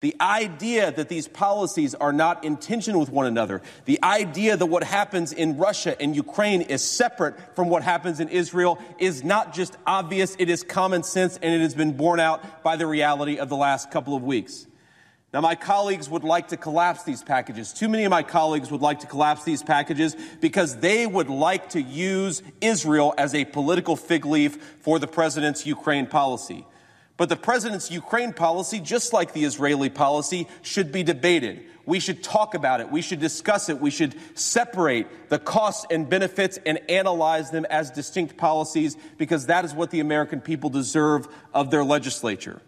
The 0.00 0.16
idea 0.18 0.90
that 0.90 1.10
these 1.10 1.28
policies 1.28 1.94
are 1.94 2.12
not 2.12 2.42
in 2.42 2.56
tension 2.56 2.98
with 2.98 3.10
one 3.10 3.26
another, 3.26 3.60
the 3.84 4.02
idea 4.02 4.56
that 4.56 4.64
what 4.64 4.82
happens 4.82 5.30
in 5.30 5.58
Russia 5.58 6.00
and 6.00 6.16
Ukraine 6.16 6.62
is 6.62 6.82
separate 6.82 7.34
from 7.54 7.68
what 7.68 7.82
happens 7.82 8.18
in 8.18 8.30
Israel 8.30 8.78
is 8.98 9.22
not 9.22 9.52
just 9.52 9.76
obvious, 9.86 10.36
it 10.38 10.48
is 10.48 10.62
common 10.62 11.02
sense, 11.02 11.38
and 11.42 11.54
it 11.54 11.60
has 11.60 11.74
been 11.74 11.98
borne 11.98 12.18
out 12.18 12.62
by 12.62 12.76
the 12.76 12.86
reality 12.86 13.38
of 13.38 13.50
the 13.50 13.56
last 13.56 13.90
couple 13.90 14.16
of 14.16 14.22
weeks. 14.22 14.66
Now, 15.34 15.42
my 15.42 15.54
colleagues 15.54 16.08
would 16.08 16.24
like 16.24 16.48
to 16.48 16.56
collapse 16.56 17.04
these 17.04 17.22
packages. 17.22 17.72
Too 17.74 17.88
many 17.88 18.04
of 18.04 18.10
my 18.10 18.22
colleagues 18.22 18.70
would 18.70 18.80
like 18.80 19.00
to 19.00 19.06
collapse 19.06 19.44
these 19.44 19.62
packages 19.62 20.16
because 20.40 20.76
they 20.76 21.06
would 21.06 21.28
like 21.28 21.68
to 21.70 21.82
use 21.82 22.42
Israel 22.62 23.12
as 23.18 23.34
a 23.34 23.44
political 23.44 23.96
fig 23.96 24.24
leaf 24.24 24.56
for 24.80 24.98
the 24.98 25.06
president's 25.06 25.66
Ukraine 25.66 26.06
policy. 26.06 26.66
But 27.20 27.28
the 27.28 27.36
president's 27.36 27.90
Ukraine 27.90 28.32
policy, 28.32 28.80
just 28.80 29.12
like 29.12 29.34
the 29.34 29.44
Israeli 29.44 29.90
policy, 29.90 30.48
should 30.62 30.90
be 30.90 31.02
debated. 31.02 31.62
We 31.84 32.00
should 32.00 32.22
talk 32.22 32.54
about 32.54 32.80
it. 32.80 32.90
We 32.90 33.02
should 33.02 33.20
discuss 33.20 33.68
it. 33.68 33.78
We 33.78 33.90
should 33.90 34.14
separate 34.32 35.28
the 35.28 35.38
costs 35.38 35.84
and 35.90 36.08
benefits 36.08 36.58
and 36.64 36.80
analyze 36.88 37.50
them 37.50 37.66
as 37.68 37.90
distinct 37.90 38.38
policies 38.38 38.96
because 39.18 39.44
that 39.48 39.66
is 39.66 39.74
what 39.74 39.90
the 39.90 40.00
American 40.00 40.40
people 40.40 40.70
deserve 40.70 41.28
of 41.52 41.70
their 41.70 41.84
legislature. 41.84 42.62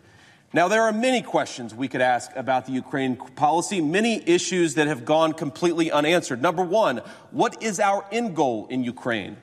Now, 0.53 0.69
there 0.69 0.83
are 0.83 0.93
many 0.93 1.23
questions 1.23 1.75
we 1.75 1.89
could 1.89 2.03
ask 2.03 2.31
about 2.37 2.67
the 2.67 2.73
Ukraine 2.73 3.17
policy, 3.17 3.81
many 3.81 4.23
issues 4.29 4.75
that 4.75 4.87
have 4.87 5.07
gone 5.07 5.33
completely 5.33 5.91
unanswered. 5.91 6.43
Number 6.43 6.63
one, 6.63 6.99
what 7.31 7.63
is 7.63 7.81
our 7.81 8.05
end 8.13 8.37
goal 8.37 8.67
in 8.69 8.85
Ukraine? 8.85 9.39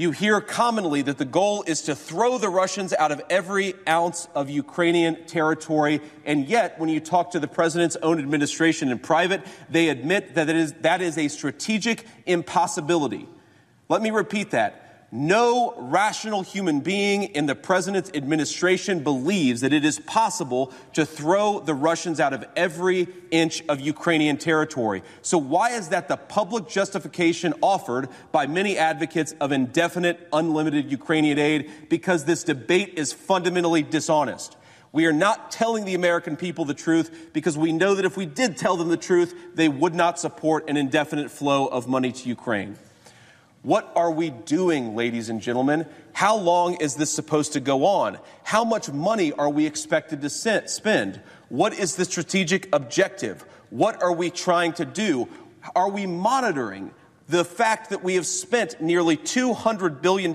You 0.00 0.12
hear 0.12 0.40
commonly 0.40 1.02
that 1.02 1.18
the 1.18 1.26
goal 1.26 1.62
is 1.66 1.82
to 1.82 1.94
throw 1.94 2.38
the 2.38 2.48
Russians 2.48 2.94
out 2.94 3.12
of 3.12 3.20
every 3.28 3.74
ounce 3.86 4.28
of 4.34 4.48
Ukrainian 4.48 5.26
territory. 5.26 6.00
And 6.24 6.48
yet, 6.48 6.78
when 6.78 6.88
you 6.88 7.00
talk 7.00 7.32
to 7.32 7.38
the 7.38 7.46
president's 7.46 7.96
own 7.96 8.18
administration 8.18 8.90
in 8.90 8.98
private, 8.98 9.42
they 9.68 9.90
admit 9.90 10.36
that 10.36 10.48
it 10.48 10.56
is, 10.56 10.72
that 10.80 11.02
is 11.02 11.18
a 11.18 11.28
strategic 11.28 12.06
impossibility. 12.24 13.28
Let 13.90 14.00
me 14.00 14.10
repeat 14.10 14.52
that. 14.52 14.89
No 15.12 15.74
rational 15.76 16.42
human 16.42 16.80
being 16.80 17.24
in 17.24 17.46
the 17.46 17.56
president's 17.56 18.12
administration 18.14 19.02
believes 19.02 19.62
that 19.62 19.72
it 19.72 19.84
is 19.84 19.98
possible 19.98 20.72
to 20.92 21.04
throw 21.04 21.58
the 21.58 21.74
Russians 21.74 22.20
out 22.20 22.32
of 22.32 22.44
every 22.54 23.08
inch 23.32 23.64
of 23.68 23.80
Ukrainian 23.80 24.36
territory. 24.36 25.02
So, 25.22 25.36
why 25.36 25.70
is 25.70 25.88
that 25.88 26.06
the 26.06 26.16
public 26.16 26.68
justification 26.68 27.54
offered 27.60 28.08
by 28.30 28.46
many 28.46 28.78
advocates 28.78 29.34
of 29.40 29.50
indefinite, 29.50 30.28
unlimited 30.32 30.92
Ukrainian 30.92 31.40
aid? 31.40 31.88
Because 31.88 32.24
this 32.24 32.44
debate 32.44 32.94
is 32.96 33.12
fundamentally 33.12 33.82
dishonest. 33.82 34.56
We 34.92 35.06
are 35.06 35.12
not 35.12 35.50
telling 35.50 35.86
the 35.86 35.94
American 35.94 36.36
people 36.36 36.64
the 36.64 36.74
truth 36.74 37.30
because 37.32 37.58
we 37.58 37.72
know 37.72 37.96
that 37.96 38.04
if 38.04 38.16
we 38.16 38.26
did 38.26 38.56
tell 38.56 38.76
them 38.76 38.88
the 38.88 38.96
truth, 38.96 39.34
they 39.54 39.68
would 39.68 39.94
not 39.94 40.20
support 40.20 40.70
an 40.70 40.76
indefinite 40.76 41.32
flow 41.32 41.66
of 41.66 41.88
money 41.88 42.12
to 42.12 42.28
Ukraine. 42.28 42.76
What 43.62 43.92
are 43.94 44.10
we 44.10 44.30
doing, 44.30 44.96
ladies 44.96 45.28
and 45.28 45.40
gentlemen? 45.40 45.86
How 46.14 46.36
long 46.36 46.74
is 46.76 46.94
this 46.94 47.12
supposed 47.12 47.52
to 47.52 47.60
go 47.60 47.84
on? 47.84 48.18
How 48.42 48.64
much 48.64 48.90
money 48.90 49.32
are 49.32 49.50
we 49.50 49.66
expected 49.66 50.22
to 50.22 50.30
spend? 50.30 51.20
What 51.50 51.74
is 51.78 51.96
the 51.96 52.06
strategic 52.06 52.74
objective? 52.74 53.44
What 53.68 54.02
are 54.02 54.12
we 54.12 54.30
trying 54.30 54.72
to 54.74 54.86
do? 54.86 55.28
Are 55.76 55.90
we 55.90 56.06
monitoring 56.06 56.92
the 57.28 57.44
fact 57.44 57.90
that 57.90 58.02
we 58.02 58.14
have 58.14 58.26
spent 58.26 58.80
nearly 58.80 59.18
$200 59.18 60.00
billion 60.00 60.34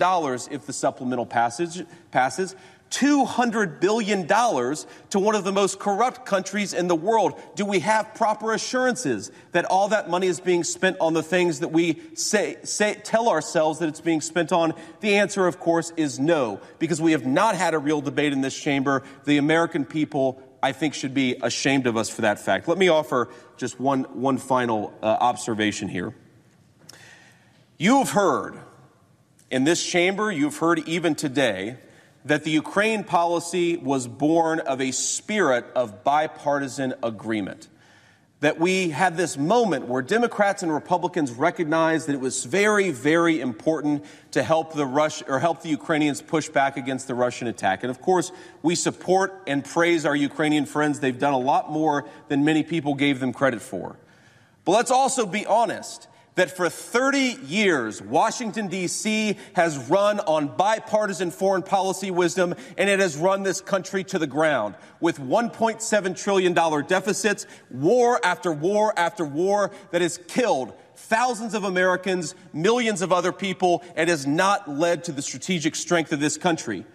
if 0.51 0.65
the 0.67 0.73
supplemental 0.73 1.25
passage 1.25 1.83
passes 2.11 2.55
$200 2.95 3.81
billion 3.81 4.25
to 4.25 5.19
one 5.19 5.35
of 5.35 5.43
the 5.43 5.51
most 5.51 5.79
corrupt 5.79 6.25
countries 6.25 6.73
in 6.73 6.87
the 6.87 6.95
world. 6.95 7.37
Do 7.55 7.65
we 7.65 7.79
have 7.79 8.13
proper 8.15 8.53
assurances 8.53 9.31
that 9.51 9.65
all 9.65 9.89
that 9.89 10.09
money 10.09 10.27
is 10.27 10.39
being 10.39 10.63
spent 10.63 10.95
on 11.01 11.13
the 11.13 11.21
things 11.21 11.59
that 11.59 11.67
we 11.69 12.01
say, 12.13 12.55
say, 12.63 12.95
tell 12.95 13.27
ourselves 13.27 13.79
that 13.79 13.89
it's 13.89 13.99
being 13.99 14.21
spent 14.21 14.53
on? 14.53 14.73
The 15.01 15.17
answer, 15.17 15.45
of 15.45 15.59
course, 15.59 15.91
is 15.97 16.19
no, 16.19 16.61
because 16.79 17.01
we 17.01 17.11
have 17.11 17.25
not 17.25 17.55
had 17.55 17.73
a 17.73 17.79
real 17.79 17.99
debate 17.99 18.31
in 18.31 18.39
this 18.39 18.57
chamber. 18.57 19.03
The 19.25 19.39
American 19.39 19.83
people, 19.83 20.41
I 20.63 20.71
think, 20.71 20.93
should 20.93 21.13
be 21.13 21.35
ashamed 21.41 21.87
of 21.87 21.97
us 21.97 22.09
for 22.09 22.21
that 22.21 22.39
fact. 22.39 22.65
Let 22.69 22.77
me 22.77 22.87
offer 22.87 23.29
just 23.57 23.77
one, 23.77 24.03
one 24.03 24.37
final 24.37 24.93
uh, 25.03 25.07
observation 25.07 25.89
here. 25.89 26.15
You 27.77 27.97
have 27.97 28.11
heard 28.11 28.57
in 29.51 29.65
this 29.65 29.85
chamber, 29.85 30.31
you've 30.31 30.57
heard 30.57 30.79
even 30.87 31.13
today, 31.13 31.77
that 32.25 32.43
the 32.43 32.51
Ukraine 32.51 33.03
policy 33.03 33.77
was 33.77 34.07
born 34.07 34.59
of 34.59 34.81
a 34.81 34.91
spirit 34.91 35.65
of 35.75 36.03
bipartisan 36.03 36.95
agreement. 37.03 37.69
That 38.41 38.59
we 38.59 38.89
had 38.89 39.15
this 39.15 39.37
moment 39.37 39.87
where 39.87 40.01
Democrats 40.01 40.61
and 40.61 40.73
Republicans 40.73 41.31
recognized 41.31 42.07
that 42.07 42.13
it 42.13 42.19
was 42.19 42.43
very, 42.43 42.91
very 42.91 43.39
important 43.39 44.05
to 44.31 44.43
help 44.43 44.73
the 44.73 44.85
Rush 44.85 45.23
or 45.27 45.39
help 45.39 45.61
the 45.61 45.69
Ukrainians 45.69 46.21
push 46.21 46.49
back 46.49 46.77
against 46.77 47.07
the 47.07 47.15
Russian 47.15 47.47
attack. 47.47 47.83
And 47.83 47.89
of 47.89 48.01
course, 48.01 48.31
we 48.61 48.75
support 48.75 49.43
and 49.47 49.63
praise 49.63 50.05
our 50.05 50.15
Ukrainian 50.15 50.65
friends. 50.65 50.99
They've 50.99 51.17
done 51.17 51.33
a 51.33 51.39
lot 51.39 51.71
more 51.71 52.05
than 52.27 52.43
many 52.43 52.63
people 52.63 52.95
gave 52.95 53.19
them 53.19 53.33
credit 53.33 53.61
for. 53.61 53.95
But 54.65 54.73
let's 54.73 54.91
also 54.91 55.25
be 55.25 55.45
honest 55.45 56.07
that 56.35 56.55
for 56.55 56.69
30 56.69 57.37
years, 57.45 58.01
Washington, 58.01 58.67
D.C. 58.67 59.37
has 59.53 59.77
run 59.89 60.19
on 60.21 60.55
bipartisan 60.55 61.31
foreign 61.31 61.63
policy 61.63 62.11
wisdom, 62.11 62.53
and 62.77 62.89
it 62.89 62.99
has 62.99 63.17
run 63.17 63.43
this 63.43 63.61
country 63.61 64.03
to 64.05 64.19
the 64.19 64.27
ground 64.27 64.75
with 64.99 65.19
$1.7 65.19 66.21
trillion 66.21 66.53
deficits, 66.85 67.47
war 67.71 68.19
after 68.23 68.51
war 68.51 68.93
after 68.97 69.25
war 69.25 69.71
that 69.91 70.01
has 70.01 70.17
killed 70.27 70.73
thousands 70.95 71.53
of 71.53 71.63
Americans, 71.63 72.35
millions 72.53 73.01
of 73.01 73.11
other 73.11 73.31
people, 73.31 73.83
and 73.95 74.09
has 74.09 74.27
not 74.27 74.69
led 74.69 75.03
to 75.05 75.11
the 75.11 75.21
strategic 75.21 75.75
strength 75.75 76.11
of 76.11 76.19
this 76.19 76.37
country. 76.37 76.85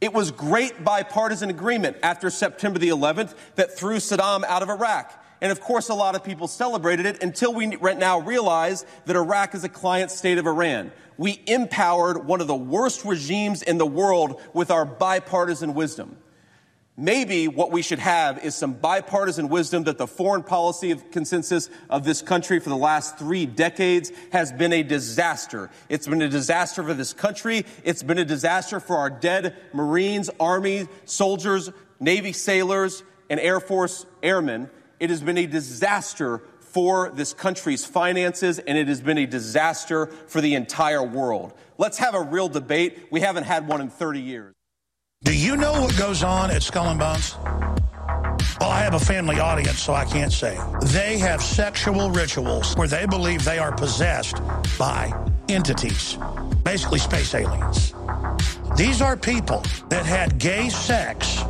It 0.00 0.12
was 0.12 0.30
great 0.30 0.84
bipartisan 0.84 1.48
agreement 1.48 1.96
after 2.02 2.28
September 2.28 2.78
the 2.78 2.90
11th 2.90 3.34
that 3.54 3.76
threw 3.76 3.96
Saddam 3.96 4.44
out 4.44 4.62
of 4.62 4.68
Iraq. 4.68 5.22
And 5.40 5.52
of 5.52 5.60
course, 5.60 5.88
a 5.88 5.94
lot 5.94 6.14
of 6.14 6.24
people 6.24 6.48
celebrated 6.48 7.06
it 7.06 7.22
until 7.22 7.52
we 7.52 7.66
now 7.66 8.20
realize 8.20 8.84
that 9.04 9.16
Iraq 9.16 9.54
is 9.54 9.64
a 9.64 9.68
client 9.68 10.10
state 10.10 10.38
of 10.38 10.46
Iran. 10.46 10.92
We 11.18 11.42
empowered 11.46 12.26
one 12.26 12.40
of 12.40 12.46
the 12.46 12.54
worst 12.54 13.04
regimes 13.04 13.62
in 13.62 13.78
the 13.78 13.86
world 13.86 14.40
with 14.54 14.70
our 14.70 14.84
bipartisan 14.84 15.74
wisdom. 15.74 16.16
Maybe 16.98 17.46
what 17.46 17.70
we 17.70 17.82
should 17.82 17.98
have 17.98 18.42
is 18.42 18.54
some 18.54 18.72
bipartisan 18.72 19.50
wisdom 19.50 19.84
that 19.84 19.98
the 19.98 20.06
foreign 20.06 20.42
policy 20.42 20.92
of 20.92 21.10
consensus 21.10 21.68
of 21.90 22.04
this 22.04 22.22
country 22.22 22.58
for 22.58 22.70
the 22.70 22.76
last 22.76 23.18
three 23.18 23.44
decades 23.44 24.10
has 24.32 24.50
been 24.50 24.72
a 24.72 24.82
disaster. 24.82 25.70
It's 25.90 26.06
been 26.06 26.22
a 26.22 26.28
disaster 26.28 26.82
for 26.82 26.94
this 26.94 27.12
country. 27.12 27.66
It's 27.84 28.02
been 28.02 28.16
a 28.16 28.24
disaster 28.24 28.80
for 28.80 28.96
our 28.96 29.10
dead 29.10 29.54
Marines, 29.74 30.30
Army, 30.40 30.88
soldiers, 31.04 31.70
Navy 32.00 32.32
sailors, 32.32 33.02
and 33.28 33.38
Air 33.40 33.60
Force 33.60 34.06
airmen. 34.22 34.70
It 34.98 35.10
has 35.10 35.22
been 35.22 35.38
a 35.38 35.46
disaster 35.46 36.42
for 36.60 37.10
this 37.10 37.32
country's 37.32 37.84
finances, 37.84 38.58
and 38.58 38.76
it 38.76 38.88
has 38.88 39.00
been 39.00 39.18
a 39.18 39.26
disaster 39.26 40.06
for 40.06 40.40
the 40.40 40.54
entire 40.54 41.02
world. 41.02 41.52
Let's 41.78 41.98
have 41.98 42.14
a 42.14 42.22
real 42.22 42.48
debate. 42.48 43.08
We 43.10 43.20
haven't 43.20 43.44
had 43.44 43.66
one 43.68 43.80
in 43.80 43.90
30 43.90 44.20
years. 44.20 44.54
Do 45.24 45.36
you 45.36 45.56
know 45.56 45.80
what 45.80 45.96
goes 45.96 46.22
on 46.22 46.50
at 46.50 46.62
Skull 46.62 46.88
and 46.88 46.98
Bones? 46.98 47.36
Well, 48.60 48.70
I 48.70 48.80
have 48.80 48.94
a 48.94 49.00
family 49.00 49.38
audience, 49.38 49.82
so 49.82 49.92
I 49.92 50.04
can't 50.04 50.32
say. 50.32 50.58
They 50.82 51.18
have 51.18 51.42
sexual 51.42 52.10
rituals 52.10 52.74
where 52.74 52.88
they 52.88 53.06
believe 53.06 53.44
they 53.44 53.58
are 53.58 53.72
possessed 53.72 54.36
by 54.78 55.12
entities, 55.48 56.16
basically 56.64 56.98
space 56.98 57.34
aliens. 57.34 57.94
These 58.76 59.02
are 59.02 59.16
people 59.16 59.62
that 59.88 60.04
had 60.06 60.38
gay 60.38 60.68
sex 60.68 61.42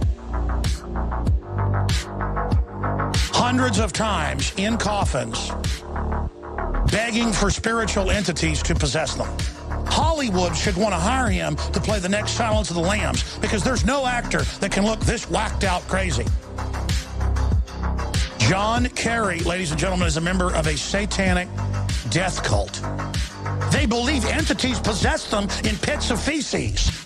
hundreds 3.46 3.78
of 3.78 3.92
times 3.92 4.52
in 4.56 4.76
coffins 4.76 5.52
begging 6.90 7.32
for 7.32 7.48
spiritual 7.48 8.10
entities 8.10 8.60
to 8.60 8.74
possess 8.74 9.14
them. 9.14 9.28
Hollywood 9.86 10.56
should 10.56 10.76
want 10.76 10.92
to 10.92 10.98
hire 10.98 11.30
him 11.30 11.54
to 11.54 11.78
play 11.78 12.00
the 12.00 12.08
next 12.08 12.32
Silence 12.32 12.70
of 12.70 12.74
the 12.74 12.82
Lambs 12.82 13.38
because 13.38 13.62
there's 13.62 13.84
no 13.84 14.04
actor 14.04 14.40
that 14.58 14.72
can 14.72 14.84
look 14.84 14.98
this 14.98 15.30
whacked 15.30 15.62
out 15.62 15.82
crazy. 15.82 16.24
John 18.38 18.88
Kerry, 18.88 19.38
ladies 19.38 19.70
and 19.70 19.78
gentlemen, 19.78 20.08
is 20.08 20.16
a 20.16 20.20
member 20.20 20.52
of 20.52 20.66
a 20.66 20.76
satanic 20.76 21.46
death 22.10 22.42
cult. 22.42 22.82
They 23.70 23.86
believe 23.86 24.24
entities 24.24 24.80
possess 24.80 25.30
them 25.30 25.44
in 25.62 25.76
pits 25.76 26.10
of 26.10 26.20
feces. 26.20 27.05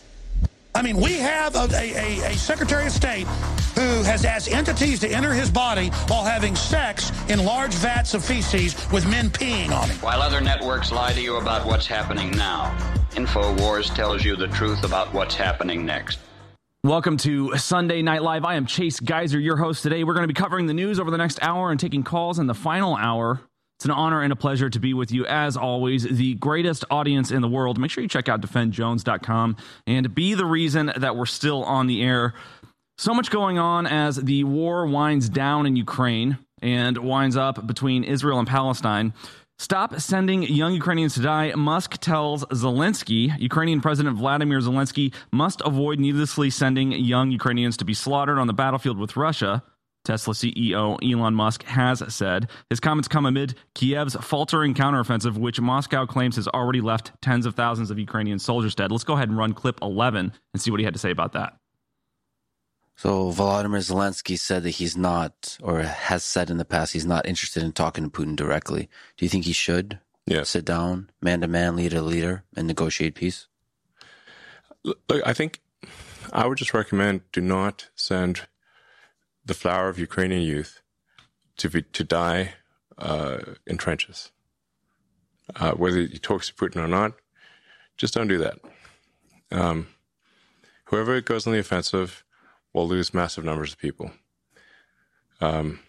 I 0.75 0.83
mean, 0.83 0.97
we 0.97 1.15
have 1.15 1.57
a, 1.57 1.69
a, 1.75 2.33
a, 2.33 2.35
Secretary 2.35 2.87
of 2.87 2.93
State 2.93 3.27
who 3.75 4.03
has 4.05 4.25
asked 4.25 4.51
entities 4.53 5.01
to 5.01 5.09
enter 5.09 5.33
his 5.33 5.51
body 5.51 5.89
while 6.07 6.25
having 6.25 6.55
sex 6.55 7.11
in 7.29 7.45
large 7.45 7.75
vats 7.75 8.15
of 8.15 8.25
feces 8.25 8.75
with 8.93 9.07
men 9.09 9.31
peeing 9.31 9.71
on 9.73 9.89
him. 9.89 9.97
While 9.99 10.23
other 10.23 10.41
networks 10.41 10.93
lie 10.93 11.13
to 11.13 11.21
you 11.21 11.37
about 11.37 11.67
what's 11.67 11.87
happening 11.87 12.31
now, 12.31 12.77
InfoWars 13.11 13.95
tells 13.95 14.25
you 14.25 14.37
the 14.37 14.49
truth 14.49 14.85
about 14.85 15.13
what's 15.13 15.35
happening 15.35 15.85
next. 15.85 16.21
Welcome 16.85 17.17
to 17.19 17.57
Sunday 17.59 18.01
Night 18.01 18.23
Live. 18.23 18.45
I 18.45 18.55
am 18.55 18.65
Chase 18.65 19.01
Geiser, 19.01 19.41
your 19.41 19.57
host 19.57 19.83
today. 19.83 20.05
We're 20.05 20.15
going 20.15 20.27
to 20.27 20.33
be 20.33 20.41
covering 20.41 20.67
the 20.67 20.73
news 20.73 21.01
over 21.01 21.11
the 21.11 21.19
next 21.19 21.39
hour 21.43 21.71
and 21.71 21.81
taking 21.81 22.05
calls 22.05 22.39
in 22.39 22.47
the 22.47 22.55
final 22.55 22.97
hour. 22.97 23.41
It's 23.81 23.87
an 23.87 23.93
honor 23.93 24.21
and 24.21 24.31
a 24.31 24.37
pleasure 24.37 24.69
to 24.69 24.79
be 24.79 24.93
with 24.93 25.11
you, 25.11 25.25
as 25.25 25.57
always, 25.57 26.03
the 26.03 26.35
greatest 26.35 26.85
audience 26.91 27.31
in 27.31 27.41
the 27.41 27.49
world. 27.49 27.79
Make 27.79 27.91
sure 27.91 28.03
you 28.03 28.09
check 28.09 28.29
out 28.29 28.43
defendjones.com 28.43 29.57
and 29.87 30.15
be 30.15 30.35
the 30.35 30.45
reason 30.45 30.93
that 30.99 31.17
we're 31.17 31.25
still 31.25 31.65
on 31.65 31.87
the 31.87 32.03
air. 32.03 32.35
So 32.99 33.15
much 33.15 33.31
going 33.31 33.59
on 33.59 33.87
as 33.87 34.17
the 34.17 34.45
war 34.45 34.85
winds 34.85 35.31
down 35.31 35.65
in 35.65 35.77
Ukraine 35.77 36.37
and 36.61 36.99
winds 36.99 37.39
up 37.39 37.67
between 37.67 38.05
Israel 38.05 38.39
and 38.39 38.47
Palestine. 38.47 39.15
Stop 39.59 39.99
sending 39.99 40.43
young 40.43 40.75
Ukrainians 40.75 41.15
to 41.15 41.23
die, 41.23 41.55
Musk 41.55 41.97
tells 42.03 42.45
Zelensky. 42.45 43.35
Ukrainian 43.41 43.81
President 43.81 44.15
Vladimir 44.19 44.59
Zelensky 44.59 45.15
must 45.33 45.63
avoid 45.63 45.99
needlessly 45.99 46.51
sending 46.51 46.93
young 46.93 47.31
Ukrainians 47.31 47.79
to 47.79 47.87
be 47.87 47.95
slaughtered 47.95 48.37
on 48.37 48.47
the 48.47 48.53
battlefield 48.53 48.99
with 48.99 49.17
Russia. 49.17 49.63
Tesla 50.05 50.35
CEO 50.35 50.99
Elon 51.03 51.35
Musk 51.35 51.63
has 51.65 52.03
said. 52.15 52.49
His 52.69 52.81
comments 52.81 53.09
come 53.09 53.27
amid 53.27 53.55
Kiev's 53.75 54.17
faltering 54.17 54.75
counteroffensive, 54.75 55.37
which 55.37 55.61
Moscow 55.61 56.07
claims 56.07 56.37
has 56.37 56.49
already 56.49 56.81
left 56.81 57.13
tens 57.21 57.47
of 57.47 57.55
thousands 57.55 57.91
of 57.91 57.99
Ukrainian 57.99 58.39
soldiers 58.39 58.75
dead. 58.75 58.91
Let's 58.91 59.05
go 59.05 59.15
ahead 59.15 59.29
and 59.29 59.39
run 59.39 59.53
clip 59.53 59.79
11 59.83 60.33
and 60.53 60.63
see 60.63 60.71
what 60.71 60.81
he 60.81 60.85
had 60.85 60.95
to 60.95 61.01
say 61.01 61.11
about 61.11 61.33
that. 61.33 61.57
So 62.97 63.33
Volodymyr 63.33 63.79
Zelensky 63.79 64.39
said 64.39 64.63
that 64.65 64.71
he's 64.73 64.95
not, 64.95 65.57
or 65.63 65.81
has 65.81 66.23
said 66.23 66.51
in 66.51 66.59
the 66.59 66.67
past, 66.67 66.93
he's 66.93 67.07
not 67.07 67.27
interested 67.27 67.63
in 67.63 67.73
talking 67.73 68.05
to 68.05 68.11
Putin 68.11 68.37
directly. 68.37 68.91
Do 69.17 69.25
you 69.25 69.31
think 69.31 69.47
he 69.47 69.55
should 69.55 70.01
yes. 70.27 70.51
sit 70.51 70.67
down, 70.67 71.09
man 71.23 71.41
to 71.41 71.49
man, 71.49 71.77
leader 71.77 71.97
to 71.97 72.03
leader, 72.03 72.45
and 72.55 72.67
negotiate 72.67 73.15
peace? 73.15 73.47
Look, 74.85 74.99
I 75.25 75.33
think 75.33 75.63
I 76.33 76.47
would 76.47 76.59
just 76.59 76.75
recommend 76.75 77.23
do 77.33 77.41
not 77.41 77.89
send 77.95 78.47
the 79.45 79.55
flower 79.55 79.89
of 79.89 79.99
Ukrainian 79.99 80.43
youth 80.43 80.83
to 81.59 81.69
be, 81.69 81.83
to 81.83 82.05
die 82.05 82.55
uh, 82.99 83.39
in 83.67 83.77
trenches. 83.77 84.31
Uh, 85.57 85.73
whether 85.73 86.01
he 86.01 86.19
talks 86.19 86.49
to 86.49 86.55
Putin 86.55 86.77
or 86.77 86.89
not, 86.89 87.13
just 87.97 88.15
don't 88.15 88.29
do 88.29 88.39
that. 88.39 88.59
Um, 89.51 89.89
whoever 90.85 91.21
goes 91.21 91.47
on 91.47 91.53
the 91.53 91.59
offensive 91.59 92.25
will 92.73 92.87
lose 92.87 93.13
massive 93.13 93.45
numbers 93.45 93.73
of 93.73 93.79
people. 93.79 94.13
Um, 95.41 95.81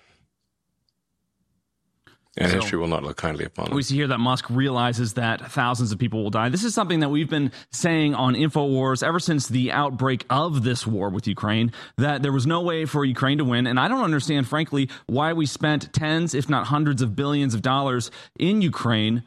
and 2.38 2.50
so, 2.50 2.60
history 2.62 2.80
will 2.80 2.88
not 2.88 3.04
look 3.04 3.18
kindly 3.18 3.44
upon 3.44 3.66
them. 3.66 3.75
We 3.75 3.83
see 3.83 3.95
here 3.95 4.07
that 4.07 4.19
Musk 4.19 4.50
realizes 4.50 5.16
that 5.16 5.51
thousands 5.51 5.92
of 5.92 6.00
people 6.00 6.24
will 6.24 6.30
die. 6.30 6.48
This 6.48 6.63
is 6.63 6.74
something 6.74 7.01
that 7.01 7.10
we've 7.10 7.30
been 7.30 7.51
saying 7.72 8.16
on 8.16 8.36
InfoWars 8.36 9.04
ever 9.06 9.19
since 9.19 9.50
the 9.50 9.72
outbreak 9.72 10.25
of 10.30 10.63
this 10.63 10.88
war 10.88 11.10
with 11.10 11.28
Ukraine, 11.28 11.74
that 11.98 12.22
there 12.22 12.31
was 12.31 12.48
no 12.48 12.62
way 12.62 12.86
for 12.86 13.04
Ukraine 13.04 13.38
to 13.39 13.44
win. 13.44 13.68
And 13.68 13.78
I 13.78 13.89
don't 13.89 14.04
understand, 14.04 14.48
frankly, 14.48 14.89
why 15.07 15.33
we 15.33 15.45
spent 15.45 15.92
tens, 15.92 16.33
if 16.33 16.50
not 16.50 16.68
hundreds 16.68 17.01
of 17.01 17.18
billions 17.18 17.54
of 17.54 17.62
dollars 17.62 18.12
in 18.39 18.62
Ukraine, 18.62 19.24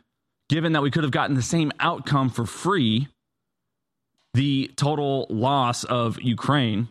given 0.48 0.72
that 0.72 0.82
we 0.82 0.90
could 0.90 1.04
have 1.04 1.12
gotten 1.12 1.36
the 1.36 1.42
same 1.42 1.72
outcome 1.80 2.30
for 2.30 2.46
free 2.46 3.08
the 4.32 4.70
total 4.76 5.26
loss 5.30 5.84
of 5.84 6.20
Ukraine 6.20 6.88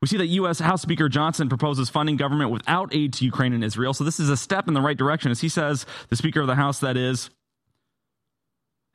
we 0.00 0.08
see 0.08 0.16
that 0.16 0.26
U.S. 0.26 0.60
House 0.60 0.82
Speaker 0.82 1.08
Johnson 1.08 1.48
proposes 1.48 1.90
funding 1.90 2.16
government 2.16 2.50
without 2.50 2.94
aid 2.94 3.12
to 3.14 3.24
Ukraine 3.24 3.52
and 3.52 3.62
Israel. 3.62 3.92
So 3.92 4.04
this 4.04 4.18
is 4.18 4.30
a 4.30 4.36
step 4.36 4.66
in 4.66 4.74
the 4.74 4.80
right 4.80 4.96
direction. 4.96 5.30
As 5.30 5.40
he 5.40 5.48
says, 5.48 5.84
the 6.08 6.16
Speaker 6.16 6.40
of 6.40 6.46
the 6.46 6.54
House, 6.54 6.80
that 6.80 6.96
is, 6.96 7.28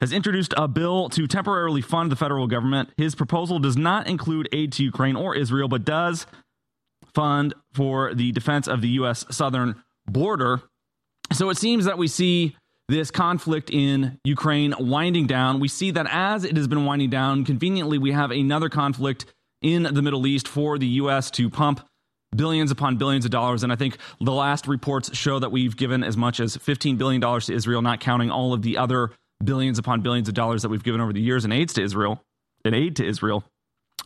has 0.01 0.11
introduced 0.11 0.53
a 0.57 0.67
bill 0.67 1.09
to 1.09 1.27
temporarily 1.27 1.81
fund 1.81 2.11
the 2.11 2.15
federal 2.15 2.47
government. 2.47 2.89
His 2.97 3.13
proposal 3.13 3.59
does 3.59 3.77
not 3.77 4.07
include 4.07 4.49
aid 4.51 4.71
to 4.73 4.83
Ukraine 4.83 5.15
or 5.15 5.35
Israel, 5.35 5.67
but 5.67 5.85
does 5.85 6.25
fund 7.13 7.53
for 7.73 8.13
the 8.13 8.31
defense 8.31 8.67
of 8.67 8.81
the 8.81 8.89
U.S. 8.89 9.25
southern 9.29 9.83
border. 10.07 10.61
So 11.31 11.49
it 11.49 11.57
seems 11.57 11.85
that 11.85 11.97
we 11.97 12.07
see 12.07 12.55
this 12.87 13.09
conflict 13.09 13.69
in 13.71 14.19
Ukraine 14.23 14.73
winding 14.79 15.27
down. 15.27 15.59
We 15.59 15.67
see 15.67 15.91
that 15.91 16.07
as 16.09 16.43
it 16.43 16.57
has 16.57 16.67
been 16.67 16.85
winding 16.85 17.09
down, 17.09 17.45
conveniently, 17.45 17.97
we 17.97 18.11
have 18.11 18.31
another 18.31 18.69
conflict 18.69 19.25
in 19.61 19.83
the 19.83 20.01
Middle 20.01 20.27
East 20.27 20.47
for 20.47 20.77
the 20.77 20.87
U.S. 20.87 21.31
to 21.31 21.49
pump 21.49 21.85
billions 22.35 22.71
upon 22.71 22.97
billions 22.97 23.25
of 23.25 23.31
dollars. 23.31 23.63
And 23.63 23.71
I 23.71 23.75
think 23.75 23.97
the 24.19 24.31
last 24.31 24.67
reports 24.67 25.15
show 25.15 25.39
that 25.39 25.51
we've 25.51 25.75
given 25.75 26.03
as 26.03 26.17
much 26.17 26.39
as 26.39 26.57
$15 26.57 26.97
billion 26.97 27.21
to 27.21 27.53
Israel, 27.53 27.81
not 27.81 27.99
counting 27.99 28.29
all 28.29 28.53
of 28.53 28.61
the 28.61 28.77
other 28.77 29.11
billions 29.43 29.79
upon 29.79 30.01
billions 30.01 30.27
of 30.27 30.33
dollars 30.33 30.61
that 30.61 30.69
we've 30.69 30.83
given 30.83 31.01
over 31.01 31.13
the 31.13 31.21
years 31.21 31.45
in 31.45 31.51
aids 31.51 31.73
to 31.73 31.83
Israel, 31.83 32.21
in 32.63 32.73
aid 32.73 32.95
to 32.97 33.05
Israel. 33.05 33.43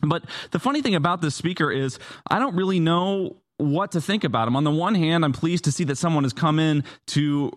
But 0.02 0.24
the 0.50 0.58
funny 0.58 0.82
thing 0.82 0.94
about 0.94 1.20
this 1.20 1.34
speaker 1.34 1.70
is 1.70 1.98
I 2.30 2.38
don't 2.38 2.56
really 2.56 2.80
know 2.80 3.36
what 3.58 3.92
to 3.92 4.00
think 4.00 4.24
about 4.24 4.48
him. 4.48 4.56
On 4.56 4.64
the 4.64 4.70
one 4.70 4.94
hand, 4.94 5.24
I'm 5.24 5.32
pleased 5.32 5.64
to 5.64 5.72
see 5.72 5.84
that 5.84 5.96
someone 5.96 6.24
has 6.24 6.32
come 6.32 6.58
in 6.58 6.84
to 7.08 7.52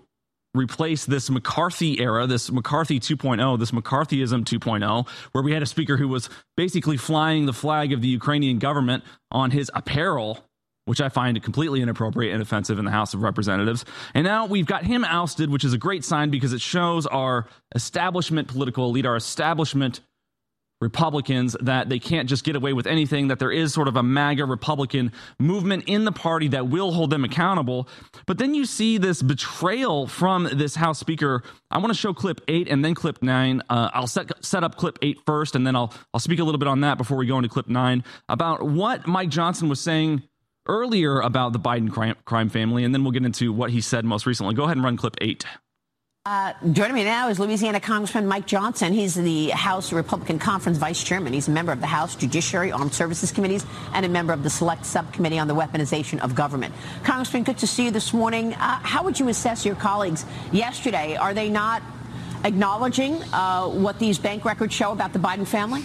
replace 0.53 1.05
this 1.05 1.29
McCarthy 1.29 1.99
era, 1.99 2.27
this 2.27 2.51
McCarthy 2.51 2.99
2.0, 2.99 3.59
this 3.59 3.71
McCarthyism 3.71 4.45
2.0, 4.45 5.07
where 5.31 5.43
we 5.43 5.53
had 5.53 5.63
a 5.63 5.67
speaker 5.67 5.97
who 5.97 6.07
was 6.07 6.29
basically 6.55 6.97
flying 6.97 7.45
the 7.45 7.53
flag 7.53 7.91
of 7.91 8.01
the 8.01 8.07
Ukrainian 8.07 8.59
government 8.59 9.03
on 9.31 9.51
his 9.51 9.71
apparel, 9.73 10.45
which 10.85 11.01
I 11.01 11.09
find 11.09 11.41
completely 11.41 11.81
inappropriate 11.81 12.33
and 12.33 12.41
offensive 12.41 12.77
in 12.77 12.85
the 12.85 12.91
House 12.91 13.13
of 13.13 13.23
Representatives. 13.23 13.85
And 14.13 14.25
now 14.25 14.45
we've 14.45 14.65
got 14.65 14.83
him 14.83 15.03
ousted, 15.03 15.49
which 15.49 15.63
is 15.63 15.73
a 15.73 15.77
great 15.77 16.03
sign 16.03 16.29
because 16.29 16.53
it 16.53 16.61
shows 16.61 17.07
our 17.07 17.47
establishment 17.73 18.47
political 18.47 18.89
elite, 18.89 19.05
our 19.05 19.15
establishment 19.15 20.01
Republicans 20.83 21.55
that 21.61 21.89
they 21.89 21.97
can't 21.97 22.29
just 22.29 22.43
get 22.43 22.55
away 22.55 22.73
with 22.73 22.85
anything, 22.85 23.29
that 23.29 23.39
there 23.39 23.51
is 23.51 23.73
sort 23.73 23.87
of 23.87 23.95
a 23.95 24.03
MAGA 24.03 24.45
Republican 24.45 25.11
movement 25.39 25.85
in 25.87 26.05
the 26.05 26.11
party 26.11 26.49
that 26.49 26.67
will 26.67 26.91
hold 26.91 27.09
them 27.09 27.23
accountable. 27.23 27.87
But 28.27 28.37
then 28.37 28.53
you 28.53 28.65
see 28.65 28.97
this 28.97 29.23
betrayal 29.23 30.05
from 30.07 30.49
this 30.53 30.75
House 30.75 30.99
Speaker. 30.99 31.41
I 31.71 31.77
want 31.79 31.89
to 31.89 31.97
show 31.97 32.13
clip 32.13 32.41
eight 32.47 32.67
and 32.67 32.83
then 32.83 32.93
clip 32.93 33.23
nine. 33.23 33.61
Uh, 33.69 33.89
I'll 33.93 34.07
set, 34.07 34.45
set 34.45 34.63
up 34.63 34.75
clip 34.75 34.99
eight 35.01 35.19
first, 35.25 35.55
and 35.55 35.65
then 35.65 35.75
I'll, 35.75 35.93
I'll 36.13 36.19
speak 36.19 36.39
a 36.39 36.43
little 36.43 36.59
bit 36.59 36.67
on 36.67 36.81
that 36.81 36.97
before 36.97 37.17
we 37.17 37.25
go 37.25 37.37
into 37.37 37.49
clip 37.49 37.69
nine 37.69 38.03
about 38.27 38.61
what 38.61 39.07
Mike 39.07 39.29
Johnson 39.29 39.69
was 39.69 39.79
saying 39.79 40.23
earlier 40.67 41.19
about 41.19 41.53
the 41.53 41.59
Biden 41.59 41.91
crime, 41.91 42.15
crime 42.25 42.49
family, 42.49 42.83
and 42.83 42.93
then 42.93 43.03
we'll 43.03 43.11
get 43.11 43.25
into 43.25 43.51
what 43.51 43.69
he 43.71 43.81
said 43.81 44.05
most 44.05 44.25
recently. 44.25 44.53
Go 44.53 44.63
ahead 44.63 44.77
and 44.77 44.83
run 44.83 44.97
clip 44.97 45.15
eight. 45.21 45.45
Uh, 46.25 46.53
joining 46.71 46.95
me 46.95 47.03
now 47.03 47.27
is 47.27 47.37
Louisiana 47.37 47.81
Congressman 47.81 48.25
Mike 48.25 48.45
Johnson. 48.45 48.93
He's 48.93 49.13
the 49.13 49.49
House 49.49 49.91
Republican 49.91 50.39
Conference 50.39 50.77
Vice 50.77 51.03
Chairman. 51.03 51.33
He's 51.33 51.49
a 51.49 51.51
member 51.51 51.73
of 51.73 51.81
the 51.81 51.87
House 51.87 52.15
Judiciary, 52.15 52.71
Armed 52.71 52.93
Services 52.93 53.29
Committees, 53.29 53.65
and 53.93 54.05
a 54.05 54.07
member 54.07 54.31
of 54.31 54.41
the 54.41 54.49
Select 54.49 54.85
Subcommittee 54.85 55.37
on 55.37 55.49
the 55.49 55.53
Weaponization 55.53 56.21
of 56.21 56.33
Government. 56.33 56.73
Congressman, 57.03 57.43
good 57.43 57.57
to 57.57 57.67
see 57.67 57.83
you 57.83 57.91
this 57.91 58.13
morning. 58.13 58.53
Uh, 58.53 58.79
how 58.83 59.03
would 59.03 59.19
you 59.19 59.27
assess 59.27 59.65
your 59.65 59.75
colleagues 59.75 60.25
yesterday? 60.53 61.17
Are 61.17 61.33
they 61.33 61.49
not 61.49 61.83
acknowledging 62.45 63.21
uh, 63.33 63.67
what 63.67 63.99
these 63.99 64.17
bank 64.17 64.45
records 64.45 64.73
show 64.73 64.93
about 64.93 65.11
the 65.11 65.19
Biden 65.19 65.45
family? 65.45 65.83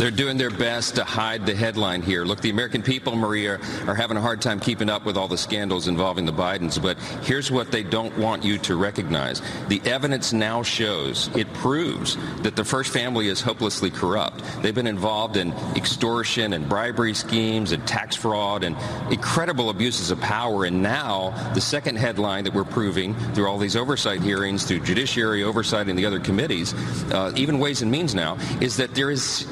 They're 0.00 0.10
doing 0.10 0.38
their 0.38 0.48
best 0.48 0.94
to 0.94 1.04
hide 1.04 1.44
the 1.44 1.54
headline 1.54 2.00
here. 2.00 2.24
Look, 2.24 2.40
the 2.40 2.48
American 2.48 2.80
people, 2.80 3.16
Maria, 3.16 3.60
are 3.86 3.94
having 3.94 4.16
a 4.16 4.20
hard 4.22 4.40
time 4.40 4.58
keeping 4.58 4.88
up 4.88 5.04
with 5.04 5.18
all 5.18 5.28
the 5.28 5.36
scandals 5.36 5.88
involving 5.88 6.24
the 6.24 6.32
Bidens, 6.32 6.80
but 6.80 6.96
here's 7.22 7.50
what 7.50 7.70
they 7.70 7.82
don't 7.82 8.16
want 8.16 8.42
you 8.42 8.56
to 8.60 8.76
recognize. 8.76 9.42
The 9.68 9.78
evidence 9.84 10.32
now 10.32 10.62
shows, 10.62 11.28
it 11.36 11.52
proves 11.52 12.16
that 12.38 12.56
the 12.56 12.64
first 12.64 12.94
family 12.94 13.28
is 13.28 13.42
hopelessly 13.42 13.90
corrupt. 13.90 14.42
They've 14.62 14.74
been 14.74 14.86
involved 14.86 15.36
in 15.36 15.52
extortion 15.76 16.54
and 16.54 16.66
bribery 16.66 17.12
schemes 17.12 17.72
and 17.72 17.86
tax 17.86 18.16
fraud 18.16 18.64
and 18.64 18.78
incredible 19.12 19.68
abuses 19.68 20.10
of 20.10 20.18
power. 20.22 20.64
And 20.64 20.82
now 20.82 21.52
the 21.52 21.60
second 21.60 21.96
headline 21.96 22.44
that 22.44 22.54
we're 22.54 22.64
proving 22.64 23.14
through 23.34 23.48
all 23.48 23.58
these 23.58 23.76
oversight 23.76 24.22
hearings, 24.22 24.64
through 24.64 24.80
judiciary 24.80 25.42
oversight 25.42 25.90
and 25.90 25.98
the 25.98 26.06
other 26.06 26.20
committees, 26.20 26.72
uh, 27.12 27.34
even 27.36 27.58
Ways 27.58 27.82
and 27.82 27.90
Means 27.90 28.14
now, 28.14 28.38
is 28.62 28.78
that 28.78 28.94
there 28.94 29.10
is 29.10 29.46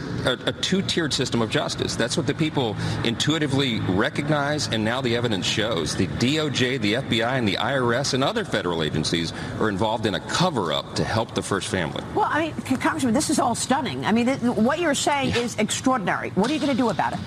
a, 0.47 0.49
a 0.49 0.53
two-tiered 0.53 1.13
system 1.13 1.43
of 1.43 1.51
justice. 1.51 1.97
That's 1.97 2.17
what 2.17 2.27
the 2.27 2.35
people 2.35 2.77
intuitively 3.05 3.81
recognize, 3.81 4.69
and 4.69 4.85
now 4.85 5.01
the 5.01 5.17
evidence 5.17 5.47
shows. 5.47 5.97
The 5.97 6.07
DOJ, 6.07 6.81
the 6.81 6.95
FBI, 6.95 7.39
and 7.39 7.47
the 7.47 7.57
IRS 7.57 8.15
and 8.15 8.25
other 8.25 8.45
federal 8.45 8.83
agencies 8.83 9.33
are 9.61 9.69
involved 9.69 10.07
in 10.07 10.15
a 10.15 10.21
cover-up 10.21 10.95
to 10.97 11.05
help 11.05 11.35
the 11.35 11.43
first 11.43 11.69
family. 11.69 12.03
Well, 12.15 12.29
I 12.29 12.53
mean, 12.53 12.79
Congressman, 12.79 13.15
this 13.15 13.31
is 13.31 13.39
all 13.39 13.55
stunning. 13.55 14.05
I 14.05 14.13
mean, 14.13 14.29
what 14.55 14.79
you're 14.79 14.95
saying 14.95 15.31
yeah. 15.31 15.39
is 15.39 15.57
extraordinary. 15.57 16.31
What 16.31 16.51
are 16.51 16.55
you 16.55 16.61
going 16.61 16.73
to 16.73 16.77
do 16.77 16.91
about 16.91 17.13
it? 17.13 17.19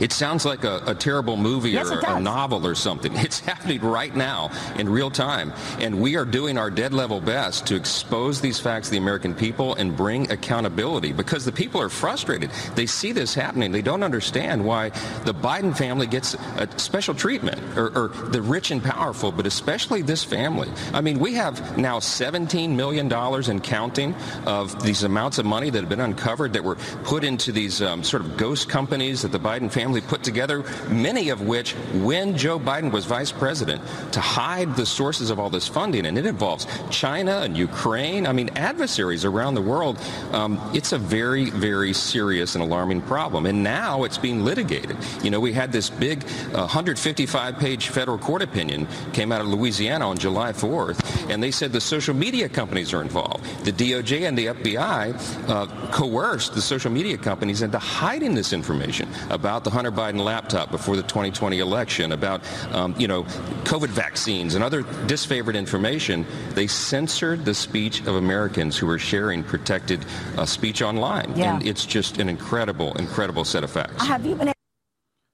It 0.00 0.12
sounds 0.12 0.44
like 0.44 0.64
a, 0.64 0.82
a 0.86 0.94
terrible 0.94 1.36
movie 1.36 1.70
yes, 1.70 1.90
or 1.90 2.00
a 2.00 2.20
novel 2.20 2.66
or 2.66 2.74
something. 2.74 3.16
It's 3.30 3.40
happening 3.40 3.80
right 3.80 4.14
now 4.14 4.50
in 4.76 4.88
real 4.88 5.10
time. 5.10 5.52
And 5.78 6.00
we 6.00 6.16
are 6.16 6.24
doing 6.24 6.58
our 6.58 6.70
dead 6.70 6.92
level 6.92 7.20
best 7.20 7.66
to 7.66 7.76
expose 7.76 8.40
these 8.40 8.58
facts 8.58 8.88
to 8.88 8.92
the 8.92 8.98
American 8.98 9.34
people 9.34 9.74
and 9.76 9.96
bring 9.96 10.30
accountability 10.32 11.12
because 11.12 11.44
the 11.44 11.52
people 11.52 11.80
are 11.80 11.88
frustrated. 11.88 12.50
They 12.74 12.86
see 12.86 13.12
this 13.12 13.34
happening. 13.34 13.70
They 13.72 13.82
don't 13.82 14.02
understand 14.02 14.64
why 14.64 14.88
the 15.24 15.34
Biden 15.34 15.76
family 15.76 16.06
gets 16.06 16.34
a 16.34 16.68
special 16.78 17.14
treatment 17.14 17.60
or, 17.76 17.96
or 17.96 18.08
the 18.08 18.42
rich 18.42 18.70
and 18.70 18.82
powerful, 18.82 19.30
but 19.30 19.46
especially 19.46 20.02
this 20.02 20.24
family. 20.24 20.68
I 20.92 21.00
mean, 21.00 21.18
we 21.18 21.34
have 21.34 21.78
now 21.78 21.98
$17 21.98 22.70
million 22.74 23.12
and 23.12 23.62
counting 23.62 24.14
of 24.46 24.82
these 24.82 25.02
amounts 25.04 25.38
of 25.38 25.46
money 25.46 25.70
that 25.70 25.80
have 25.80 25.88
been 25.88 26.00
uncovered 26.00 26.52
that 26.54 26.64
were 26.64 26.76
put 27.04 27.22
into 27.22 27.52
these 27.52 27.80
um, 27.82 28.02
sort 28.02 28.22
of 28.22 28.36
ghost 28.36 28.68
companies 28.68 29.22
that 29.22 29.32
the 29.32 29.40
Biden 29.40 29.70
family 29.70 29.79
put 30.00 30.22
together, 30.22 30.64
many 30.88 31.30
of 31.30 31.42
which, 31.42 31.72
when 32.02 32.36
Joe 32.36 32.58
Biden 32.58 32.90
was 32.90 33.04
vice 33.04 33.32
president, 33.32 33.82
to 34.12 34.20
hide 34.20 34.76
the 34.76 34.86
sources 34.86 35.30
of 35.30 35.38
all 35.38 35.50
this 35.50 35.68
funding. 35.68 36.06
And 36.06 36.18
it 36.18 36.26
involves 36.26 36.66
China 36.90 37.40
and 37.40 37.56
Ukraine. 37.56 38.26
I 38.26 38.32
mean, 38.32 38.50
adversaries 38.56 39.24
around 39.24 39.54
the 39.54 39.62
world. 39.62 39.98
Um, 40.32 40.60
it's 40.74 40.92
a 40.92 40.98
very, 40.98 41.50
very 41.50 41.92
serious 41.92 42.54
and 42.54 42.62
alarming 42.62 43.02
problem. 43.02 43.46
And 43.46 43.62
now 43.62 44.04
it's 44.04 44.18
being 44.18 44.44
litigated. 44.44 44.96
You 45.22 45.30
know, 45.30 45.40
we 45.40 45.52
had 45.52 45.72
this 45.72 45.88
big 45.88 46.24
uh, 46.54 46.66
155 46.68 47.58
page 47.58 47.88
federal 47.88 48.18
court 48.18 48.42
opinion 48.42 48.86
came 49.12 49.32
out 49.32 49.40
of 49.40 49.46
Louisiana 49.46 50.08
on 50.08 50.18
July 50.18 50.52
4th, 50.52 51.30
and 51.30 51.42
they 51.42 51.50
said 51.50 51.72
the 51.72 51.80
social 51.80 52.14
media 52.14 52.48
companies 52.48 52.92
are 52.92 53.02
involved. 53.02 53.44
The 53.64 53.72
DOJ 53.72 54.28
and 54.28 54.36
the 54.36 54.46
FBI 54.46 55.48
uh, 55.48 55.90
coerced 55.90 56.54
the 56.54 56.62
social 56.62 56.90
media 56.90 57.16
companies 57.16 57.62
into 57.62 57.78
hiding 57.78 58.34
this 58.34 58.52
information 58.52 59.08
about 59.30 59.64
the 59.64 59.69
Hunter 59.70 59.92
Biden 59.92 60.22
laptop 60.22 60.70
before 60.70 60.96
the 60.96 61.02
2020 61.02 61.58
election, 61.58 62.12
about, 62.12 62.42
um, 62.74 62.94
you 62.98 63.08
know, 63.08 63.24
COVID 63.64 63.88
vaccines 63.88 64.54
and 64.54 64.64
other 64.64 64.82
disfavored 64.82 65.54
information. 65.54 66.26
They 66.50 66.66
censored 66.66 67.44
the 67.44 67.54
speech 67.54 68.00
of 68.00 68.16
Americans 68.16 68.76
who 68.76 68.86
were 68.86 68.98
sharing 68.98 69.42
protected 69.42 70.04
uh, 70.36 70.44
speech 70.46 70.82
online. 70.82 71.36
Yeah. 71.36 71.54
And 71.54 71.66
it's 71.66 71.86
just 71.86 72.18
an 72.18 72.28
incredible, 72.28 72.94
incredible 72.98 73.44
set 73.44 73.64
of 73.64 73.70
facts. 73.70 74.06
Have 74.06 74.26
you 74.26 74.34
been 74.34 74.52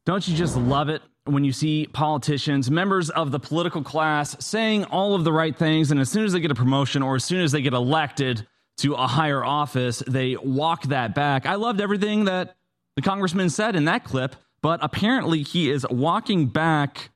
Don't 0.04 0.26
you 0.28 0.36
just 0.36 0.56
love 0.56 0.88
it 0.88 1.02
when 1.24 1.44
you 1.44 1.52
see 1.52 1.86
politicians, 1.92 2.70
members 2.70 3.10
of 3.10 3.32
the 3.32 3.40
political 3.40 3.82
class, 3.82 4.36
saying 4.44 4.84
all 4.84 5.14
of 5.14 5.24
the 5.24 5.32
right 5.32 5.56
things, 5.56 5.90
and 5.90 6.00
as 6.00 6.08
soon 6.08 6.24
as 6.24 6.32
they 6.32 6.40
get 6.40 6.50
a 6.50 6.54
promotion 6.54 7.02
or 7.02 7.16
as 7.16 7.24
soon 7.24 7.40
as 7.40 7.52
they 7.52 7.62
get 7.62 7.72
elected 7.74 8.46
to 8.78 8.94
a 8.94 9.06
higher 9.06 9.44
office, 9.44 10.02
they 10.06 10.36
walk 10.36 10.82
that 10.84 11.14
back? 11.14 11.46
I 11.46 11.54
loved 11.54 11.80
everything 11.80 12.26
that 12.26 12.56
the 12.96 13.02
congressman 13.02 13.50
said 13.50 13.76
in 13.76 13.84
that 13.84 14.04
clip, 14.04 14.34
but 14.62 14.80
apparently 14.82 15.42
he 15.42 15.70
is 15.70 15.86
walking 15.90 16.46
back 16.46 17.10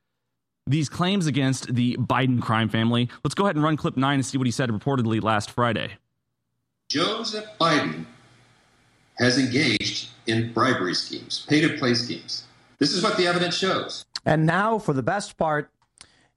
these 0.67 0.87
claims 0.87 1.25
against 1.25 1.73
the 1.73 1.97
Biden 1.97 2.41
crime 2.41 2.69
family. 2.69 3.09
Let's 3.23 3.33
go 3.33 3.45
ahead 3.45 3.55
and 3.55 3.63
run 3.63 3.77
clip 3.77 3.97
nine 3.97 4.15
and 4.15 4.25
see 4.25 4.37
what 4.37 4.47
he 4.47 4.51
said 4.51 4.69
reportedly 4.69 5.21
last 5.21 5.51
Friday. 5.51 5.93
Joseph 6.87 7.45
Biden 7.59 8.05
has 9.17 9.37
engaged 9.37 10.09
in 10.27 10.53
bribery 10.53 10.93
schemes, 10.93 11.45
pay 11.49 11.61
to 11.61 11.77
play 11.77 11.93
schemes. 11.93 12.45
This 12.77 12.93
is 12.93 13.03
what 13.03 13.17
the 13.17 13.27
evidence 13.27 13.55
shows. 13.55 14.05
And 14.25 14.45
now 14.45 14.77
for 14.77 14.93
the 14.93 15.03
best 15.03 15.37
part. 15.37 15.71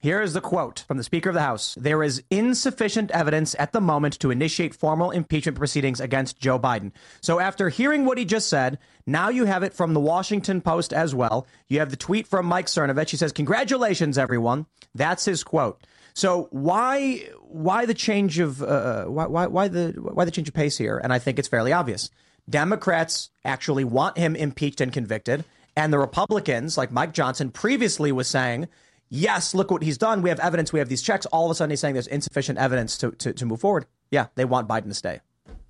Here 0.05 0.21
is 0.21 0.33
the 0.33 0.39
quote 0.39 0.85
from 0.87 0.97
the 0.97 1.03
Speaker 1.03 1.29
of 1.29 1.33
the 1.33 1.41
House. 1.41 1.73
There 1.79 2.03
is 2.03 2.21
insufficient 2.29 3.09
evidence 3.09 3.55
at 3.57 3.71
the 3.71 3.81
moment 3.81 4.19
to 4.19 4.29
initiate 4.29 4.75
formal 4.75 5.09
impeachment 5.09 5.57
proceedings 5.57 5.99
against 5.99 6.37
Joe 6.39 6.59
Biden. 6.59 6.91
So, 7.21 7.39
after 7.39 7.69
hearing 7.69 8.05
what 8.05 8.19
he 8.19 8.23
just 8.23 8.47
said, 8.47 8.77
now 9.07 9.29
you 9.29 9.45
have 9.45 9.63
it 9.63 9.73
from 9.73 9.95
the 9.95 9.99
Washington 9.99 10.61
Post 10.61 10.93
as 10.93 11.15
well. 11.15 11.47
You 11.69 11.79
have 11.79 11.89
the 11.89 11.95
tweet 11.95 12.27
from 12.27 12.45
Mike 12.45 12.67
Cernovich. 12.67 13.09
He 13.09 13.17
says, 13.17 13.31
Congratulations, 13.31 14.19
everyone. 14.19 14.67
That's 14.93 15.25
his 15.25 15.43
quote. 15.43 15.81
So 16.13 16.49
why 16.51 17.27
why 17.41 17.87
the 17.87 17.95
change 17.95 18.37
of 18.37 18.61
uh, 18.61 19.05
why, 19.05 19.25
why 19.25 19.47
why 19.47 19.67
the 19.69 19.93
why 19.97 20.23
the 20.23 20.29
change 20.29 20.47
of 20.47 20.53
pace 20.53 20.77
here? 20.77 21.01
And 21.03 21.11
I 21.11 21.17
think 21.17 21.39
it's 21.39 21.47
fairly 21.47 21.73
obvious. 21.73 22.11
Democrats 22.47 23.31
actually 23.43 23.85
want 23.85 24.19
him 24.19 24.35
impeached 24.35 24.81
and 24.81 24.93
convicted, 24.93 25.45
and 25.75 25.91
the 25.91 25.97
Republicans, 25.97 26.77
like 26.77 26.91
Mike 26.91 27.11
Johnson, 27.11 27.49
previously 27.49 28.11
was 28.11 28.27
saying, 28.27 28.67
"Yes, 29.15 29.55
look 29.55 29.71
what 29.71 29.83
he's 29.83 29.97
done. 29.97 30.21
We 30.21 30.29
have 30.29 30.39
evidence. 30.39 30.73
We 30.73 30.79
have 30.79 30.89
these 30.89 31.01
checks." 31.01 31.25
All 31.27 31.45
of 31.45 31.51
a 31.51 31.55
sudden, 31.55 31.71
he's 31.71 31.79
saying 31.79 31.93
there's 31.93 32.07
insufficient 32.07 32.59
evidence 32.59 32.97
to 32.99 33.11
to, 33.11 33.33
to 33.33 33.45
move 33.45 33.61
forward. 33.61 33.85
Yeah, 34.11 34.27
they 34.35 34.45
want 34.45 34.67
Biden 34.67 34.89
to 34.89 34.93
stay. 34.93 35.21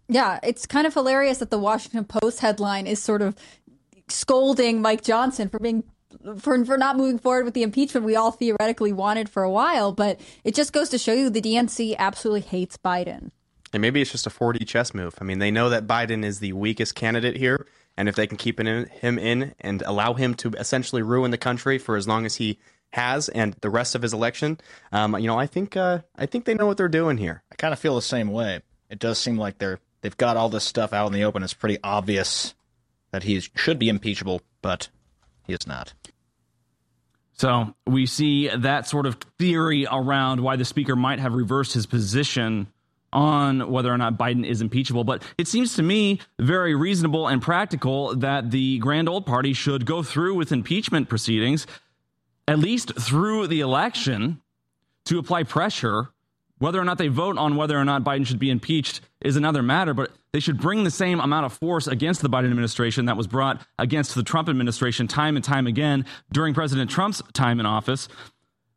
Yeah, 0.07 0.39
it's 0.43 0.65
kind 0.65 0.85
of 0.85 0.93
hilarious 0.93 1.39
that 1.39 1.49
the 1.49 1.57
Washington 1.57 2.05
Post 2.05 2.39
headline 2.39 2.85
is 2.87 3.01
sort 3.01 3.21
of 3.21 3.35
scolding 4.07 4.81
Mike 4.81 5.03
Johnson 5.03 5.49
for 5.49 5.59
being 5.59 5.83
for 6.37 6.63
for 6.65 6.77
not 6.77 6.97
moving 6.97 7.19
forward 7.19 7.45
with 7.45 7.53
the 7.53 7.63
impeachment 7.63 8.05
we 8.05 8.15
all 8.15 8.31
theoretically 8.31 8.93
wanted 8.93 9.29
for 9.29 9.43
a 9.43 9.51
while, 9.51 9.91
but 9.91 10.19
it 10.43 10.55
just 10.55 10.73
goes 10.73 10.89
to 10.89 10.97
show 10.97 11.13
you 11.13 11.29
the 11.29 11.41
DNC 11.41 11.95
absolutely 11.97 12.41
hates 12.41 12.77
Biden. 12.77 13.31
And 13.73 13.81
maybe 13.81 14.01
it's 14.01 14.11
just 14.11 14.27
a 14.27 14.29
4D 14.29 14.65
chess 14.65 14.93
move. 14.93 15.15
I 15.19 15.25
mean, 15.25 15.39
they 15.39 15.51
know 15.51 15.69
that 15.69 15.85
Biden 15.85 16.23
is 16.23 16.39
the 16.39 16.53
weakest 16.53 16.95
candidate 16.95 17.35
here, 17.35 17.67
and 17.97 18.07
if 18.07 18.15
they 18.15 18.27
can 18.27 18.37
keep 18.37 18.59
in, 18.59 18.85
him 18.85 19.19
in 19.19 19.53
and 19.59 19.81
allow 19.85 20.13
him 20.13 20.33
to 20.35 20.51
essentially 20.51 21.01
ruin 21.01 21.31
the 21.31 21.37
country 21.37 21.77
for 21.77 21.97
as 21.97 22.07
long 22.07 22.25
as 22.25 22.35
he 22.35 22.59
has 22.95 23.29
and 23.29 23.53
the 23.61 23.69
rest 23.69 23.93
of 23.95 24.01
his 24.01 24.13
election, 24.13 24.59
um, 24.91 25.17
you 25.17 25.27
know, 25.27 25.37
I 25.37 25.47
think 25.47 25.77
uh, 25.77 25.99
I 26.17 26.25
think 26.25 26.45
they 26.45 26.53
know 26.53 26.65
what 26.65 26.77
they're 26.77 26.87
doing 26.87 27.17
here. 27.17 27.43
I 27.51 27.55
kind 27.55 27.73
of 27.73 27.79
feel 27.79 27.95
the 27.95 28.01
same 28.01 28.31
way. 28.31 28.61
It 28.89 28.99
does 28.99 29.17
seem 29.17 29.37
like 29.37 29.57
they're 29.57 29.79
they've 30.01 30.17
got 30.17 30.37
all 30.37 30.49
this 30.49 30.63
stuff 30.63 30.93
out 30.93 31.07
in 31.07 31.13
the 31.13 31.23
open. 31.23 31.43
It's 31.43 31.53
pretty 31.53 31.77
obvious 31.83 32.55
that 33.11 33.23
he 33.23 33.39
should 33.39 33.79
be 33.79 33.89
impeachable, 33.89 34.41
but 34.61 34.89
he 35.45 35.53
is 35.53 35.67
not. 35.67 35.93
So 37.33 37.75
we 37.85 38.05
see 38.05 38.47
that 38.47 38.87
sort 38.87 39.05
of 39.05 39.17
theory 39.37 39.85
around 39.91 40.41
why 40.41 40.55
the 40.55 40.65
speaker 40.65 40.95
might 40.95 41.19
have 41.19 41.33
reversed 41.33 41.73
his 41.73 41.85
position 41.85 42.67
on 43.11 43.71
whether 43.71 43.91
or 43.91 43.97
not 43.97 44.17
Biden 44.17 44.45
is 44.45 44.61
impeachable. 44.61 45.03
But 45.03 45.23
it 45.37 45.47
seems 45.47 45.75
to 45.75 45.83
me 45.83 46.19
very 46.39 46.75
reasonable 46.75 47.27
and 47.27 47.41
practical 47.41 48.15
that 48.17 48.51
the 48.51 48.77
grand 48.79 49.09
old 49.09 49.25
party 49.25 49.53
should 49.53 49.85
go 49.85 50.03
through 50.03 50.35
with 50.35 50.51
impeachment 50.51 51.09
proceedings, 51.09 51.65
at 52.47 52.59
least 52.59 52.93
through 52.99 53.47
the 53.47 53.61
election, 53.61 54.41
to 55.05 55.19
apply 55.19 55.43
pressure. 55.43 56.09
Whether 56.57 56.79
or 56.79 56.85
not 56.85 56.97
they 56.97 57.09
vote 57.09 57.37
on 57.37 57.57
whether 57.57 57.77
or 57.77 57.85
not 57.85 58.03
Biden 58.03 58.25
should 58.25 58.39
be 58.39 58.49
impeached 58.49 59.01
is 59.21 59.35
another 59.35 59.61
matter, 59.61 59.93
but 59.93 60.11
they 60.31 60.39
should 60.39 60.59
bring 60.59 60.83
the 60.83 60.91
same 60.91 61.19
amount 61.19 61.45
of 61.45 61.53
force 61.53 61.85
against 61.87 62.21
the 62.21 62.29
Biden 62.29 62.45
administration 62.45 63.05
that 63.05 63.17
was 63.17 63.27
brought 63.27 63.65
against 63.77 64.15
the 64.15 64.23
Trump 64.23 64.47
administration 64.47 65.07
time 65.07 65.35
and 65.35 65.43
time 65.43 65.67
again 65.67 66.05
during 66.31 66.53
President 66.53 66.89
Trump's 66.89 67.21
time 67.33 67.59
in 67.59 67.65
office. 67.65 68.07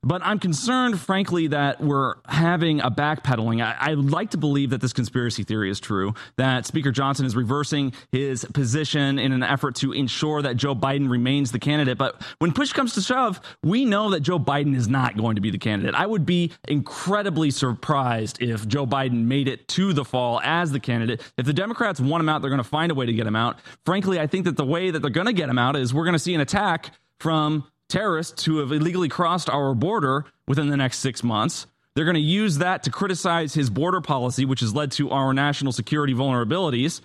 But 0.09 0.23
I'm 0.25 0.39
concerned, 0.39 0.99
frankly, 0.99 1.49
that 1.49 1.83
we're 1.83 2.15
having 2.27 2.81
a 2.81 2.91
backpedaling. 2.91 3.63
I, 3.63 3.77
I 3.79 3.93
like 3.93 4.31
to 4.31 4.39
believe 4.39 4.71
that 4.71 4.81
this 4.81 4.95
conspiracy 4.95 5.45
theory 5.45 5.71
is 5.71 5.81
true, 5.81 6.15
that 6.37 6.65
Speaker 6.65 6.91
Johnson 6.91 7.27
is 7.27 7.37
reversing 7.37 7.93
his 8.11 8.47
position 8.47 9.19
in 9.19 9.33
an 9.33 9.43
effort 9.43 9.75
to 9.77 9.93
ensure 9.93 10.41
that 10.41 10.57
Joe 10.57 10.75
Biden 10.75 11.11
remains 11.11 11.53
the 11.53 11.59
candidate. 11.59 11.99
But 11.99 12.23
when 12.39 12.53
push 12.53 12.73
comes 12.73 12.95
to 12.95 13.03
shove, 13.03 13.39
we 13.63 13.85
know 13.85 14.09
that 14.13 14.21
Joe 14.21 14.39
Biden 14.39 14.75
is 14.75 14.89
not 14.89 15.15
going 15.19 15.35
to 15.35 15.43
be 15.43 15.51
the 15.51 15.59
candidate. 15.59 15.95
I 15.95 16.07
would 16.07 16.25
be 16.25 16.53
incredibly 16.67 17.51
surprised 17.51 18.41
if 18.41 18.67
Joe 18.67 18.87
Biden 18.87 19.27
made 19.27 19.47
it 19.47 19.69
to 19.69 19.93
the 19.93 20.07
fall 20.07 20.41
as 20.43 20.73
the 20.73 20.81
candidate. 20.81 21.21
If 21.37 21.45
the 21.45 21.53
Democrats 21.53 22.01
want 22.01 22.23
him 22.23 22.31
out, 22.31 22.41
they're 22.41 22.49
going 22.49 22.63
to 22.63 22.65
find 22.65 22.91
a 22.91 22.95
way 22.95 23.05
to 23.05 23.13
get 23.13 23.27
him 23.27 23.37
out. 23.37 23.59
Frankly, 23.85 24.19
I 24.19 24.27
think 24.27 24.47
that 24.47 24.57
the 24.57 24.65
way 24.65 24.91
that 24.91 25.01
they're 25.01 25.11
going 25.11 25.27
to 25.27 25.35
get 25.35 25.51
him 25.51 25.59
out 25.59 25.77
is 25.77 25.93
we're 25.93 26.05
going 26.05 26.15
to 26.15 26.19
see 26.19 26.35
an 26.35 26.41
attack 26.41 26.93
from 27.21 27.67
terrorists 27.89 28.45
who 28.45 28.59
have 28.59 28.73
illegally 28.73 29.09
crossed 29.09 29.49
our 29.49 29.75
border 29.75 30.25
within 30.47 30.69
the 30.69 30.77
next 30.77 30.99
six 30.99 31.23
months. 31.23 31.67
They're 31.95 32.05
going 32.05 32.15
to 32.15 32.21
use 32.21 32.59
that 32.59 32.83
to 32.85 32.91
criticize 32.91 33.55
his 33.55 33.71
border 33.71 34.01
policy, 34.01 34.45
which 34.45 34.61
has 34.61 34.75
led 34.75 34.93
to 34.93 35.11
our 35.11 35.35
national 35.35 35.73
security 35.73 36.15
vulnerabilities. 36.15 37.01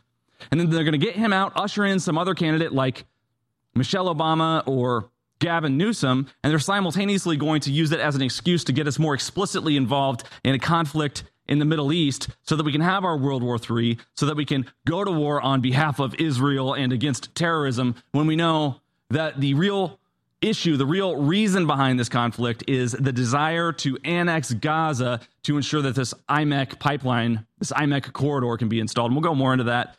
And 0.51 0.59
then 0.59 0.69
they're 0.69 0.83
going 0.83 0.99
to 0.99 1.03
get 1.03 1.15
him 1.15 1.33
out, 1.33 1.53
usher 1.55 1.85
in 1.85 1.99
some 1.99 2.17
other 2.17 2.35
candidate 2.35 2.73
like 2.73 3.05
Michelle 3.75 4.13
Obama 4.13 4.61
or 4.67 5.09
Gavin 5.39 5.77
Newsom, 5.77 6.27
and 6.43 6.51
they're 6.51 6.59
simultaneously 6.59 7.37
going 7.37 7.61
to 7.61 7.71
use 7.71 7.91
it 7.91 7.99
as 7.99 8.15
an 8.15 8.21
excuse 8.21 8.63
to 8.65 8.71
get 8.71 8.87
us 8.87 8.99
more 8.99 9.13
explicitly 9.13 9.75
involved 9.75 10.23
in 10.43 10.53
a 10.53 10.59
conflict 10.59 11.23
in 11.47 11.59
the 11.59 11.65
Middle 11.65 11.91
East 11.91 12.29
so 12.43 12.55
that 12.55 12.63
we 12.63 12.71
can 12.71 12.81
have 12.81 13.03
our 13.03 13.17
World 13.17 13.43
War 13.43 13.57
III, 13.57 13.97
so 14.15 14.25
that 14.25 14.37
we 14.37 14.45
can 14.45 14.65
go 14.85 15.03
to 15.03 15.11
war 15.11 15.41
on 15.41 15.59
behalf 15.59 15.99
of 15.99 16.15
Israel 16.15 16.73
and 16.73 16.93
against 16.93 17.35
terrorism 17.35 17.95
when 18.11 18.27
we 18.27 18.35
know 18.35 18.79
that 19.09 19.41
the 19.41 19.53
real 19.53 19.99
issue, 20.43 20.77
the 20.77 20.85
real 20.85 21.15
reason 21.15 21.65
behind 21.65 21.99
this 21.99 22.09
conflict 22.09 22.63
is 22.67 22.91
the 22.91 23.11
desire 23.11 23.71
to 23.73 23.97
annex 24.03 24.53
Gaza 24.53 25.19
to 25.43 25.57
ensure 25.57 25.81
that 25.81 25.95
this 25.95 26.13
IMEC 26.29 26.79
pipeline, 26.79 27.45
this 27.59 27.71
IMEC 27.71 28.13
corridor 28.13 28.57
can 28.57 28.69
be 28.69 28.79
installed. 28.79 29.11
And 29.11 29.15
we'll 29.15 29.29
go 29.29 29.35
more 29.35 29.53
into 29.53 29.65
that 29.65 29.95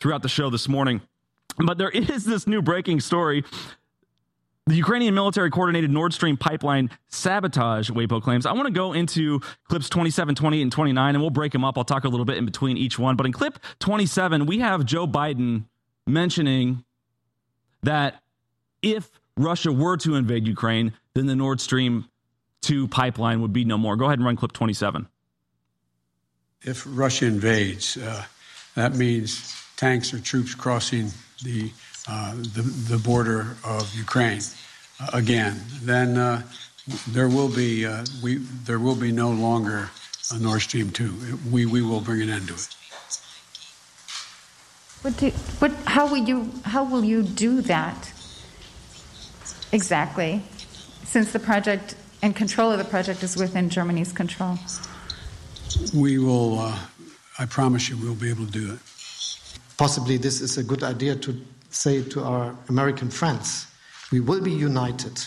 throughout 0.00 0.22
the 0.22 0.28
show 0.28 0.50
this 0.50 0.68
morning. 0.68 1.00
But 1.58 1.78
there 1.78 1.90
is 1.90 2.24
this 2.24 2.46
new 2.46 2.62
breaking 2.62 3.00
story. 3.00 3.44
The 4.66 4.76
Ukrainian 4.76 5.14
military 5.14 5.50
coordinated 5.50 5.90
Nord 5.90 6.12
Stream 6.12 6.36
pipeline 6.36 6.90
sabotage, 7.08 7.90
WAPO 7.90 8.22
claims. 8.22 8.44
I 8.44 8.52
want 8.52 8.66
to 8.66 8.72
go 8.72 8.92
into 8.92 9.40
clips 9.68 9.88
27, 9.88 10.34
28, 10.34 10.62
and 10.62 10.70
29, 10.70 11.14
and 11.14 11.22
we'll 11.22 11.30
break 11.30 11.52
them 11.52 11.64
up. 11.64 11.78
I'll 11.78 11.84
talk 11.84 12.04
a 12.04 12.08
little 12.08 12.26
bit 12.26 12.36
in 12.36 12.44
between 12.44 12.76
each 12.76 12.98
one. 12.98 13.16
But 13.16 13.24
in 13.24 13.32
clip 13.32 13.58
27, 13.78 14.44
we 14.44 14.58
have 14.58 14.84
Joe 14.84 15.06
Biden 15.06 15.64
mentioning 16.06 16.84
that 17.82 18.20
if 18.82 19.17
Russia 19.38 19.72
were 19.72 19.96
to 19.98 20.14
invade 20.14 20.46
Ukraine, 20.46 20.92
then 21.14 21.26
the 21.26 21.36
Nord 21.36 21.60
Stream 21.60 22.06
2 22.62 22.88
pipeline 22.88 23.40
would 23.40 23.52
be 23.52 23.64
no 23.64 23.78
more. 23.78 23.96
Go 23.96 24.06
ahead 24.06 24.18
and 24.18 24.26
run 24.26 24.36
clip 24.36 24.52
27. 24.52 25.08
If 26.62 26.84
Russia 26.86 27.26
invades, 27.26 27.96
uh, 27.96 28.24
that 28.74 28.96
means 28.96 29.54
tanks 29.76 30.12
or 30.12 30.18
troops 30.18 30.54
crossing 30.54 31.10
the, 31.44 31.70
uh, 32.08 32.34
the, 32.34 32.62
the, 32.88 32.98
border 32.98 33.56
of 33.64 33.94
Ukraine 33.94 34.40
uh, 35.00 35.10
again. 35.12 35.60
Then 35.82 36.18
uh, 36.18 36.42
there 37.08 37.28
will 37.28 37.48
be 37.48 37.86
uh, 37.86 38.04
we 38.22 38.38
there 38.64 38.80
will 38.80 38.96
be 38.96 39.12
no 39.12 39.30
longer 39.30 39.90
a 40.32 40.38
Nord 40.38 40.60
Stream 40.62 40.90
2. 40.90 41.38
We, 41.50 41.66
we 41.66 41.82
will 41.82 42.00
bring 42.00 42.22
an 42.22 42.30
end 42.30 42.48
to 42.48 42.54
it. 42.54 42.76
What 45.02 45.16
do, 45.16 45.30
what, 45.60 45.72
how, 45.86 46.08
will 46.08 46.16
you, 46.16 46.50
how 46.64 46.84
will 46.84 47.04
you 47.04 47.22
do 47.22 47.60
that 47.62 48.12
exactly, 49.72 50.42
since 51.04 51.32
the 51.32 51.38
project 51.38 51.94
and 52.22 52.34
control 52.34 52.70
of 52.72 52.78
the 52.78 52.84
project 52.84 53.22
is 53.22 53.36
within 53.36 53.70
Germany's 53.70 54.12
control? 54.12 54.58
We 55.94 56.18
will, 56.18 56.58
uh, 56.58 56.78
I 57.38 57.46
promise 57.46 57.88
you, 57.88 57.96
we'll 57.96 58.14
be 58.14 58.30
able 58.30 58.46
to 58.46 58.52
do 58.52 58.72
it. 58.72 58.80
Possibly 59.76 60.16
this 60.16 60.40
is 60.40 60.58
a 60.58 60.62
good 60.62 60.82
idea 60.82 61.14
to 61.16 61.40
say 61.70 62.02
to 62.02 62.22
our 62.24 62.56
American 62.68 63.10
friends 63.10 63.66
we 64.10 64.20
will 64.20 64.40
be 64.40 64.50
united, 64.50 65.26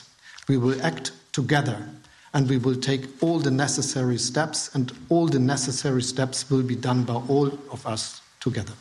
we 0.50 0.58
will 0.58 0.82
act 0.82 1.12
together, 1.34 1.78
and 2.34 2.50
we 2.50 2.58
will 2.58 2.76
take 2.76 3.06
all 3.22 3.40
the 3.40 3.52
necessary 3.52 4.18
steps, 4.18 4.74
and 4.74 4.92
all 5.10 5.28
the 5.28 5.40
necessary 5.40 6.02
steps 6.02 6.50
will 6.50 6.64
be 6.64 6.76
done 6.76 7.04
by 7.04 7.14
all 7.14 7.48
of 7.72 7.86
us 7.86 8.22
together. 8.40 8.74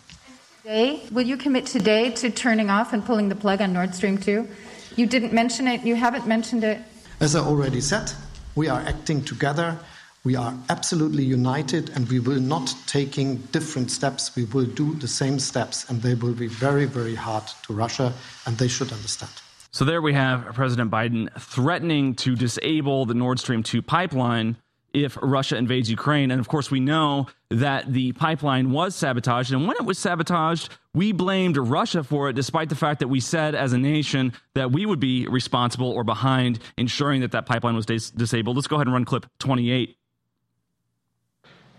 Today, 0.62 1.02
will 1.10 1.26
you 1.26 1.36
commit 1.36 1.66
today 1.66 2.10
to 2.12 2.30
turning 2.30 2.70
off 2.70 2.92
and 2.92 3.04
pulling 3.04 3.28
the 3.28 3.34
plug 3.34 3.60
on 3.60 3.72
Nord 3.74 3.94
Stream 3.94 4.16
2? 4.16 4.48
You 4.96 5.06
didn't 5.06 5.32
mention 5.32 5.68
it, 5.68 5.82
you 5.82 5.96
haven't 5.96 6.26
mentioned 6.26 6.64
it. 6.64 6.80
As 7.20 7.36
I 7.36 7.40
already 7.40 7.80
said, 7.80 8.12
we 8.54 8.68
are 8.68 8.80
acting 8.80 9.22
together. 9.24 9.78
We 10.22 10.36
are 10.36 10.54
absolutely 10.68 11.24
united 11.24 11.90
and 11.94 12.08
we 12.10 12.20
will 12.20 12.40
not 12.40 12.74
taking 12.86 13.36
different 13.52 13.90
steps. 13.90 14.36
We 14.36 14.44
will 14.44 14.66
do 14.66 14.94
the 14.94 15.08
same 15.08 15.38
steps 15.38 15.88
and 15.88 16.02
they 16.02 16.14
will 16.14 16.34
be 16.34 16.46
very, 16.46 16.84
very 16.84 17.14
hard 17.14 17.44
to 17.64 17.72
Russia 17.72 18.12
and 18.46 18.58
they 18.58 18.68
should 18.68 18.92
understand. 18.92 19.32
So 19.70 19.84
there 19.84 20.02
we 20.02 20.12
have 20.14 20.44
President 20.54 20.90
Biden 20.90 21.32
threatening 21.40 22.14
to 22.16 22.34
disable 22.34 23.06
the 23.06 23.14
Nord 23.14 23.38
Stream 23.38 23.62
2 23.62 23.80
pipeline 23.80 24.56
if 24.92 25.16
Russia 25.22 25.56
invades 25.56 25.88
Ukraine. 25.88 26.30
And 26.30 26.40
of 26.40 26.48
course, 26.48 26.70
we 26.70 26.80
know 26.80 27.28
that 27.50 27.92
the 27.92 28.12
pipeline 28.12 28.70
was 28.70 28.94
sabotaged. 28.94 29.52
And 29.52 29.66
when 29.66 29.76
it 29.76 29.84
was 29.84 29.98
sabotaged, 29.98 30.68
we 30.94 31.12
blamed 31.12 31.56
Russia 31.56 32.04
for 32.04 32.28
it, 32.28 32.34
despite 32.34 32.68
the 32.68 32.76
fact 32.76 33.00
that 33.00 33.08
we 33.08 33.20
said 33.20 33.54
as 33.54 33.72
a 33.72 33.78
nation 33.78 34.32
that 34.54 34.70
we 34.70 34.86
would 34.86 35.00
be 35.00 35.26
responsible 35.26 35.90
or 35.90 36.04
behind 36.04 36.60
ensuring 36.76 37.22
that 37.22 37.32
that 37.32 37.46
pipeline 37.46 37.74
was 37.74 37.86
dis- 37.86 38.10
disabled. 38.10 38.56
Let's 38.56 38.68
go 38.68 38.76
ahead 38.76 38.86
and 38.86 38.94
run 38.94 39.04
clip 39.04 39.26
28. 39.40 39.96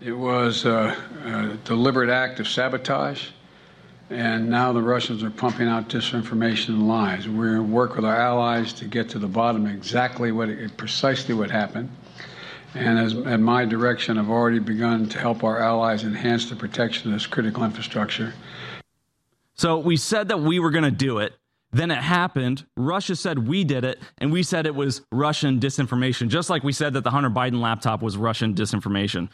It 0.02 0.12
was 0.12 0.64
a, 0.64 0.96
a 1.24 1.56
deliberate 1.64 2.10
act 2.10 2.40
of 2.40 2.48
sabotage. 2.48 3.28
And 4.10 4.50
now 4.50 4.74
the 4.74 4.82
Russians 4.82 5.22
are 5.22 5.30
pumping 5.30 5.68
out 5.68 5.88
disinformation 5.88 6.70
and 6.70 6.86
lies. 6.86 7.26
We're 7.26 7.56
going 7.56 7.72
work 7.72 7.96
with 7.96 8.04
our 8.04 8.16
allies 8.16 8.74
to 8.74 8.84
get 8.84 9.08
to 9.10 9.18
the 9.18 9.26
bottom 9.26 9.66
exactly 9.66 10.32
what, 10.32 10.50
precisely 10.76 11.34
what 11.34 11.50
happened. 11.50 11.88
And 12.74 12.98
as, 12.98 13.14
at 13.14 13.40
my 13.40 13.64
direction, 13.64 14.18
I've 14.18 14.30
already 14.30 14.58
begun 14.58 15.08
to 15.10 15.18
help 15.18 15.44
our 15.44 15.60
allies 15.60 16.04
enhance 16.04 16.48
the 16.48 16.56
protection 16.56 17.12
of 17.12 17.14
this 17.14 17.26
critical 17.26 17.64
infrastructure. 17.64 18.32
So 19.54 19.78
we 19.78 19.96
said 19.96 20.28
that 20.28 20.40
we 20.40 20.58
were 20.58 20.70
going 20.70 20.84
to 20.84 20.90
do 20.90 21.18
it. 21.18 21.34
Then 21.70 21.90
it 21.90 21.98
happened. 21.98 22.66
Russia 22.76 23.16
said 23.16 23.46
we 23.48 23.64
did 23.64 23.84
it, 23.84 23.98
and 24.18 24.30
we 24.30 24.42
said 24.42 24.66
it 24.66 24.74
was 24.74 25.02
Russian 25.10 25.58
disinformation, 25.58 26.28
just 26.28 26.50
like 26.50 26.62
we 26.62 26.72
said 26.72 26.92
that 26.94 27.04
the 27.04 27.10
Hunter 27.10 27.30
Biden 27.30 27.60
laptop 27.60 28.02
was 28.02 28.16
Russian 28.16 28.54
disinformation. 28.54 29.30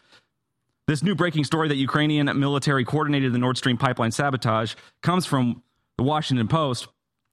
This 0.86 1.02
new 1.02 1.14
breaking 1.14 1.44
story 1.44 1.68
that 1.68 1.76
Ukrainian 1.76 2.26
military 2.38 2.84
coordinated 2.84 3.32
the 3.32 3.38
Nord 3.38 3.58
Stream 3.58 3.76
pipeline 3.76 4.12
sabotage 4.12 4.74
comes 5.02 5.26
from 5.26 5.62
the 5.96 6.04
Washington 6.04 6.48
Post. 6.48 6.88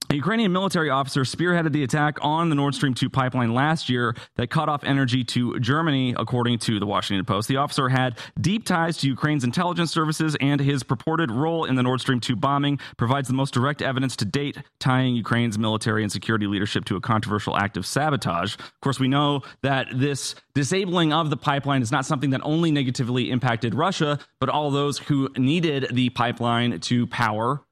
A 0.08 0.14
Ukrainian 0.14 0.52
military 0.52 0.88
officer 0.88 1.22
spearheaded 1.22 1.72
the 1.72 1.82
attack 1.82 2.18
on 2.22 2.48
the 2.48 2.54
Nord 2.54 2.76
Stream 2.76 2.94
2 2.94 3.10
pipeline 3.10 3.54
last 3.54 3.88
year 3.88 4.14
that 4.36 4.50
cut 4.50 4.68
off 4.68 4.84
energy 4.84 5.24
to 5.24 5.58
Germany, 5.58 6.14
according 6.16 6.60
to 6.60 6.78
the 6.78 6.86
Washington 6.86 7.24
Post. 7.24 7.48
The 7.48 7.56
officer 7.56 7.88
had 7.88 8.16
deep 8.40 8.64
ties 8.64 8.98
to 8.98 9.08
Ukraine's 9.08 9.42
intelligence 9.42 9.90
services, 9.90 10.36
and 10.40 10.60
his 10.60 10.84
purported 10.84 11.32
role 11.32 11.64
in 11.64 11.74
the 11.74 11.82
Nord 11.82 12.00
Stream 12.00 12.20
2 12.20 12.36
bombing 12.36 12.78
provides 12.96 13.26
the 13.26 13.34
most 13.34 13.52
direct 13.52 13.82
evidence 13.82 14.14
to 14.16 14.24
date 14.24 14.56
tying 14.78 15.16
Ukraine's 15.16 15.58
military 15.58 16.04
and 16.04 16.12
security 16.12 16.46
leadership 16.46 16.84
to 16.84 16.94
a 16.94 17.00
controversial 17.00 17.56
act 17.56 17.76
of 17.76 17.84
sabotage. 17.84 18.54
Of 18.54 18.80
course, 18.82 19.00
we 19.00 19.08
know 19.08 19.42
that 19.62 19.88
this 19.92 20.36
disabling 20.54 21.12
of 21.12 21.30
the 21.30 21.36
pipeline 21.36 21.82
is 21.82 21.90
not 21.90 22.06
something 22.06 22.30
that 22.30 22.42
only 22.44 22.70
negatively 22.70 23.32
impacted 23.32 23.74
Russia, 23.74 24.20
but 24.38 24.50
all 24.50 24.70
those 24.70 24.98
who 24.98 25.30
needed 25.36 25.88
the 25.90 26.10
pipeline 26.10 26.78
to 26.78 27.08
power 27.08 27.64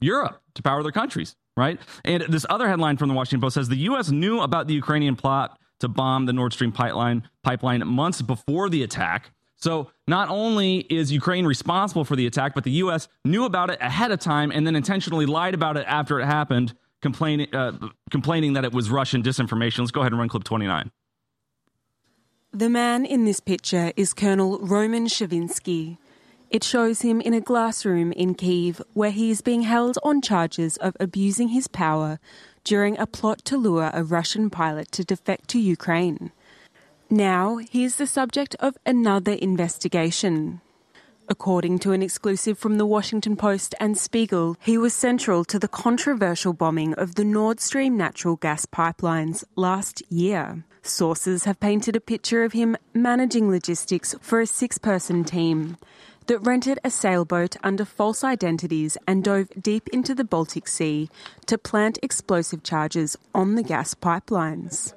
Europe, 0.00 0.42
to 0.54 0.62
power 0.62 0.82
their 0.82 0.92
countries 0.92 1.34
right? 1.56 1.80
And 2.04 2.24
this 2.28 2.46
other 2.48 2.68
headline 2.68 2.96
from 2.96 3.08
the 3.08 3.14
Washington 3.14 3.40
Post 3.40 3.54
says 3.54 3.68
the 3.68 3.76
U.S. 3.76 4.10
knew 4.10 4.40
about 4.40 4.66
the 4.66 4.74
Ukrainian 4.74 5.16
plot 5.16 5.58
to 5.80 5.88
bomb 5.88 6.26
the 6.26 6.32
Nord 6.32 6.52
Stream 6.52 6.72
pipeline 6.72 7.28
pipeline 7.42 7.86
months 7.86 8.22
before 8.22 8.68
the 8.68 8.82
attack. 8.82 9.32
So 9.56 9.90
not 10.08 10.28
only 10.28 10.78
is 10.90 11.12
Ukraine 11.12 11.46
responsible 11.46 12.04
for 12.04 12.16
the 12.16 12.26
attack, 12.26 12.54
but 12.54 12.64
the 12.64 12.72
U.S. 12.72 13.08
knew 13.24 13.44
about 13.44 13.70
it 13.70 13.78
ahead 13.80 14.10
of 14.10 14.18
time 14.18 14.50
and 14.50 14.66
then 14.66 14.74
intentionally 14.74 15.26
lied 15.26 15.54
about 15.54 15.76
it 15.76 15.84
after 15.86 16.20
it 16.20 16.26
happened, 16.26 16.74
complaining 17.00 17.54
uh, 17.54 17.72
complaining 18.10 18.54
that 18.54 18.64
it 18.64 18.72
was 18.72 18.90
Russian 18.90 19.22
disinformation. 19.22 19.80
Let's 19.80 19.92
go 19.92 20.00
ahead 20.00 20.12
and 20.12 20.18
run 20.18 20.28
clip 20.28 20.44
29. 20.44 20.90
The 22.54 22.68
man 22.68 23.06
in 23.06 23.24
this 23.24 23.40
picture 23.40 23.92
is 23.96 24.12
Colonel 24.12 24.58
Roman 24.58 25.06
Chervinsky, 25.06 25.96
it 26.52 26.62
shows 26.62 27.00
him 27.00 27.18
in 27.22 27.32
a 27.32 27.40
glass 27.40 27.82
room 27.86 28.12
in 28.12 28.34
Kiev 28.34 28.82
where 28.92 29.10
he 29.10 29.30
is 29.30 29.40
being 29.40 29.62
held 29.62 29.98
on 30.02 30.20
charges 30.20 30.76
of 30.76 30.94
abusing 31.00 31.48
his 31.48 31.66
power 31.66 32.20
during 32.62 32.98
a 32.98 33.06
plot 33.06 33.42
to 33.46 33.56
lure 33.56 33.90
a 33.94 34.04
Russian 34.04 34.50
pilot 34.50 34.92
to 34.92 35.02
defect 35.02 35.48
to 35.48 35.58
Ukraine. 35.58 36.30
Now 37.08 37.56
he 37.56 37.84
is 37.84 37.96
the 37.96 38.06
subject 38.06 38.54
of 38.60 38.76
another 38.84 39.32
investigation. 39.32 40.60
According 41.26 41.78
to 41.80 41.92
an 41.92 42.02
exclusive 42.02 42.58
from 42.58 42.76
the 42.76 42.84
Washington 42.84 43.34
Post 43.34 43.74
and 43.80 43.96
Spiegel, 43.96 44.56
he 44.60 44.76
was 44.76 44.92
central 44.92 45.46
to 45.46 45.58
the 45.58 45.68
controversial 45.68 46.52
bombing 46.52 46.92
of 46.94 47.14
the 47.14 47.24
Nord 47.24 47.60
Stream 47.60 47.96
natural 47.96 48.36
gas 48.36 48.66
pipelines 48.66 49.42
last 49.56 50.02
year. 50.10 50.64
Sources 50.82 51.44
have 51.44 51.60
painted 51.60 51.96
a 51.96 52.00
picture 52.00 52.44
of 52.44 52.52
him 52.52 52.76
managing 52.92 53.48
logistics 53.48 54.14
for 54.20 54.42
a 54.42 54.46
six 54.46 54.76
person 54.76 55.24
team 55.24 55.78
that 56.26 56.38
rented 56.38 56.78
a 56.84 56.90
sailboat 56.90 57.56
under 57.62 57.84
false 57.84 58.22
identities 58.24 58.96
and 59.06 59.24
dove 59.24 59.48
deep 59.60 59.88
into 59.88 60.14
the 60.14 60.24
Baltic 60.24 60.68
Sea 60.68 61.08
to 61.46 61.58
plant 61.58 61.98
explosive 62.02 62.62
charges 62.62 63.16
on 63.34 63.54
the 63.54 63.62
gas 63.62 63.94
pipelines. 63.94 64.94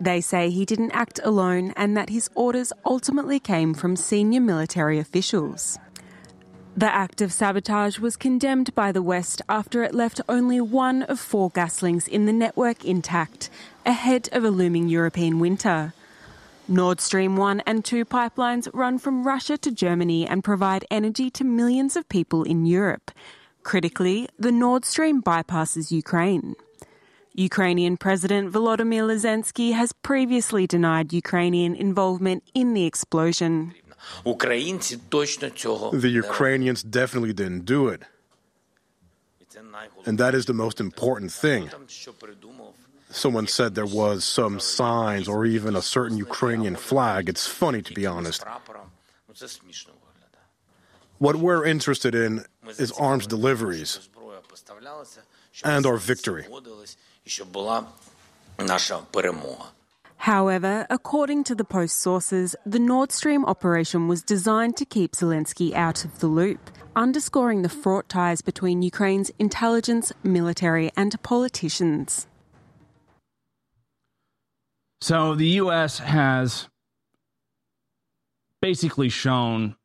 They 0.00 0.20
say 0.20 0.50
he 0.50 0.64
didn't 0.64 0.90
act 0.90 1.20
alone 1.24 1.72
and 1.76 1.96
that 1.96 2.10
his 2.10 2.28
orders 2.34 2.72
ultimately 2.84 3.40
came 3.40 3.72
from 3.72 3.96
senior 3.96 4.40
military 4.40 4.98
officials. 4.98 5.78
The 6.76 6.94
act 6.94 7.22
of 7.22 7.32
sabotage 7.32 7.98
was 7.98 8.16
condemned 8.16 8.74
by 8.74 8.92
the 8.92 9.00
West 9.00 9.40
after 9.48 9.82
it 9.82 9.94
left 9.94 10.20
only 10.28 10.60
one 10.60 11.04
of 11.04 11.18
four 11.18 11.48
gas 11.48 11.80
links 11.80 12.06
in 12.06 12.26
the 12.26 12.34
network 12.34 12.84
intact, 12.84 13.48
ahead 13.86 14.28
of 14.32 14.44
a 14.44 14.50
looming 14.50 14.86
European 14.86 15.38
winter. 15.38 15.94
Nord 16.68 17.00
Stream 17.00 17.36
1 17.36 17.60
and 17.60 17.84
2 17.84 18.04
pipelines 18.04 18.68
run 18.74 18.98
from 18.98 19.24
Russia 19.24 19.56
to 19.58 19.70
Germany 19.70 20.26
and 20.26 20.42
provide 20.42 20.84
energy 20.90 21.30
to 21.30 21.44
millions 21.44 21.94
of 21.94 22.08
people 22.08 22.42
in 22.42 22.66
Europe. 22.66 23.12
Critically, 23.62 24.28
the 24.36 24.50
Nord 24.50 24.84
Stream 24.84 25.22
bypasses 25.22 25.92
Ukraine. 25.92 26.56
Ukrainian 27.34 27.96
President 27.96 28.52
Volodymyr 28.52 29.06
Zelensky 29.16 29.74
has 29.74 29.92
previously 29.92 30.66
denied 30.66 31.12
Ukrainian 31.12 31.76
involvement 31.76 32.42
in 32.52 32.74
the 32.74 32.84
explosion. 32.84 33.72
The 34.24 36.10
Ukrainians 36.24 36.82
definitely 36.82 37.32
didn't 37.32 37.64
do 37.64 37.88
it. 37.88 38.02
And 40.04 40.18
that 40.18 40.34
is 40.34 40.46
the 40.46 40.54
most 40.54 40.80
important 40.80 41.30
thing. 41.30 41.70
Someone 43.10 43.46
said 43.46 43.74
there 43.74 43.86
was 43.86 44.24
some 44.24 44.60
signs 44.60 45.28
or 45.28 45.46
even 45.46 45.76
a 45.76 45.82
certain 45.82 46.16
Ukrainian 46.18 46.76
flag. 46.76 47.28
It's 47.28 47.46
funny, 47.46 47.82
to 47.82 47.94
be 47.94 48.04
honest. 48.06 48.44
What 51.18 51.36
we're 51.36 51.64
interested 51.64 52.14
in 52.14 52.44
is 52.78 52.92
arms 52.92 53.26
deliveries 53.26 54.08
and 55.64 55.86
our 55.86 55.96
victory. 55.96 56.44
However, 60.18 60.86
according 60.90 61.44
to 61.44 61.54
the 61.54 61.64
Post 61.64 61.98
sources, 61.98 62.56
the 62.64 62.78
Nord 62.78 63.12
Stream 63.12 63.44
operation 63.44 64.08
was 64.08 64.22
designed 64.22 64.76
to 64.78 64.84
keep 64.84 65.12
Zelensky 65.12 65.72
out 65.72 66.04
of 66.04 66.18
the 66.18 66.26
loop, 66.26 66.70
underscoring 66.96 67.62
the 67.62 67.68
fraught 67.68 68.08
ties 68.08 68.40
between 68.40 68.82
Ukraine's 68.82 69.30
intelligence, 69.38 70.12
military, 70.22 70.90
and 70.96 71.22
politicians. 71.22 72.26
So 75.00 75.34
the 75.34 75.46
U.S. 75.46 75.98
has 75.98 76.68
basically 78.62 79.08
shown 79.08 79.76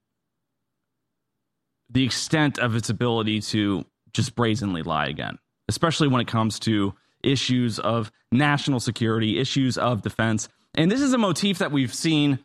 the 1.89 2.03
extent 2.03 2.57
of 2.57 2.75
its 2.75 2.89
ability 2.89 3.41
to 3.41 3.85
just 4.13 4.35
brazenly 4.35 4.81
lie 4.81 5.07
again, 5.07 5.37
especially 5.67 6.07
when 6.07 6.21
it 6.21 6.27
comes 6.27 6.59
to 6.59 6.93
issues 7.23 7.79
of 7.79 8.11
national 8.31 8.79
security, 8.79 9.39
issues 9.39 9.77
of 9.77 10.01
defense. 10.01 10.47
And 10.73 10.89
this 10.89 11.01
is 11.01 11.13
a 11.13 11.17
motif 11.17 11.59
that 11.59 11.71
we've 11.71 11.93
seen 11.93 12.39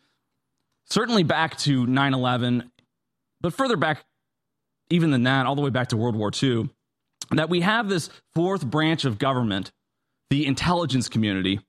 certainly 0.87 1.23
back 1.23 1.57
to 1.59 1.87
9 1.87 2.15
11, 2.15 2.71
but 3.41 3.53
further 3.53 3.77
back, 3.77 4.05
even 4.91 5.11
than 5.11 5.25
that, 5.25 5.47
all 5.47 5.55
the 5.55 5.63
way 5.63 5.71
back 5.71 5.89
to 5.89 5.97
World 5.97 6.17
War 6.17 6.31
II, 6.43 6.69
that 7.33 7.49
we 7.49 7.61
have 7.61 7.89
this 7.89 8.11
fourth 8.35 8.67
branch 8.67 9.05
of 9.05 9.19
government, 9.19 9.73
the 10.31 10.47
intelligence 10.47 11.09
community, 11.09 11.61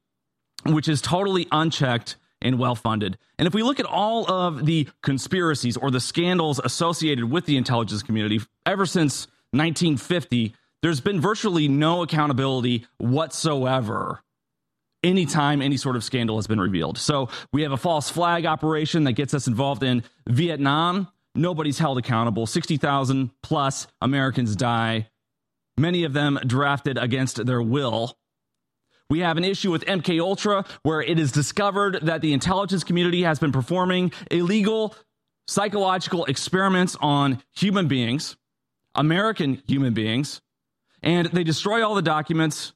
which 0.65 0.87
is 0.87 1.01
totally 1.01 1.47
unchecked 1.51 2.17
and 2.41 2.59
well 2.59 2.75
funded. 2.75 3.17
And 3.39 3.47
if 3.47 3.53
we 3.53 3.63
look 3.63 3.79
at 3.79 3.85
all 3.85 4.29
of 4.29 4.65
the 4.65 4.87
conspiracies 5.01 5.77
or 5.77 5.91
the 5.91 5.99
scandals 5.99 6.59
associated 6.63 7.25
with 7.25 7.45
the 7.45 7.57
intelligence 7.57 8.03
community 8.03 8.39
ever 8.65 8.85
since 8.85 9.27
1950, 9.51 10.53
there's 10.81 11.01
been 11.01 11.19
virtually 11.19 11.67
no 11.67 12.03
accountability 12.03 12.85
whatsoever 12.97 14.21
anytime 15.03 15.61
any 15.61 15.77
sort 15.77 15.95
of 15.95 16.03
scandal 16.03 16.37
has 16.37 16.47
been 16.47 16.59
revealed. 16.59 16.97
So 16.97 17.29
we 17.51 17.63
have 17.63 17.71
a 17.71 17.77
false 17.77 18.09
flag 18.09 18.45
operation 18.45 19.05
that 19.05 19.13
gets 19.13 19.33
us 19.33 19.47
involved 19.47 19.83
in 19.83 20.03
Vietnam. 20.27 21.07
Nobody's 21.35 21.79
held 21.79 21.97
accountable. 21.97 22.45
60,000 22.45 23.29
plus 23.41 23.87
Americans 24.01 24.55
die, 24.55 25.09
many 25.77 26.03
of 26.03 26.13
them 26.13 26.39
drafted 26.45 26.97
against 26.97 27.45
their 27.45 27.61
will. 27.61 28.17
We 29.09 29.19
have 29.19 29.37
an 29.37 29.45
issue 29.45 29.71
with 29.71 29.85
MK 29.85 30.19
Ultra 30.19 30.65
where 30.83 31.01
it 31.01 31.17
is 31.17 31.31
discovered 31.31 31.99
that 32.01 32.21
the 32.21 32.33
intelligence 32.33 32.83
community 32.83 33.23
has 33.23 33.39
been 33.39 33.53
performing 33.53 34.11
illegal 34.29 34.95
psychological 35.47 36.25
experiments 36.25 36.97
on 36.99 37.41
human 37.55 37.87
beings, 37.87 38.35
American 38.95 39.61
human 39.65 39.93
beings, 39.93 40.41
and 41.01 41.27
they 41.27 41.45
destroy 41.45 41.87
all 41.87 41.95
the 41.95 42.01
documents, 42.01 42.73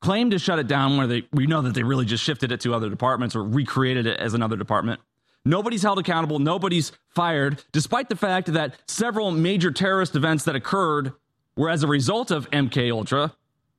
claim 0.00 0.30
to 0.30 0.38
shut 0.38 0.58
it 0.58 0.66
down 0.66 0.96
where 0.96 1.06
they 1.06 1.28
we 1.32 1.46
know 1.46 1.60
that 1.60 1.74
they 1.74 1.82
really 1.82 2.06
just 2.06 2.24
shifted 2.24 2.50
it 2.50 2.60
to 2.60 2.72
other 2.72 2.88
departments 2.88 3.36
or 3.36 3.42
recreated 3.44 4.06
it 4.06 4.18
as 4.18 4.32
another 4.32 4.56
department. 4.56 5.00
Nobody's 5.44 5.82
held 5.82 5.98
accountable, 5.98 6.38
nobody's 6.38 6.92
fired, 7.10 7.62
despite 7.72 8.08
the 8.08 8.16
fact 8.16 8.50
that 8.54 8.74
several 8.88 9.30
major 9.30 9.70
terrorist 9.70 10.16
events 10.16 10.44
that 10.44 10.56
occurred 10.56 11.12
were 11.56 11.68
as 11.68 11.82
a 11.82 11.86
result 11.86 12.30
of 12.30 12.50
MK 12.50 12.90
Ultra 12.90 13.34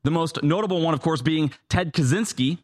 the 0.06 0.12
most 0.12 0.44
notable 0.44 0.82
one, 0.82 0.94
of 0.94 1.02
course, 1.02 1.22
being 1.22 1.52
Ted 1.68 1.92
Kaczynski 1.94 2.60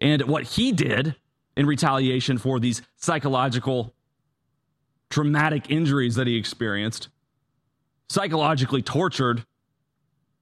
and 0.00 0.22
what 0.22 0.44
he 0.44 0.72
did 0.72 1.16
in 1.56 1.66
retaliation 1.66 2.38
for 2.38 2.60
these 2.60 2.80
psychological 2.96 3.92
traumatic 5.10 5.70
injuries 5.70 6.14
that 6.14 6.26
he 6.26 6.36
experienced, 6.36 7.08
psychologically 8.08 8.82
tortured 8.82 9.44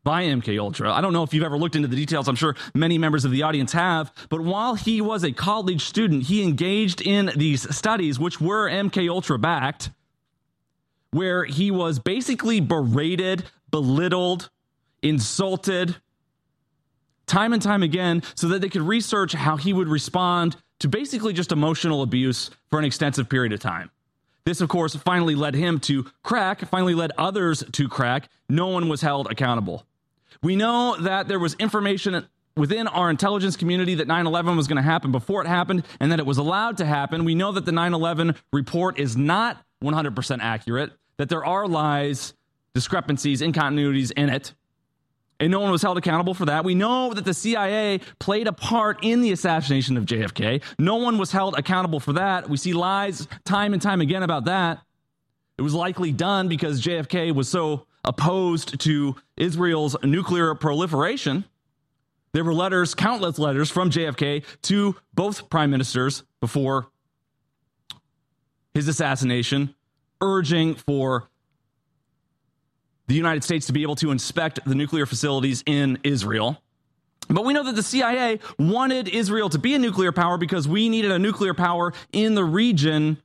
by 0.03 0.25
MK 0.25 0.61
Ultra. 0.61 0.93
I 0.93 1.01
don't 1.01 1.15
know 1.15 1.23
if 1.23 1.33
you've 1.33 1.45
ever 1.45 1.57
looked 1.57 1.77
into 1.77 1.89
the 1.89 1.97
details. 1.97 2.29
I'm 2.29 2.37
sure 2.37 2.55
many 2.75 2.99
members 2.99 3.25
of 3.25 3.31
the 3.31 3.43
audience 3.43 3.73
have, 3.73 4.13
but 4.29 4.43
while 4.43 4.75
he 4.75 5.01
was 5.01 5.25
a 5.25 5.33
college 5.33 5.83
student, 5.83 6.25
he 6.25 6.43
engaged 6.43 7.01
in 7.01 7.31
these 7.37 7.75
studies 7.75 8.19
which 8.19 8.41
were 8.41 8.69
MK 8.69 9.09
Ultra 9.09 9.39
backed 9.39 9.91
where 11.11 11.45
he 11.45 11.71
was 11.71 12.01
basically 12.01 12.59
berated, 12.59 13.45
belittled, 13.71 14.51
insulted, 15.01 15.97
time 17.27 17.53
and 17.53 17.63
time 17.63 17.83
again 17.83 18.23
so 18.35 18.49
that 18.49 18.61
they 18.61 18.69
could 18.69 18.83
research 18.83 19.33
how 19.33 19.57
he 19.57 19.73
would 19.73 19.89
respond 19.89 20.57
to 20.81 20.89
basically 20.89 21.33
just 21.33 21.53
emotional 21.53 22.03
abuse 22.03 22.51
for 22.71 22.79
an 22.79 22.85
extensive 22.85 23.29
period 23.29 23.53
of 23.53 23.61
time. 23.61 23.91
This, 24.45 24.61
of 24.61 24.69
course, 24.69 24.95
finally 24.95 25.35
led 25.35 25.55
him 25.55 25.81
to 25.81 26.05
crack, 26.23 26.69
finally 26.69 26.95
led 26.95 27.13
others 27.17 27.65
to 27.73 27.89
crack. 27.89 28.29
No 28.49 28.67
one 28.67 28.89
was 28.89 29.01
held 29.01 29.31
accountable. 29.31 29.87
We 30.43 30.57
know 30.57 30.97
that 31.01 31.29
there 31.29 31.39
was 31.39 31.55
information 31.55 32.27
within 32.57 32.87
our 32.87 33.09
intelligence 33.09 33.57
community 33.57 33.95
that 33.97 34.07
9 34.07 34.27
11 34.27 34.57
was 34.57 34.69
going 34.69 34.77
to 34.77 34.83
happen 34.83 35.13
before 35.13 35.41
it 35.41 35.47
happened 35.47 35.85
and 35.99 36.13
that 36.13 36.19
it 36.19 36.27
was 36.27 36.37
allowed 36.37 36.77
to 36.79 36.85
happen. 36.85 37.25
We 37.25 37.35
know 37.35 37.53
that 37.53 37.65
the 37.65 37.73
9 37.73 37.95
11 37.95 38.35
report 38.53 38.99
is 38.99 39.17
not 39.17 39.65
100% 39.83 40.39
accurate, 40.41 40.93
that 41.17 41.31
there 41.31 41.45
are 41.45 41.67
lies, 41.67 42.35
discrepancies, 42.75 43.41
incontinuities 43.41 44.13
in 44.13 44.29
it 44.29 44.53
and 45.41 45.51
no 45.51 45.61
one 45.61 45.71
was 45.71 45.83
held 45.83 45.99
accountable 45.99 46.35
for 46.35 46.47
that. 46.47 46.65
We 46.65 46.75
know 46.75 47.13
that 47.13 47.25
the 47.25 47.35
CIA 47.35 48.01
played 48.19 48.47
a 48.47 48.53
part 48.53 48.99
in 49.03 49.21
the 49.21 49.33
assassination 49.33 49.97
of 49.97 50.05
JFK. 50.05 50.63
No 50.79 50.97
one 50.97 51.19
was 51.19 51.33
held 51.33 51.59
accountable 51.59 52.01
for 52.01 52.15
that. 52.15 52.49
We 52.49 52.57
see 52.57 52.73
lies 52.73 53.27
time 53.45 53.73
and 53.73 53.83
time 53.83 54.01
again 54.01 54.23
about 54.23 54.45
that. 54.45 54.81
It 55.59 55.63
was 55.63 55.75
likely 55.75 56.13
done 56.13 56.49
because 56.49 56.83
JFK 56.83 57.35
was 57.35 57.49
so 57.49 57.87
opposed 58.05 58.81
to 58.81 59.17
Israel's 59.37 59.97
nuclear 60.03 60.55
proliferation. 60.55 61.45
There 62.33 62.45
were 62.45 62.55
letters, 62.55 62.95
countless 62.95 63.39
letters 63.39 63.71
from 63.71 63.91
JFK 63.91 64.45
to 64.63 64.97
both 65.15 65.49
prime 65.49 65.71
ministers 65.71 66.25
before 66.41 66.89
his 68.75 68.89
assassination, 68.89 69.75
urging 70.21 70.75
for 70.75 71.29
the 73.07 73.15
United 73.15 73.45
States 73.45 73.67
to 73.67 73.73
be 73.73 73.83
able 73.83 73.97
to 73.97 74.11
inspect 74.11 74.61
the 74.65 74.75
nuclear 74.75 75.07
facilities 75.07 75.63
in 75.67 75.99
Israel. 76.03 76.61
But 77.29 77.45
we 77.45 77.53
know 77.53 77.63
that 77.65 77.75
the 77.75 77.83
CIA 77.83 78.39
wanted 78.59 79.09
Israel 79.09 79.49
to 79.51 79.59
be 79.59 79.75
a 79.75 79.79
nuclear 79.79 80.13
power 80.13 80.37
because 80.37 80.69
we 80.69 80.89
needed 80.89 81.11
a 81.11 81.19
nuclear 81.19 81.55
power 81.55 81.93
in 82.13 82.35
the 82.35 82.45
region 82.45 83.19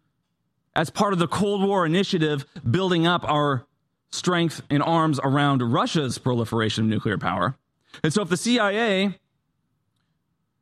as 0.76 0.90
part 0.90 1.14
of 1.14 1.20
the 1.20 1.28
Cold 1.28 1.68
War 1.68 1.86
initiative, 1.86 2.46
building 2.70 3.06
up 3.06 3.24
our 3.30 3.66
strength 4.12 4.62
in 4.70 4.82
arms 4.82 5.20
around 5.24 5.62
Russia's 5.62 6.18
proliferation 6.18 6.86
of 6.86 6.90
nuclear 6.90 7.18
power. 7.18 7.58
And 8.04 8.14
so, 8.14 8.22
if 8.22 8.30
the 8.30 8.38
CIA 8.38 9.20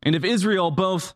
and 0.01 0.15
if 0.15 0.23
Israel 0.23 0.71
both 0.71 1.13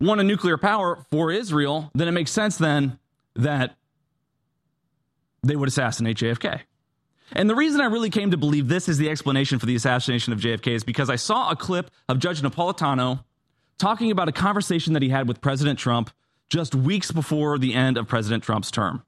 want 0.00 0.20
a 0.20 0.24
nuclear 0.24 0.58
power 0.58 1.04
for 1.10 1.30
Israel, 1.30 1.90
then 1.94 2.08
it 2.08 2.12
makes 2.12 2.30
sense 2.30 2.58
then 2.58 2.98
that 3.36 3.76
they 5.48 5.56
would 5.56 5.68
assassinate 5.68 6.16
JFK. 6.16 6.60
And 7.32 7.48
the 7.48 7.54
reason 7.54 7.80
I 7.80 7.86
really 7.86 8.10
came 8.10 8.30
to 8.30 8.36
believe 8.36 8.68
this 8.68 8.88
is 8.88 8.98
the 8.98 9.08
explanation 9.08 9.58
for 9.58 9.66
the 9.66 9.74
assassination 9.74 10.32
of 10.32 10.40
JFK 10.40 10.68
is 10.68 10.84
because 10.84 11.10
I 11.10 11.16
saw 11.16 11.50
a 11.50 11.56
clip 11.56 11.90
of 12.08 12.18
Judge 12.18 12.42
Napolitano 12.42 13.24
talking 13.78 14.10
about 14.10 14.28
a 14.28 14.32
conversation 14.32 14.92
that 14.92 15.02
he 15.02 15.08
had 15.08 15.26
with 15.26 15.40
President 15.40 15.78
Trump 15.78 16.10
just 16.48 16.74
weeks 16.74 17.10
before 17.10 17.58
the 17.58 17.74
end 17.74 17.96
of 17.96 18.06
President 18.06 18.44
Trump's 18.44 18.70
term. 18.70 19.02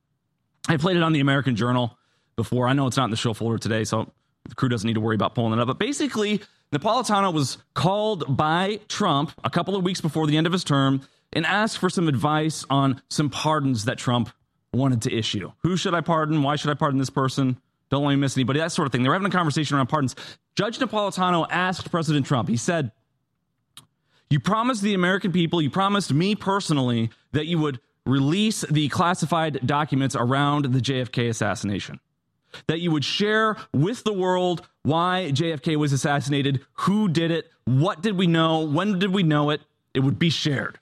I 0.68 0.77
played 0.77 0.96
it 0.96 1.03
on 1.03 1.12
the 1.12 1.20
American 1.20 1.55
Journal 1.55 1.96
before. 2.35 2.66
I 2.66 2.72
know 2.72 2.87
it's 2.87 2.96
not 2.96 3.05
in 3.05 3.11
the 3.11 3.16
show 3.16 3.35
folder 3.35 3.59
today, 3.59 3.85
so 3.85 4.11
the 4.49 4.55
crew 4.55 4.68
doesn't 4.68 4.87
need 4.87 4.94
to 4.94 5.01
worry 5.01 5.14
about 5.14 5.35
pulling 5.35 5.53
it 5.53 5.61
up. 5.61 5.68
But 5.68 5.79
basically, 5.79 6.40
Napolitano 6.72 7.33
was 7.33 7.59
called 7.75 8.37
by 8.37 8.81
Trump 8.88 9.33
a 9.44 9.51
couple 9.51 9.77
of 9.77 9.85
weeks 9.85 10.01
before 10.01 10.27
the 10.27 10.37
end 10.37 10.46
of 10.46 10.53
his 10.53 10.64
term 10.64 11.03
and 11.33 11.46
asked 11.46 11.79
for 11.79 11.90
some 11.90 12.09
advice 12.09 12.64
on 12.70 13.01
some 13.09 13.31
pardons 13.31 13.85
that 13.85 13.99
Trump 13.99 14.31
wanted 14.76 15.02
to 15.02 15.14
issue. 15.14 15.52
Who 15.58 15.76
should 15.76 15.94
I 15.94 16.00
pardon? 16.00 16.42
Why 16.42 16.56
should 16.56 16.70
I 16.70 16.74
pardon 16.74 16.98
this 16.98 17.10
person? 17.10 17.60
Don't 17.90 18.04
let 18.04 18.10
me 18.10 18.16
miss 18.16 18.36
anybody. 18.36 18.58
That 18.60 18.72
sort 18.72 18.86
of 18.86 18.92
thing. 18.92 19.02
They 19.02 19.08
were 19.08 19.14
having 19.14 19.28
a 19.28 19.30
conversation 19.30 19.76
around 19.76 19.88
pardons. 19.88 20.16
Judge 20.54 20.78
Napolitano 20.78 21.46
asked 21.50 21.90
President 21.90 22.26
Trump, 22.26 22.48
he 22.48 22.56
said, 22.56 22.92
You 24.30 24.40
promised 24.40 24.82
the 24.82 24.94
American 24.94 25.32
people, 25.32 25.60
you 25.60 25.70
promised 25.70 26.12
me 26.12 26.34
personally 26.34 27.10
that 27.32 27.46
you 27.46 27.58
would 27.58 27.80
release 28.04 28.62
the 28.70 28.88
classified 28.88 29.60
documents 29.66 30.16
around 30.16 30.66
the 30.66 30.80
JFK 30.80 31.28
assassination, 31.28 32.00
that 32.68 32.80
you 32.80 32.90
would 32.90 33.04
share 33.04 33.56
with 33.74 34.04
the 34.04 34.12
world 34.12 34.66
why 34.82 35.30
JFK 35.32 35.76
was 35.76 35.92
assassinated, 35.92 36.64
who 36.74 37.08
did 37.08 37.30
it, 37.30 37.50
what 37.64 38.02
did 38.02 38.16
we 38.16 38.26
know, 38.26 38.60
when 38.60 38.98
did 38.98 39.12
we 39.12 39.22
know 39.22 39.50
it. 39.50 39.60
It 39.92 40.00
would 40.00 40.18
be 40.18 40.30
shared. 40.30 40.78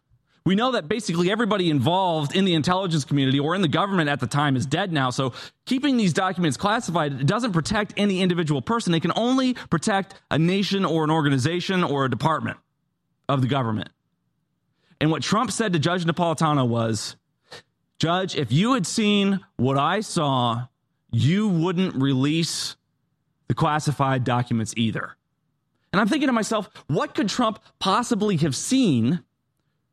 We 0.47 0.55
know 0.55 0.73
that 0.73 0.89
basically 0.89 1.31
everybody 1.31 1.71
involved 1.71 2.37
in 2.37 2.45
the 2.45 2.53
intelligence 2.53 3.05
community 3.05 3.41
or 3.41 3.55
in 3.55 3.63
the 3.63 3.69
government 3.69 4.11
at 4.11 4.21
the 4.21 4.27
time 4.27 4.57
is 4.57 4.67
dead 4.67 4.93
now. 4.93 5.09
So 5.09 5.33
keeping 5.65 5.97
these 5.97 6.13
documents 6.13 6.59
classified 6.59 7.27
doesn't 7.27 7.53
protect 7.53 7.95
any 7.97 8.21
individual 8.21 8.61
person. 8.61 8.93
It 8.93 9.01
can 9.01 9.13
only 9.17 9.55
protect 9.55 10.21
a 10.31 10.39
nation 10.39 10.85
or 10.85 11.03
an 11.03 11.11
organization 11.11 11.83
or 11.83 12.05
a 12.05 12.11
department 12.11 12.59
of 13.27 13.41
the 13.41 13.49
government. 13.49 13.89
And 15.01 15.11
what 15.11 15.23
Trump 15.23 15.51
said 15.51 15.73
to 15.73 15.79
Judge 15.79 16.05
Napolitano 16.05 16.69
was 16.69 17.17
Judge, 17.99 18.37
if 18.37 18.53
you 18.53 18.75
had 18.75 18.87
seen 18.87 19.41
what 19.57 19.79
I 19.79 20.01
saw, 20.01 20.67
you 21.11 21.49
wouldn't 21.49 21.95
release 21.95 22.77
the 23.49 23.55
classified 23.55 24.25
documents 24.25 24.75
either. 24.77 25.17
And 25.91 26.01
I'm 26.01 26.09
thinking 26.09 26.27
to 26.27 26.33
myself, 26.35 26.69
what 26.87 27.15
could 27.15 27.31
Trump 27.31 27.61
possibly 27.79 28.37
have 28.39 28.55
seen 28.55 29.23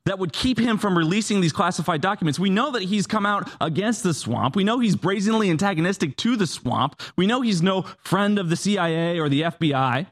that 0.06 0.20
would 0.20 0.34
keep 0.34 0.60
him 0.60 0.78
from 0.78 0.98
releasing 0.98 1.42
these 1.42 1.54
classified 1.54 2.02
documents. 2.02 2.40
We 2.40 2.50
know 2.50 2.72
that 2.72 2.84
he's 2.84 3.06
come 3.06 3.26
out 3.26 3.50
against 3.62 4.04
the 4.04 4.14
swamp. 4.14 4.56
We 4.56 4.64
know 4.64 4.80
he's 4.80 4.96
brazenly 4.96 5.50
antagonistic 5.50 6.18
to 6.18 6.36
the 6.36 6.48
swamp. 6.48 7.00
We 7.16 7.28
know 7.28 7.42
he's 7.42 7.62
no 7.62 7.84
friend 8.00 8.40
of 8.40 8.50
the 8.50 8.56
CIA 8.56 9.20
or 9.20 9.30
the 9.30 9.42
FBI. 9.42 10.08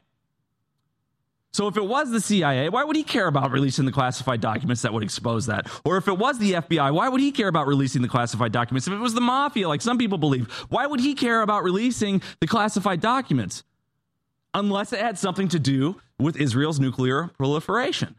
So 1.52 1.66
if 1.66 1.76
it 1.76 1.84
was 1.84 2.12
the 2.12 2.20
CIA, 2.20 2.68
why 2.68 2.84
would 2.84 2.94
he 2.94 3.02
care 3.02 3.26
about 3.26 3.50
releasing 3.50 3.84
the 3.84 3.90
classified 3.90 4.40
documents 4.40 4.82
that 4.82 4.92
would 4.92 5.02
expose 5.02 5.46
that? 5.46 5.66
Or 5.84 5.96
if 5.96 6.06
it 6.06 6.16
was 6.16 6.38
the 6.38 6.52
FBI, 6.52 6.94
why 6.94 7.08
would 7.08 7.20
he 7.20 7.32
care 7.32 7.48
about 7.48 7.66
releasing 7.66 8.02
the 8.02 8.08
classified 8.08 8.52
documents? 8.52 8.86
If 8.86 8.92
it 8.92 8.98
was 8.98 9.14
the 9.14 9.20
mafia, 9.20 9.68
like 9.68 9.82
some 9.82 9.98
people 9.98 10.18
believe, 10.18 10.48
why 10.68 10.86
would 10.86 11.00
he 11.00 11.14
care 11.14 11.42
about 11.42 11.64
releasing 11.64 12.22
the 12.40 12.46
classified 12.46 13.00
documents? 13.00 13.64
Unless 14.54 14.92
it 14.92 15.00
had 15.00 15.18
something 15.18 15.48
to 15.48 15.58
do 15.58 16.00
with 16.20 16.36
Israel's 16.36 16.78
nuclear 16.78 17.30
proliferation. 17.36 18.14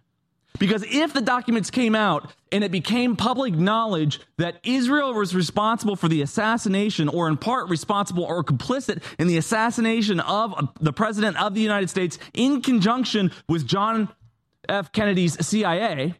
Because 0.62 0.86
if 0.88 1.12
the 1.12 1.24
documents 1.24 1.72
came 1.72 1.96
out 1.96 2.36
and 2.52 2.64
it 2.64 2.70
became 2.70 3.16
public 3.16 3.56
knowledge 3.56 4.20
that 4.38 4.60
Israel 4.64 5.12
was 5.12 5.34
responsible 5.34 5.96
for 5.96 6.08
the 6.08 6.22
assassination, 6.22 7.10
or 7.10 7.28
in 7.28 7.36
part 7.36 7.68
responsible 7.68 8.24
or 8.24 8.44
complicit 8.44 9.02
in 9.18 9.26
the 9.26 9.38
assassination 9.38 10.20
of 10.20 10.54
the 10.80 10.94
President 10.94 11.42
of 11.42 11.56
the 11.56 11.62
United 11.62 11.90
States 11.90 12.20
in 12.36 12.62
conjunction 12.62 13.32
with 13.50 13.66
John 13.66 14.08
F. 14.70 14.92
Kennedy's 14.92 15.34
CIA, 15.44 16.14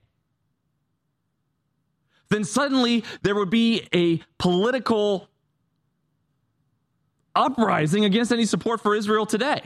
then 2.30 2.44
suddenly 2.44 3.04
there 3.22 3.36
would 3.36 3.52
be 3.52 3.88
a 3.94 4.24
political 4.40 5.30
uprising 7.36 8.06
against 8.06 8.32
any 8.32 8.46
support 8.46 8.82
for 8.82 8.96
Israel 8.96 9.28
today. 9.28 9.62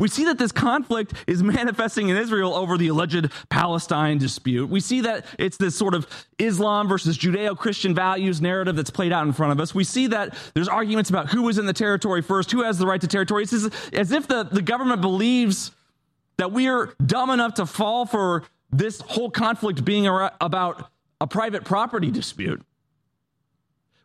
We 0.00 0.08
see 0.08 0.24
that 0.24 0.38
this 0.38 0.50
conflict 0.50 1.14
is 1.28 1.42
manifesting 1.42 2.08
in 2.08 2.16
Israel 2.16 2.52
over 2.54 2.76
the 2.76 2.88
alleged 2.88 3.30
Palestine 3.48 4.18
dispute. 4.18 4.68
We 4.68 4.80
see 4.80 5.02
that 5.02 5.24
it's 5.38 5.56
this 5.56 5.76
sort 5.76 5.94
of 5.94 6.08
Islam 6.38 6.88
versus 6.88 7.16
Judeo 7.16 7.56
Christian 7.56 7.94
values 7.94 8.40
narrative 8.40 8.74
that's 8.74 8.90
played 8.90 9.12
out 9.12 9.24
in 9.24 9.32
front 9.32 9.52
of 9.52 9.60
us. 9.60 9.72
We 9.72 9.84
see 9.84 10.08
that 10.08 10.36
there's 10.54 10.68
arguments 10.68 11.10
about 11.10 11.30
who 11.30 11.42
was 11.42 11.58
in 11.58 11.66
the 11.66 11.72
territory 11.72 12.22
first, 12.22 12.50
who 12.50 12.64
has 12.64 12.76
the 12.76 12.86
right 12.86 13.00
to 13.00 13.06
territory. 13.06 13.44
It's 13.44 13.52
as 13.52 14.10
if 14.10 14.26
the, 14.26 14.42
the 14.42 14.62
government 14.62 15.00
believes 15.00 15.70
that 16.38 16.50
we 16.50 16.66
are 16.66 16.92
dumb 17.04 17.30
enough 17.30 17.54
to 17.54 17.66
fall 17.66 18.04
for 18.04 18.42
this 18.72 19.00
whole 19.00 19.30
conflict 19.30 19.84
being 19.84 20.08
about 20.40 20.90
a 21.20 21.28
private 21.28 21.64
property 21.64 22.10
dispute. 22.10 22.60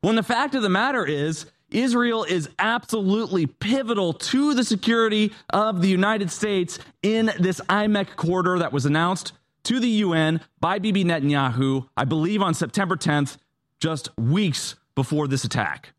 When 0.02 0.16
the 0.16 0.24
fact 0.24 0.54
of 0.54 0.62
the 0.62 0.70
matter 0.70 1.04
is, 1.04 1.48
Israel 1.72 2.24
is 2.24 2.50
absolutely 2.58 3.46
pivotal 3.46 4.14
to 4.14 4.54
the 4.54 4.64
security 4.64 5.34
of 5.50 5.82
the 5.82 5.88
United 5.88 6.32
States 6.32 6.80
in 7.02 7.32
this 7.40 7.60
IMEC 7.70 8.16
corridor 8.16 8.60
that 8.60 8.74
was 8.74 8.86
announced 8.86 9.34
to 9.64 9.80
the 9.80 9.88
UN 9.88 10.42
by 10.60 10.80
Bibi 10.80 11.04
Netanyahu, 11.04 11.88
I 11.96 12.06
believe 12.06 12.42
on 12.42 12.54
September 12.54 12.96
10th, 12.96 13.38
just 13.80 14.10
weeks 14.18 14.76
before 14.96 15.28
this 15.28 15.44
attack. 15.44 15.94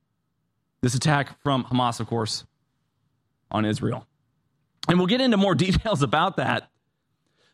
This 0.82 0.94
attack 0.94 1.40
from 1.42 1.64
Hamas, 1.64 2.00
of 2.00 2.06
course, 2.06 2.44
on 3.50 3.64
Israel. 3.64 4.06
And 4.88 4.98
we'll 4.98 5.06
get 5.06 5.20
into 5.20 5.36
more 5.36 5.54
details 5.66 6.02
about 6.02 6.36
that. 6.36 6.70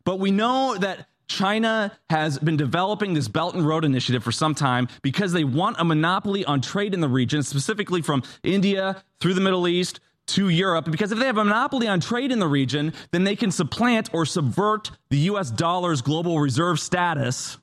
But 0.04 0.20
we 0.20 0.30
know 0.30 0.76
that 0.78 1.06
China 1.28 1.92
has 2.08 2.38
been 2.38 2.56
developing 2.56 3.14
this 3.14 3.28
Belt 3.28 3.54
and 3.54 3.66
Road 3.66 3.84
Initiative 3.84 4.22
for 4.22 4.32
some 4.32 4.54
time 4.54 4.88
because 5.02 5.32
they 5.32 5.44
want 5.44 5.76
a 5.78 5.84
monopoly 5.84 6.44
on 6.44 6.60
trade 6.60 6.94
in 6.94 7.00
the 7.00 7.08
region, 7.08 7.42
specifically 7.42 8.02
from 8.02 8.22
India 8.42 9.02
through 9.20 9.34
the 9.34 9.40
Middle 9.40 9.66
East 9.66 10.00
to 10.26 10.48
Europe. 10.48 10.90
Because 10.90 11.12
if 11.12 11.18
they 11.18 11.26
have 11.26 11.38
a 11.38 11.44
monopoly 11.44 11.88
on 11.88 12.00
trade 12.00 12.32
in 12.32 12.38
the 12.38 12.48
region, 12.48 12.92
then 13.10 13.24
they 13.24 13.36
can 13.36 13.50
supplant 13.50 14.10
or 14.12 14.24
subvert 14.26 14.90
the 15.10 15.18
US 15.30 15.50
dollar's 15.50 16.02
global 16.02 16.38
reserve 16.40 16.80
status, 16.80 17.58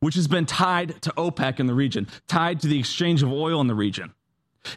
which 0.00 0.14
has 0.14 0.28
been 0.28 0.46
tied 0.46 1.00
to 1.02 1.10
OPEC 1.16 1.60
in 1.60 1.66
the 1.66 1.74
region, 1.74 2.06
tied 2.28 2.60
to 2.60 2.68
the 2.68 2.78
exchange 2.78 3.22
of 3.22 3.32
oil 3.32 3.60
in 3.60 3.66
the 3.66 3.74
region. 3.74 4.12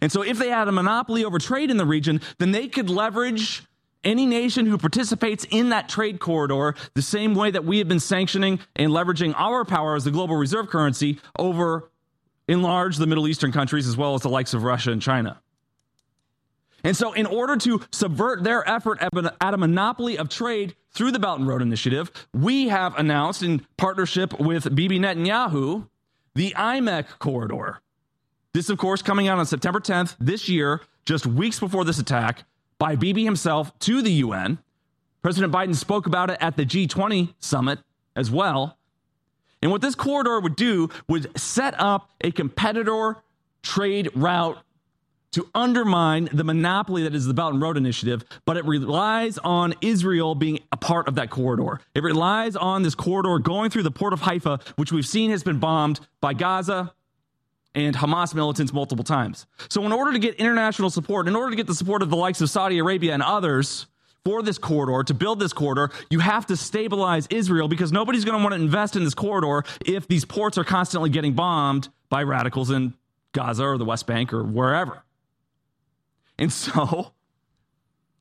And 0.01 0.11
so 0.11 0.21
if 0.21 0.37
they 0.37 0.49
had 0.49 0.67
a 0.67 0.71
monopoly 0.71 1.25
over 1.25 1.39
trade 1.39 1.71
in 1.71 1.77
the 1.77 1.85
region, 1.85 2.21
then 2.37 2.51
they 2.51 2.67
could 2.67 2.89
leverage 2.89 3.63
any 4.03 4.25
nation 4.25 4.65
who 4.65 4.77
participates 4.77 5.45
in 5.49 5.69
that 5.69 5.89
trade 5.89 6.19
corridor, 6.19 6.75
the 6.93 7.01
same 7.01 7.35
way 7.35 7.51
that 7.51 7.65
we 7.65 7.79
have 7.79 7.87
been 7.87 7.99
sanctioning 7.99 8.59
and 8.75 8.91
leveraging 8.91 9.33
our 9.35 9.65
power 9.65 9.95
as 9.95 10.03
the 10.03 10.11
global 10.11 10.35
reserve 10.35 10.69
currency 10.69 11.19
over, 11.37 11.89
in 12.47 12.61
large, 12.61 12.97
the 12.97 13.07
Middle 13.07 13.27
Eastern 13.27 13.51
countries 13.51 13.87
as 13.87 13.97
well 13.97 14.15
as 14.15 14.21
the 14.21 14.29
likes 14.29 14.53
of 14.53 14.63
Russia 14.63 14.91
and 14.91 15.01
China. 15.01 15.41
And 16.83 16.95
so, 16.95 17.11
in 17.11 17.25
order 17.25 17.57
to 17.57 17.81
subvert 17.91 18.43
their 18.43 18.67
effort 18.67 18.99
at 19.01 19.53
a 19.53 19.57
monopoly 19.57 20.17
of 20.17 20.29
trade 20.29 20.75
through 20.91 21.11
the 21.11 21.19
Belt 21.19 21.39
and 21.39 21.47
Road 21.47 21.61
Initiative, 21.61 22.09
we 22.33 22.69
have 22.69 22.97
announced 22.97 23.43
in 23.43 23.65
partnership 23.75 24.39
with 24.39 24.73
Bibi 24.73 24.97
Netanyahu 24.97 25.87
the 26.35 26.53
IMEC 26.57 27.19
corridor. 27.19 27.81
This, 28.53 28.69
of 28.69 28.77
course, 28.77 29.01
coming 29.01 29.27
out 29.27 29.39
on 29.39 29.45
September 29.45 29.79
10th 29.79 30.15
this 30.19 30.47
year, 30.47 30.81
just 31.05 31.25
weeks 31.25 31.59
before 31.59 31.83
this 31.83 31.99
attack, 31.99 32.45
by 32.79 32.95
Bibi 32.95 33.23
himself 33.23 33.77
to 33.79 34.01
the 34.01 34.11
UN. 34.13 34.57
President 35.21 35.53
Biden 35.53 35.75
spoke 35.75 36.07
about 36.07 36.29
it 36.31 36.37
at 36.39 36.55
the 36.55 36.65
G20 36.65 37.33
summit 37.39 37.79
as 38.15 38.31
well. 38.31 38.77
And 39.61 39.71
what 39.71 39.81
this 39.81 39.95
corridor 39.95 40.39
would 40.39 40.55
do 40.55 40.89
would 41.07 41.37
set 41.37 41.79
up 41.79 42.09
a 42.21 42.31
competitor 42.31 43.17
trade 43.61 44.09
route 44.15 44.57
to 45.31 45.47
undermine 45.53 46.27
the 46.33 46.43
monopoly 46.43 47.03
that 47.03 47.13
is 47.13 47.25
the 47.25 47.33
Belt 47.33 47.53
and 47.53 47.61
Road 47.61 47.77
Initiative, 47.77 48.23
but 48.45 48.57
it 48.57 48.65
relies 48.65 49.37
on 49.39 49.75
Israel 49.81 50.33
being 50.33 50.59
a 50.71 50.77
part 50.77 51.07
of 51.07 51.15
that 51.15 51.29
corridor. 51.29 51.81
It 51.93 52.03
relies 52.03 52.55
on 52.55 52.81
this 52.81 52.95
corridor 52.95 53.37
going 53.37 53.69
through 53.69 53.83
the 53.83 53.91
port 53.91 54.13
of 54.13 54.21
Haifa, 54.21 54.59
which 54.75 54.91
we've 54.91 55.05
seen 55.05 55.29
has 55.29 55.43
been 55.43 55.59
bombed 55.59 55.99
by 56.19 56.33
Gaza, 56.33 56.93
and 57.75 57.95
Hamas 57.95 58.33
militants 58.33 58.73
multiple 58.73 59.03
times. 59.03 59.45
So, 59.69 59.85
in 59.85 59.91
order 59.91 60.11
to 60.13 60.19
get 60.19 60.35
international 60.35 60.89
support, 60.89 61.27
in 61.27 61.35
order 61.35 61.51
to 61.51 61.55
get 61.55 61.67
the 61.67 61.75
support 61.75 62.01
of 62.01 62.09
the 62.09 62.15
likes 62.15 62.41
of 62.41 62.49
Saudi 62.49 62.79
Arabia 62.79 63.13
and 63.13 63.23
others 63.23 63.87
for 64.25 64.41
this 64.41 64.57
corridor, 64.57 65.03
to 65.03 65.13
build 65.13 65.39
this 65.39 65.53
corridor, 65.53 65.91
you 66.09 66.19
have 66.19 66.45
to 66.47 66.57
stabilize 66.57 67.27
Israel 67.29 67.67
because 67.67 67.91
nobody's 67.91 68.25
going 68.25 68.37
to 68.37 68.43
want 68.43 68.55
to 68.55 68.61
invest 68.61 68.95
in 68.95 69.03
this 69.03 69.13
corridor 69.13 69.63
if 69.85 70.07
these 70.07 70.25
ports 70.25 70.57
are 70.57 70.63
constantly 70.63 71.09
getting 71.09 71.33
bombed 71.33 71.89
by 72.09 72.23
radicals 72.23 72.71
in 72.71 72.93
Gaza 73.33 73.63
or 73.63 73.77
the 73.77 73.85
West 73.85 74.07
Bank 74.07 74.33
or 74.33 74.43
wherever. 74.43 75.03
And 76.37 76.51
so, 76.51 77.13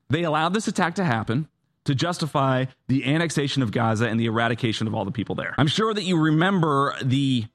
they 0.09 0.23
allowed 0.23 0.53
this 0.53 0.67
attack 0.67 0.95
to 0.95 1.03
happen 1.03 1.47
to 1.85 1.95
justify 1.95 2.65
the 2.87 3.05
annexation 3.05 3.63
of 3.63 3.71
Gaza 3.71 4.07
and 4.07 4.19
the 4.19 4.25
eradication 4.25 4.85
of 4.85 4.93
all 4.93 5.05
the 5.05 5.11
people 5.11 5.33
there. 5.33 5.55
I'm 5.57 5.67
sure 5.67 5.93
that 5.93 6.03
you 6.03 6.19
remember 6.19 6.93
the 7.01 7.45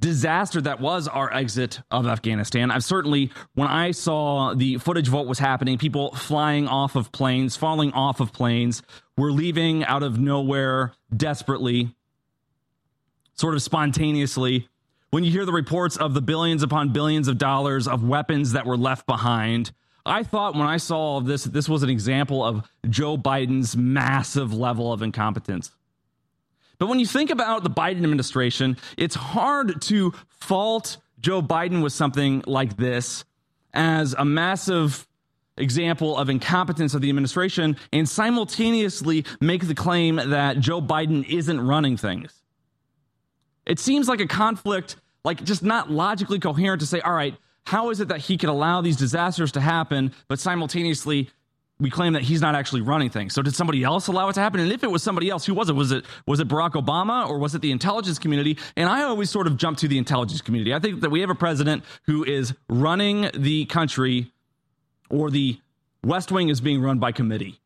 disaster 0.00 0.60
that 0.62 0.80
was 0.80 1.06
our 1.06 1.32
exit 1.32 1.80
of 1.90 2.06
Afghanistan. 2.06 2.70
I've 2.70 2.84
certainly, 2.84 3.30
when 3.54 3.68
I 3.68 3.92
saw 3.92 4.54
the 4.54 4.78
footage 4.78 5.08
of 5.08 5.14
what 5.14 5.26
was 5.26 5.38
happening, 5.38 5.78
people 5.78 6.12
flying 6.12 6.66
off 6.66 6.96
of 6.96 7.12
planes, 7.12 7.56
falling 7.56 7.92
off 7.92 8.20
of 8.20 8.32
planes, 8.32 8.82
were 9.16 9.30
leaving 9.30 9.84
out 9.84 10.02
of 10.02 10.18
nowhere 10.18 10.92
desperately, 11.14 11.94
sort 13.34 13.54
of 13.54 13.62
spontaneously. 13.62 14.68
When 15.10 15.24
you 15.24 15.30
hear 15.30 15.44
the 15.44 15.52
reports 15.52 15.96
of 15.96 16.14
the 16.14 16.22
billions 16.22 16.62
upon 16.62 16.92
billions 16.92 17.28
of 17.28 17.36
dollars 17.36 17.86
of 17.86 18.02
weapons 18.02 18.52
that 18.52 18.64
were 18.64 18.76
left 18.76 19.06
behind, 19.06 19.72
I 20.06 20.22
thought 20.22 20.54
when 20.54 20.66
I 20.66 20.78
saw 20.78 21.20
this, 21.20 21.44
this 21.44 21.68
was 21.68 21.82
an 21.82 21.90
example 21.90 22.42
of 22.42 22.66
Joe 22.88 23.18
Biden's 23.18 23.76
massive 23.76 24.54
level 24.54 24.92
of 24.92 25.02
incompetence. 25.02 25.70
But 26.80 26.88
when 26.88 26.98
you 26.98 27.06
think 27.06 27.28
about 27.28 27.62
the 27.62 27.70
Biden 27.70 27.98
administration, 27.98 28.78
it's 28.96 29.14
hard 29.14 29.82
to 29.82 30.14
fault 30.28 30.96
Joe 31.20 31.42
Biden 31.42 31.82
with 31.82 31.92
something 31.92 32.42
like 32.46 32.78
this 32.78 33.24
as 33.74 34.14
a 34.14 34.24
massive 34.24 35.06
example 35.58 36.16
of 36.16 36.30
incompetence 36.30 36.94
of 36.94 37.02
the 37.02 37.10
administration 37.10 37.76
and 37.92 38.08
simultaneously 38.08 39.26
make 39.42 39.68
the 39.68 39.74
claim 39.74 40.16
that 40.16 40.58
Joe 40.58 40.80
Biden 40.80 41.28
isn't 41.28 41.60
running 41.60 41.98
things. 41.98 42.32
It 43.66 43.78
seems 43.78 44.08
like 44.08 44.20
a 44.20 44.26
conflict, 44.26 44.96
like 45.22 45.44
just 45.44 45.62
not 45.62 45.90
logically 45.90 46.38
coherent 46.38 46.80
to 46.80 46.86
say, 46.86 47.02
all 47.02 47.12
right, 47.12 47.34
how 47.66 47.90
is 47.90 48.00
it 48.00 48.08
that 48.08 48.20
he 48.20 48.38
can 48.38 48.48
allow 48.48 48.80
these 48.80 48.96
disasters 48.96 49.52
to 49.52 49.60
happen, 49.60 50.12
but 50.28 50.38
simultaneously 50.38 51.28
we 51.80 51.90
claim 51.90 52.12
that 52.12 52.22
he's 52.22 52.40
not 52.40 52.54
actually 52.54 52.82
running 52.82 53.10
things. 53.10 53.34
So 53.34 53.42
did 53.42 53.56
somebody 53.56 53.82
else 53.82 54.06
allow 54.06 54.28
it 54.28 54.34
to 54.34 54.40
happen? 54.40 54.60
And 54.60 54.70
if 54.70 54.84
it 54.84 54.90
was 54.90 55.02
somebody 55.02 55.30
else, 55.30 55.46
who 55.46 55.54
was 55.54 55.70
it? 55.70 55.72
Was 55.72 55.90
it 55.90 56.04
was 56.26 56.40
it 56.40 56.48
Barack 56.48 56.72
Obama 56.72 57.28
or 57.28 57.38
was 57.38 57.54
it 57.54 57.62
the 57.62 57.72
intelligence 57.72 58.18
community? 58.18 58.58
And 58.76 58.88
I 58.88 59.02
always 59.02 59.30
sort 59.30 59.46
of 59.46 59.56
jump 59.56 59.78
to 59.78 59.88
the 59.88 59.98
intelligence 59.98 60.42
community. 60.42 60.74
I 60.74 60.78
think 60.78 61.00
that 61.00 61.10
we 61.10 61.20
have 61.20 61.30
a 61.30 61.34
president 61.34 61.84
who 62.04 62.24
is 62.24 62.54
running 62.68 63.30
the 63.34 63.64
country 63.64 64.30
or 65.08 65.30
the 65.30 65.58
West 66.04 66.30
Wing 66.30 66.48
is 66.48 66.60
being 66.60 66.80
run 66.80 66.98
by 66.98 67.12
committee 67.12 67.59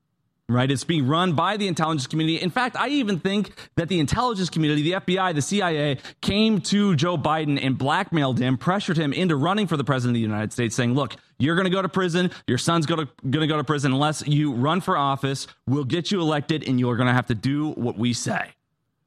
right? 0.49 0.71
It's 0.71 0.85
being 0.85 1.07
run 1.07 1.33
by 1.33 1.57
the 1.57 1.67
intelligence 1.69 2.07
community. 2.07 2.41
In 2.41 2.51
fact, 2.51 2.77
I 2.77 2.89
even 2.89 3.19
think 3.19 3.53
that 3.77 3.89
the 3.89 3.99
intelligence 3.99 4.51
community, 4.51 4.83
the 4.83 4.93
FBI, 4.93 5.35
the 5.35 5.43
CIA, 5.43 5.99
came 6.21 6.61
to 6.63 6.95
Joe 6.97 7.17
Biden 7.17 7.59
and 7.65 7.79
blackmailed 7.79 8.39
him, 8.39 8.59
pressured 8.59 8.99
him 8.99 9.13
into 9.13 9.37
running 9.37 9.67
for 9.67 9.77
the 9.77 9.85
president 9.85 10.13
of 10.13 10.15
the 10.17 10.21
United 10.21 10.53
States, 10.53 10.77
saying, 10.77 10.95
look, 10.95 11.17
you're 11.39 11.57
going 11.57 11.65
to 11.65 11.71
go 11.71 11.81
to 11.81 11.89
prison. 11.89 12.31
Your 12.47 12.59
son's 12.59 12.85
going 12.85 13.07
to 13.07 13.47
go 13.47 13.57
to 13.57 13.65
prison 13.65 13.93
unless 13.93 14.27
you 14.27 14.53
run 14.53 14.81
for 14.81 14.97
office. 14.97 15.47
We'll 15.67 15.85
get 15.85 16.11
you 16.11 16.21
elected 16.21 16.69
and 16.69 16.79
you're 16.79 16.97
going 16.97 17.09
to 17.09 17.15
have 17.15 17.27
to 17.27 17.35
do 17.35 17.71
what 17.71 17.97
we 17.97 18.13
say. 18.13 18.51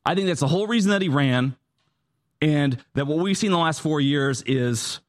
I 0.05 0.15
think 0.15 0.27
that's 0.27 0.39
the 0.39 0.47
whole 0.47 0.67
reason 0.67 0.91
that 0.91 1.01
he 1.01 1.09
ran. 1.09 1.55
And 2.41 2.83
that 2.93 3.07
what 3.07 3.19
we've 3.19 3.37
seen 3.37 3.51
the 3.51 3.57
last 3.57 3.81
four 3.81 3.99
years 4.01 4.41
is 4.43 4.99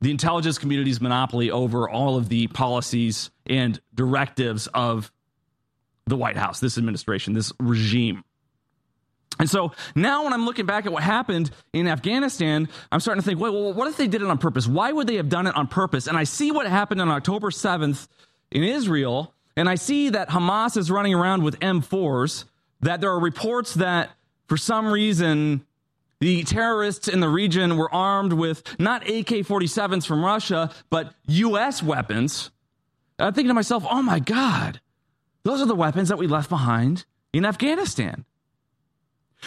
the 0.00 0.10
intelligence 0.10 0.58
community's 0.58 1.00
monopoly 1.00 1.50
over 1.50 1.88
all 1.88 2.16
of 2.16 2.28
the 2.28 2.46
policies 2.48 3.30
and 3.46 3.80
directives 3.94 4.66
of 4.68 5.10
the 6.06 6.16
White 6.16 6.36
House, 6.36 6.60
this 6.60 6.78
administration, 6.78 7.32
this 7.32 7.52
regime. 7.58 8.24
And 9.38 9.50
so 9.50 9.72
now 9.96 10.24
when 10.24 10.32
I'm 10.32 10.44
looking 10.44 10.66
back 10.66 10.86
at 10.86 10.92
what 10.92 11.02
happened 11.02 11.50
in 11.72 11.88
Afghanistan, 11.88 12.68
I'm 12.92 13.00
starting 13.00 13.22
to 13.22 13.28
think, 13.28 13.40
wait, 13.40 13.52
well, 13.52 13.72
what 13.72 13.88
if 13.88 13.96
they 13.96 14.06
did 14.06 14.22
it 14.22 14.28
on 14.28 14.38
purpose? 14.38 14.68
Why 14.68 14.92
would 14.92 15.06
they 15.06 15.16
have 15.16 15.28
done 15.28 15.46
it 15.46 15.56
on 15.56 15.66
purpose? 15.66 16.06
And 16.06 16.16
I 16.16 16.24
see 16.24 16.52
what 16.52 16.66
happened 16.66 17.00
on 17.00 17.08
October 17.08 17.50
7th 17.50 18.06
in 18.52 18.62
Israel, 18.62 19.34
and 19.56 19.68
I 19.68 19.74
see 19.74 20.10
that 20.10 20.28
Hamas 20.28 20.76
is 20.76 20.90
running 20.90 21.14
around 21.14 21.42
with 21.42 21.58
M4s, 21.58 22.44
that 22.80 23.00
there 23.00 23.10
are 23.10 23.18
reports 23.18 23.74
that 23.74 24.10
for 24.46 24.56
some 24.56 24.86
reason 24.86 25.64
the 26.20 26.44
terrorists 26.44 27.08
in 27.08 27.20
the 27.20 27.28
region 27.28 27.76
were 27.76 27.92
armed 27.92 28.32
with 28.32 28.62
not 28.78 29.02
AK 29.02 29.42
47s 29.44 30.06
from 30.06 30.24
Russia, 30.24 30.70
but 30.90 31.12
US 31.26 31.82
weapons. 31.82 32.50
I'm 33.18 33.34
thinking 33.34 33.48
to 33.48 33.54
myself, 33.54 33.84
oh 33.90 34.02
my 34.02 34.20
God, 34.20 34.80
those 35.44 35.60
are 35.62 35.66
the 35.66 35.74
weapons 35.74 36.08
that 36.08 36.18
we 36.18 36.26
left 36.26 36.48
behind 36.48 37.04
in 37.32 37.44
Afghanistan. 37.44 38.24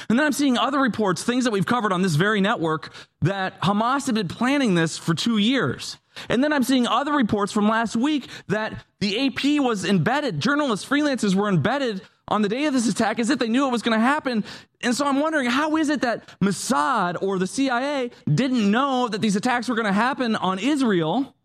And 0.10 0.20
then 0.20 0.26
I'm 0.26 0.34
seeing 0.34 0.58
other 0.58 0.80
reports, 0.80 1.24
things 1.24 1.44
that 1.46 1.52
we've 1.52 1.66
covered 1.66 1.92
on 1.92 2.02
this 2.02 2.16
very 2.16 2.40
network, 2.40 2.94
that 3.22 3.60
Hamas 3.62 4.06
had 4.06 4.16
been 4.16 4.28
planning 4.28 4.76
this 4.76 4.98
for 4.98 5.14
two 5.14 5.38
years. 5.38 5.98
And 6.30 6.44
then 6.44 6.54
I'm 6.54 6.64
seeing 6.64 6.88
other 6.88 7.14
reports 7.14 7.52
from 7.52 7.68
last 7.68 7.96
week 7.96 8.28
that 8.48 8.86
the 9.00 9.28
AP 9.28 9.64
was 9.64 9.86
embedded, 9.86 10.40
journalists, 10.40 10.88
freelancers 10.88 11.36
were 11.36 11.50
embedded 11.50 12.02
on 12.28 12.42
the 12.42 12.50
day 12.50 12.66
of 12.66 12.74
this 12.74 12.90
attack 12.90 13.20
as 13.20 13.30
if 13.30 13.40
they 13.40 13.48
knew 13.48 13.68
it 13.68 13.72
was 13.72 13.82
going 13.82 13.98
to 13.98 14.06
happen. 14.06 14.44
And 14.82 14.94
so 14.94 15.06
I'm 15.06 15.20
wondering 15.20 15.50
how 15.50 15.78
is 15.78 15.90
it 15.90 16.02
that 16.02 16.28
Mossad 16.40 17.22
or 17.22 17.40
the 17.40 17.48
CIA 17.48 18.12
didn't 18.32 18.70
know 18.70 19.08
that 19.08 19.22
these 19.22 19.36
attacks 19.36 19.70
were 19.70 19.76
going 19.76 19.88
to 19.88 19.94
happen 19.94 20.36
on 20.36 20.60
Israel, 20.60 21.36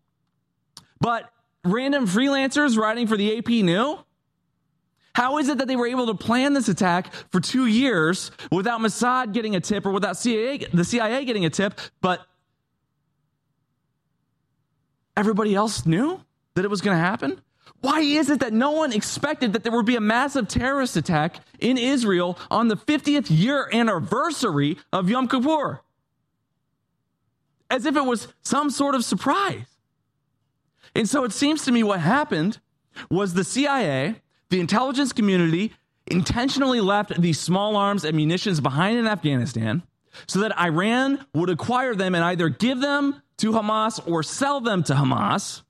but 0.99 1.31
random 1.63 2.05
freelancers 2.05 2.77
writing 2.77 3.07
for 3.07 3.17
the 3.17 3.37
AP 3.37 3.47
knew? 3.47 3.97
How 5.15 5.37
is 5.37 5.47
it 5.47 5.59
that 5.59 5.67
they 5.67 5.75
were 5.75 5.87
able 5.87 6.07
to 6.07 6.15
plan 6.15 6.53
this 6.53 6.67
attack 6.67 7.13
for 7.31 7.39
two 7.39 7.67
years 7.67 8.31
without 8.51 8.79
Mossad 8.81 9.31
getting 9.31 9.55
a 9.55 9.59
tip 9.59 9.85
or 9.85 9.91
without 9.91 10.17
CIA, 10.17 10.57
the 10.73 10.83
CIA 10.83 11.23
getting 11.23 11.45
a 11.45 11.51
tip, 11.51 11.79
but 12.01 12.25
everybody 15.15 15.53
else 15.53 15.85
knew 15.85 16.19
that 16.55 16.65
it 16.65 16.67
was 16.69 16.81
going 16.81 16.97
to 16.97 17.01
happen? 17.01 17.39
Why 17.81 17.99
is 17.99 18.29
it 18.29 18.39
that 18.39 18.53
no 18.53 18.71
one 18.71 18.91
expected 18.91 19.53
that 19.53 19.63
there 19.63 19.71
would 19.71 19.85
be 19.85 19.97
a 19.97 20.01
massive 20.01 20.47
terrorist 20.47 20.95
attack 20.95 21.41
in 21.59 21.77
Israel 21.77 22.39
on 22.49 22.69
the 22.69 22.77
50th 22.77 23.27
year 23.29 23.69
anniversary 23.71 24.77
of 24.91 25.09
Yom 25.09 25.27
Kippur? 25.27 25.81
As 27.69 27.85
if 27.85 27.95
it 27.95 28.05
was 28.05 28.29
some 28.41 28.69
sort 28.69 28.95
of 28.95 29.03
surprise. 29.05 29.65
And 30.95 31.09
so 31.09 31.23
it 31.23 31.33
seems 31.33 31.65
to 31.65 31.71
me 31.71 31.83
what 31.83 31.99
happened 31.99 32.59
was 33.09 33.33
the 33.33 33.43
CIA 33.43 34.22
the 34.53 34.59
intelligence 34.59 35.11
community 35.13 35.73
intentionally 36.05 36.79
left 36.79 37.19
these 37.19 37.39
small 37.39 37.75
arms 37.75 38.05
and 38.05 38.15
munitions 38.15 38.61
behind 38.61 38.99
in 38.99 39.07
Afghanistan 39.07 39.81
so 40.27 40.41
that 40.41 40.55
Iran 40.59 41.25
would 41.33 41.49
acquire 41.49 41.95
them 41.95 42.13
and 42.13 42.23
either 42.23 42.49
give 42.49 42.79
them 42.79 43.19
to 43.37 43.53
Hamas 43.53 43.99
or 44.07 44.21
sell 44.21 44.61
them 44.61 44.83
to 44.83 44.93
Hamas 44.93 45.63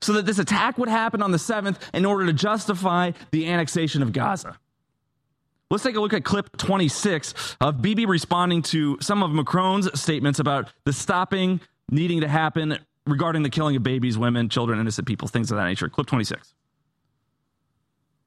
so 0.00 0.12
that 0.12 0.26
this 0.26 0.38
attack 0.38 0.78
would 0.78 0.88
happen 0.88 1.22
on 1.22 1.32
the 1.32 1.38
7th 1.38 1.78
in 1.92 2.04
order 2.04 2.24
to 2.26 2.32
justify 2.32 3.10
the 3.32 3.48
annexation 3.48 4.00
of 4.00 4.12
Gaza. 4.12 4.56
Let's 5.72 5.82
take 5.82 5.96
a 5.96 6.00
look 6.00 6.12
at 6.12 6.22
clip 6.22 6.56
26 6.56 7.56
of 7.60 7.82
Bibi 7.82 8.06
responding 8.06 8.62
to 8.62 8.96
some 9.00 9.24
of 9.24 9.32
Macron's 9.32 10.00
statements 10.00 10.38
about 10.38 10.72
the 10.84 10.92
stopping 10.92 11.60
needing 11.90 12.20
to 12.20 12.28
happen 12.28 12.78
regarding 13.06 13.42
the 13.42 13.50
killing 13.50 13.76
of 13.76 13.82
babies, 13.82 14.18
women, 14.18 14.48
children, 14.48 14.80
innocent 14.80 15.06
people, 15.06 15.28
things 15.28 15.50
of 15.50 15.56
that 15.56 15.64
nature. 15.64 15.88
Clip 15.88 16.06
26. 16.06 16.54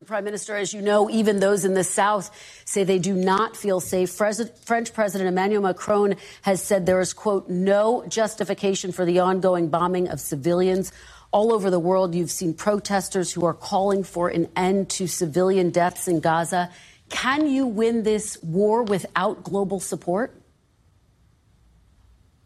Prime 0.05 0.23
Minister, 0.23 0.55
as 0.55 0.73
you 0.73 0.81
know, 0.81 1.09
even 1.09 1.41
those 1.41 1.65
in 1.65 1.73
the 1.73 1.83
South 1.83 2.31
say 2.63 2.85
they 2.85 2.99
do 2.99 3.13
not 3.13 3.57
feel 3.57 3.81
safe. 3.81 4.09
French 4.09 4.93
President 4.93 5.27
Emmanuel 5.27 5.61
Macron 5.61 6.15
has 6.41 6.63
said 6.63 6.85
there 6.85 7.01
is, 7.01 7.11
quote, 7.11 7.49
no 7.49 8.05
justification 8.07 8.93
for 8.93 9.03
the 9.03 9.19
ongoing 9.19 9.67
bombing 9.67 10.07
of 10.07 10.21
civilians. 10.21 10.93
All 11.31 11.53
over 11.53 11.69
the 11.69 11.79
world, 11.79 12.15
you've 12.15 12.31
seen 12.31 12.53
protesters 12.53 13.31
who 13.31 13.45
are 13.45 13.53
calling 13.53 14.03
for 14.03 14.29
an 14.29 14.47
end 14.55 14.89
to 14.91 15.05
civilian 15.05 15.69
deaths 15.69 16.07
in 16.07 16.21
Gaza. 16.21 16.71
Can 17.09 17.47
you 17.47 17.67
win 17.67 18.03
this 18.03 18.41
war 18.41 18.83
without 18.83 19.43
global 19.43 19.81
support? 19.81 20.33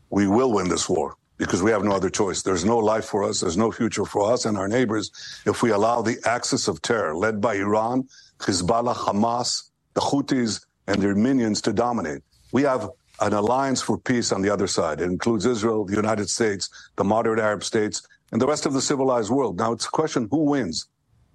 We 0.10 0.28
will 0.28 0.52
win 0.52 0.69
this 0.69 0.89
war 0.89 1.15
because 1.45 1.62
we 1.62 1.71
have 1.71 1.84
no 1.84 1.91
other 1.91 2.10
choice. 2.10 2.41
There's 2.41 2.65
no 2.65 2.77
life 2.77 3.06
for 3.06 3.23
us. 3.23 3.41
There's 3.41 3.58
no 3.58 3.71
future 3.71 4.06
for 4.06 4.32
us 4.32 4.45
and 4.45 4.58
our 4.58 4.67
neighbors 4.67 5.12
if 5.45 5.62
we 5.62 5.71
allow 5.71 6.01
the 6.01 6.17
axis 6.25 6.67
of 6.67 6.82
terror 6.82 7.15
led 7.15 7.41
by 7.41 7.56
Iran, 7.56 8.08
Hezbollah, 8.39 8.95
Hamas, 8.95 9.69
the 9.93 10.01
Houthis, 10.01 10.65
and 10.88 11.01
their 11.01 11.15
minions 11.15 11.62
to 11.62 11.73
dominate. 11.73 12.21
We 12.51 12.63
have 12.63 12.89
an 13.19 13.34
alliance 13.34 13.82
for 13.82 13.97
peace 13.97 14.32
on 14.32 14.41
the 14.41 14.49
other 14.49 14.67
side. 14.67 15.01
It 15.01 15.06
includes 15.06 15.45
Israel, 15.45 15.86
the 15.86 15.95
United 15.95 16.29
States, 16.29 16.69
the 16.95 17.03
moderate 17.03 17.39
Arab 17.39 17.63
states, 17.63 18.01
and 18.32 18.41
the 18.41 18.47
rest 18.47 18.65
of 18.65 18.73
the 18.73 18.82
civilized 18.82 19.29
world. 19.29 19.58
Now 19.58 19.73
it's 19.73 19.86
a 19.86 19.91
question 19.91 20.27
who 20.32 20.45
wins. 20.45 20.88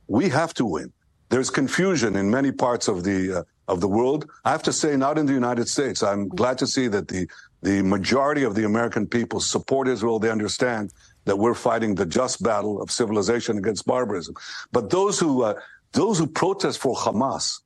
We 0.08 0.28
have 0.30 0.54
to 0.54 0.64
win. 0.64 0.92
There's 1.30 1.50
confusion 1.50 2.16
in 2.16 2.30
many 2.30 2.52
parts 2.52 2.88
of 2.88 3.04
the 3.04 3.40
uh, 3.40 3.42
of 3.68 3.80
the 3.80 3.88
world. 3.88 4.28
I 4.44 4.50
have 4.50 4.62
to 4.64 4.72
say, 4.72 4.96
not 4.96 5.18
in 5.18 5.26
the 5.26 5.32
United 5.32 5.68
States. 5.68 6.02
I'm 6.02 6.28
glad 6.28 6.58
to 6.58 6.66
see 6.66 6.88
that 6.88 7.08
the 7.08 7.28
the 7.60 7.82
majority 7.82 8.44
of 8.44 8.54
the 8.54 8.64
American 8.64 9.06
people 9.06 9.40
support 9.40 9.88
Israel. 9.88 10.18
They 10.18 10.30
understand 10.30 10.92
that 11.24 11.36
we're 11.36 11.54
fighting 11.54 11.94
the 11.94 12.06
just 12.06 12.42
battle 12.42 12.80
of 12.80 12.90
civilization 12.90 13.58
against 13.58 13.84
barbarism. 13.84 14.34
But 14.72 14.90
those 14.90 15.18
who 15.18 15.42
uh, 15.42 15.54
those 15.92 16.18
who 16.18 16.26
protest 16.26 16.78
for 16.78 16.94
Hamas, 16.94 17.60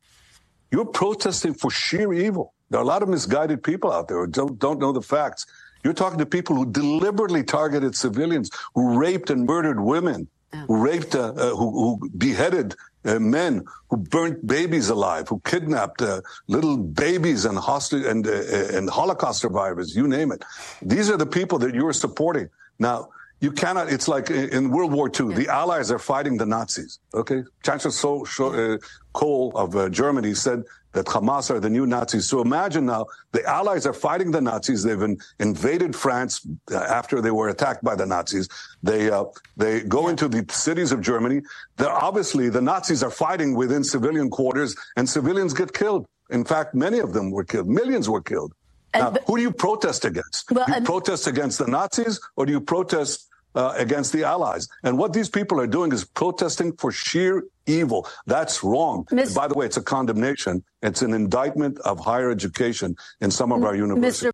you're 0.71 0.87
protesting 0.87 1.55
for 1.55 1.71
sheer 1.71 2.13
evil. 2.13 2.55
There 2.71 2.81
are 2.81 2.85
a 2.85 2.87
lot 2.87 3.03
of 3.03 3.09
misguided 3.09 3.63
people 3.63 3.93
out 3.93 4.09
there 4.09 4.21
who 4.21 4.27
don't, 4.27 4.59
don't 4.59 4.79
know 4.79 4.93
the 4.93 5.03
facts. 5.03 5.45
You're 5.85 5.93
talking 5.93 6.19
to 6.19 6.27
people 6.27 6.57
who 6.57 6.65
deliberately 6.65 7.43
targeted 7.43 7.95
civilians, 7.95 8.51
who 8.75 8.99
raped 8.99 9.29
and 9.29 9.45
murdered 9.45 9.81
women, 9.81 10.29
who 10.69 10.77
raped, 10.83 11.15
uh, 11.15 11.33
uh, 11.37 11.51
who, 11.51 11.99
who, 11.99 12.11
beheaded 12.17 12.75
uh, 13.05 13.19
men, 13.19 13.65
who 13.91 13.97
burnt 13.97 14.47
babies 14.47 14.89
alive, 14.89 15.29
who 15.29 15.41
kidnapped 15.45 16.03
uh, 16.03 16.21
little 16.47 16.77
babies 16.77 17.45
and 17.45 17.59
hostage 17.59 18.05
and 18.05 18.27
uh, 18.27 18.31
uh, 18.31 18.77
and 18.77 18.89
Holocaust 18.89 19.41
survivors. 19.41 19.95
You 19.97 20.07
name 20.07 20.33
it. 20.33 20.45
These 20.81 21.11
are 21.11 21.17
the 21.17 21.27
people 21.27 21.59
that 21.59 21.75
you're 21.75 21.93
supporting 21.93 22.49
now. 22.79 23.09
You 23.41 23.51
cannot. 23.51 23.93
It's 23.93 24.07
like 24.07 24.31
in 24.31 24.71
World 24.71 24.93
War 24.93 25.09
II. 25.09 25.31
Yeah. 25.31 25.35
The 25.35 25.49
Allies 25.49 25.91
are 25.91 25.99
fighting 25.99 26.37
the 26.37 26.47
Nazis. 26.47 27.01
Okay, 27.13 27.43
Chancellor 27.65 27.91
Scholz 27.91 29.55
of 29.55 29.91
Germany 29.91 30.35
said 30.35 30.63
that 30.93 31.07
Hamas 31.07 31.51
are 31.51 31.61
the 31.61 31.71
new 31.71 31.87
Nazis. 31.87 32.29
So 32.29 32.41
imagine 32.41 32.87
now 32.87 33.07
the 33.33 33.45
Allies 33.45 33.87
are 33.87 33.93
fighting 33.93 34.31
the 34.31 34.41
Nazis. 34.41 34.83
They've 34.83 35.01
in, 35.01 35.19
invaded 35.39 35.95
France 35.97 36.47
uh, 36.71 36.77
after 36.77 37.21
they 37.21 37.31
were 37.31 37.49
attacked 37.49 37.83
by 37.83 37.95
the 37.95 38.07
Nazis. 38.07 38.49
They 38.83 39.11
uh, 39.11 39.25
they 39.57 39.81
go 39.81 40.09
into 40.09 40.29
the 40.29 40.45
cities 40.51 40.93
of 40.93 41.01
Germany. 41.01 41.43
They're 41.77 41.91
obviously 41.91 42.49
the 42.49 42.63
Nazis 42.63 43.03
are 43.03 43.11
fighting 43.11 43.55
within 43.55 43.85
civilian 43.85 44.31
quarters, 44.31 44.77
and 44.97 45.09
civilians 45.09 45.55
get 45.55 45.73
killed. 45.73 46.07
In 46.31 46.45
fact, 46.45 46.75
many 46.75 46.99
of 46.99 47.13
them 47.13 47.31
were 47.31 47.45
killed. 47.45 47.69
Millions 47.69 48.09
were 48.09 48.23
killed. 48.23 48.53
Now, 48.95 49.15
who 49.27 49.37
do 49.37 49.43
you 49.43 49.53
protest 49.53 50.05
against? 50.05 50.51
Well, 50.51 50.67
do 50.67 50.75
you 50.75 50.81
protest 50.83 51.27
against 51.27 51.59
the 51.59 51.67
Nazis, 51.67 52.21
or 52.37 52.45
do 52.45 52.53
you 52.53 52.61
protest 52.61 53.29
uh, 53.55 53.75
against 53.77 54.13
the 54.13 54.25
Allies. 54.25 54.69
And 54.83 54.99
what 54.99 55.13
these 55.13 55.29
people 55.29 55.61
are 55.61 55.67
doing 55.67 55.93
is 55.93 56.05
protesting 56.05 56.73
for 56.77 56.93
sheer 56.93 57.45
evil. 57.67 58.09
That's 58.27 58.65
wrong. 58.65 59.07
By 59.35 59.49
the 59.49 59.55
way, 59.55 59.67
it's 59.67 59.77
a 59.77 59.83
condemnation. 59.83 60.65
It's 60.83 61.03
an 61.03 61.15
indictment 61.15 61.79
of 61.81 62.01
higher 62.01 62.31
education 62.31 62.97
in 63.21 63.31
some 63.31 63.53
of 63.53 63.65
our 63.65 63.75
universities. 63.75 64.31
Mr. 64.31 64.33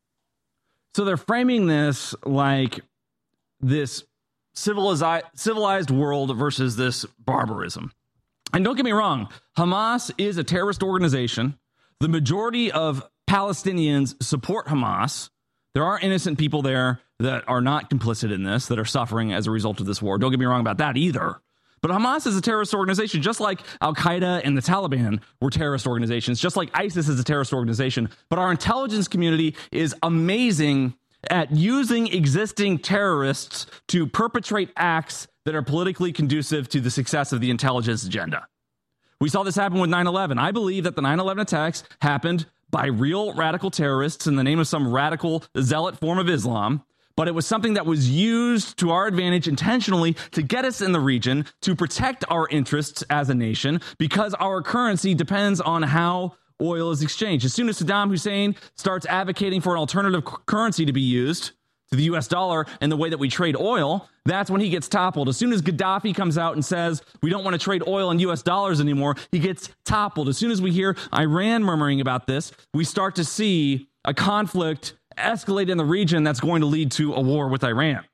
So 0.95 1.05
they're 1.05 1.17
framing 1.17 1.67
this 1.67 2.15
like 2.25 2.81
this 3.61 4.05
civilized 4.55 5.25
civilized 5.35 5.91
world 5.91 6.37
versus 6.37 6.77
this 6.77 7.05
barbarism. 7.19 7.93
And 8.53 8.65
don't 8.65 8.77
get 8.77 8.85
me 8.85 8.93
wrong, 8.93 9.29
Hamas 9.57 10.11
is 10.17 10.39
a 10.39 10.45
terrorist 10.45 10.83
organization. 10.83 11.59
The 12.01 12.09
majority 12.09 12.73
of 12.73 13.07
Palestinians 13.29 14.21
support 14.23 14.67
Hamas. 14.67 15.29
There 15.75 15.85
are 15.85 15.99
innocent 15.99 16.39
people 16.39 16.63
there 16.63 17.01
that 17.19 17.45
are 17.49 17.61
not 17.61 17.91
complicit 17.91 18.33
in 18.33 18.45
this, 18.45 18.67
that 18.67 18.79
are 18.79 18.85
suffering 18.85 19.33
as 19.33 19.47
a 19.47 19.51
result 19.51 19.81
of 19.81 19.87
this 19.87 20.01
war. 20.01 20.19
Don't 20.19 20.31
get 20.31 20.41
me 20.41 20.47
wrong 20.47 20.61
about 20.61 20.79
that 20.79 20.97
either. 20.97 21.41
But 21.81 21.91
Hamas 21.91 22.27
is 22.27 22.37
a 22.37 22.41
terrorist 22.41 22.75
organization, 22.75 23.23
just 23.23 23.41
like 23.41 23.61
Al 23.81 23.95
Qaeda 23.95 24.43
and 24.45 24.57
the 24.57 24.63
Taliban 24.63 25.21
were 25.41 25.51
terrorist 25.51 25.87
organizations, 25.87 26.41
just 26.41 26.57
like 26.57 26.71
ISIS 26.75 27.09
is 27.09 27.21
a 27.21 27.25
terrorist 27.25 27.53
organization. 27.53 28.11
But 28.29 28.39
our 28.39 28.51
intelligence 28.51 29.09
community 29.09 29.55
is 29.71 29.95
amazing 30.03 30.95
at 31.31 31.53
using 31.53 32.09
existing 32.09 32.79
terrorists 32.79 33.67
to 33.89 34.07
perpetrate 34.07 34.71
acts 34.77 35.27
that 35.45 35.55
are 35.55 35.63
politically 35.63 36.13
conducive 36.13 36.69
to 36.71 36.81
the 36.81 36.91
success 36.91 37.33
of 37.33 37.41
the 37.41 37.51
intelligence 37.51 38.05
agenda. 38.05 38.47
We 39.21 39.29
saw 39.29 39.43
this 39.43 39.57
happen 39.57 39.81
with 39.81 39.91
9 39.91 40.07
11. 40.07 40.39
I 40.39 40.53
believe 40.53 40.85
that 40.85 40.95
the 40.95 41.03
9 41.03 41.19
11 41.19 41.43
attacks 41.43 41.83
happened 42.01 42.47
by 42.71 42.87
real 42.87 43.35
radical 43.35 43.71
terrorists 43.71 44.27
in 44.27 44.37
the 44.37 44.45
name 44.45 44.59
of 44.59 44.69
some 44.69 44.93
radical 44.93 45.43
zealot 45.59 45.99
form 45.99 46.19
of 46.19 46.29
Islam 46.29 46.85
but 47.19 47.27
it 47.27 47.35
was 47.35 47.45
something 47.45 47.75
that 47.75 47.85
was 47.85 48.09
used 48.09 48.79
to 48.79 48.93
our 48.93 49.09
advantage 49.09 49.49
intentionally 49.49 50.15
to 50.31 50.41
get 50.41 50.65
us 50.65 50.81
in 50.81 50.93
the 50.93 51.01
region, 51.01 51.45
to 51.61 51.75
protect 51.75 52.25
our 52.31 52.47
interests 52.49 53.03
as 53.11 53.29
a 53.29 53.35
nation, 53.35 53.81
because 53.99 54.35
our 54.35 54.63
currency 54.63 55.15
depends 55.15 55.61
on 55.61 55.83
how 55.83 56.37
oil 56.63 56.93
is 56.93 57.03
exchanged. 57.03 57.45
As 57.45 57.53
soon 57.53 57.69
as 57.69 57.83
Saddam 57.83 58.09
Hussein 58.09 58.55
starts 58.77 59.05
advocating 59.07 59.61
for 59.61 59.73
an 59.73 59.81
alternative 59.81 60.25
currency 60.47 60.85
to 60.87 60.93
be 60.93 61.01
used, 61.01 61.51
to 61.91 61.97
the 61.97 62.05
US 62.05 62.29
dollar 62.29 62.67
and 62.81 62.93
the 62.93 62.97
way 62.97 63.09
that 63.09 63.19
we 63.19 63.29
trade 63.29 63.57
oil, 63.57 64.09
that's 64.25 64.49
when 64.49 64.61
he 64.61 64.69
gets 64.69 64.89
toppled. 64.89 65.29
As 65.29 65.37
soon 65.37 65.53
as 65.53 65.61
Gaddafi 65.61 66.15
comes 66.15 66.39
out 66.39 66.55
and 66.55 66.65
says, 66.65 67.03
we 67.21 67.31
don't 67.31 67.43
want 67.43 67.55
to 67.55 67.59
trade 67.59 67.83
oil 67.89 68.13
in 68.13 68.21
US 68.21 68.43
dollars 68.43 68.81
anymore, 68.81 69.17
he 69.33 69.41
gets 69.41 69.71
toppled. 69.85 70.29
As 70.29 70.39
soon 70.39 70.53
as 70.53 70.63
we 70.63 70.71
hear 70.71 70.97
Iran 71.13 71.65
murmuring 71.65 72.01
about 72.01 72.29
this, 72.29 72.53
we 72.75 72.85
start 72.85 73.17
to 73.17 73.25
see 73.25 73.89
a 74.05 74.15
conflict 74.15 74.95
escalate 75.19 75.69
in 75.69 75.79
the 75.79 75.85
region 75.85 76.25
that's 76.25 76.41
going 76.41 76.61
to 76.61 76.67
lead 76.67 76.93
to 76.93 77.15
a 77.15 77.21
war 77.21 77.49
with 77.49 77.65
Iran. 77.65 78.05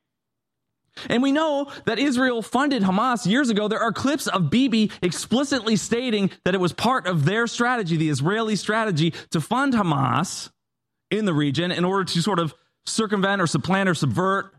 And 1.08 1.22
we 1.22 1.32
know 1.32 1.70
that 1.86 1.98
Israel 1.98 2.40
funded 2.40 2.82
Hamas 2.82 3.26
years 3.26 3.50
ago. 3.50 3.66
There 3.66 3.80
are 3.80 3.92
clips 3.92 4.26
of 4.26 4.50
Bibi 4.50 4.90
explicitly 5.02 5.76
stating 5.76 6.30
that 6.44 6.54
it 6.54 6.60
was 6.60 6.72
part 6.72 7.06
of 7.06 7.24
their 7.24 7.46
strategy, 7.46 7.96
the 7.96 8.08
Israeli 8.08 8.56
strategy, 8.56 9.12
to 9.30 9.40
fund 9.40 9.74
Hamas 9.74 10.50
in 11.10 11.24
the 11.24 11.34
region 11.34 11.72
in 11.72 11.84
order 11.84 12.04
to 12.04 12.22
sort 12.22 12.38
of 12.38 12.54
circumvent 12.86 13.42
or 13.42 13.46
supplant 13.46 13.88
or 13.88 13.94
subvert 13.94 14.54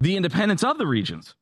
the 0.00 0.16
independence 0.16 0.62
of 0.62 0.78
the 0.78 0.86
regions. 0.86 1.34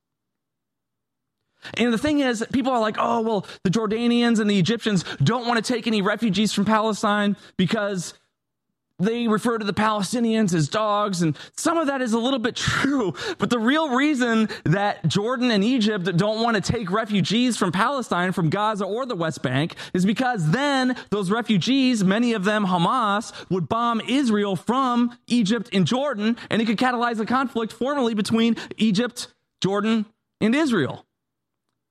And 1.75 1.93
the 1.93 1.99
thing 1.99 2.21
is, 2.21 2.45
people 2.53 2.73
are 2.73 2.81
like, 2.81 2.97
oh, 2.99 3.21
well, 3.21 3.47
the 3.65 3.71
Jordanians 3.71 4.41
and 4.41 4.49
the 4.49 4.59
Egyptians 4.59 5.05
don't 5.23 5.47
want 5.47 5.63
to 5.63 5.73
take 5.73 5.87
any 5.87 6.01
refugees 6.01 6.55
from 6.55 6.65
Palestine 6.65 7.37
because 7.59 8.15
they 9.01 9.27
refer 9.27 9.59
to 9.59 9.65
the 9.65 9.73
Palestinians 9.73 10.55
as 10.55 10.69
dogs, 10.69 11.23
and 11.23 11.37
some 11.57 11.79
of 11.79 11.87
that 11.87 12.03
is 12.03 12.13
a 12.13 12.19
little 12.19 12.39
bit 12.39 12.57
true. 12.57 13.15
But 13.39 13.51
the 13.51 13.59
real 13.59 13.97
reason 13.97 14.49
that 14.65 15.07
Jordan 15.09 15.51
and 15.51 15.65
Egypt 15.65 16.17
don't 16.17 16.43
want 16.43 16.63
to 16.63 16.73
take 16.73 16.91
refugees 16.91 17.57
from 17.57 17.73
Palestine, 17.73 18.33
from 18.33 18.51
Gaza 18.51 18.85
or 18.85 19.07
the 19.07 19.17
West 19.17 19.43
Bank, 19.43 19.75
is 19.95 20.05
because 20.05 20.51
then 20.51 20.97
those 21.11 21.31
refugees, 21.31 22.05
many 22.05 22.35
of 22.35 22.45
them 22.45 22.67
Hamas, 22.67 23.33
would 23.51 23.69
bomb 23.69 24.01
Israel 24.07 24.55
from 24.55 25.17
Egypt 25.27 25.71
and 25.73 25.87
Jordan, 25.87 26.37
and 26.51 26.61
it 26.61 26.67
could 26.67 26.79
catalyze 26.79 27.19
a 27.19 27.27
conflict 27.27 27.73
formally 27.73 28.15
between 28.15 28.57
Egypt, 28.77 29.33
Jordan, 29.63 30.07
and 30.41 30.55
Israel. 30.55 31.07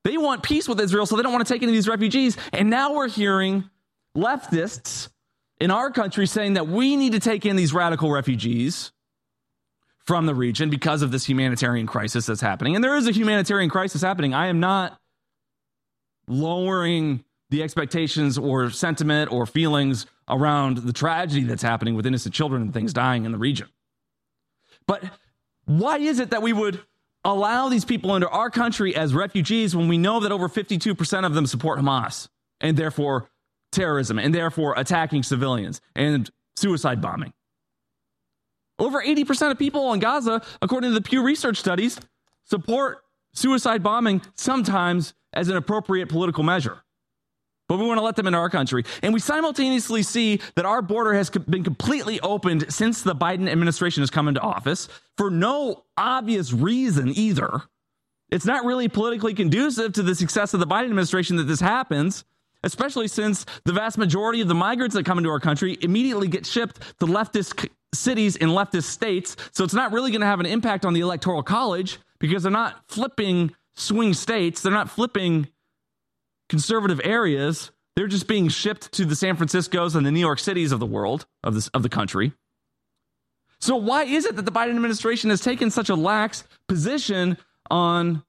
They 0.05 0.17
want 0.17 0.43
peace 0.43 0.67
with 0.67 0.79
Israel, 0.79 1.05
so 1.05 1.15
they 1.15 1.23
don't 1.23 1.33
want 1.33 1.45
to 1.45 1.53
take 1.53 1.61
any 1.61 1.71
of 1.71 1.75
these 1.75 1.87
refugees. 1.87 2.37
And 2.53 2.69
now 2.69 2.93
we're 2.93 3.09
hearing 3.09 3.69
leftists 4.15 5.09
in 5.59 5.71
our 5.71 5.91
country 5.91 6.25
saying 6.25 6.53
that 6.53 6.67
we 6.67 6.95
need 6.95 7.13
to 7.13 7.19
take 7.19 7.45
in 7.45 7.55
these 7.55 7.73
radical 7.73 8.11
refugees 8.11 8.91
from 10.05 10.25
the 10.25 10.33
region 10.33 10.69
because 10.69 11.01
of 11.01 11.11
this 11.11 11.25
humanitarian 11.25 11.85
crisis 11.85 12.25
that's 12.25 12.41
happening. 12.41 12.75
And 12.75 12.83
there 12.83 12.95
is 12.95 13.07
a 13.07 13.11
humanitarian 13.11 13.69
crisis 13.69 14.01
happening. 14.01 14.33
I 14.33 14.47
am 14.47 14.59
not 14.59 14.99
lowering 16.27 17.23
the 17.49 17.63
expectations 17.63 18.37
or 18.37 18.69
sentiment 18.69 19.31
or 19.31 19.45
feelings 19.45 20.05
around 20.27 20.77
the 20.77 20.93
tragedy 20.93 21.43
that's 21.43 21.63
happening 21.63 21.95
with 21.95 22.05
innocent 22.05 22.33
children 22.33 22.61
and 22.61 22.73
things 22.73 22.93
dying 22.93 23.25
in 23.25 23.31
the 23.31 23.37
region. 23.37 23.67
But 24.87 25.03
why 25.65 25.97
is 25.97 26.19
it 26.19 26.31
that 26.31 26.41
we 26.41 26.53
would 26.53 26.81
allow 27.23 27.69
these 27.69 27.85
people 27.85 28.15
into 28.15 28.29
our 28.29 28.49
country 28.49 28.95
as 28.95 29.13
refugees 29.13 29.75
when 29.75 29.87
we 29.87 29.97
know 29.97 30.21
that 30.21 30.31
over 30.31 30.47
52% 30.47 31.25
of 31.25 31.33
them 31.33 31.45
support 31.45 31.79
Hamas 31.79 32.29
and 32.61 32.77
therefore 32.77 33.29
terrorism 33.71 34.19
and 34.19 34.33
therefore 34.33 34.73
attacking 34.77 35.23
civilians 35.23 35.81
and 35.95 36.29
suicide 36.55 37.01
bombing. 37.01 37.33
Over 38.77 39.03
80% 39.03 39.51
of 39.51 39.59
people 39.59 39.93
in 39.93 39.99
Gaza, 39.99 40.41
according 40.61 40.91
to 40.91 40.93
the 40.93 41.01
Pew 41.01 41.21
Research 41.21 41.57
studies, 41.57 41.99
support 42.45 43.03
suicide 43.33 43.83
bombing 43.83 44.21
sometimes 44.35 45.13
as 45.33 45.49
an 45.49 45.57
appropriate 45.57 46.09
political 46.09 46.43
measure. 46.43 46.79
But 47.67 47.77
we 47.77 47.85
want 47.85 47.99
to 47.99 48.03
let 48.03 48.15
them 48.15 48.25
into 48.25 48.39
our 48.39 48.49
country. 48.49 48.83
And 49.03 49.13
we 49.13 49.19
simultaneously 49.19 50.01
see 50.01 50.41
that 50.55 50.65
our 50.65 50.81
border 50.81 51.13
has 51.13 51.29
been 51.29 51.63
completely 51.63 52.19
opened 52.21 52.73
since 52.73 53.03
the 53.03 53.15
Biden 53.15 53.47
administration 53.47 54.01
has 54.01 54.09
come 54.09 54.27
into 54.27 54.41
office 54.41 54.89
for 55.17 55.29
no 55.29 55.83
obvious 55.95 56.51
reason 56.51 57.13
either. 57.15 57.61
It's 58.31 58.45
not 58.45 58.65
really 58.65 58.87
politically 58.87 59.35
conducive 59.35 59.93
to 59.93 60.03
the 60.03 60.15
success 60.15 60.55
of 60.55 60.59
the 60.59 60.67
Biden 60.67 60.85
administration 60.85 61.35
that 61.35 61.43
this 61.43 61.59
happens 61.59 62.23
especially 62.63 63.07
since 63.07 63.45
the 63.65 63.73
vast 63.73 63.97
majority 63.97 64.41
of 64.41 64.47
the 64.47 64.55
migrants 64.55 64.95
that 64.95 65.05
come 65.05 65.17
into 65.17 65.29
our 65.29 65.39
country 65.39 65.77
immediately 65.81 66.27
get 66.27 66.45
shipped 66.45 66.79
to 66.99 67.05
leftist 67.05 67.67
cities 67.93 68.35
in 68.35 68.49
leftist 68.49 68.83
states. 68.83 69.35
So 69.51 69.63
it's 69.63 69.73
not 69.73 69.91
really 69.91 70.11
going 70.11 70.21
to 70.21 70.27
have 70.27 70.39
an 70.39 70.45
impact 70.45 70.85
on 70.85 70.93
the 70.93 70.99
electoral 71.01 71.43
college 71.43 71.99
because 72.19 72.43
they're 72.43 72.51
not 72.51 72.83
flipping 72.87 73.51
swing 73.75 74.13
states, 74.13 74.61
they're 74.61 74.71
not 74.71 74.89
flipping 74.89 75.47
conservative 76.49 76.99
areas. 77.03 77.71
They're 77.95 78.07
just 78.07 78.27
being 78.27 78.47
shipped 78.49 78.93
to 78.93 79.05
the 79.05 79.15
San 79.15 79.35
Franciscos 79.35 79.95
and 79.95 80.05
the 80.05 80.11
New 80.11 80.19
York 80.19 80.39
cities 80.39 80.71
of 80.71 80.79
the 80.79 80.85
world, 80.85 81.25
of 81.43 81.53
this 81.53 81.67
of 81.69 81.83
the 81.83 81.89
country. 81.89 82.33
So 83.59 83.75
why 83.75 84.03
is 84.03 84.25
it 84.25 84.37
that 84.37 84.45
the 84.45 84.51
Biden 84.51 84.75
administration 84.75 85.29
has 85.31 85.41
taken 85.41 85.69
such 85.69 85.89
a 85.89 85.95
lax 85.95 86.45
position 86.67 87.37
on 87.69 88.23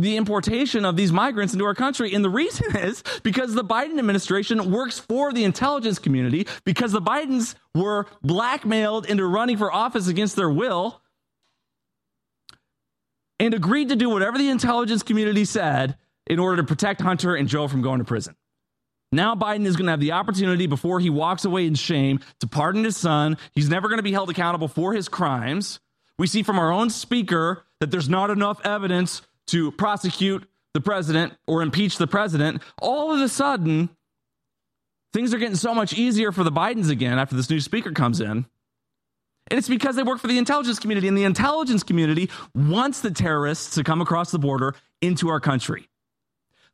the 0.00 0.16
importation 0.16 0.84
of 0.84 0.96
these 0.96 1.12
migrants 1.12 1.52
into 1.52 1.64
our 1.64 1.74
country. 1.74 2.14
And 2.14 2.24
the 2.24 2.30
reason 2.30 2.76
is 2.76 3.02
because 3.22 3.54
the 3.54 3.64
Biden 3.64 3.98
administration 3.98 4.70
works 4.70 4.98
for 4.98 5.32
the 5.32 5.44
intelligence 5.44 5.98
community, 5.98 6.46
because 6.64 6.92
the 6.92 7.02
Bidens 7.02 7.54
were 7.74 8.06
blackmailed 8.22 9.06
into 9.06 9.26
running 9.26 9.56
for 9.56 9.72
office 9.72 10.08
against 10.08 10.36
their 10.36 10.50
will 10.50 11.00
and 13.38 13.54
agreed 13.54 13.88
to 13.88 13.96
do 13.96 14.10
whatever 14.10 14.36
the 14.36 14.50
intelligence 14.50 15.02
community 15.02 15.44
said 15.44 15.96
in 16.26 16.38
order 16.38 16.58
to 16.58 16.64
protect 16.64 17.00
Hunter 17.00 17.34
and 17.34 17.48
Joe 17.48 17.68
from 17.68 17.82
going 17.82 17.98
to 17.98 18.04
prison. 18.04 18.36
Now 19.12 19.34
Biden 19.34 19.66
is 19.66 19.76
going 19.76 19.86
to 19.86 19.92
have 19.92 20.00
the 20.00 20.12
opportunity 20.12 20.66
before 20.66 21.00
he 21.00 21.10
walks 21.10 21.44
away 21.44 21.66
in 21.66 21.74
shame 21.74 22.20
to 22.40 22.46
pardon 22.46 22.84
his 22.84 22.96
son. 22.96 23.38
He's 23.52 23.68
never 23.68 23.88
going 23.88 23.98
to 23.98 24.04
be 24.04 24.12
held 24.12 24.30
accountable 24.30 24.68
for 24.68 24.92
his 24.92 25.08
crimes. 25.08 25.80
We 26.18 26.26
see 26.26 26.42
from 26.42 26.58
our 26.58 26.70
own 26.70 26.90
speaker 26.90 27.64
that 27.80 27.90
there's 27.90 28.08
not 28.08 28.30
enough 28.30 28.64
evidence 28.64 29.22
to 29.50 29.72
prosecute 29.72 30.48
the 30.74 30.80
president 30.80 31.34
or 31.46 31.62
impeach 31.62 31.98
the 31.98 32.06
president, 32.06 32.62
all 32.80 33.12
of 33.12 33.20
a 33.20 33.28
sudden, 33.28 33.90
things 35.12 35.34
are 35.34 35.38
getting 35.38 35.56
so 35.56 35.74
much 35.74 35.92
easier 35.92 36.32
for 36.32 36.44
the 36.44 36.52
Bidens 36.52 36.90
again 36.90 37.18
after 37.18 37.36
this 37.36 37.50
new 37.50 37.60
speaker 37.60 37.92
comes 37.92 38.20
in. 38.20 38.46
And 39.50 39.58
it's 39.58 39.68
because 39.68 39.96
they 39.96 40.04
work 40.04 40.20
for 40.20 40.28
the 40.28 40.38
intelligence 40.38 40.78
community, 40.78 41.08
and 41.08 41.18
the 41.18 41.24
intelligence 41.24 41.82
community 41.82 42.30
wants 42.54 43.00
the 43.00 43.10
terrorists 43.10 43.74
to 43.74 43.82
come 43.82 44.00
across 44.00 44.30
the 44.30 44.38
border 44.38 44.74
into 45.00 45.28
our 45.28 45.40
country. 45.40 45.88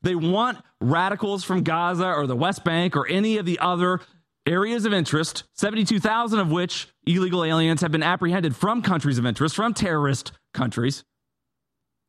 They 0.02 0.14
want 0.14 0.58
radicals 0.80 1.42
from 1.42 1.62
Gaza 1.62 2.06
or 2.06 2.26
the 2.26 2.36
West 2.36 2.64
Bank 2.64 2.94
or 2.94 3.08
any 3.08 3.38
of 3.38 3.46
the 3.46 3.58
other 3.60 4.00
areas 4.46 4.84
of 4.84 4.92
interest, 4.92 5.44
72,000 5.54 6.38
of 6.38 6.50
which 6.50 6.88
illegal 7.06 7.44
aliens 7.44 7.80
have 7.80 7.90
been 7.90 8.02
apprehended 8.02 8.54
from 8.54 8.82
countries 8.82 9.18
of 9.18 9.24
interest, 9.24 9.56
from 9.56 9.72
terrorist 9.72 10.32
countries. 10.52 11.02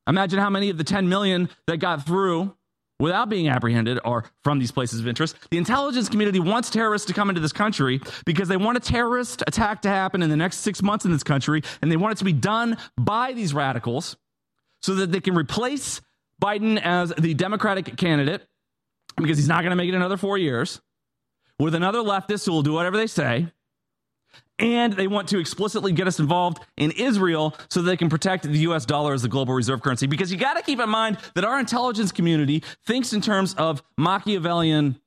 Imagine 0.08 0.40
how 0.40 0.50
many 0.50 0.70
of 0.70 0.78
the 0.78 0.84
10 0.84 1.10
million 1.10 1.50
that 1.68 1.78
got 1.78 2.06
through 2.06 2.56
without 3.00 3.30
being 3.30 3.50
apprehended 3.50 4.00
are 4.04 4.24
from 4.44 4.60
these 4.60 4.72
places 4.72 5.00
of 5.00 5.08
interest. 5.08 5.36
The 5.52 5.58
intelligence 5.58 6.10
community 6.10 6.40
wants 6.40 6.70
terrorists 6.70 7.08
to 7.08 7.14
come 7.14 7.30
into 7.30 7.42
this 7.42 7.52
country 7.52 8.02
because 8.26 8.48
they 8.48 8.58
want 8.58 8.78
a 8.78 8.80
terrorist 8.80 9.44
attack 9.46 9.82
to 9.84 9.90
happen 9.90 10.24
in 10.24 10.30
the 10.30 10.38
next 10.38 10.58
six 10.58 10.82
months 10.82 11.06
in 11.06 11.12
this 11.12 11.24
country, 11.24 11.62
and 11.82 11.92
they 11.92 11.98
want 11.98 12.14
it 12.14 12.18
to 12.20 12.26
be 12.26 12.34
done 12.34 12.78
by 12.98 13.34
these 13.34 13.54
radicals 13.54 14.18
so 14.82 14.96
that 14.96 15.12
they 15.12 15.20
can 15.20 15.36
replace 15.36 16.02
Biden 16.42 16.80
as 16.82 17.14
the 17.18 17.34
Democratic 17.34 17.98
candidate 17.98 18.48
because 19.18 19.38
he's 19.38 19.48
not 19.48 19.62
going 19.62 19.72
to 19.72 19.76
make 19.76 19.90
it 19.90 19.96
another 19.96 20.18
four 20.18 20.38
years 20.38 20.82
with 21.60 21.74
another 21.76 22.00
leftist 22.00 22.46
who 22.46 22.52
will 22.52 22.62
do 22.62 22.74
whatever 22.74 22.98
they 22.98 23.08
say 23.08 23.52
and 24.60 24.94
they 24.94 25.08
want 25.08 25.30
to 25.30 25.40
explicitly 25.40 25.92
get 25.92 26.08
us 26.08 26.20
involved 26.20 26.60
in 26.78 26.92
Israel 26.92 27.56
so 27.70 27.82
they 27.82 27.98
can 27.98 28.10
protect 28.10 28.44
the 28.44 28.60
US 28.60 28.86
dollar 28.86 29.14
as 29.14 29.22
the 29.22 29.28
global 29.28 29.54
reserve 29.54 29.82
currency. 29.82 30.08
Because 30.08 30.32
you 30.32 30.38
got 30.38 30.56
to 30.56 30.64
keep 30.64 30.80
in 30.80 30.90
mind 30.90 31.18
that 31.36 31.46
our 31.46 31.60
intelligence 31.60 32.12
community 32.12 32.64
thinks 32.86 33.14
in 33.14 33.22
terms 33.22 33.54
of 33.56 33.84
Machiavellian 33.98 35.00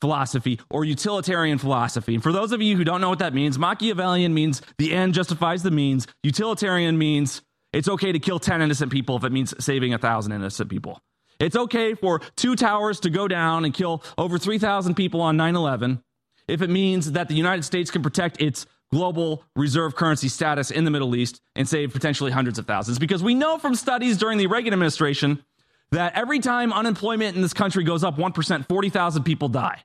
philosophy 0.00 0.60
or 0.70 0.84
utilitarian 0.84 1.58
philosophy. 1.58 2.14
And 2.14 2.22
for 2.22 2.32
those 2.32 2.52
of 2.52 2.60
you 2.60 2.76
who 2.76 2.84
don't 2.84 3.00
know 3.00 3.08
what 3.08 3.20
that 3.20 3.34
means, 3.34 3.58
Machiavellian 3.58 4.34
means 4.34 4.62
the 4.78 4.92
end 4.92 5.14
justifies 5.14 5.62
the 5.62 5.70
means, 5.70 6.06
utilitarian 6.22 6.98
means 6.98 7.42
it's 7.72 7.88
okay 7.88 8.12
to 8.12 8.18
kill 8.18 8.38
10 8.38 8.62
innocent 8.62 8.92
people 8.92 9.16
if 9.16 9.24
it 9.24 9.32
means 9.32 9.54
saving 9.64 9.92
a 9.92 9.96
1,000 9.96 10.32
innocent 10.32 10.70
people. 10.70 11.00
It's 11.40 11.56
okay 11.56 11.94
for 11.94 12.20
two 12.36 12.54
towers 12.54 13.00
to 13.00 13.10
go 13.10 13.26
down 13.26 13.64
and 13.64 13.74
kill 13.74 14.02
over 14.16 14.38
3,000 14.38 14.94
people 14.94 15.20
on 15.20 15.36
9 15.36 15.56
11 15.56 16.02
if 16.46 16.62
it 16.62 16.70
means 16.70 17.12
that 17.12 17.28
the 17.28 17.34
United 17.34 17.62
States 17.62 17.90
can 17.90 18.02
protect 18.02 18.40
its 18.40 18.66
global 18.94 19.42
reserve 19.56 19.96
currency 19.96 20.28
status 20.28 20.70
in 20.70 20.84
the 20.84 20.90
Middle 20.90 21.16
East 21.16 21.40
and 21.56 21.68
save 21.68 21.92
potentially 21.92 22.30
hundreds 22.30 22.60
of 22.60 22.66
thousands. 22.66 22.96
Because 23.00 23.24
we 23.24 23.34
know 23.34 23.58
from 23.58 23.74
studies 23.74 24.16
during 24.16 24.38
the 24.38 24.46
Reagan 24.46 24.72
administration 24.72 25.42
that 25.90 26.14
every 26.14 26.38
time 26.38 26.72
unemployment 26.72 27.34
in 27.34 27.42
this 27.42 27.52
country 27.52 27.82
goes 27.82 28.04
up 28.04 28.16
1%, 28.16 28.68
40,000 28.68 29.24
people 29.24 29.48
die, 29.48 29.82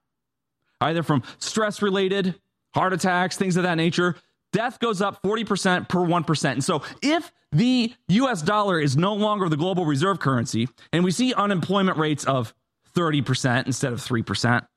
either 0.79 1.01
from 1.01 1.23
stress 1.39 1.81
related, 1.81 2.35
heart 2.75 2.93
attacks, 2.93 3.35
things 3.35 3.57
of 3.57 3.63
that 3.63 3.75
nature. 3.75 4.15
death 4.53 4.79
goes 4.79 5.01
up 5.01 5.23
40% 5.23 5.89
per 5.89 5.99
1%. 5.99 6.51
And 6.51 6.63
so 6.63 6.83
if 7.01 7.31
the 7.51 7.93
US 8.09 8.43
dollar 8.43 8.79
is 8.79 8.95
no 8.95 9.15
longer 9.15 9.49
the 9.49 9.57
global 9.57 9.85
reserve 9.85 10.19
currency 10.19 10.67
and 10.93 11.03
we 11.03 11.09
see 11.09 11.33
unemployment 11.33 11.97
rates 11.97 12.25
of 12.25 12.53
30% 12.95 13.65
instead 13.65 13.91
of 13.91 13.99
3%, 13.99 14.67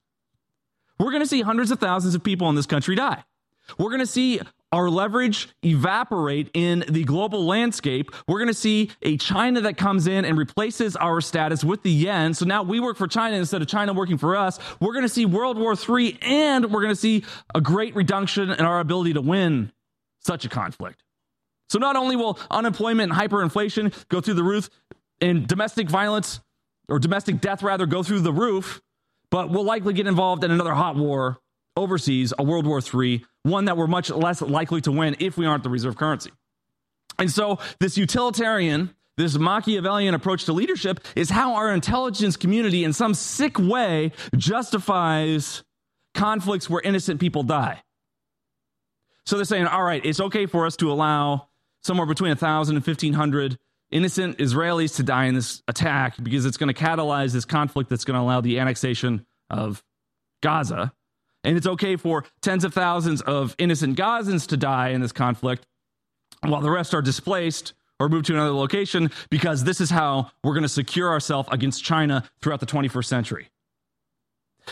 we're 0.99 1.11
going 1.11 1.23
to 1.23 1.29
see 1.29 1.43
hundreds 1.43 1.71
of 1.71 1.79
thousands 1.79 2.15
of 2.15 2.23
people 2.23 2.49
in 2.49 2.55
this 2.55 2.67
country 2.67 2.95
die. 2.95 3.25
We're 3.79 3.91
going 3.91 4.01
to 4.01 4.07
see 4.07 4.41
our 4.73 4.89
leverage 4.89 5.49
evaporate 5.63 6.51
in 6.55 6.85
the 6.89 7.05
global 7.05 7.45
landscape. 7.45 8.11
We're 8.27 8.39
going 8.39 8.49
to 8.49 8.55
see 8.55 8.91
a 9.03 9.19
China 9.19 9.61
that 9.63 9.77
comes 9.77 10.07
in 10.07 10.25
and 10.25 10.39
replaces 10.39 10.97
our 10.97 11.21
status 11.21 11.63
with 11.63 11.83
the 11.83 11.91
yen. 11.91 12.33
So 12.35 12.47
now 12.47 12.63
we 12.63 12.81
work 12.81 12.97
for 12.97 13.07
China 13.07 13.37
instead 13.37 13.61
of 13.61 13.69
China 13.69 13.93
working 13.93 14.19
for 14.19 14.35
us. 14.35 14.59
We're 14.81 14.95
going 14.95 15.05
to 15.05 15.11
see 15.11 15.27
World 15.27 15.59
War 15.59 15.75
III 15.75 16.19
and 16.23 16.73
we're 16.73 16.81
going 16.81 16.95
to 16.95 17.01
see 17.01 17.25
a 17.55 17.61
great 17.61 17.95
reduction 17.95 18.51
in 18.51 18.61
our 18.61 18.81
ability 18.81 19.13
to 19.13 19.21
win 19.21 19.73
such 20.21 20.45
a 20.45 20.49
conflict. 20.49 21.03
So 21.69 21.79
not 21.79 21.97
only 21.97 22.17
will 22.17 22.39
unemployment 22.51 23.13
and 23.13 23.21
hyperinflation 23.21 23.93
go 24.09 24.21
through 24.21 24.35
the 24.35 24.45
roof 24.45 24.71
and 25.21 25.47
domestic 25.47 25.89
violence 25.89 26.41
or 26.89 26.99
domestic 26.99 27.41
death 27.41 27.63
rather 27.63 27.87
go 27.87 28.03
through 28.03 28.21
the 28.21 28.33
roof, 28.33 28.81
but 29.31 29.51
we'll 29.51 29.65
likely 29.65 29.95
get 29.95 30.07
involved 30.07 30.45
in 30.45 30.51
another 30.51 30.75
hot 30.75 30.97
war 30.97 31.39
overseas, 31.77 32.33
a 32.39 32.43
World 32.43 32.67
War 32.67 32.81
III, 32.81 33.25
one 33.43 33.67
that 33.67 33.77
we're 33.77 33.87
much 33.87 34.11
less 34.11 34.43
likely 34.43 34.81
to 34.83 34.93
win 34.93 35.17
if 35.21 35.37
we 35.37 35.47
aren't 35.47 35.63
the 35.63 35.71
reserve 35.71 35.97
currency. 35.97 36.31
And 37.19 37.31
so, 37.31 37.59
this 37.79 37.97
utilitarian, 37.97 38.95
this 39.17 39.37
Machiavellian 39.37 40.15
approach 40.15 40.45
to 40.47 40.53
leadership 40.53 41.01
is 41.15 41.31
how 41.31 41.55
our 41.55 41.73
intelligence 41.73 42.37
community, 42.37 42.85
in 42.85 42.93
some 42.93 43.15
sick 43.15 43.59
way, 43.59 44.13
justifies 44.37 45.63
conflicts 46.15 46.69
where 46.69 46.81
innocent 46.81 47.21
people 47.21 47.43
die. 47.43 47.83
So 49.27 49.37
they're 49.37 49.45
saying, 49.45 49.67
all 49.67 49.83
right, 49.83 50.05
it's 50.05 50.21
okay 50.21 50.47
for 50.47 50.67
us 50.67 50.77
to 50.77 50.91
allow 50.91 51.49
somewhere 51.83 52.07
between 52.07 52.31
1,000 52.31 52.77
and 52.77 52.87
1,500 52.87 53.59
innocent 53.91 54.39
Israelis 54.39 54.97
to 54.97 55.03
die 55.03 55.27
in 55.27 55.35
this 55.35 55.63
attack 55.69 56.17
because 56.23 56.47
it's 56.47 56.57
going 56.57 56.73
to 56.73 56.81
catalyze 56.81 57.33
this 57.33 57.45
conflict 57.45 57.91
that's 57.91 58.05
going 58.05 58.17
to 58.17 58.23
allow 58.23 58.41
the 58.41 58.59
annexation 58.59 59.27
of 59.51 59.83
Gaza. 60.43 60.93
And 61.45 61.57
it's 61.57 61.67
okay 61.67 61.97
for 61.97 62.25
tens 62.41 62.65
of 62.65 62.73
thousands 62.73 63.21
of 63.21 63.55
innocent 63.59 63.99
Gazans 63.99 64.47
to 64.49 64.57
die 64.57 64.91
in 64.91 65.01
this 65.01 65.13
conflict 65.13 65.67
while 66.43 66.61
the 66.61 66.71
rest 66.71 66.95
are 66.95 67.03
displaced 67.03 67.73
or 67.99 68.09
moved 68.09 68.27
to 68.27 68.35
another 68.35 68.53
location 68.53 69.11
because 69.31 69.65
this 69.65 69.81
is 69.81 69.91
how 69.91 70.31
we're 70.43 70.55
going 70.55 70.63
to 70.63 70.69
secure 70.69 71.09
ourselves 71.09 71.49
against 71.53 71.85
China 71.85 72.25
throughout 72.41 72.61
the 72.61 72.67
21st 72.67 73.05
century. 73.05 73.49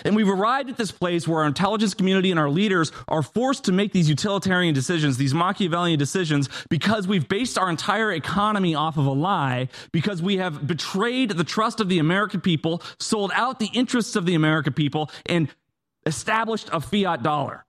And 0.05 0.15
we've 0.15 0.29
arrived 0.29 0.71
at 0.71 0.77
this 0.77 0.93
place 0.93 1.27
where 1.27 1.41
our 1.41 1.47
intelligence 1.47 1.95
community 1.95 2.31
and 2.31 2.39
our 2.39 2.51
leaders 2.51 2.93
are 3.09 3.23
forced 3.23 3.65
to 3.65 3.73
make 3.73 3.93
these 3.93 4.09
utilitarian 4.09 4.75
decisions, 4.75 5.17
these 5.17 5.35
Machiavellian 5.35 5.99
decisions, 5.99 6.49
because 6.69 7.09
we've 7.09 7.29
based 7.29 7.59
our 7.59 7.69
entire 7.69 8.13
economy 8.13 8.75
off 8.75 8.97
of 8.97 9.07
a 9.07 9.13
lie, 9.13 9.69
because 9.93 10.23
we 10.23 10.37
have 10.37 10.67
betrayed 10.67 11.31
the 11.31 11.45
trust 11.45 11.81
of 11.81 11.89
the 11.89 11.99
American 11.99 12.41
people, 12.41 12.83
sold 12.99 13.33
out 13.35 13.59
the 13.59 13.71
interests 13.73 14.17
of 14.17 14.27
the 14.27 14.35
American 14.35 14.73
people, 14.73 15.11
and 15.27 15.49
established 16.07 16.69
a 16.73 16.81
fiat 16.81 17.23
dollar. 17.23 17.65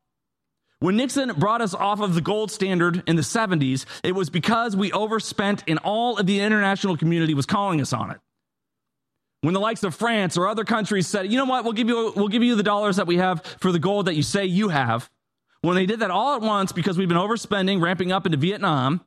When 0.80 0.98
Nixon 0.98 1.34
brought 1.38 1.62
us 1.62 1.76
off 1.76 2.00
of 2.00 2.16
the 2.16 2.22
gold 2.22 2.50
standard 2.50 3.04
in 3.06 3.16
the 3.16 3.22
70s, 3.22 3.86
it 4.04 4.14
was 4.14 4.32
because 4.32 4.76
we 4.76 4.92
overspent 4.92 5.64
and 5.68 5.78
all 5.84 6.18
of 6.18 6.26
the 6.26 6.40
international 6.40 6.98
community 6.98 7.36
was 7.36 7.46
calling 7.46 7.82
us 7.82 7.94
on 7.94 8.10
it. 8.10 8.18
When 9.42 9.54
the 9.54 9.60
likes 9.60 9.84
of 9.84 9.94
France 9.94 10.38
or 10.38 10.48
other 10.48 10.64
countries 10.64 11.08
said, 11.08 11.32
"You 11.32 11.38
know 11.38 11.46
what? 11.46 11.64
We'll 11.64 11.74
give 11.74 11.88
you 11.88 12.14
we'll 12.16 12.28
give 12.28 12.44
you 12.44 12.56
the 12.56 12.64
dollars 12.64 12.96
that 12.96 13.08
we 13.08 13.18
have 13.18 13.44
for 13.60 13.72
the 13.72 13.80
gold 13.80 14.06
that 14.06 14.16
you 14.16 14.24
say 14.24 14.46
you 14.46 14.70
have." 14.70 15.10
When 15.62 15.76
they 15.76 15.86
did 15.86 16.00
that 16.00 16.10
all 16.10 16.36
at 16.36 16.42
once 16.42 16.72
because 16.72 16.98
we've 16.98 17.08
been 17.08 17.18
overspending, 17.18 17.82
ramping 17.82 18.12
up 18.12 18.26
into 18.26 18.38
Vietnam, 18.38 19.02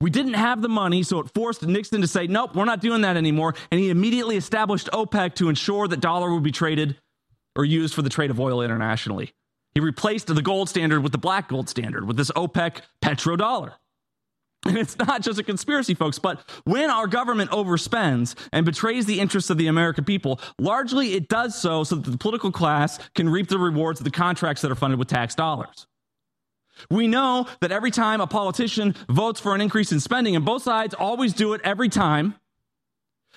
we 0.00 0.10
didn't 0.10 0.34
have 0.34 0.62
the 0.62 0.68
money, 0.68 1.02
so 1.02 1.20
it 1.20 1.30
forced 1.32 1.64
Nixon 1.64 2.00
to 2.00 2.08
say, 2.08 2.26
"Nope, 2.26 2.54
we're 2.54 2.64
not 2.64 2.80
doing 2.80 3.02
that 3.02 3.16
anymore." 3.16 3.54
And 3.70 3.80
he 3.80 3.90
immediately 3.90 4.36
established 4.36 4.88
OPEC 4.92 5.34
to 5.36 5.48
ensure 5.48 5.86
that 5.88 6.00
dollar 6.00 6.32
would 6.32 6.42
be 6.42 6.52
traded 6.52 6.96
or 7.56 7.64
used 7.64 7.94
for 7.94 8.02
the 8.02 8.10
trade 8.10 8.30
of 8.30 8.40
oil 8.40 8.62
internationally. 8.62 9.32
He 9.74 9.80
replaced 9.80 10.28
the 10.28 10.42
gold 10.42 10.68
standard 10.68 11.02
with 11.02 11.12
the 11.12 11.18
black 11.18 11.48
gold 11.48 11.68
standard 11.68 12.06
with 12.06 12.16
this 12.16 12.30
OPEC 12.32 12.82
petrodollar. 13.02 13.72
And 14.66 14.78
it's 14.78 14.96
not 14.96 15.20
just 15.20 15.38
a 15.38 15.42
conspiracy, 15.42 15.94
folks, 15.94 16.18
but 16.18 16.40
when 16.64 16.88
our 16.88 17.06
government 17.06 17.50
overspends 17.50 18.34
and 18.50 18.64
betrays 18.64 19.04
the 19.04 19.20
interests 19.20 19.50
of 19.50 19.58
the 19.58 19.66
American 19.66 20.04
people, 20.04 20.40
largely 20.58 21.12
it 21.12 21.28
does 21.28 21.60
so 21.60 21.84
so 21.84 21.96
that 21.96 22.10
the 22.10 22.16
political 22.16 22.50
class 22.50 22.98
can 23.14 23.28
reap 23.28 23.48
the 23.48 23.58
rewards 23.58 24.00
of 24.00 24.04
the 24.04 24.10
contracts 24.10 24.62
that 24.62 24.70
are 24.70 24.76
funded 24.76 24.98
with 24.98 25.08
tax 25.08 25.34
dollars. 25.34 25.86
We 26.90 27.06
know 27.08 27.46
that 27.60 27.72
every 27.72 27.90
time 27.90 28.20
a 28.20 28.26
politician 28.26 28.94
votes 29.08 29.38
for 29.38 29.54
an 29.54 29.60
increase 29.60 29.92
in 29.92 30.00
spending, 30.00 30.34
and 30.34 30.44
both 30.44 30.62
sides 30.62 30.94
always 30.94 31.32
do 31.32 31.52
it 31.52 31.60
every 31.62 31.88
time, 31.88 32.34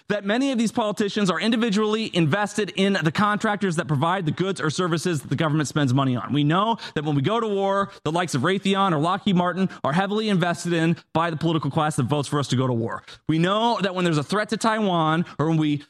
that 0.09 0.23
many 0.23 0.51
of 0.51 0.57
these 0.57 0.71
politicians 0.71 1.29
are 1.29 1.39
individually 1.39 2.09
invested 2.13 2.71
in 2.75 2.97
the 3.03 3.11
contractors 3.11 3.75
that 3.75 3.87
provide 3.87 4.25
the 4.25 4.31
goods 4.31 4.61
or 4.61 4.69
services 4.69 5.21
that 5.21 5.27
the 5.27 5.35
government 5.35 5.67
spends 5.67 5.93
money 5.93 6.15
on. 6.15 6.31
We 6.31 6.43
know 6.43 6.77
that 6.95 7.03
when 7.03 7.15
we 7.15 7.21
go 7.21 7.39
to 7.39 7.47
war, 7.47 7.91
the 8.03 8.11
likes 8.11 8.33
of 8.33 8.41
Raytheon 8.43 8.93
or 8.93 8.99
Lockheed 8.99 9.35
Martin 9.35 9.69
are 9.83 9.93
heavily 9.93 10.29
invested 10.29 10.73
in 10.73 10.95
by 11.13 11.29
the 11.29 11.37
political 11.37 11.69
class 11.69 11.97
that 11.97 12.03
votes 12.03 12.27
for 12.27 12.39
us 12.39 12.47
to 12.49 12.55
go 12.55 12.67
to 12.67 12.73
war. 12.73 13.03
We 13.27 13.37
know 13.37 13.79
that 13.81 13.95
when 13.95 14.05
there's 14.05 14.17
a 14.17 14.23
threat 14.23 14.49
to 14.49 14.57
Taiwan 14.57 15.25
or 15.39 15.49
when 15.49 15.57
we 15.57 15.83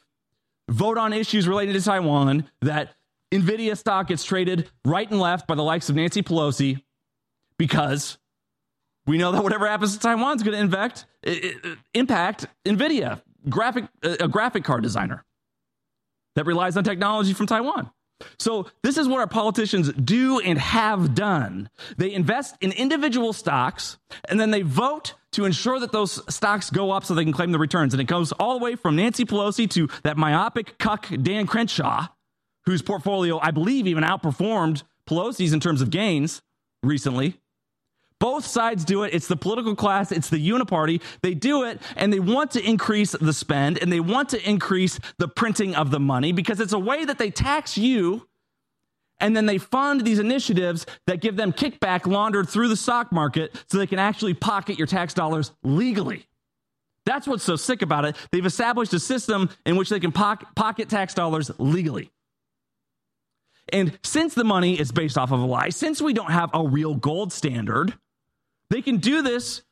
vote 0.68 0.98
on 0.98 1.12
issues 1.12 1.46
related 1.46 1.74
to 1.74 1.80
Taiwan, 1.82 2.48
that 2.62 2.94
Nvidia 3.32 3.76
stock 3.76 4.08
gets 4.08 4.24
traded 4.24 4.68
right 4.84 5.08
and 5.08 5.20
left 5.20 5.46
by 5.46 5.54
the 5.54 5.62
likes 5.62 5.88
of 5.88 5.96
Nancy 5.96 6.22
Pelosi 6.22 6.82
because 7.56 8.18
we 9.06 9.16
know 9.16 9.32
that 9.32 9.42
whatever 9.42 9.66
happens 9.66 9.94
to 9.94 10.00
Taiwan 10.00 10.36
is 10.36 10.42
going 10.42 10.56
to 10.56 10.60
impact, 10.60 11.06
impact 11.94 12.46
Nvidia 12.64 13.22
graphic 13.48 13.84
a 14.02 14.28
graphic 14.28 14.64
card 14.64 14.82
designer 14.82 15.24
that 16.34 16.46
relies 16.46 16.76
on 16.76 16.84
technology 16.84 17.32
from 17.32 17.46
Taiwan. 17.46 17.90
So 18.38 18.66
this 18.82 18.96
is 18.98 19.06
what 19.06 19.20
our 19.20 19.26
politicians 19.26 19.92
do 19.92 20.40
and 20.40 20.58
have 20.58 21.14
done. 21.14 21.70
They 21.96 22.12
invest 22.12 22.56
in 22.60 22.72
individual 22.72 23.32
stocks 23.32 23.98
and 24.28 24.40
then 24.40 24.50
they 24.50 24.62
vote 24.62 25.14
to 25.32 25.44
ensure 25.44 25.78
that 25.78 25.92
those 25.92 26.22
stocks 26.32 26.70
go 26.70 26.90
up 26.90 27.04
so 27.04 27.14
they 27.14 27.24
can 27.24 27.32
claim 27.32 27.52
the 27.52 27.58
returns. 27.58 27.94
And 27.94 28.00
it 28.00 28.04
goes 28.04 28.32
all 28.32 28.58
the 28.58 28.64
way 28.64 28.74
from 28.74 28.96
Nancy 28.96 29.24
Pelosi 29.24 29.70
to 29.70 29.88
that 30.02 30.16
myopic 30.16 30.78
cuck 30.78 31.08
Dan 31.22 31.46
Crenshaw, 31.46 32.08
whose 32.64 32.82
portfolio 32.82 33.38
I 33.40 33.50
believe 33.50 33.86
even 33.86 34.04
outperformed 34.04 34.82
Pelosi's 35.08 35.52
in 35.52 35.60
terms 35.60 35.80
of 35.80 35.90
gains 35.90 36.42
recently. 36.82 37.38
Both 38.20 38.46
sides 38.46 38.84
do 38.84 39.04
it. 39.04 39.14
It's 39.14 39.28
the 39.28 39.36
political 39.36 39.76
class, 39.76 40.10
it's 40.10 40.28
the 40.28 40.44
uniparty. 40.44 41.00
They 41.22 41.34
do 41.34 41.64
it 41.64 41.80
and 41.96 42.12
they 42.12 42.20
want 42.20 42.50
to 42.52 42.62
increase 42.68 43.12
the 43.12 43.32
spend 43.32 43.78
and 43.78 43.92
they 43.92 44.00
want 44.00 44.30
to 44.30 44.48
increase 44.48 44.98
the 45.18 45.28
printing 45.28 45.74
of 45.76 45.90
the 45.90 46.00
money 46.00 46.32
because 46.32 46.60
it's 46.60 46.72
a 46.72 46.78
way 46.78 47.04
that 47.04 47.18
they 47.18 47.30
tax 47.30 47.78
you 47.78 48.26
and 49.20 49.36
then 49.36 49.46
they 49.46 49.58
fund 49.58 50.04
these 50.04 50.18
initiatives 50.18 50.86
that 51.06 51.20
give 51.20 51.36
them 51.36 51.52
kickback 51.52 52.06
laundered 52.06 52.48
through 52.48 52.68
the 52.68 52.76
stock 52.76 53.12
market 53.12 53.54
so 53.68 53.78
they 53.78 53.86
can 53.86 53.98
actually 53.98 54.34
pocket 54.34 54.78
your 54.78 54.86
tax 54.86 55.14
dollars 55.14 55.52
legally. 55.62 56.26
That's 57.04 57.26
what's 57.26 57.44
so 57.44 57.56
sick 57.56 57.82
about 57.82 58.04
it. 58.04 58.16
They've 58.30 58.44
established 58.44 58.92
a 58.92 59.00
system 59.00 59.48
in 59.64 59.76
which 59.76 59.88
they 59.88 60.00
can 60.00 60.12
pocket 60.12 60.88
tax 60.88 61.14
dollars 61.14 61.50
legally. 61.58 62.10
And 63.72 63.98
since 64.02 64.34
the 64.34 64.44
money 64.44 64.78
is 64.78 64.92
based 64.92 65.18
off 65.18 65.32
of 65.32 65.40
a 65.40 65.44
lie, 65.44 65.70
since 65.70 66.00
we 66.00 66.12
don't 66.12 66.30
have 66.30 66.50
a 66.54 66.66
real 66.66 66.94
gold 66.94 67.32
standard, 67.32 67.94
they 68.70 68.82
can 68.82 68.98
do 68.98 69.22
this 69.22 69.62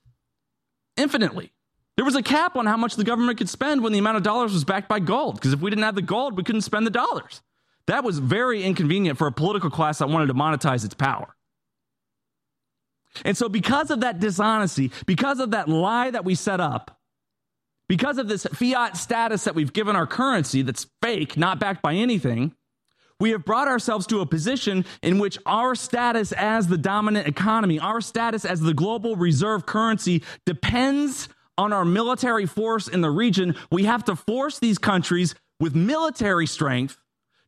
infinitely. 0.96 1.52
There 1.96 2.04
was 2.04 2.14
a 2.14 2.22
cap 2.22 2.56
on 2.56 2.66
how 2.66 2.76
much 2.76 2.96
the 2.96 3.04
government 3.04 3.38
could 3.38 3.48
spend 3.48 3.82
when 3.82 3.92
the 3.92 3.98
amount 3.98 4.18
of 4.18 4.22
dollars 4.22 4.52
was 4.52 4.64
backed 4.64 4.88
by 4.88 5.00
gold, 5.00 5.36
because 5.36 5.52
if 5.52 5.60
we 5.60 5.70
didn't 5.70 5.84
have 5.84 5.94
the 5.94 6.02
gold, 6.02 6.36
we 6.36 6.44
couldn't 6.44 6.60
spend 6.62 6.86
the 6.86 6.90
dollars. 6.90 7.40
That 7.86 8.04
was 8.04 8.18
very 8.18 8.62
inconvenient 8.64 9.16
for 9.16 9.26
a 9.26 9.32
political 9.32 9.70
class 9.70 9.98
that 9.98 10.08
wanted 10.08 10.26
to 10.26 10.34
monetize 10.34 10.84
its 10.84 10.94
power. 10.94 11.36
And 13.24 13.36
so, 13.36 13.48
because 13.48 13.90
of 13.90 14.00
that 14.00 14.20
dishonesty, 14.20 14.90
because 15.06 15.40
of 15.40 15.52
that 15.52 15.68
lie 15.68 16.10
that 16.10 16.24
we 16.24 16.34
set 16.34 16.60
up, 16.60 17.00
because 17.88 18.18
of 18.18 18.28
this 18.28 18.46
fiat 18.52 18.96
status 18.96 19.44
that 19.44 19.54
we've 19.54 19.72
given 19.72 19.96
our 19.96 20.06
currency 20.06 20.62
that's 20.62 20.86
fake, 21.00 21.36
not 21.36 21.58
backed 21.58 21.80
by 21.80 21.94
anything, 21.94 22.52
we 23.18 23.30
have 23.30 23.44
brought 23.44 23.68
ourselves 23.68 24.06
to 24.08 24.20
a 24.20 24.26
position 24.26 24.84
in 25.02 25.18
which 25.18 25.38
our 25.46 25.74
status 25.74 26.32
as 26.32 26.68
the 26.68 26.78
dominant 26.78 27.26
economy, 27.26 27.78
our 27.78 28.00
status 28.00 28.44
as 28.44 28.60
the 28.60 28.74
global 28.74 29.16
reserve 29.16 29.66
currency 29.66 30.22
depends 30.44 31.28
on 31.58 31.72
our 31.72 31.84
military 31.84 32.46
force 32.46 32.88
in 32.88 33.00
the 33.00 33.10
region. 33.10 33.56
We 33.70 33.84
have 33.84 34.04
to 34.04 34.16
force 34.16 34.58
these 34.58 34.78
countries 34.78 35.34
with 35.58 35.74
military 35.74 36.46
strength 36.46 36.98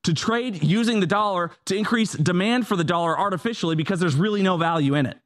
to 0.04 0.14
trade 0.14 0.62
using 0.62 1.00
the 1.00 1.06
dollar 1.06 1.50
to 1.66 1.76
increase 1.76 2.12
demand 2.12 2.66
for 2.66 2.76
the 2.76 2.84
dollar 2.84 3.18
artificially 3.18 3.76
because 3.76 4.00
there's 4.00 4.14
really 4.14 4.42
no 4.42 4.56
value 4.56 4.94
in 4.94 5.04
it. 5.04 5.18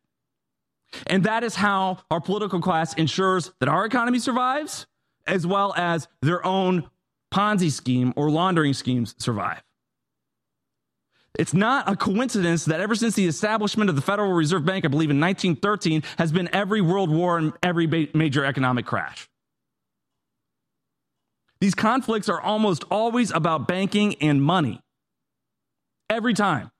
And 1.07 1.25
that 1.25 1.45
is 1.45 1.55
how 1.55 1.99
our 2.11 2.21
political 2.21 2.61
class 2.61 2.95
ensures 2.95 3.53
that 3.61 3.69
our 3.69 3.85
economy 3.85 4.19
survives, 4.19 4.87
as 5.27 5.47
well 5.47 5.73
as 5.77 6.09
their 6.21 6.45
own 6.45 6.91
Ponzi 7.33 7.71
scheme 7.71 8.13
or 8.17 8.31
laundering 8.31 8.75
schemes 8.75 9.15
survive. 9.19 9.63
It's 11.39 11.55
not 11.55 11.89
a 11.89 11.97
coincidence 11.97 12.67
that 12.67 12.81
ever 12.81 12.95
since 12.95 13.15
the 13.15 13.27
establishment 13.27 13.89
of 13.89 13.97
the 13.97 14.03
Federal 14.03 14.33
Reserve 14.33 14.67
Bank, 14.67 14.85
I 14.85 14.89
believe 14.89 15.11
in 15.11 15.19
1913, 15.19 16.03
has 16.19 16.31
been 16.31 16.49
every 16.53 16.81
world 16.81 17.11
war 17.11 17.39
and 17.39 17.53
every 17.63 17.87
major 18.13 18.45
economic 18.45 18.85
crash. 18.85 19.29
These 21.61 21.75
conflicts 21.75 22.29
are 22.29 22.41
almost 22.41 22.85
always 22.91 23.31
about 23.31 23.67
banking 23.67 24.17
and 24.17 24.43
money. 24.43 24.81
Every 26.11 26.35
time. 26.35 26.71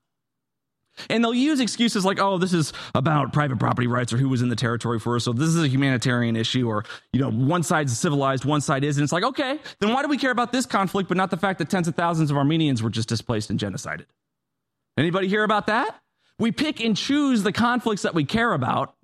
And 1.09 1.23
they'll 1.23 1.33
use 1.33 1.59
excuses 1.59 2.05
like, 2.05 2.19
oh, 2.19 2.37
this 2.37 2.53
is 2.53 2.71
about 2.93 3.33
private 3.33 3.57
property 3.57 3.87
rights 3.87 4.13
or 4.13 4.17
who 4.17 4.29
was 4.29 4.43
in 4.43 4.49
the 4.49 4.55
territory 4.55 4.99
first. 4.99 5.25
So 5.25 5.33
this 5.33 5.47
is 5.47 5.63
a 5.63 5.67
humanitarian 5.67 6.35
issue, 6.35 6.67
or, 6.67 6.85
you 7.11 7.19
know, 7.19 7.31
one 7.31 7.63
side's 7.63 7.97
civilized, 7.97 8.45
one 8.45 8.61
side 8.61 8.83
isn't. 8.83 9.03
It's 9.03 9.13
like, 9.13 9.23
okay, 9.23 9.57
then 9.79 9.91
why 9.91 10.03
do 10.03 10.07
we 10.07 10.17
care 10.17 10.29
about 10.29 10.51
this 10.51 10.67
conflict, 10.67 11.07
but 11.07 11.17
not 11.17 11.31
the 11.31 11.37
fact 11.37 11.57
that 11.59 11.71
tens 11.71 11.87
of 11.87 11.95
thousands 11.95 12.29
of 12.29 12.37
Armenians 12.37 12.83
were 12.83 12.91
just 12.91 13.09
displaced 13.09 13.49
and 13.49 13.59
genocided? 13.59 14.05
Anybody 14.97 15.27
hear 15.27 15.43
about 15.43 15.67
that? 15.67 15.99
We 16.39 16.51
pick 16.51 16.83
and 16.83 16.95
choose 16.95 17.43
the 17.43 17.51
conflicts 17.51 18.01
that 18.03 18.13
we 18.13 18.25
care 18.25 18.53
about. 18.53 18.95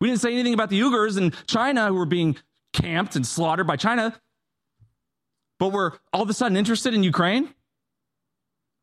We 0.00 0.08
didn't 0.08 0.20
say 0.20 0.32
anything 0.32 0.54
about 0.54 0.70
the 0.70 0.80
Uyghurs 0.80 1.18
in 1.18 1.32
China 1.46 1.88
who 1.88 1.94
were 1.94 2.06
being 2.06 2.36
camped 2.72 3.16
and 3.16 3.26
slaughtered 3.26 3.66
by 3.66 3.76
China, 3.76 4.18
but 5.58 5.72
we're 5.72 5.92
all 6.12 6.22
of 6.22 6.30
a 6.30 6.34
sudden 6.34 6.56
interested 6.56 6.94
in 6.94 7.02
Ukraine. 7.02 7.52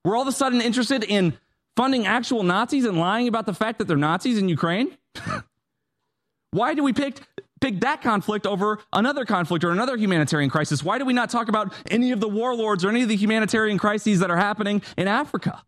We're 0.03 0.15
all 0.15 0.23
of 0.23 0.27
a 0.27 0.33
sudden 0.33 0.61
interested 0.61 1.03
in 1.03 1.37
funding 1.75 2.05
actual 2.05 2.43
Nazis 2.43 2.85
and 2.85 2.99
lying 2.99 3.27
about 3.27 3.45
the 3.45 3.53
fact 3.53 3.79
that 3.79 3.87
they're 3.87 3.97
Nazis 3.97 4.37
in 4.37 4.49
Ukraine? 4.49 4.97
Why 6.51 6.73
do 6.73 6.83
we 6.83 6.93
pick 6.93 7.19
pick 7.61 7.79
that 7.81 8.01
conflict 8.01 8.45
over 8.45 8.79
another 8.93 9.25
conflict 9.25 9.63
or 9.63 9.71
another 9.71 9.97
humanitarian 9.97 10.49
crisis? 10.49 10.83
Why 10.83 10.97
do 10.97 11.05
we 11.05 11.13
not 11.13 11.29
talk 11.29 11.47
about 11.47 11.73
any 11.89 12.11
of 12.11 12.19
the 12.19 12.29
warlords 12.29 12.85
or 12.85 12.89
any 12.89 13.03
of 13.03 13.09
the 13.09 13.15
humanitarian 13.15 13.77
crises 13.77 14.19
that 14.19 14.29
are 14.29 14.37
happening 14.37 14.81
in 14.97 15.07
Africa? 15.07 15.63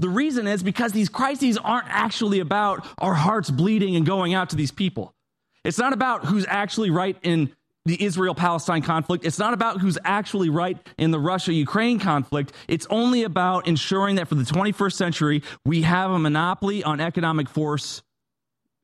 The 0.00 0.08
reason 0.08 0.46
is 0.46 0.62
because 0.62 0.92
these 0.92 1.10
crises 1.10 1.58
aren't 1.58 1.88
actually 1.88 2.40
about 2.40 2.86
our 2.98 3.12
hearts 3.12 3.50
bleeding 3.50 3.96
and 3.96 4.06
going 4.06 4.32
out 4.32 4.50
to 4.50 4.56
these 4.56 4.70
people. 4.70 5.14
It's 5.62 5.76
not 5.76 5.92
about 5.92 6.24
who's 6.24 6.46
actually 6.48 6.88
right 6.88 7.18
in 7.22 7.52
the 7.84 8.02
Israel 8.02 8.34
Palestine 8.34 8.80
conflict. 8.80 9.26
It's 9.26 9.38
not 9.38 9.52
about 9.52 9.78
who's 9.80 9.98
actually 10.02 10.48
right 10.48 10.78
in 10.96 11.10
the 11.10 11.18
Russia 11.18 11.52
Ukraine 11.52 11.98
conflict. 11.98 12.52
It's 12.66 12.86
only 12.88 13.24
about 13.24 13.68
ensuring 13.68 14.16
that 14.16 14.28
for 14.28 14.36
the 14.36 14.44
21st 14.44 14.94
century, 14.94 15.42
we 15.66 15.82
have 15.82 16.10
a 16.10 16.18
monopoly 16.18 16.82
on 16.82 17.00
economic 17.00 17.50
force 17.50 18.02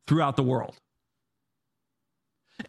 throughout 0.06 0.36
the 0.36 0.42
world. 0.42 0.74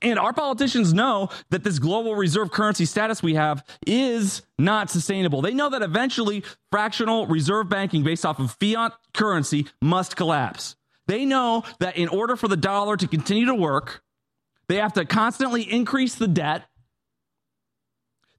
And 0.02 0.20
our 0.20 0.34
politicians 0.34 0.94
know 0.94 1.30
that 1.50 1.64
this 1.64 1.80
global 1.80 2.16
reserve 2.16 2.52
currency 2.52 2.86
status 2.86 3.24
we 3.24 3.36
have 3.36 3.64
is 3.86 4.42
not 4.60 4.90
sustainable. 4.90 5.42
They 5.42 5.54
know 5.54 5.70
that 5.70 5.82
eventually 5.82 6.44
fractional 6.72 7.26
reserve 7.28 7.70
banking 7.70 8.04
based 8.04 8.26
off 8.26 8.40
of 8.40 8.56
fiat 8.60 8.94
currency 9.14 9.68
must 9.82 10.16
collapse. 10.16 10.76
They 11.08 11.26
know 11.26 11.64
that 11.80 11.96
in 11.96 12.10
order 12.10 12.36
for 12.36 12.48
the 12.48 12.58
dollar 12.58 12.98
to 12.98 13.08
continue 13.08 13.46
to 13.46 13.56
work, 13.56 14.02
they 14.68 14.76
have 14.76 14.94
to 14.94 15.06
constantly 15.06 15.62
increase 15.62 16.16
the 16.16 16.28
debt. 16.28 16.64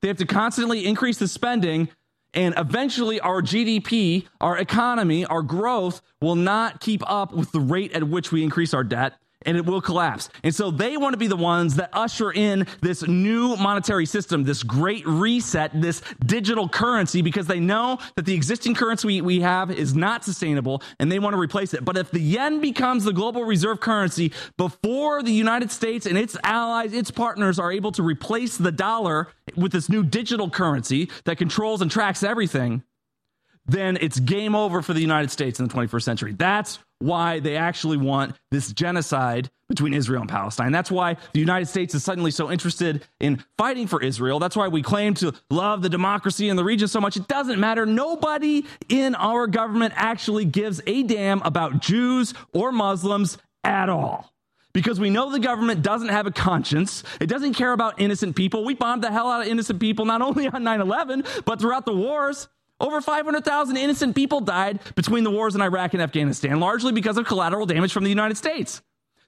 They 0.01 0.09
have 0.09 0.18
to 0.18 0.26
constantly 0.26 0.86
increase 0.86 1.18
the 1.18 1.28
spending. 1.28 1.88
And 2.34 2.55
eventually, 2.59 3.20
our 3.20 3.40
GDP, 3.40 4.26
our 4.38 4.59
economy, 4.59 5.24
our 5.24 5.40
growth 5.40 6.03
will 6.20 6.34
not 6.34 6.80
keep 6.80 7.03
up 7.11 7.32
with 7.32 7.53
the 7.53 7.61
rate 7.61 7.92
at 7.92 8.05
which 8.05 8.30
we 8.30 8.44
increase 8.44 8.74
our 8.74 8.84
debt 8.84 9.14
and 9.49 9.57
it 9.57 9.64
will 9.64 9.80
collapse. 9.80 10.28
And 10.44 10.55
so 10.55 10.70
they 10.70 10.99
want 10.99 11.14
to 11.14 11.16
be 11.16 11.26
the 11.26 11.34
ones 11.34 11.76
that 11.76 11.88
usher 11.94 12.30
in 12.30 12.66
this 12.82 13.03
new 13.09 13.57
monetary 13.57 14.05
system, 14.05 14.44
this 14.44 14.62
great 14.62 15.07
reset, 15.07 15.70
this 15.80 16.03
digital 16.26 16.68
currency, 16.68 17.22
because 17.22 17.46
they 17.46 17.59
know 17.59 17.99
that 18.16 18.26
the 18.26 18.34
existing 18.34 18.74
currency 18.74 19.22
we 19.22 19.40
have 19.40 19.70
is 19.70 19.94
not 19.94 20.22
sustainable 20.22 20.82
and 21.01 21.11
they 21.11 21.18
want 21.18 21.32
to 21.32 21.40
replace 21.40 21.72
it. 21.72 21.82
But 21.82 21.96
if 21.96 22.11
the 22.11 22.20
yen 22.20 22.61
becomes 22.61 23.05
the 23.05 23.12
global 23.14 23.42
reserve 23.44 23.80
currency 23.80 24.34
before 24.59 25.22
the 25.22 25.32
United 25.32 25.72
States 25.72 26.05
and 26.05 26.18
its 26.18 26.36
allies, 26.44 26.92
its 26.92 27.11
partners 27.11 27.59
are 27.59 27.72
able 27.72 27.92
to 27.92 28.03
replace 28.03 28.59
the 28.59 28.70
dollar 28.70 29.28
with 29.57 29.72
this 29.72 29.88
new 29.88 30.03
digital 30.03 30.51
currency 30.51 31.09
that 31.24 31.38
controls 31.38 31.80
and 31.80 31.90
tracks 31.90 32.22
everything, 32.22 32.82
then 33.64 33.96
it's 33.99 34.20
game 34.20 34.55
over 34.55 34.82
for 34.82 34.92
the 34.92 35.01
United 35.01 35.30
States 35.30 35.59
in 35.59 35.66
the 35.66 35.72
21st 35.72 36.03
century. 36.03 36.32
That's 36.32 36.80
why 36.99 37.40
they 37.40 37.57
actually 37.57 37.96
want 37.96 38.36
this 38.51 38.72
genocide 38.72 39.51
between 39.68 39.92
Israel 39.92 40.22
and 40.22 40.30
Palestine. 40.30 40.72
That's 40.72 40.90
why 40.90 41.16
the 41.32 41.40
United 41.40 41.66
States 41.66 41.94
is 41.94 42.03
suddenly 42.03 42.30
so 42.30 42.51
interested 42.51 43.07
in 43.20 43.44
fighting 43.59 43.86
for 43.86 44.03
Israel. 44.03 44.38
That's 44.38 44.57
why 44.57 44.68
we 44.68 44.82
claim 44.82 45.14
to 45.14 45.34
love 45.51 45.82
the 45.82 45.90
democracy 45.90 46.49
in 46.49 46.57
the 46.57 46.64
region 46.64 46.88
so 46.88 47.01
much. 47.01 47.16
It 47.16 47.28
doesn't 47.28 47.61
matter. 47.61 47.84
Nobody 47.84 48.64
in 48.88 49.14
our 49.14 49.46
government 49.46 49.92
actually 49.96 50.46
gives 50.46 50.80
a 50.86 51.03
damn 51.03 51.42
about 51.42 51.80
Jews 51.80 52.32
or 52.53 52.72
Muslims 52.72 53.38
at 53.62 53.88
all. 53.88 54.32
Because 54.72 55.01
we 55.01 55.11
know 55.11 55.30
the 55.30 55.40
government 55.40 55.82
doesn't 55.82 56.09
have 56.09 56.26
a 56.26 56.30
conscience. 56.30 57.03
It 57.20 57.26
doesn't 57.26 57.55
care 57.55 57.72
about 57.72 58.01
innocent 58.01 58.36
people. 58.36 58.64
We 58.64 58.74
bombed 58.74 59.03
the 59.03 59.11
hell 59.11 59.30
out 59.30 59.42
of 59.42 59.49
innocent 59.49 59.80
people, 59.80 60.05
not 60.05 60.22
only 60.22 60.46
on 60.46 60.62
9 60.62 60.80
11, 60.80 61.24
but 61.44 61.61
throughout 61.61 61.84
the 61.84 61.94
wars. 61.94 62.49
Over 62.81 63.01
500,000 63.01 63.76
innocent 63.76 64.14
people 64.14 64.41
died 64.41 64.79
between 64.95 65.24
the 65.24 65.31
wars 65.31 65.55
in 65.55 65.61
Iraq 65.61 65.95
and 65.95 66.03
Afghanistan, 66.03 66.61
largely 66.61 66.93
because 66.93 67.18
of 67.18 67.26
collateral 67.26 67.66
damage 67.66 67.93
from 67.93 68.05
the 68.05 68.11
United 68.11 68.37
States. 68.37 68.83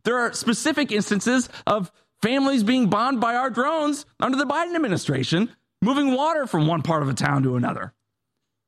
There 0.04 0.18
are 0.18 0.32
specific 0.32 0.92
instances 0.92 1.48
of 1.66 1.90
families 2.22 2.62
being 2.62 2.88
bombed 2.88 3.20
by 3.20 3.34
our 3.34 3.50
drones 3.50 4.06
under 4.20 4.38
the 4.38 4.46
Biden 4.46 4.76
administration, 4.76 5.50
moving 5.82 6.12
water 6.12 6.46
from 6.46 6.66
one 6.66 6.82
part 6.82 7.02
of 7.02 7.08
a 7.08 7.14
town 7.14 7.42
to 7.42 7.56
another. 7.56 7.92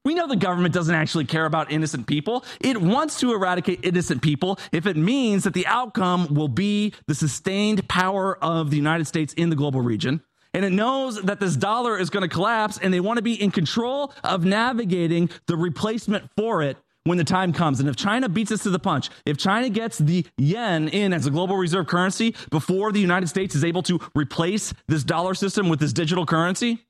We 0.05 0.15
know 0.15 0.27
the 0.27 0.35
government 0.35 0.75
doesn't 0.75 0.95
actually 0.95 1.27
care 1.27 1.47
about 1.47 1.71
innocent 1.71 2.09
people. 2.09 2.45
It 2.61 2.81
wants 2.81 3.21
to 3.21 3.33
eradicate 3.33 3.85
innocent 3.85 4.21
people 4.21 4.59
if 4.73 4.87
it 4.87 4.97
means 4.97 5.45
that 5.45 5.55
the 5.55 5.67
outcome 5.69 6.35
will 6.35 6.49
be 6.49 6.93
the 7.07 7.15
sustained 7.15 7.89
power 7.89 8.37
of 8.43 8.71
the 8.71 8.77
United 8.77 9.07
States 9.07 9.33
in 9.35 9.49
the 9.49 9.57
global 9.57 9.81
region 9.81 10.21
and 10.55 10.65
it 10.65 10.73
knows 10.73 11.21
that 11.23 11.41
this 11.41 11.57
dollar 11.57 11.99
is 11.99 12.11
going 12.11 12.23
to 12.23 12.29
collapse 12.29 12.79
and 12.79 12.93
they 12.93 13.01
want 13.01 13.19
to 13.19 13.23
be 13.23 13.41
in 13.41 13.51
control 13.51 14.13
of 14.23 14.45
navigating 14.45 15.31
the 15.47 15.57
replacement 15.57 16.29
for 16.37 16.63
it 16.63 16.77
when 17.05 17.19
the 17.19 17.25
time 17.25 17.53
comes. 17.53 17.81
And 17.81 17.89
if 17.89 17.97
China 17.97 18.29
beats 18.29 18.53
us 18.53 18.63
to 18.63 18.71
the 18.71 18.79
punch, 18.79 19.11
if 19.27 19.37
China 19.37 19.69
gets 19.69 19.99
the 19.99 20.27
yen 20.39 20.89
in 20.89 21.13
as 21.13 21.27
a 21.27 21.31
global 21.31 21.57
reserve 21.57 21.87
currency 21.87 22.35
before 22.51 22.93
the 22.93 23.01
United 23.01 23.29
States 23.29 23.55
is 23.55 23.65
able 23.65 23.83
to 23.85 23.99
replace 24.15 24.73
this 24.89 25.03
dollar 25.03 25.35
system 25.35 25.69
with 25.69 25.81
this 25.81 25.93
digital 25.93 26.27
currency, 26.27 26.85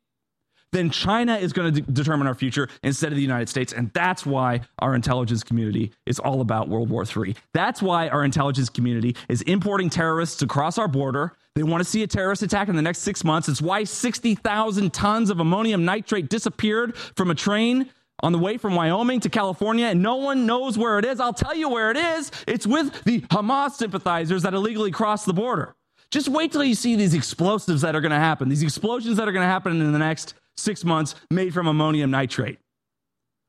then 0.72 0.90
China 0.90 1.36
is 1.36 1.52
going 1.52 1.72
to 1.72 1.80
de- 1.80 1.92
determine 1.92 2.26
our 2.26 2.34
future 2.34 2.68
instead 2.82 3.12
of 3.12 3.16
the 3.16 3.22
United 3.22 3.48
States. 3.48 3.72
And 3.72 3.92
that's 3.92 4.26
why 4.26 4.62
our 4.78 4.94
intelligence 4.94 5.42
community 5.42 5.92
is 6.06 6.18
all 6.18 6.40
about 6.40 6.68
World 6.68 6.90
War 6.90 7.04
III. 7.04 7.36
That's 7.54 7.80
why 7.80 8.08
our 8.08 8.24
intelligence 8.24 8.68
community 8.68 9.16
is 9.28 9.42
importing 9.42 9.90
terrorists 9.90 10.42
across 10.42 10.78
our 10.78 10.88
border. 10.88 11.32
They 11.54 11.62
want 11.62 11.82
to 11.82 11.88
see 11.88 12.02
a 12.02 12.06
terrorist 12.06 12.42
attack 12.42 12.68
in 12.68 12.76
the 12.76 12.82
next 12.82 13.00
six 13.00 13.22
months. 13.24 13.48
It's 13.48 13.60
why 13.60 13.84
60,000 13.84 14.92
tons 14.92 15.30
of 15.30 15.38
ammonium 15.38 15.84
nitrate 15.84 16.30
disappeared 16.30 16.96
from 16.96 17.30
a 17.30 17.34
train 17.34 17.90
on 18.22 18.32
the 18.32 18.38
way 18.38 18.56
from 18.56 18.74
Wyoming 18.74 19.20
to 19.20 19.28
California, 19.28 19.86
and 19.86 20.00
no 20.00 20.16
one 20.16 20.46
knows 20.46 20.78
where 20.78 20.98
it 20.98 21.04
is. 21.04 21.18
I'll 21.18 21.32
tell 21.32 21.54
you 21.54 21.68
where 21.68 21.90
it 21.90 21.96
is. 21.96 22.30
It's 22.46 22.66
with 22.66 23.04
the 23.04 23.20
Hamas 23.22 23.72
sympathizers 23.72 24.44
that 24.44 24.54
illegally 24.54 24.92
crossed 24.92 25.26
the 25.26 25.32
border. 25.32 25.74
Just 26.10 26.28
wait 26.28 26.52
till 26.52 26.62
you 26.62 26.74
see 26.74 26.94
these 26.94 27.14
explosives 27.14 27.82
that 27.82 27.96
are 27.96 28.00
going 28.00 28.12
to 28.12 28.18
happen, 28.18 28.48
these 28.48 28.62
explosions 28.62 29.16
that 29.16 29.28
are 29.28 29.32
going 29.32 29.44
to 29.44 29.48
happen 29.48 29.80
in 29.80 29.92
the 29.92 29.98
next 29.98 30.34
six 30.56 30.84
months 30.84 31.14
made 31.30 31.54
from 31.54 31.66
ammonium 31.66 32.10
nitrate. 32.10 32.58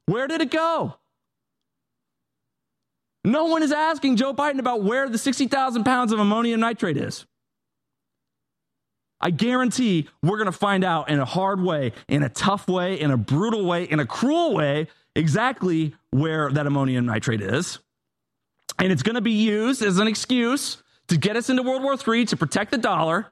Where 0.06 0.28
did 0.28 0.42
it 0.42 0.52
go? 0.52 0.96
No 3.26 3.46
one 3.46 3.64
is 3.64 3.72
asking 3.72 4.18
Joe 4.18 4.34
Biden 4.34 4.60
about 4.60 4.84
where 4.84 5.08
the 5.08 5.18
60,000 5.18 5.84
pounds 5.84 6.12
of 6.12 6.20
ammonium 6.20 6.60
nitrate 6.60 6.98
is. 6.98 7.26
I 9.22 9.30
guarantee 9.30 10.10
we're 10.22 10.38
going 10.38 10.48
to 10.48 10.52
find 10.52 10.84
out 10.84 11.10
in 11.10 11.20
a 11.20 11.26
hard 11.26 11.62
way, 11.62 11.94
in 12.10 12.24
a 12.24 12.30
tough 12.30 12.68
way, 12.68 13.00
in 13.00 13.10
a 13.10 13.16
brutal 13.16 13.66
way, 13.66 13.86
in 13.86 14.02
a 14.02 14.06
cruel 14.06 14.54
way, 14.54 14.88
exactly 15.16 15.96
where 16.12 16.52
that 16.52 16.68
ammonium 16.68 17.06
nitrate 17.06 17.40
is. 17.40 17.80
And 18.80 18.92
it's 18.92 19.04
going 19.04 19.16
to 19.16 19.22
be 19.22 19.32
used 19.32 19.82
as 19.82 20.00
an 20.00 20.08
excuse 20.08 20.84
to 21.08 21.18
get 21.18 21.38
us 21.38 21.50
into 21.50 21.64
World 21.64 21.84
War 21.84 21.96
III 21.96 22.26
to 22.26 22.38
protect 22.38 22.72
the 22.72 22.78
dollar 22.78 23.32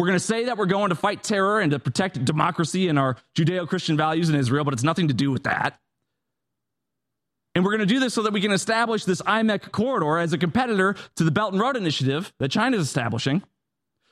we're 0.00 0.06
going 0.06 0.18
to 0.18 0.24
say 0.24 0.46
that 0.46 0.56
we're 0.56 0.64
going 0.64 0.88
to 0.88 0.94
fight 0.94 1.22
terror 1.22 1.60
and 1.60 1.72
to 1.72 1.78
protect 1.78 2.24
democracy 2.24 2.88
and 2.88 2.98
our 2.98 3.18
Judeo 3.36 3.68
Christian 3.68 3.98
values 3.98 4.30
in 4.30 4.34
Israel, 4.34 4.64
but 4.64 4.72
it's 4.72 4.82
nothing 4.82 5.08
to 5.08 5.14
do 5.14 5.30
with 5.30 5.42
that. 5.42 5.78
And 7.54 7.62
we're 7.62 7.72
going 7.76 7.86
to 7.86 7.94
do 7.94 8.00
this 8.00 8.14
so 8.14 8.22
that 8.22 8.32
we 8.32 8.40
can 8.40 8.50
establish 8.50 9.04
this 9.04 9.20
IMEC 9.20 9.72
corridor 9.72 10.16
as 10.16 10.32
a 10.32 10.38
competitor 10.38 10.96
to 11.16 11.22
the 11.22 11.30
Belt 11.30 11.52
and 11.52 11.60
Road 11.60 11.76
Initiative 11.76 12.32
that 12.38 12.50
China 12.50 12.78
is 12.78 12.84
establishing, 12.84 13.42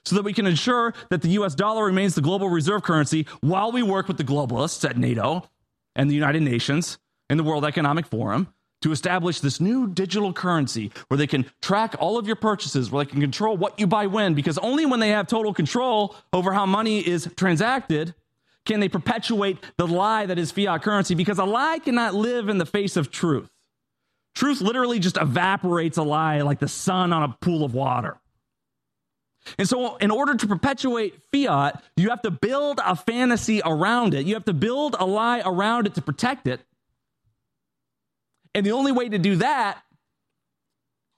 so 0.05 0.14
that 0.14 0.26
we 0.26 0.34
can 0.34 0.47
ensure 0.47 0.93
that 1.09 1.22
the 1.22 1.30
US 1.30 1.55
dollar 1.55 1.86
remains 1.86 2.14
the 2.14 2.20
global 2.20 2.51
reserve 2.51 2.82
currency 2.82 3.26
while 3.41 3.72
we 3.72 3.82
work 3.82 4.09
with 4.09 4.18
the 4.18 4.24
globalists 4.24 4.86
at 4.86 4.99
NATO 4.99 5.49
and 5.97 6.11
the 6.11 6.14
United 6.14 6.43
Nations 6.43 6.99
and 7.30 7.41
the 7.41 7.45
World 7.45 7.64
Economic 7.64 8.07
Forum 8.07 8.53
to 8.83 8.93
establish 8.93 9.41
this 9.41 9.61
new 9.61 9.89
digital 9.89 10.33
currency 10.33 10.93
where 11.09 11.18
they 11.18 11.26
can 11.26 11.45
track 11.61 11.97
all 11.99 12.18
of 12.18 12.26
your 12.26 12.37
purchases, 12.37 12.91
where 12.91 13.05
they 13.05 13.11
can 13.11 13.20
control 13.20 13.57
what 13.57 13.79
you 13.81 13.87
buy 13.87 14.07
when, 14.07 14.35
because 14.35 14.59
only 14.59 14.87
when 14.87 15.01
they 15.01 15.11
have 15.11 15.26
total 15.26 15.53
control 15.53 16.14
over 16.33 16.53
how 16.53 16.66
money 16.66 17.01
is 17.07 17.29
transacted 17.37 18.14
can 18.68 18.81
they 18.81 18.89
perpetuate 18.89 19.59
the 19.79 19.87
lie 19.87 20.26
that 20.26 20.39
is 20.39 20.53
fiat 20.53 20.83
currency? 20.83 21.14
Because 21.14 21.39
a 21.39 21.45
lie 21.45 21.79
cannot 21.79 22.14
live 22.14 22.51
in 22.51 22.59
the 22.59 22.66
face 22.66 22.97
of 22.99 23.11
truth. 23.11 23.49
Truth 24.35 24.61
literally 24.61 24.99
just 24.99 25.16
evaporates 25.16 25.97
a 25.97 26.03
lie 26.03 26.43
like 26.43 26.61
the 26.61 26.68
sun 26.68 27.12
on 27.14 27.22
a 27.22 27.37
pool 27.41 27.64
of 27.64 27.74
water. 27.74 28.18
And 29.59 29.66
so, 29.66 29.97
in 29.97 30.11
order 30.11 30.35
to 30.35 30.47
perpetuate 30.47 31.18
fiat, 31.33 31.83
you 31.97 32.11
have 32.11 32.20
to 32.22 32.31
build 32.31 32.81
a 32.85 32.95
fantasy 32.95 33.62
around 33.64 34.12
it. 34.12 34.26
You 34.26 34.35
have 34.35 34.45
to 34.45 34.53
build 34.53 34.95
a 34.99 35.07
lie 35.07 35.41
around 35.45 35.87
it 35.87 35.95
to 35.95 36.03
protect 36.03 36.47
it. 36.47 36.61
And 38.59 38.66
the 38.66 38.72
only 38.72 38.90
way 38.90 39.09
to 39.09 39.18
do 39.18 39.36
that 39.36 39.80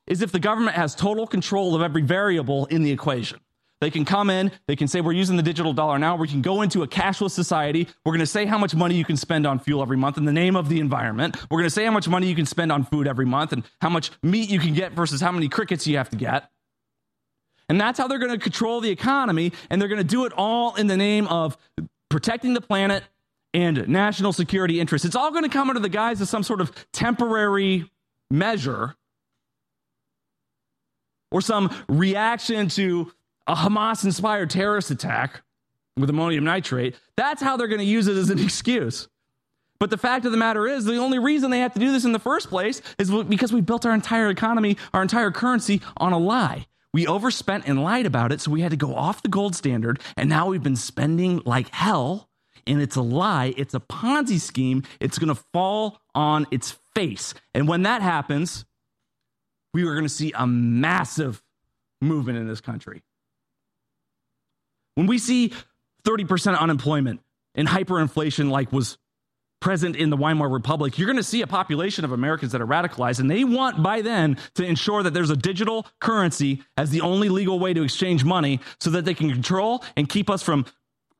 is 0.06 0.20
if 0.20 0.30
the 0.30 0.38
government 0.38 0.76
has 0.76 0.94
total 0.94 1.26
control 1.26 1.74
of 1.74 1.80
every 1.80 2.02
variable 2.02 2.66
in 2.66 2.82
the 2.82 2.90
equation. 2.90 3.40
They 3.80 3.90
can 3.90 4.04
come 4.04 4.28
in, 4.28 4.52
they 4.68 4.76
can 4.76 4.88
say, 4.88 5.00
We're 5.00 5.12
using 5.12 5.38
the 5.38 5.42
digital 5.42 5.72
dollar 5.72 5.98
now. 5.98 6.16
We 6.16 6.28
can 6.28 6.42
go 6.42 6.60
into 6.60 6.82
a 6.82 6.86
cashless 6.86 7.30
society. 7.30 7.88
We're 8.04 8.12
going 8.12 8.20
to 8.20 8.26
say 8.26 8.44
how 8.44 8.58
much 8.58 8.74
money 8.74 8.94
you 8.94 9.06
can 9.06 9.16
spend 9.16 9.46
on 9.46 9.58
fuel 9.58 9.80
every 9.80 9.96
month 9.96 10.18
in 10.18 10.26
the 10.26 10.34
name 10.34 10.54
of 10.54 10.68
the 10.68 10.80
environment. 10.80 11.38
We're 11.50 11.60
going 11.60 11.64
to 11.64 11.70
say 11.70 11.86
how 11.86 11.92
much 11.92 12.08
money 12.08 12.26
you 12.26 12.34
can 12.34 12.44
spend 12.44 12.70
on 12.72 12.84
food 12.84 13.08
every 13.08 13.24
month 13.24 13.54
and 13.54 13.64
how 13.80 13.88
much 13.88 14.10
meat 14.22 14.50
you 14.50 14.58
can 14.58 14.74
get 14.74 14.92
versus 14.92 15.22
how 15.22 15.32
many 15.32 15.48
crickets 15.48 15.86
you 15.86 15.96
have 15.96 16.10
to 16.10 16.16
get. 16.16 16.50
And 17.70 17.80
that's 17.80 17.98
how 17.98 18.06
they're 18.06 18.18
going 18.18 18.32
to 18.32 18.38
control 18.38 18.82
the 18.82 18.90
economy. 18.90 19.52
And 19.70 19.80
they're 19.80 19.88
going 19.88 19.96
to 19.96 20.04
do 20.04 20.26
it 20.26 20.34
all 20.36 20.74
in 20.74 20.88
the 20.88 20.96
name 20.98 21.26
of 21.28 21.56
protecting 22.10 22.52
the 22.52 22.60
planet 22.60 23.02
and 23.52 23.88
national 23.88 24.32
security 24.32 24.80
interests. 24.80 25.04
It's 25.04 25.16
all 25.16 25.30
going 25.30 25.44
to 25.44 25.50
come 25.50 25.68
under 25.68 25.80
the 25.80 25.88
guise 25.88 26.20
of 26.20 26.28
some 26.28 26.42
sort 26.42 26.60
of 26.60 26.72
temporary 26.92 27.90
measure 28.30 28.94
or 31.30 31.40
some 31.40 31.74
reaction 31.88 32.68
to 32.68 33.12
a 33.46 33.54
Hamas 33.54 34.04
inspired 34.04 34.50
terrorist 34.50 34.90
attack 34.90 35.42
with 35.96 36.10
ammonium 36.10 36.44
nitrate. 36.44 36.96
That's 37.16 37.42
how 37.42 37.56
they're 37.56 37.68
going 37.68 37.80
to 37.80 37.84
use 37.84 38.06
it 38.06 38.16
as 38.16 38.30
an 38.30 38.38
excuse. 38.42 39.08
But 39.78 39.90
the 39.90 39.98
fact 39.98 40.26
of 40.26 40.32
the 40.32 40.38
matter 40.38 40.66
is, 40.66 40.84
the 40.84 40.96
only 40.96 41.18
reason 41.18 41.50
they 41.50 41.60
have 41.60 41.72
to 41.72 41.80
do 41.80 41.90
this 41.90 42.04
in 42.04 42.12
the 42.12 42.18
first 42.18 42.48
place 42.48 42.82
is 42.98 43.10
because 43.10 43.52
we 43.52 43.62
built 43.62 43.86
our 43.86 43.94
entire 43.94 44.28
economy, 44.28 44.76
our 44.92 45.00
entire 45.00 45.30
currency 45.30 45.80
on 45.96 46.12
a 46.12 46.18
lie. 46.18 46.66
We 46.92 47.06
overspent 47.06 47.66
and 47.66 47.82
lied 47.82 48.04
about 48.04 48.32
it, 48.32 48.40
so 48.40 48.50
we 48.50 48.60
had 48.60 48.72
to 48.72 48.76
go 48.76 48.94
off 48.94 49.22
the 49.22 49.28
gold 49.28 49.54
standard, 49.54 50.00
and 50.16 50.28
now 50.28 50.48
we've 50.48 50.62
been 50.62 50.76
spending 50.76 51.40
like 51.46 51.68
hell. 51.70 52.28
And 52.70 52.80
it's 52.80 52.94
a 52.94 53.02
lie, 53.02 53.52
it's 53.56 53.74
a 53.74 53.80
Ponzi 53.80 54.40
scheme. 54.40 54.84
It's 55.00 55.18
going 55.18 55.34
to 55.34 55.42
fall 55.52 56.00
on 56.14 56.46
its 56.52 56.76
face. 56.94 57.34
And 57.52 57.66
when 57.66 57.82
that 57.82 58.00
happens, 58.00 58.64
we 59.74 59.82
are 59.82 59.92
going 59.92 60.04
to 60.04 60.08
see 60.08 60.32
a 60.36 60.46
massive 60.46 61.42
movement 62.00 62.38
in 62.38 62.46
this 62.46 62.60
country. 62.60 63.02
When 64.94 65.08
we 65.08 65.18
see 65.18 65.52
30% 66.04 66.58
unemployment 66.58 67.20
and 67.56 67.66
hyperinflation, 67.66 68.50
like 68.50 68.72
was 68.72 68.98
present 69.60 69.96
in 69.96 70.10
the 70.10 70.16
Weimar 70.16 70.48
Republic, 70.48 70.96
you're 70.96 71.06
going 71.06 71.16
to 71.16 71.24
see 71.24 71.42
a 71.42 71.48
population 71.48 72.04
of 72.04 72.12
Americans 72.12 72.52
that 72.52 72.60
are 72.60 72.66
radicalized, 72.66 73.18
and 73.18 73.28
they 73.28 73.42
want 73.42 73.82
by 73.82 74.00
then 74.00 74.38
to 74.54 74.64
ensure 74.64 75.02
that 75.02 75.12
there's 75.12 75.30
a 75.30 75.36
digital 75.36 75.88
currency 76.00 76.62
as 76.76 76.90
the 76.90 77.00
only 77.00 77.28
legal 77.28 77.58
way 77.58 77.74
to 77.74 77.82
exchange 77.82 78.24
money 78.24 78.60
so 78.78 78.90
that 78.90 79.04
they 79.04 79.14
can 79.14 79.28
control 79.28 79.84
and 79.96 80.08
keep 80.08 80.30
us 80.30 80.42
from 80.42 80.64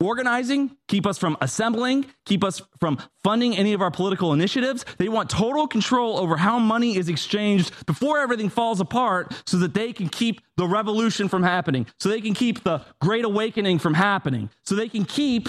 organizing, 0.00 0.76
keep 0.88 1.06
us 1.06 1.18
from 1.18 1.36
assembling, 1.40 2.06
keep 2.24 2.42
us 2.42 2.62
from 2.80 2.98
funding 3.22 3.56
any 3.56 3.72
of 3.72 3.82
our 3.82 3.90
political 3.90 4.32
initiatives. 4.32 4.84
They 4.98 5.08
want 5.08 5.30
total 5.30 5.66
control 5.66 6.18
over 6.18 6.36
how 6.36 6.58
money 6.58 6.96
is 6.96 7.08
exchanged 7.08 7.86
before 7.86 8.18
everything 8.18 8.48
falls 8.48 8.80
apart 8.80 9.34
so 9.46 9.58
that 9.58 9.74
they 9.74 9.92
can 9.92 10.08
keep 10.08 10.40
the 10.56 10.66
revolution 10.66 11.28
from 11.28 11.42
happening, 11.42 11.86
so 11.98 12.08
they 12.08 12.20
can 12.20 12.34
keep 12.34 12.64
the 12.64 12.82
great 13.00 13.24
awakening 13.24 13.78
from 13.78 13.94
happening, 13.94 14.50
so 14.64 14.74
they 14.74 14.88
can 14.88 15.04
keep 15.04 15.48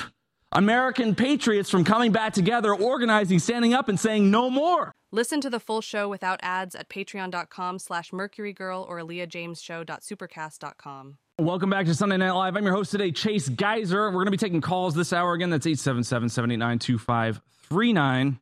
American 0.52 1.16
patriots 1.16 1.70
from 1.70 1.86
coming 1.86 2.12
back 2.12 2.34
together, 2.34 2.76
organizing, 2.76 3.40
standing 3.40 3.74
up, 3.74 3.88
and 3.88 4.00
saying 4.00 4.30
no 4.30 4.50
more. 4.50 4.92
Listen 5.12 5.42
to 5.42 5.50
the 5.50 5.60
full 5.60 5.82
show 5.82 6.08
without 6.08 6.40
ads 6.42 6.76
at 6.76 6.90
patreon.com 6.90 7.80
slash 7.80 8.12
mercurygirl 8.12 8.88
or 8.88 9.00
leahjamesshow.supercast.com. 9.00 11.18
Welcome 11.40 11.70
back 11.72 11.88
to 11.88 11.96
Sunday 11.96 12.18
Night 12.18 12.32
Live. 12.32 12.56
I'm 12.56 12.64
your 12.64 12.76
host 12.76 12.92
today, 12.92 13.12
Chase 13.12 13.50
Geiser. 13.50 14.08
We're 14.08 14.12
going 14.12 14.26
to 14.26 14.32
be 14.32 14.38
taking 14.38 14.62
calls 14.62 14.94
this 14.94 15.12
hour 15.12 15.34
again. 15.34 15.50
That's 15.50 15.66
877-789-2539. 15.66 18.40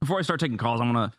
Before 0.00 0.18
I 0.18 0.22
start 0.22 0.40
taking 0.40 0.58
calls, 0.58 0.82
I'm 0.82 0.92
going 0.92 1.08
to 1.08 1.16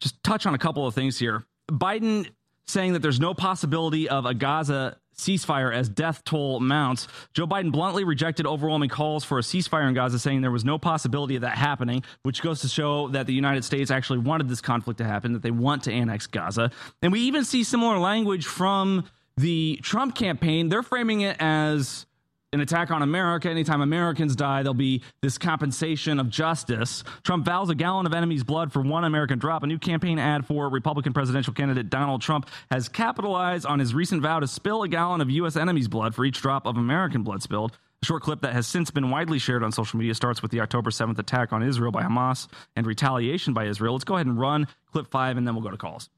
just 0.00 0.22
touch 0.22 0.44
on 0.44 0.54
a 0.54 0.58
couple 0.58 0.86
of 0.86 0.94
things 0.94 1.18
here. 1.18 1.46
Biden 1.70 2.28
saying 2.66 2.92
that 2.92 3.00
there's 3.00 3.20
no 3.20 3.32
possibility 3.32 4.10
of 4.10 4.26
a 4.26 4.34
Gaza 4.34 4.98
ceasefire 5.16 5.74
as 5.74 5.88
death 5.88 6.22
toll 6.24 6.60
mounts. 6.60 7.08
Joe 7.32 7.46
Biden 7.46 7.72
bluntly 7.72 8.04
rejected 8.04 8.46
overwhelming 8.46 8.90
calls 8.90 9.24
for 9.24 9.38
a 9.38 9.42
ceasefire 9.42 9.88
in 9.88 9.94
Gaza, 9.94 10.18
saying 10.18 10.42
there 10.42 10.50
was 10.50 10.66
no 10.66 10.76
possibility 10.76 11.36
of 11.36 11.42
that 11.42 11.56
happening, 11.56 12.04
which 12.24 12.42
goes 12.42 12.60
to 12.60 12.68
show 12.68 13.08
that 13.08 13.26
the 13.26 13.32
United 13.32 13.64
States 13.64 13.90
actually 13.90 14.18
wanted 14.18 14.50
this 14.50 14.60
conflict 14.60 14.98
to 14.98 15.04
happen, 15.04 15.32
that 15.32 15.40
they 15.40 15.50
want 15.50 15.84
to 15.84 15.92
annex 15.92 16.26
Gaza. 16.26 16.70
And 17.00 17.10
we 17.10 17.20
even 17.20 17.46
see 17.46 17.64
similar 17.64 17.98
language 17.98 18.44
from 18.44 19.08
the 19.38 19.78
Trump 19.82 20.14
campaign. 20.14 20.68
They're 20.68 20.82
framing 20.82 21.20
it 21.22 21.36
as 21.38 22.06
an 22.52 22.60
attack 22.60 22.90
on 22.90 23.02
America. 23.02 23.48
Anytime 23.48 23.80
Americans 23.80 24.34
die, 24.34 24.62
there'll 24.62 24.74
be 24.74 25.02
this 25.20 25.38
compensation 25.38 26.18
of 26.18 26.30
justice. 26.30 27.04
Trump 27.22 27.44
vows 27.44 27.70
a 27.70 27.74
gallon 27.74 28.06
of 28.06 28.14
enemy's 28.14 28.42
blood 28.42 28.72
for 28.72 28.80
one 28.82 29.04
American 29.04 29.38
drop. 29.38 29.62
A 29.62 29.66
new 29.66 29.78
campaign 29.78 30.18
ad 30.18 30.46
for 30.46 30.68
Republican 30.68 31.12
presidential 31.12 31.52
candidate 31.52 31.90
Donald 31.90 32.22
Trump 32.22 32.48
has 32.70 32.88
capitalized 32.88 33.66
on 33.66 33.78
his 33.78 33.94
recent 33.94 34.22
vow 34.22 34.40
to 34.40 34.46
spill 34.46 34.82
a 34.82 34.88
gallon 34.88 35.20
of 35.20 35.30
U.S. 35.30 35.56
enemy's 35.56 35.88
blood 35.88 36.14
for 36.14 36.24
each 36.24 36.40
drop 36.40 36.66
of 36.66 36.76
American 36.76 37.22
blood 37.22 37.42
spilled. 37.42 37.76
A 38.02 38.06
short 38.06 38.22
clip 38.22 38.40
that 38.42 38.54
has 38.54 38.66
since 38.66 38.90
been 38.90 39.10
widely 39.10 39.38
shared 39.38 39.62
on 39.62 39.72
social 39.72 39.98
media 39.98 40.14
starts 40.14 40.40
with 40.40 40.50
the 40.50 40.60
October 40.60 40.90
7th 40.90 41.18
attack 41.18 41.52
on 41.52 41.62
Israel 41.62 41.90
by 41.90 42.02
Hamas 42.02 42.48
and 42.76 42.86
retaliation 42.86 43.54
by 43.54 43.64
Israel. 43.64 43.92
Let's 43.92 44.04
go 44.04 44.14
ahead 44.14 44.26
and 44.26 44.38
run 44.38 44.68
clip 44.92 45.10
five, 45.10 45.36
and 45.36 45.46
then 45.46 45.54
we'll 45.54 45.64
go 45.64 45.70
to 45.70 45.76
calls. 45.76 46.08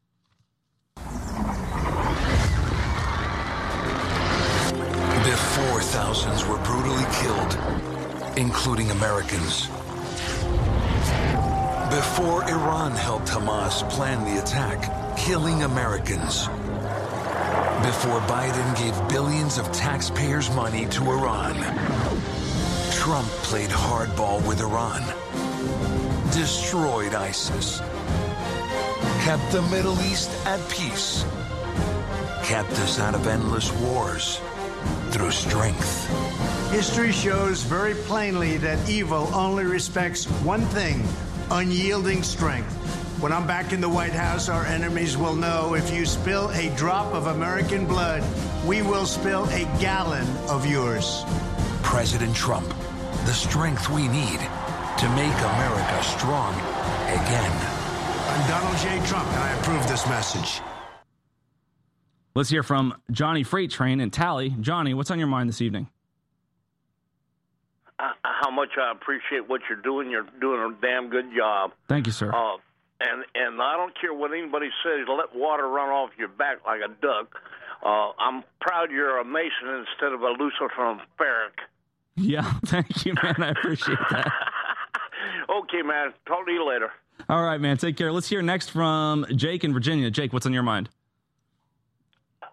Before 5.31 5.81
thousands 5.81 6.45
were 6.45 6.59
brutally 6.65 7.05
killed, 7.23 7.57
including 8.37 8.91
Americans. 8.91 9.69
Before 11.89 12.43
Iran 12.49 12.91
helped 12.97 13.29
Hamas 13.29 13.89
plan 13.91 14.25
the 14.25 14.43
attack, 14.43 15.17
killing 15.17 15.63
Americans. 15.63 16.49
Before 17.87 18.21
Biden 18.27 18.77
gave 18.77 19.09
billions 19.09 19.57
of 19.57 19.71
taxpayers' 19.71 20.51
money 20.51 20.87
to 20.87 21.03
Iran. 21.05 21.55
Trump 22.91 23.29
played 23.47 23.71
hardball 23.71 24.45
with 24.49 24.61
Iran. 24.61 25.03
Destroyed 26.33 27.15
ISIS. 27.15 27.79
Kept 29.23 29.49
the 29.53 29.63
Middle 29.71 30.01
East 30.01 30.31
at 30.45 30.59
peace. 30.69 31.25
Kept 32.43 32.73
us 32.83 32.99
out 32.99 33.15
of 33.15 33.29
endless 33.29 33.71
wars 33.75 34.41
through 35.11 35.31
strength. 35.31 36.09
History 36.71 37.13
shows 37.13 37.63
very 37.63 37.95
plainly 37.95 38.57
that 38.59 38.89
evil 38.89 39.29
only 39.35 39.65
respects 39.65 40.27
one 40.43 40.63
thing 40.67 41.03
unyielding 41.51 42.23
strength. 42.23 42.77
When 43.21 43.33
I'm 43.33 43.47
back 43.47 43.73
in 43.73 43.81
the 43.81 43.89
White 43.89 44.13
House, 44.13 44.49
our 44.49 44.65
enemies 44.65 45.17
will 45.17 45.35
know 45.35 45.75
if 45.75 45.93
you 45.93 46.07
spill 46.07 46.51
a 46.53 46.75
drop 46.77 47.13
of 47.13 47.27
American 47.27 47.87
blood, 47.87 48.23
we 48.65 48.83
will 48.83 49.05
spill 49.05 49.45
a 49.51 49.65
gallon 49.81 50.27
of 50.49 50.65
yours. 50.65 51.25
President 51.83 52.35
Trump, 52.35 52.69
the 53.27 53.35
strength 53.35 53.91
we 53.91 54.09
need 54.09 54.39
to 54.39 55.09
make 55.17 55.37
America 55.37 56.03
strong 56.03 56.55
again. 57.09 57.53
I'm 58.29 58.49
Donald 58.49 58.77
J. 58.79 59.05
Trump, 59.07 59.29
and 59.29 59.43
I 59.43 59.53
approve 59.59 59.87
this 59.89 60.07
message. 60.07 60.63
Let's 62.35 62.49
hear 62.49 62.63
from 62.63 62.95
Johnny 63.11 63.43
Freight 63.43 63.71
Train 63.71 64.01
and 64.01 64.13
Tally. 64.13 64.55
Johnny, 64.61 64.95
what's 64.95 65.11
on 65.11 65.19
your 65.19 65.29
mind 65.29 65.49
this 65.49 65.61
evening? 65.61 65.89
Uh, 67.99 68.13
how 68.23 68.51
much 68.51 68.71
I 68.81 68.93
appreciate 68.93 69.49
what 69.49 69.63
you're 69.69 69.81
doing. 69.81 70.11
You're 70.11 70.27
doing 70.41 70.61
a 70.61 70.81
damn 70.81 71.11
good 71.11 71.27
job. 71.37 71.73
Thank 71.89 72.07
you, 72.07 72.13
sir. 72.13 72.33
Uh, 72.33 72.57
and 73.01 73.25
and 73.35 73.61
I 73.61 73.77
don't 73.77 73.99
care 74.01 74.15
what 74.15 74.33
anybody 74.33 74.69
says. 74.85 75.07
Let 75.09 75.35
water 75.35 75.69
run 75.69 75.89
off 75.89 76.11
your 76.19 76.29
back 76.29 76.59
like 76.65 76.81
a 76.85 76.89
duck. 76.89 77.35
Uh, 77.85 78.13
I'm 78.19 78.45
proud 78.61 78.91
you're 78.91 79.19
a 79.19 79.25
Mason 79.25 79.87
instead 79.87 80.13
of 80.13 80.21
a 80.23 80.31
Lucifer 80.31 81.01
Farrick. 81.19 81.59
Yeah, 82.17 82.53
thank 82.67 83.05
you, 83.05 83.15
man. 83.23 83.37
I 83.39 83.51
appreciate 83.51 83.99
that. 84.11 84.31
okay, 85.51 85.83
man. 85.83 86.13
Talk 86.27 86.47
to 86.47 86.53
you 86.53 86.67
later. 86.67 86.91
All 87.29 87.43
right, 87.43 87.61
man. 87.61 87.77
Take 87.77 87.97
care. 87.97 88.13
Let's 88.13 88.29
hear 88.29 88.43
next 88.43 88.71
from 88.71 89.27
Jake 89.35 89.65
in 89.65 89.73
Virginia. 89.73 90.11
Jake, 90.11 90.33
what's 90.33 90.47
on 90.47 90.53
your 90.53 90.63
mind? 90.63 90.89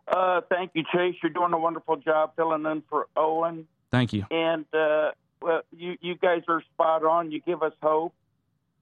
Uh, 0.08 0.42
thank 0.50 0.72
you, 0.74 0.84
Chase. 0.94 1.16
You're 1.22 1.32
doing 1.32 1.54
a 1.54 1.58
wonderful 1.60 1.98
job 1.98 2.34
filling 2.36 2.66
in 2.66 2.82
for 2.90 3.08
Owen. 3.16 3.68
Thank 3.92 4.14
you. 4.14 4.26
And 4.32 4.66
uh, 4.74 5.12
well, 5.42 5.62
you 5.76 5.98
you 6.02 6.16
guys 6.16 6.44
are 6.48 6.62
spot 6.74 7.04
on. 7.04 7.32
You 7.32 7.42
give 7.42 7.62
us 7.64 7.74
hope. 7.82 8.14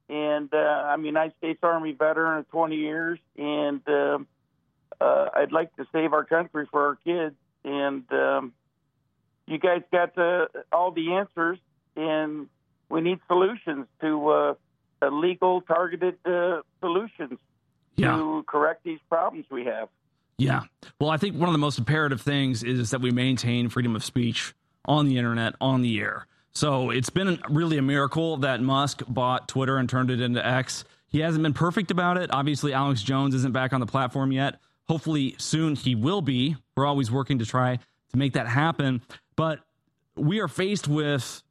And 0.07 0.53
uh, 0.53 0.57
I'm 0.57 1.01
a 1.03 1.05
United 1.07 1.33
States 1.39 1.59
Army 1.63 1.91
veteran 1.93 2.37
of 2.39 2.49
20 2.51 2.75
years, 2.75 3.17
and 3.39 3.81
um, 3.87 4.27
uh, 5.01 5.29
I'd 5.33 5.51
like 5.51 5.75
to 5.77 5.87
save 5.91 6.13
our 6.13 6.23
country 6.23 6.67
for 6.71 6.89
our 6.89 6.95
kids. 7.03 7.35
And 7.63 8.03
um, 8.13 8.53
you 9.47 9.57
guys 9.57 9.81
got 9.91 10.13
the, 10.13 10.47
all 10.71 10.91
the 10.91 11.13
answers. 11.13 11.57
and 11.95 12.47
we 12.87 13.01
need 13.01 13.17
solutions 13.27 13.87
to 14.01 14.29
uh, 14.29 14.53
uh, 15.01 15.09
legal, 15.09 15.61
targeted 15.61 16.17
uh, 16.23 16.61
solutions 16.81 17.39
Yeah. 17.95 18.15
to 18.15 18.43
correct 18.47 18.83
these 18.83 18.99
problems 19.09 19.47
we 19.49 19.65
have. 19.65 19.89
Yeah. 20.37 20.61
Well, 20.99 21.09
I 21.09 21.17
think 21.17 21.35
one 21.35 21.47
of 21.47 21.53
the 21.53 21.59
most 21.59 21.79
imperative 21.79 22.21
things 22.21 22.63
is 22.63 22.91
that 22.91 23.01
we 23.01 23.11
maintain 23.11 23.69
freedom 23.69 23.95
of 23.95 24.03
speech 24.03 24.53
on 24.85 25.07
the 25.07 25.17
internet, 25.17 25.55
on 25.61 25.81
the 25.81 25.99
air. 25.99 26.27
So 26.51 26.89
it's 26.89 27.09
been 27.09 27.41
really 27.49 27.77
a 27.77 27.81
miracle 27.81 28.37
that 28.37 28.61
Musk 28.61 29.01
bought 29.07 29.47
Twitter 29.47 29.77
and 29.77 29.89
turned 29.89 30.11
it 30.11 30.21
into 30.21 30.45
X. 30.45 30.85
He 31.07 31.19
hasn't 31.19 31.43
been 31.43 31.53
perfect 31.53 31.91
about 31.91 32.17
it. 32.17 32.29
Obviously, 32.33 32.73
Alex 32.73 33.01
Jones 33.01 33.35
isn't 33.35 33.53
back 33.53 33.73
on 33.73 33.79
the 33.79 33.85
platform 33.85 34.31
yet. 34.31 34.59
Hopefully, 34.87 35.35
soon 35.37 35.75
he 35.75 35.95
will 35.95 36.21
be. 36.21 36.55
We're 36.75 36.85
always 36.85 37.11
working 37.11 37.39
to 37.39 37.45
try 37.45 37.77
to 37.77 38.17
make 38.17 38.33
that 38.33 38.47
happen. 38.47 39.01
But 39.35 39.59
we 40.15 40.39
are 40.39 40.47
faced 40.47 40.87
with 40.87 41.41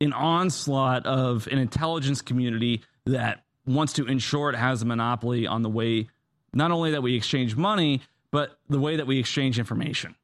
an 0.00 0.12
onslaught 0.12 1.06
of 1.06 1.46
an 1.48 1.58
intelligence 1.58 2.22
community 2.22 2.82
that 3.04 3.44
wants 3.66 3.94
to 3.94 4.06
ensure 4.06 4.50
it 4.50 4.56
has 4.56 4.82
a 4.82 4.84
monopoly 4.84 5.46
on 5.46 5.62
the 5.62 5.68
way 5.68 6.08
not 6.52 6.70
only 6.70 6.90
that 6.92 7.02
we 7.02 7.14
exchange 7.14 7.56
money 7.56 8.02
but 8.30 8.58
the 8.68 8.78
way 8.78 8.96
that 8.96 9.06
we 9.06 9.18
exchange 9.18 9.58
information. 9.58 10.14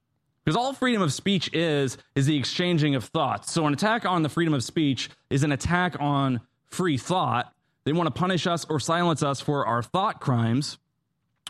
Because 0.45 0.57
all 0.57 0.73
freedom 0.73 1.03
of 1.03 1.12
speech 1.12 1.49
is 1.55 1.99
is 2.14 2.27
the 2.27 2.37
exchanging 2.37 2.95
of 2.95 3.05
thoughts. 3.05 3.53
So 3.53 3.66
an 3.66 3.73
attack 3.73 4.05
on 4.05 4.23
the 4.23 4.29
freedom 4.29 4.55
of 4.55 4.64
speech 4.64 5.09
is 5.31 5.45
an 5.45 5.53
attack 5.53 5.97
on 6.01 6.41
free 6.68 6.99
thought. 6.99 7.53
They 7.85 7.93
want 7.93 8.09
to 8.09 8.18
punish 8.18 8.47
us 8.47 8.66
or 8.68 8.81
silence 8.81 9.23
us 9.23 9.41
for 9.41 9.66
our 9.66 9.83
thought 9.83 10.20
crimes 10.20 10.79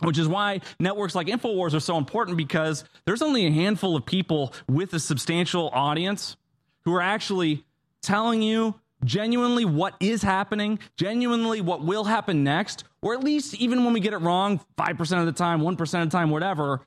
which 0.03 0.19
is 0.19 0.29
why 0.29 0.61
networks 0.81 1.15
like 1.15 1.27
InfoWars 1.27 1.75
are 1.75 1.81
so 1.81 1.97
important 1.97 2.37
because 2.37 2.85
there's 3.05 3.23
only 3.23 3.47
a 3.47 3.51
handful 3.51 3.97
of 3.97 4.05
people 4.05 4.53
with 4.69 4.93
a 4.95 5.01
substantial 5.01 5.71
audience 5.73 6.37
who 6.85 6.95
are 6.95 7.03
actually 7.03 7.65
telling 8.01 8.43
you 8.43 8.75
genuinely 9.05 9.65
what 9.65 9.95
is 10.01 10.23
happening, 10.23 10.79
genuinely 10.97 11.61
what 11.61 11.85
will 11.85 12.05
happen 12.05 12.45
next, 12.45 12.85
or 13.01 13.15
at 13.15 13.23
least 13.23 13.55
even 13.55 13.85
when 13.85 13.93
we 13.93 14.01
get 14.01 14.13
it 14.13 14.19
wrong 14.19 14.61
5% 14.77 15.21
of 15.21 15.27
the 15.27 15.33
time, 15.33 15.61
1% 15.61 16.03
of 16.03 16.11
the 16.11 16.17
time, 16.17 16.31
whatever, 16.31 16.87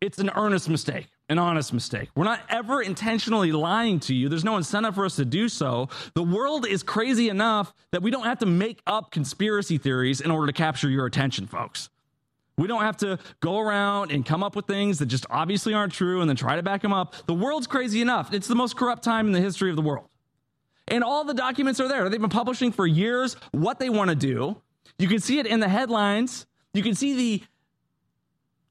it's 0.00 0.18
an 0.18 0.30
earnest 0.34 0.68
mistake, 0.68 1.08
an 1.28 1.38
honest 1.38 1.72
mistake. 1.72 2.10
We're 2.14 2.24
not 2.24 2.40
ever 2.50 2.82
intentionally 2.82 3.52
lying 3.52 3.98
to 4.00 4.14
you. 4.14 4.28
There's 4.28 4.44
no 4.44 4.56
incentive 4.56 4.94
for 4.94 5.06
us 5.06 5.16
to 5.16 5.24
do 5.24 5.48
so. 5.48 5.88
The 6.14 6.22
world 6.22 6.66
is 6.66 6.82
crazy 6.82 7.28
enough 7.28 7.72
that 7.92 8.02
we 8.02 8.10
don't 8.10 8.24
have 8.24 8.40
to 8.40 8.46
make 8.46 8.80
up 8.86 9.10
conspiracy 9.10 9.78
theories 9.78 10.20
in 10.20 10.30
order 10.30 10.46
to 10.46 10.52
capture 10.52 10.90
your 10.90 11.06
attention, 11.06 11.46
folks. 11.46 11.88
We 12.58 12.66
don't 12.66 12.82
have 12.82 12.96
to 12.98 13.18
go 13.40 13.58
around 13.58 14.12
and 14.12 14.24
come 14.24 14.42
up 14.42 14.56
with 14.56 14.66
things 14.66 14.98
that 14.98 15.06
just 15.06 15.26
obviously 15.28 15.74
aren't 15.74 15.92
true 15.92 16.22
and 16.22 16.28
then 16.28 16.36
try 16.36 16.56
to 16.56 16.62
back 16.62 16.80
them 16.80 16.92
up. 16.92 17.14
The 17.26 17.34
world's 17.34 17.66
crazy 17.66 18.00
enough. 18.00 18.32
It's 18.32 18.46
the 18.46 18.54
most 18.54 18.76
corrupt 18.76 19.02
time 19.02 19.26
in 19.26 19.32
the 19.32 19.40
history 19.40 19.68
of 19.68 19.76
the 19.76 19.82
world. 19.82 20.08
And 20.88 21.02
all 21.02 21.24
the 21.24 21.34
documents 21.34 21.80
are 21.80 21.88
there. 21.88 22.08
They've 22.08 22.20
been 22.20 22.30
publishing 22.30 22.72
for 22.72 22.86
years 22.86 23.34
what 23.52 23.78
they 23.78 23.88
want 23.90 24.10
to 24.10 24.16
do. 24.16 24.56
You 24.98 25.08
can 25.08 25.18
see 25.18 25.38
it 25.38 25.46
in 25.46 25.60
the 25.60 25.68
headlines. 25.68 26.46
You 26.72 26.82
can 26.82 26.94
see 26.94 27.16
the 27.16 27.44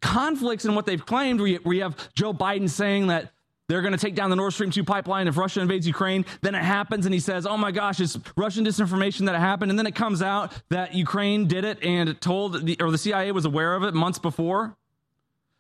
conflicts 0.02 0.66
in 0.66 0.76
what 0.76 0.86
they've 0.86 1.04
claimed, 1.06 1.42
We, 1.42 1.60
you 1.66 1.82
have 1.84 2.14
Joe 2.14 2.34
Biden 2.34 2.70
saying 2.70 3.08
that 3.08 3.32
they're 3.68 3.82
going 3.82 3.94
to 3.94 3.98
take 4.00 4.14
down 4.14 4.30
the 4.30 4.36
Nord 4.36 4.54
Stream 4.54 4.70
2 4.70 4.84
pipeline 4.84 5.28
if 5.28 5.38
Russia 5.38 5.60
invades 5.60 5.88
Ukraine. 5.88 6.24
Then 6.42 6.54
it 6.54 6.64
happens, 6.64 7.06
and 7.06 7.14
he 7.14 7.20
says, 7.20 7.48
Oh 7.48 7.58
my 7.58 7.72
gosh, 7.72 8.00
it's 8.00 8.18
Russian 8.38 8.64
disinformation 8.64 9.26
that 9.26 9.36
happened. 9.40 9.72
And 9.72 9.80
then 9.80 9.88
it 9.88 9.96
comes 9.96 10.22
out 10.22 10.54
that 10.70 10.94
Ukraine 10.94 11.48
did 11.48 11.66
it 11.66 11.84
and 11.84 12.20
told, 12.22 12.66
the, 12.66 12.78
or 12.80 12.92
the 12.92 12.98
CIA 12.98 13.32
was 13.32 13.46
aware 13.46 13.74
of 13.76 13.84
it 13.84 13.96
months 13.96 14.20
before. 14.20 14.76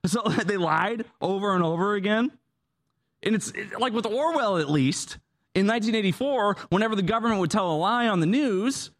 So 0.05 0.21
they 0.45 0.57
lied 0.57 1.05
over 1.19 1.55
and 1.55 1.63
over 1.63 1.95
again. 1.95 2.31
And 3.23 3.33
it's 3.33 3.49
it- 3.51 3.79
like 3.79 3.93
with 3.93 4.05
Orwell, 4.05 4.57
at 4.57 4.69
least 4.69 5.17
in 5.55 5.65
1984, 5.67 6.57
whenever 6.69 6.95
the 6.95 7.01
government 7.01 7.39
would 7.39 7.49
tell 7.49 7.71
a 7.71 7.77
lie 7.77 8.07
on 8.07 8.19
the 8.19 8.25
news, 8.25 8.91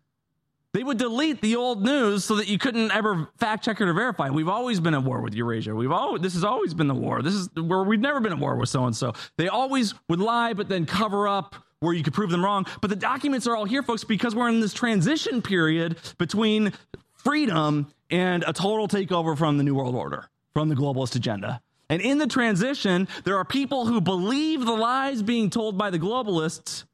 they 0.74 0.84
would 0.84 0.98
delete 0.98 1.42
the 1.42 1.56
old 1.56 1.84
news 1.84 2.26
so 2.26 2.36
that 2.36 2.48
you 2.48 2.58
couldn't 2.58 2.92
ever 2.92 3.30
fact 3.38 3.64
check 3.64 3.80
it 3.80 3.88
or 3.88 3.94
verify. 3.94 4.30
We've 4.30 4.50
always 4.50 4.80
been 4.80 4.94
at 4.94 5.04
war 5.04 5.22
with 5.22 5.34
Eurasia. 5.34 5.76
We've 5.76 5.92
always 5.92 6.22
this 6.22 6.34
has 6.34 6.44
always 6.44 6.74
been 6.74 6.88
the 6.88 6.96
war. 6.96 7.22
This 7.22 7.34
is 7.34 7.50
where 7.56 7.84
we've 7.84 8.00
never 8.00 8.20
been 8.20 8.34
at 8.34 8.40
war 8.40 8.56
with 8.56 8.70
so 8.70 8.86
and 8.86 8.96
so. 8.96 9.14
They 9.38 9.48
always 9.48 9.94
would 10.10 10.20
lie, 10.20 10.54
but 10.54 10.68
then 10.68 10.86
cover 10.86 11.28
up 11.28 11.56
where 11.80 11.94
you 11.94 12.04
could 12.04 12.14
prove 12.14 12.30
them 12.30 12.44
wrong. 12.44 12.66
But 12.82 12.90
the 12.90 12.96
documents 12.96 13.48
are 13.48 13.56
all 13.56 13.66
here, 13.66 13.84
folks, 13.84 14.04
because 14.04 14.36
we're 14.36 14.50
in 14.50 14.60
this 14.60 14.74
transition 14.74 15.42
period 15.42 15.98
between 16.18 16.74
freedom 17.14 17.88
and 18.10 18.44
a 18.48 18.54
total 18.54 18.88
takeover 18.88 19.38
from 19.38 19.58
the 19.58 19.64
New 19.64 19.76
World 19.76 19.96
Order, 19.96 20.30
from 20.54 20.70
the 20.70 20.76
globalist 20.76 21.16
agenda. 21.16 21.62
And 21.90 22.02
in 22.02 22.18
the 22.18 22.28
transition, 22.28 23.08
there 23.24 23.38
are 23.38 23.46
people 23.46 23.86
who 23.86 24.02
believe 24.02 24.66
the 24.66 24.74
lies 24.74 25.22
being 25.22 25.50
told 25.50 25.78
by 25.78 25.90
the 25.90 26.00
globalists 26.00 26.86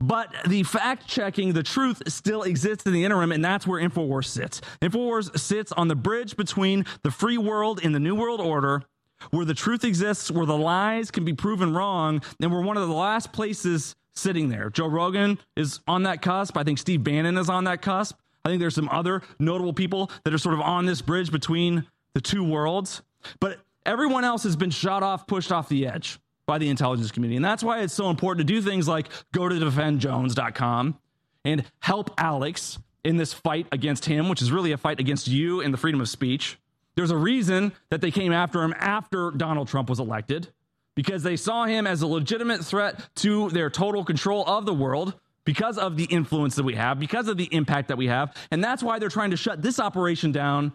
but 0.00 0.34
the 0.46 0.62
fact 0.64 1.06
checking, 1.06 1.52
the 1.52 1.62
truth 1.62 2.02
still 2.08 2.42
exists 2.42 2.84
in 2.84 2.92
the 2.92 3.04
interim, 3.04 3.32
and 3.32 3.44
that's 3.44 3.66
where 3.66 3.80
InfoWars 3.80 4.26
sits. 4.26 4.60
InfoWars 4.82 5.38
sits 5.38 5.72
on 5.72 5.88
the 5.88 5.94
bridge 5.94 6.36
between 6.36 6.84
the 7.02 7.10
free 7.10 7.38
world 7.38 7.80
and 7.82 7.94
the 7.94 8.00
New 8.00 8.14
World 8.14 8.40
Order, 8.40 8.82
where 9.30 9.44
the 9.44 9.54
truth 9.54 9.84
exists, 9.84 10.30
where 10.30 10.46
the 10.46 10.56
lies 10.56 11.10
can 11.10 11.24
be 11.24 11.32
proven 11.32 11.72
wrong, 11.72 12.22
and 12.40 12.52
we're 12.52 12.62
one 12.62 12.76
of 12.76 12.86
the 12.86 12.94
last 12.94 13.32
places 13.32 13.94
sitting 14.12 14.48
there. 14.48 14.68
Joe 14.68 14.86
Rogan 14.86 15.38
is 15.56 15.80
on 15.88 16.02
that 16.04 16.22
cusp. 16.22 16.56
I 16.56 16.64
think 16.64 16.78
Steve 16.78 17.02
Bannon 17.02 17.38
is 17.38 17.48
on 17.48 17.64
that 17.64 17.82
cusp. 17.82 18.16
I 18.44 18.50
think 18.50 18.60
there's 18.60 18.74
some 18.74 18.90
other 18.90 19.22
notable 19.38 19.72
people 19.72 20.10
that 20.24 20.34
are 20.34 20.38
sort 20.38 20.54
of 20.54 20.60
on 20.60 20.84
this 20.84 21.00
bridge 21.00 21.32
between 21.32 21.86
the 22.12 22.20
two 22.20 22.44
worlds. 22.44 23.00
But 23.40 23.60
everyone 23.86 24.24
else 24.24 24.42
has 24.44 24.56
been 24.56 24.70
shot 24.70 25.02
off, 25.02 25.26
pushed 25.26 25.52
off 25.52 25.68
the 25.68 25.86
edge 25.86 26.18
by 26.46 26.58
the 26.58 26.68
intelligence 26.68 27.10
community. 27.10 27.36
And 27.36 27.44
that's 27.44 27.62
why 27.62 27.80
it's 27.80 27.94
so 27.94 28.10
important 28.10 28.46
to 28.46 28.54
do 28.54 28.60
things 28.60 28.86
like 28.86 29.08
go 29.32 29.48
to 29.48 29.54
defendjones.com 29.54 30.98
and 31.44 31.64
help 31.80 32.10
Alex 32.18 32.78
in 33.04 33.16
this 33.16 33.32
fight 33.32 33.66
against 33.72 34.06
him, 34.06 34.28
which 34.28 34.42
is 34.42 34.50
really 34.50 34.72
a 34.72 34.78
fight 34.78 35.00
against 35.00 35.28
you 35.28 35.60
and 35.60 35.72
the 35.72 35.78
freedom 35.78 36.00
of 36.00 36.08
speech. 36.08 36.58
There's 36.96 37.10
a 37.10 37.16
reason 37.16 37.72
that 37.90 38.00
they 38.00 38.10
came 38.10 38.32
after 38.32 38.62
him 38.62 38.74
after 38.78 39.30
Donald 39.30 39.68
Trump 39.68 39.88
was 39.88 40.00
elected 40.00 40.48
because 40.94 41.22
they 41.22 41.36
saw 41.36 41.64
him 41.64 41.86
as 41.86 42.02
a 42.02 42.06
legitimate 42.06 42.64
threat 42.64 43.00
to 43.16 43.50
their 43.50 43.68
total 43.68 44.04
control 44.04 44.44
of 44.46 44.64
the 44.64 44.74
world 44.74 45.14
because 45.44 45.76
of 45.76 45.96
the 45.96 46.04
influence 46.04 46.54
that 46.54 46.62
we 46.62 46.74
have, 46.74 46.98
because 46.98 47.28
of 47.28 47.36
the 47.36 47.48
impact 47.52 47.88
that 47.88 47.98
we 47.98 48.06
have. 48.06 48.34
And 48.50 48.62
that's 48.62 48.82
why 48.82 48.98
they're 48.98 49.08
trying 49.08 49.30
to 49.30 49.36
shut 49.36 49.60
this 49.60 49.78
operation 49.78 50.32
down 50.32 50.72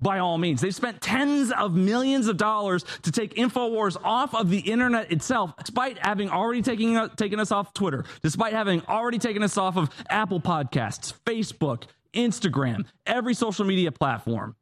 by 0.00 0.18
all 0.18 0.38
means. 0.38 0.60
They've 0.60 0.74
spent 0.74 1.00
tens 1.00 1.50
of 1.52 1.74
millions 1.74 2.28
of 2.28 2.36
dollars 2.36 2.84
to 3.02 3.12
take 3.12 3.34
InfoWars 3.34 3.96
off 4.04 4.34
of 4.34 4.50
the 4.50 4.58
internet 4.58 5.10
itself, 5.10 5.54
despite 5.58 5.98
having 5.98 6.30
already 6.30 6.62
taken, 6.62 6.96
uh, 6.96 7.08
taken 7.08 7.40
us 7.40 7.50
off 7.50 7.74
Twitter, 7.74 8.04
despite 8.22 8.52
having 8.52 8.82
already 8.86 9.18
taken 9.18 9.42
us 9.42 9.56
off 9.56 9.76
of 9.76 9.90
Apple 10.08 10.40
Podcasts, 10.40 11.12
Facebook, 11.26 11.84
Instagram, 12.14 12.86
every 13.06 13.34
social 13.34 13.64
media 13.64 13.90
platform, 13.92 14.54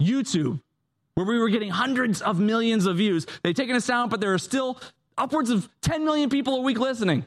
YouTube, 0.00 0.60
where 1.14 1.26
we 1.26 1.38
were 1.38 1.48
getting 1.48 1.70
hundreds 1.70 2.20
of 2.22 2.38
millions 2.38 2.86
of 2.86 2.96
views. 2.96 3.26
They've 3.42 3.54
taken 3.54 3.74
us 3.74 3.86
down, 3.86 4.08
but 4.08 4.20
there 4.20 4.34
are 4.34 4.38
still 4.38 4.80
upwards 5.16 5.50
of 5.50 5.68
10 5.80 6.04
million 6.04 6.30
people 6.30 6.56
a 6.56 6.60
week 6.60 6.78
listening 6.78 7.24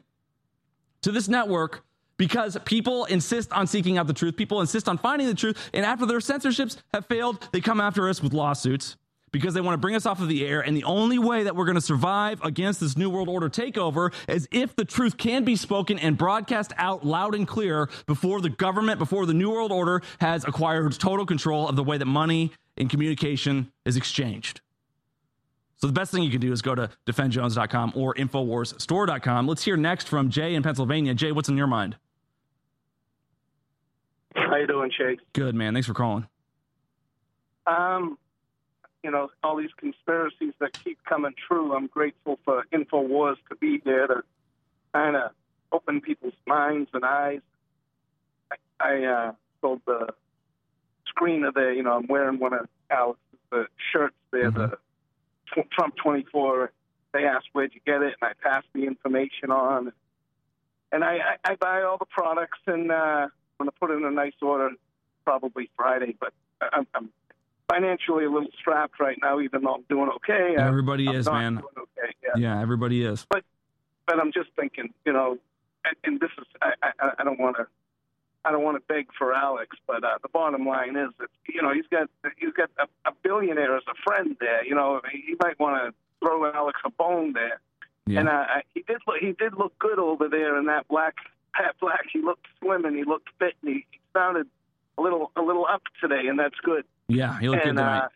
to 1.01 1.11
this 1.11 1.27
network 1.27 1.83
because 2.21 2.55
people 2.65 3.05
insist 3.05 3.51
on 3.51 3.65
seeking 3.65 3.97
out 3.97 4.05
the 4.05 4.13
truth. 4.13 4.37
People 4.37 4.61
insist 4.61 4.87
on 4.87 4.99
finding 4.99 5.25
the 5.25 5.33
truth. 5.33 5.57
And 5.73 5.83
after 5.83 6.05
their 6.05 6.19
censorships 6.19 6.77
have 6.93 7.07
failed, 7.07 7.49
they 7.51 7.61
come 7.61 7.81
after 7.81 8.07
us 8.07 8.21
with 8.21 8.31
lawsuits 8.31 8.95
because 9.31 9.55
they 9.55 9.61
want 9.61 9.73
to 9.73 9.79
bring 9.79 9.95
us 9.95 10.05
off 10.05 10.21
of 10.21 10.27
the 10.27 10.45
air. 10.45 10.61
And 10.61 10.77
the 10.77 10.83
only 10.83 11.17
way 11.17 11.41
that 11.41 11.55
we're 11.55 11.65
going 11.65 11.79
to 11.79 11.81
survive 11.81 12.39
against 12.43 12.79
this 12.79 12.95
New 12.95 13.09
World 13.09 13.27
Order 13.27 13.49
takeover 13.49 14.13
is 14.27 14.47
if 14.51 14.75
the 14.75 14.85
truth 14.85 15.17
can 15.17 15.43
be 15.43 15.55
spoken 15.55 15.97
and 15.97 16.15
broadcast 16.15 16.73
out 16.77 17.03
loud 17.03 17.33
and 17.33 17.47
clear 17.47 17.89
before 18.05 18.39
the 18.39 18.49
government, 18.49 18.99
before 18.99 19.25
the 19.25 19.33
New 19.33 19.49
World 19.49 19.71
Order 19.71 20.03
has 20.19 20.43
acquired 20.43 20.93
total 20.99 21.25
control 21.25 21.67
of 21.67 21.75
the 21.75 21.83
way 21.83 21.97
that 21.97 22.05
money 22.05 22.51
and 22.77 22.87
communication 22.87 23.71
is 23.83 23.97
exchanged. 23.97 24.61
So 25.77 25.87
the 25.87 25.93
best 25.93 26.11
thing 26.11 26.21
you 26.21 26.29
can 26.29 26.39
do 26.39 26.51
is 26.51 26.61
go 26.61 26.75
to 26.75 26.91
defendjones.com 27.07 27.93
or 27.95 28.13
infowarsstore.com. 28.13 29.47
Let's 29.47 29.63
hear 29.63 29.75
next 29.75 30.07
from 30.07 30.29
Jay 30.29 30.53
in 30.53 30.61
Pennsylvania. 30.61 31.15
Jay, 31.15 31.31
what's 31.31 31.49
in 31.49 31.57
your 31.57 31.65
mind? 31.65 31.95
How 34.35 34.55
you 34.55 34.67
doing, 34.67 34.91
Chase? 34.91 35.19
Good, 35.33 35.55
man. 35.55 35.73
Thanks 35.73 35.87
for 35.87 35.93
calling. 35.93 36.27
Um, 37.67 38.17
you 39.03 39.11
know, 39.11 39.29
all 39.43 39.57
these 39.57 39.73
conspiracies 39.77 40.53
that 40.59 40.71
keep 40.83 41.03
coming 41.03 41.33
true. 41.47 41.75
I'm 41.75 41.87
grateful 41.87 42.39
for 42.45 42.65
Infowars 42.73 43.37
to 43.49 43.55
be 43.55 43.81
there 43.83 44.07
to 44.07 44.23
kind 44.93 45.15
of 45.15 45.31
open 45.71 46.01
people's 46.01 46.33
minds 46.45 46.89
and 46.93 47.03
eyes. 47.03 47.41
I, 48.51 48.55
I 48.79 49.03
uh, 49.05 49.31
sold 49.61 49.81
the 49.85 50.07
screener 51.15 51.53
there. 51.53 51.73
You 51.73 51.83
know, 51.83 51.93
I'm 51.93 52.07
wearing 52.07 52.39
one 52.39 52.53
of 52.53 52.67
Alex's 52.89 53.19
uh, 53.51 53.63
shirts 53.91 54.15
there, 54.31 54.51
the 54.51 54.77
tw- 55.53 55.69
Trump 55.71 55.95
24. 55.97 56.71
They 57.13 57.25
asked 57.25 57.47
where'd 57.53 57.73
you 57.73 57.81
get 57.85 58.01
it, 58.01 58.15
and 58.21 58.31
I 58.31 58.33
passed 58.41 58.67
the 58.73 58.85
information 58.85 59.51
on. 59.51 59.91
And 60.91 61.03
I, 61.03 61.17
I, 61.45 61.51
I 61.51 61.55
buy 61.55 61.83
all 61.83 61.97
the 61.97 62.05
products, 62.05 62.59
and 62.67 62.91
uh, 62.91 63.27
going 63.61 63.69
to 63.69 63.79
put 63.79 63.91
it 63.91 63.95
in 63.95 64.05
a 64.05 64.11
nice 64.11 64.33
order 64.41 64.69
probably 65.25 65.69
Friday. 65.77 66.15
But 66.19 66.33
I'm, 66.73 66.87
I'm 66.95 67.09
financially 67.69 68.25
a 68.25 68.29
little 68.31 68.49
strapped 68.59 68.99
right 68.99 69.17
now, 69.21 69.39
even 69.39 69.61
though 69.63 69.75
I'm 69.75 69.83
doing 69.89 70.09
okay. 70.17 70.55
I- 70.57 70.67
Everybody 70.67 71.07
I'm 71.07 71.15
is, 71.15 71.27
man. 71.27 71.53
doing 71.55 71.65
okay, 71.77 72.13
yeah. 72.23 72.31
Yeah, 72.55 72.61
everybody 72.61 73.03
is. 73.05 73.25
But 73.29 73.43
but 74.07 74.19
I'm 74.19 74.31
just 74.31 74.49
thinking, 74.55 74.93
you 75.05 75.13
know, 75.13 75.37
and, 75.85 75.95
and 76.03 76.19
this 76.19 76.31
is 76.39 76.45
I, 76.61 76.73
I, 76.83 77.11
I 77.19 77.23
don't 77.23 77.39
want 77.39 77.57
to. 77.57 77.67
I 78.43 78.51
don't 78.51 78.63
want 78.63 78.75
to 78.77 78.83
beg 78.91 79.05
for 79.15 79.35
Alex, 79.35 79.77
but 79.85 80.03
uh, 80.03 80.17
the 80.23 80.29
bottom 80.29 80.65
line 80.65 80.95
is 80.95 81.09
that 81.19 81.29
you 81.47 81.61
know 81.61 81.71
he's 81.71 81.85
got 81.91 82.09
he's 82.37 82.53
got 82.53 82.71
a, 82.79 83.09
a 83.09 83.13
billionaire 83.21 83.77
as 83.77 83.83
a 83.87 83.93
friend 84.03 84.35
there. 84.39 84.65
You 84.65 84.73
know, 84.73 84.99
he 85.11 85.35
might 85.39 85.59
want 85.59 85.75
to 85.85 85.93
throw 86.19 86.51
Alex 86.51 86.79
a 86.83 86.89
bone 86.89 87.33
there. 87.33 87.59
Yeah. 88.07 88.21
And 88.21 88.29
uh, 88.29 88.45
he 88.73 88.81
did 88.81 88.97
look, 89.07 89.17
he 89.21 89.33
did 89.33 89.53
look 89.55 89.77
good 89.77 89.99
over 89.99 90.27
there 90.27 90.57
in 90.57 90.65
that 90.65 90.87
black 90.87 91.13
hat 91.53 91.75
black. 91.79 92.05
He 92.11 92.21
looked 92.21 92.45
slim 92.59 92.85
and 92.85 92.95
he 92.95 93.03
looked 93.03 93.29
fit 93.39 93.53
and 93.61 93.75
he, 93.75 93.85
sounded 94.13 94.45
a 94.97 95.01
little 95.01 95.31
a 95.37 95.41
little 95.41 95.65
up 95.65 95.83
today, 96.01 96.27
and 96.27 96.37
that's 96.37 96.59
good. 96.63 96.83
Yeah, 97.07 97.39
he 97.39 97.47
looked 97.47 97.65
and, 97.65 97.77
good 97.77 97.81
tonight. 97.81 98.05
Uh, 98.05 98.07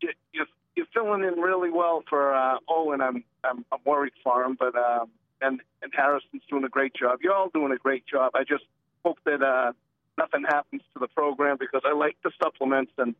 you, 0.00 0.08
you're, 0.32 0.46
you're 0.74 0.86
filling 0.92 1.22
in 1.22 1.40
really 1.40 1.70
well 1.70 2.02
for 2.08 2.34
uh, 2.34 2.58
Owen. 2.68 3.00
I'm, 3.00 3.22
I'm 3.44 3.64
I'm 3.72 3.78
worried 3.84 4.12
for 4.24 4.42
him, 4.42 4.56
but 4.58 4.74
um, 4.74 5.10
and 5.40 5.60
and 5.82 5.92
Harrison's 5.94 6.42
doing 6.50 6.64
a 6.64 6.68
great 6.68 6.94
job. 6.94 7.20
You're 7.22 7.34
all 7.34 7.50
doing 7.50 7.72
a 7.72 7.76
great 7.76 8.04
job. 8.06 8.32
I 8.34 8.42
just 8.42 8.64
hope 9.04 9.18
that 9.24 9.42
uh, 9.42 9.72
nothing 10.18 10.42
happens 10.42 10.82
to 10.94 10.98
the 10.98 11.08
program 11.08 11.56
because 11.58 11.82
I 11.84 11.92
like 11.92 12.16
the 12.24 12.32
supplements 12.42 12.92
and 12.98 13.14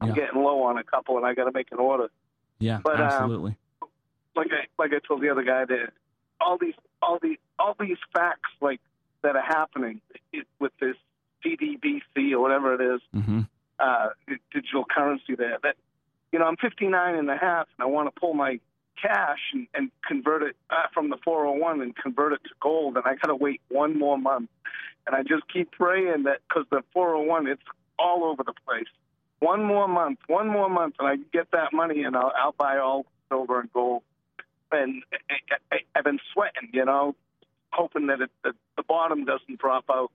I'm 0.00 0.08
Yeah. 0.10 0.14
getting 0.14 0.42
low 0.42 0.62
on 0.62 0.78
a 0.78 0.84
couple 0.84 1.16
and 1.16 1.26
I 1.26 1.34
got 1.34 1.44
to 1.44 1.52
make 1.52 1.72
an 1.72 1.78
order. 1.78 2.08
yeah, 2.58 2.80
but, 2.82 2.96
um, 2.96 3.02
absolutely. 3.02 3.56
Like 4.36 4.48
I 4.52 4.66
like 4.82 4.92
I 4.92 5.00
told 5.06 5.22
the 5.22 5.28
other 5.30 5.42
guy 5.42 5.64
that 5.64 5.92
all 6.40 6.56
these 6.58 6.74
all 7.02 7.18
these 7.20 7.38
all 7.58 7.76
these 7.78 7.98
facts 8.14 8.50
like 8.60 8.80
that 9.22 9.36
are 9.36 9.42
happening 9.42 10.00
with 10.58 10.72
this 10.80 10.96
DDBC 11.44 12.32
or 12.32 12.40
whatever 12.40 12.74
it 12.74 12.94
is 12.94 13.00
hmm 13.12 13.40
uh, 13.78 14.10
digital 14.52 14.84
currency 14.84 15.34
there. 15.36 15.58
That 15.62 15.76
you 16.32 16.38
know, 16.38 16.46
I'm 16.46 16.56
59 16.56 17.14
and 17.14 17.28
a 17.28 17.36
half, 17.36 17.66
and 17.76 17.84
I 17.84 17.86
want 17.86 18.12
to 18.12 18.20
pull 18.20 18.32
my 18.32 18.58
cash 19.00 19.38
and, 19.52 19.66
and 19.74 19.90
convert 20.06 20.42
it 20.42 20.56
uh, 20.70 20.86
from 20.94 21.10
the 21.10 21.16
401 21.24 21.80
and 21.82 21.94
convert 21.94 22.32
it 22.32 22.40
to 22.44 22.50
gold, 22.60 22.96
and 22.96 23.04
I 23.04 23.14
got 23.16 23.28
to 23.28 23.34
wait 23.34 23.60
one 23.68 23.98
more 23.98 24.16
month. 24.16 24.50
And 25.06 25.16
I 25.16 25.22
just 25.22 25.42
keep 25.52 25.72
praying 25.72 26.24
that 26.24 26.38
because 26.48 26.64
the 26.70 26.82
401, 26.92 27.48
it's 27.48 27.62
all 27.98 28.24
over 28.24 28.42
the 28.44 28.54
place. 28.66 28.86
One 29.40 29.64
more 29.64 29.88
month, 29.88 30.20
one 30.28 30.48
more 30.48 30.70
month, 30.70 30.94
and 31.00 31.08
I 31.08 31.16
get 31.32 31.50
that 31.50 31.72
money, 31.72 32.04
and 32.04 32.16
I'll, 32.16 32.32
I'll 32.36 32.54
buy 32.56 32.78
all 32.78 33.06
silver 33.28 33.60
and 33.60 33.72
gold. 33.72 34.02
And 34.72 35.02
I, 35.70 35.78
I've 35.94 36.04
been 36.04 36.20
sweating, 36.32 36.70
you 36.72 36.84
know, 36.84 37.14
hoping 37.72 38.06
that 38.08 38.20
it, 38.20 38.30
the, 38.44 38.52
the 38.76 38.82
bottom 38.82 39.24
doesn't 39.24 39.58
drop 39.58 39.84
out. 39.90 40.10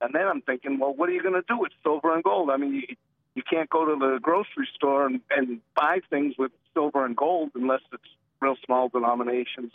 And 0.00 0.14
then 0.14 0.26
I'm 0.26 0.40
thinking, 0.42 0.78
well, 0.78 0.94
what 0.94 1.08
are 1.08 1.12
you 1.12 1.22
going 1.22 1.34
to 1.34 1.44
do 1.46 1.58
with 1.58 1.72
silver 1.82 2.14
and 2.14 2.22
gold? 2.24 2.50
I 2.50 2.56
mean, 2.56 2.74
you, 2.74 2.96
you 3.34 3.42
can't 3.48 3.68
go 3.68 3.84
to 3.84 3.96
the 3.98 4.18
grocery 4.20 4.68
store 4.74 5.06
and, 5.06 5.20
and 5.30 5.60
buy 5.74 6.00
things 6.08 6.34
with 6.38 6.52
silver 6.74 7.04
and 7.04 7.16
gold 7.16 7.50
unless 7.54 7.80
it's 7.92 8.02
real 8.40 8.56
small 8.64 8.88
denominations. 8.88 9.72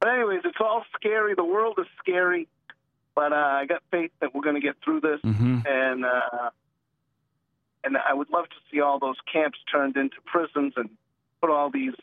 But 0.00 0.10
anyways, 0.10 0.40
it's 0.44 0.58
all 0.60 0.84
scary. 0.96 1.34
The 1.34 1.44
world 1.44 1.78
is 1.78 1.86
scary, 1.98 2.48
but 3.14 3.32
uh, 3.32 3.36
I 3.36 3.66
got 3.66 3.82
faith 3.90 4.10
that 4.20 4.34
we're 4.34 4.42
going 4.42 4.54
to 4.54 4.60
get 4.60 4.76
through 4.82 5.00
this. 5.00 5.20
Mhm. 5.24 5.66
And 5.66 6.04
uh, 6.04 6.50
and 7.84 7.96
I 7.96 8.14
would 8.14 8.30
love 8.30 8.48
to 8.48 8.56
see 8.70 8.80
all 8.80 8.98
those 8.98 9.16
camps 9.32 9.58
turned 9.70 9.96
into 9.96 10.16
prisons 10.24 10.74
and 10.76 10.90
put 11.40 11.50
all 11.50 11.70
these 11.70 11.94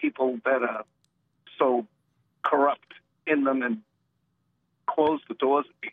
people 0.00 0.38
that 0.44 0.62
are 0.62 0.84
so 1.58 1.86
corrupt 2.44 2.94
in 3.26 3.44
them 3.44 3.62
and 3.62 3.78
close 4.86 5.20
the 5.28 5.34
doors 5.34 5.66
and 5.82 5.92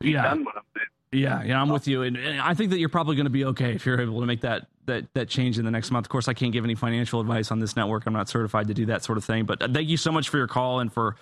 be 0.00 0.10
Yeah. 0.12 0.22
done 0.22 0.44
with 0.44 0.54
them. 0.54 0.62
Yeah, 1.10 1.42
yeah, 1.42 1.60
I'm 1.60 1.70
with 1.70 1.88
you, 1.88 2.02
and, 2.02 2.18
and 2.18 2.38
I 2.38 2.52
think 2.52 2.70
that 2.70 2.78
you're 2.78 2.90
probably 2.90 3.16
going 3.16 3.24
to 3.24 3.30
be 3.30 3.46
okay 3.46 3.72
if 3.74 3.86
you're 3.86 3.98
able 3.98 4.20
to 4.20 4.26
make 4.26 4.42
that 4.42 4.66
that 4.84 5.06
that 5.14 5.28
change 5.30 5.58
in 5.58 5.64
the 5.64 5.70
next 5.70 5.90
month. 5.90 6.04
Of 6.04 6.10
course, 6.10 6.28
I 6.28 6.34
can't 6.34 6.52
give 6.52 6.64
any 6.64 6.74
financial 6.74 7.18
advice 7.20 7.50
on 7.50 7.60
this 7.60 7.76
network. 7.76 8.04
I'm 8.06 8.12
not 8.12 8.28
certified 8.28 8.68
to 8.68 8.74
do 8.74 8.84
that 8.86 9.02
sort 9.04 9.16
of 9.16 9.24
thing. 9.24 9.44
But 9.46 9.62
uh, 9.62 9.68
thank 9.72 9.88
you 9.88 9.96
so 9.96 10.12
much 10.12 10.28
for 10.28 10.36
your 10.36 10.46
call 10.46 10.80
and 10.80 10.92
for 10.92 11.16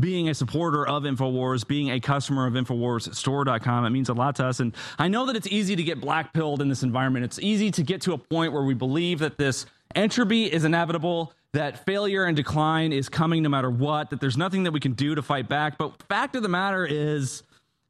being 0.00 0.30
a 0.30 0.34
supporter 0.34 0.86
of 0.88 1.02
Infowars, 1.02 1.66
being 1.68 1.90
a 1.90 2.00
customer 2.00 2.46
of 2.46 2.54
InfowarsStore.com. 2.54 3.84
It 3.84 3.90
means 3.90 4.08
a 4.08 4.14
lot 4.14 4.36
to 4.36 4.46
us, 4.46 4.60
and 4.60 4.74
I 4.98 5.08
know 5.08 5.26
that 5.26 5.36
it's 5.36 5.46
easy 5.48 5.76
to 5.76 5.82
get 5.82 6.00
black 6.00 6.32
pilled 6.32 6.62
in 6.62 6.68
this 6.70 6.82
environment. 6.82 7.26
It's 7.26 7.38
easy 7.38 7.70
to 7.72 7.82
get 7.82 8.00
to 8.02 8.12
a 8.14 8.18
point 8.18 8.52
where 8.54 8.62
we 8.62 8.74
believe 8.74 9.18
that 9.18 9.36
this 9.36 9.66
entropy 9.94 10.44
is 10.46 10.64
inevitable. 10.64 11.32
That 11.56 11.86
failure 11.86 12.24
and 12.24 12.36
decline 12.36 12.92
is 12.92 13.08
coming 13.08 13.42
no 13.42 13.48
matter 13.48 13.70
what, 13.70 14.10
that 14.10 14.20
there's 14.20 14.36
nothing 14.36 14.64
that 14.64 14.72
we 14.72 14.80
can 14.80 14.92
do 14.92 15.14
to 15.14 15.22
fight 15.22 15.48
back. 15.48 15.78
But 15.78 16.02
fact 16.02 16.36
of 16.36 16.42
the 16.42 16.50
matter 16.50 16.84
is, 16.84 17.44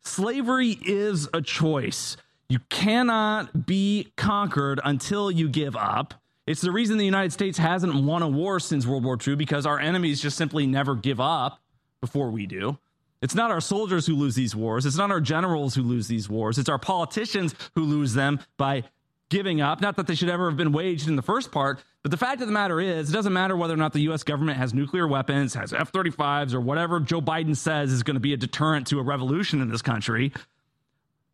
slavery 0.04 0.78
is 0.86 1.28
a 1.34 1.42
choice. 1.42 2.16
You 2.48 2.60
cannot 2.68 3.66
be 3.66 4.12
conquered 4.14 4.78
until 4.84 5.32
you 5.32 5.48
give 5.48 5.74
up. 5.74 6.14
It's 6.46 6.60
the 6.60 6.70
reason 6.70 6.96
the 6.96 7.04
United 7.04 7.32
States 7.32 7.58
hasn't 7.58 8.04
won 8.04 8.22
a 8.22 8.28
war 8.28 8.60
since 8.60 8.86
World 8.86 9.02
War 9.02 9.18
II 9.26 9.34
because 9.34 9.66
our 9.66 9.80
enemies 9.80 10.22
just 10.22 10.36
simply 10.36 10.64
never 10.68 10.94
give 10.94 11.20
up 11.20 11.58
before 12.00 12.30
we 12.30 12.46
do. 12.46 12.78
It's 13.20 13.34
not 13.34 13.50
our 13.50 13.60
soldiers 13.60 14.06
who 14.06 14.14
lose 14.14 14.36
these 14.36 14.54
wars. 14.54 14.86
It's 14.86 14.96
not 14.96 15.10
our 15.10 15.20
generals 15.20 15.74
who 15.74 15.82
lose 15.82 16.06
these 16.06 16.28
wars. 16.28 16.58
It's 16.58 16.68
our 16.68 16.78
politicians 16.78 17.52
who 17.74 17.82
lose 17.82 18.14
them 18.14 18.38
by 18.58 18.84
giving 19.28 19.60
up. 19.60 19.80
Not 19.80 19.96
that 19.96 20.06
they 20.06 20.14
should 20.14 20.28
ever 20.30 20.48
have 20.48 20.56
been 20.56 20.70
waged 20.70 21.08
in 21.08 21.16
the 21.16 21.22
first 21.22 21.50
part, 21.50 21.82
but 22.06 22.12
the 22.12 22.24
fact 22.24 22.40
of 22.40 22.46
the 22.46 22.52
matter 22.52 22.80
is, 22.80 23.10
it 23.10 23.12
doesn't 23.12 23.32
matter 23.32 23.56
whether 23.56 23.74
or 23.74 23.76
not 23.76 23.92
the 23.92 24.02
U.S. 24.02 24.22
government 24.22 24.58
has 24.58 24.72
nuclear 24.72 25.08
weapons, 25.08 25.54
has 25.54 25.72
F 25.72 25.90
35s, 25.90 26.54
or 26.54 26.60
whatever 26.60 27.00
Joe 27.00 27.20
Biden 27.20 27.56
says 27.56 27.90
is 27.90 28.04
going 28.04 28.14
to 28.14 28.20
be 28.20 28.32
a 28.32 28.36
deterrent 28.36 28.86
to 28.86 29.00
a 29.00 29.02
revolution 29.02 29.60
in 29.60 29.70
this 29.70 29.82
country. 29.82 30.32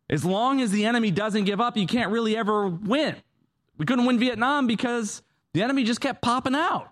As 0.09 0.25
long 0.25 0.61
as 0.61 0.71
the 0.71 0.85
enemy 0.85 1.11
doesn't 1.11 1.43
give 1.43 1.61
up, 1.61 1.77
you 1.77 1.85
can't 1.85 2.09
really 2.09 2.35
ever 2.35 2.67
win. 2.67 3.15
We 3.77 3.85
couldn't 3.85 4.05
win 4.05 4.17
Vietnam 4.17 4.65
because 4.65 5.21
the 5.53 5.61
enemy 5.61 5.83
just 5.83 6.01
kept 6.01 6.23
popping 6.23 6.55
out. 6.55 6.89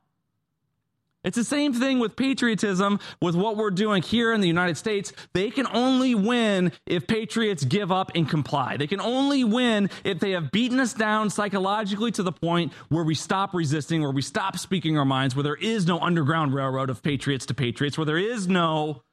It's 1.24 1.38
the 1.38 1.44
same 1.44 1.74
thing 1.74 2.00
with 2.00 2.16
patriotism, 2.16 3.00
with 3.22 3.36
what 3.36 3.56
we're 3.56 3.70
doing 3.70 4.02
here 4.02 4.34
in 4.34 4.42
the 4.42 4.48
United 4.48 4.76
States. 4.76 5.14
They 5.34 5.52
can 5.52 5.68
only 5.68 6.16
win 6.16 6.72
if 6.88 7.06
patriots 7.06 7.64
give 7.64 7.92
up 7.92 8.12
and 8.16 8.28
comply. 8.28 8.78
They 8.78 8.88
can 8.88 9.00
only 9.00 9.44
win 9.44 9.90
if 10.04 10.20
they 10.20 10.32
have 10.32 10.52
beaten 10.52 10.80
us 10.80 10.94
down 10.94 11.30
psychologically 11.30 12.12
to 12.14 12.24
the 12.24 12.32
point 12.32 12.74
where 12.90 13.04
we 13.04 13.14
stop 13.14 13.54
resisting, 13.54 14.02
where 14.02 14.12
we 14.12 14.24
stop 14.24 14.58
speaking 14.58 14.98
our 14.98 15.06
minds, 15.06 15.36
where 15.36 15.44
there 15.44 15.56
is 15.56 15.86
no 15.86 16.00
underground 16.00 16.56
railroad 16.56 16.90
of 16.90 17.04
patriots 17.04 17.46
to 17.48 17.54
patriots, 17.54 17.98
where 17.98 18.06
there 18.06 18.18
is 18.18 18.48
no 18.48 19.04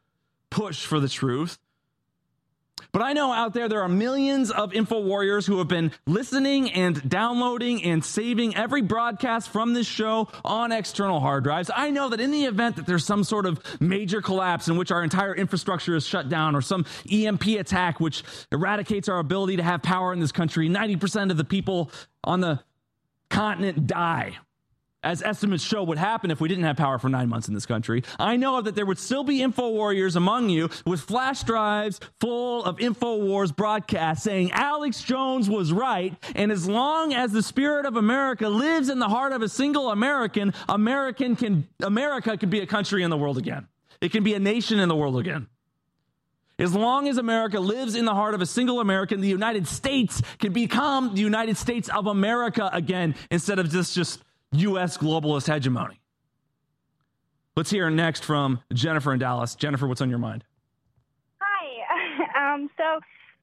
push 0.50 0.86
for 0.86 1.00
the 1.00 1.08
truth. 1.08 1.58
But 2.92 3.02
I 3.02 3.12
know 3.12 3.32
out 3.32 3.54
there 3.54 3.68
there 3.68 3.82
are 3.82 3.88
millions 3.88 4.50
of 4.50 4.72
info 4.72 5.00
warriors 5.00 5.46
who 5.46 5.58
have 5.58 5.68
been 5.68 5.92
listening 6.06 6.72
and 6.72 7.08
downloading 7.08 7.84
and 7.84 8.04
saving 8.04 8.56
every 8.56 8.82
broadcast 8.82 9.50
from 9.50 9.74
this 9.74 9.86
show 9.86 10.28
on 10.44 10.72
external 10.72 11.20
hard 11.20 11.44
drives. 11.44 11.70
I 11.74 11.90
know 11.90 12.08
that 12.08 12.20
in 12.20 12.30
the 12.30 12.44
event 12.44 12.76
that 12.76 12.86
there's 12.86 13.04
some 13.04 13.24
sort 13.24 13.46
of 13.46 13.60
major 13.80 14.20
collapse 14.20 14.68
in 14.68 14.76
which 14.76 14.90
our 14.90 15.04
entire 15.04 15.34
infrastructure 15.34 15.94
is 15.94 16.06
shut 16.06 16.28
down 16.28 16.56
or 16.56 16.62
some 16.62 16.86
EMP 17.10 17.46
attack 17.46 18.00
which 18.00 18.22
eradicates 18.50 19.08
our 19.08 19.18
ability 19.18 19.56
to 19.56 19.62
have 19.62 19.82
power 19.82 20.12
in 20.12 20.20
this 20.20 20.32
country, 20.32 20.68
90% 20.68 21.30
of 21.30 21.36
the 21.36 21.44
people 21.44 21.90
on 22.24 22.40
the 22.40 22.60
continent 23.30 23.86
die 23.86 24.38
as 25.02 25.22
estimates 25.22 25.62
show 25.62 25.82
would 25.84 25.98
happen 25.98 26.30
if 26.30 26.40
we 26.40 26.48
didn't 26.48 26.64
have 26.64 26.76
power 26.76 26.98
for 26.98 27.08
nine 27.08 27.28
months 27.28 27.48
in 27.48 27.54
this 27.54 27.66
country. 27.66 28.02
I 28.18 28.36
know 28.36 28.60
that 28.60 28.74
there 28.74 28.86
would 28.86 28.98
still 28.98 29.24
be 29.24 29.42
info 29.42 29.70
warriors 29.70 30.16
among 30.16 30.50
you 30.50 30.70
with 30.84 31.00
flash 31.00 31.42
drives 31.44 32.00
full 32.20 32.64
of 32.64 32.80
info 32.80 33.16
wars 33.16 33.52
broadcasts 33.52 34.24
saying 34.24 34.50
Alex 34.52 35.02
Jones 35.02 35.48
was 35.48 35.72
right. 35.72 36.14
And 36.34 36.50
as 36.50 36.68
long 36.68 37.14
as 37.14 37.32
the 37.32 37.42
spirit 37.42 37.86
of 37.86 37.96
America 37.96 38.48
lives 38.48 38.88
in 38.88 38.98
the 38.98 39.08
heart 39.08 39.32
of 39.32 39.42
a 39.42 39.48
single 39.48 39.90
American, 39.90 40.52
American 40.68 41.36
can 41.36 41.68
America 41.82 42.36
can 42.36 42.50
be 42.50 42.60
a 42.60 42.66
country 42.66 43.02
in 43.02 43.10
the 43.10 43.16
world 43.16 43.38
again. 43.38 43.68
It 44.00 44.12
can 44.12 44.24
be 44.24 44.34
a 44.34 44.40
nation 44.40 44.80
in 44.80 44.88
the 44.88 44.96
world 44.96 45.18
again. 45.18 45.48
As 46.60 46.74
long 46.74 47.08
as 47.08 47.18
America 47.18 47.60
lives 47.60 47.94
in 47.94 48.04
the 48.04 48.14
heart 48.14 48.34
of 48.34 48.40
a 48.40 48.46
single 48.46 48.80
American, 48.80 49.20
the 49.20 49.28
United 49.28 49.68
States 49.68 50.20
can 50.40 50.52
become 50.52 51.14
the 51.14 51.20
United 51.20 51.56
States 51.56 51.88
of 51.88 52.08
America 52.08 52.68
again 52.72 53.14
instead 53.30 53.60
of 53.60 53.70
just 53.70 53.94
just 53.94 54.20
U.S. 54.52 54.96
globalist 54.96 55.52
hegemony. 55.52 56.00
Let's 57.56 57.70
hear 57.70 57.90
next 57.90 58.24
from 58.24 58.60
Jennifer 58.72 59.12
in 59.12 59.18
Dallas. 59.18 59.54
Jennifer, 59.54 59.86
what's 59.86 60.00
on 60.00 60.10
your 60.10 60.18
mind? 60.18 60.44
Hi. 61.40 61.44
Um, 62.38 62.70
so 62.76 63.00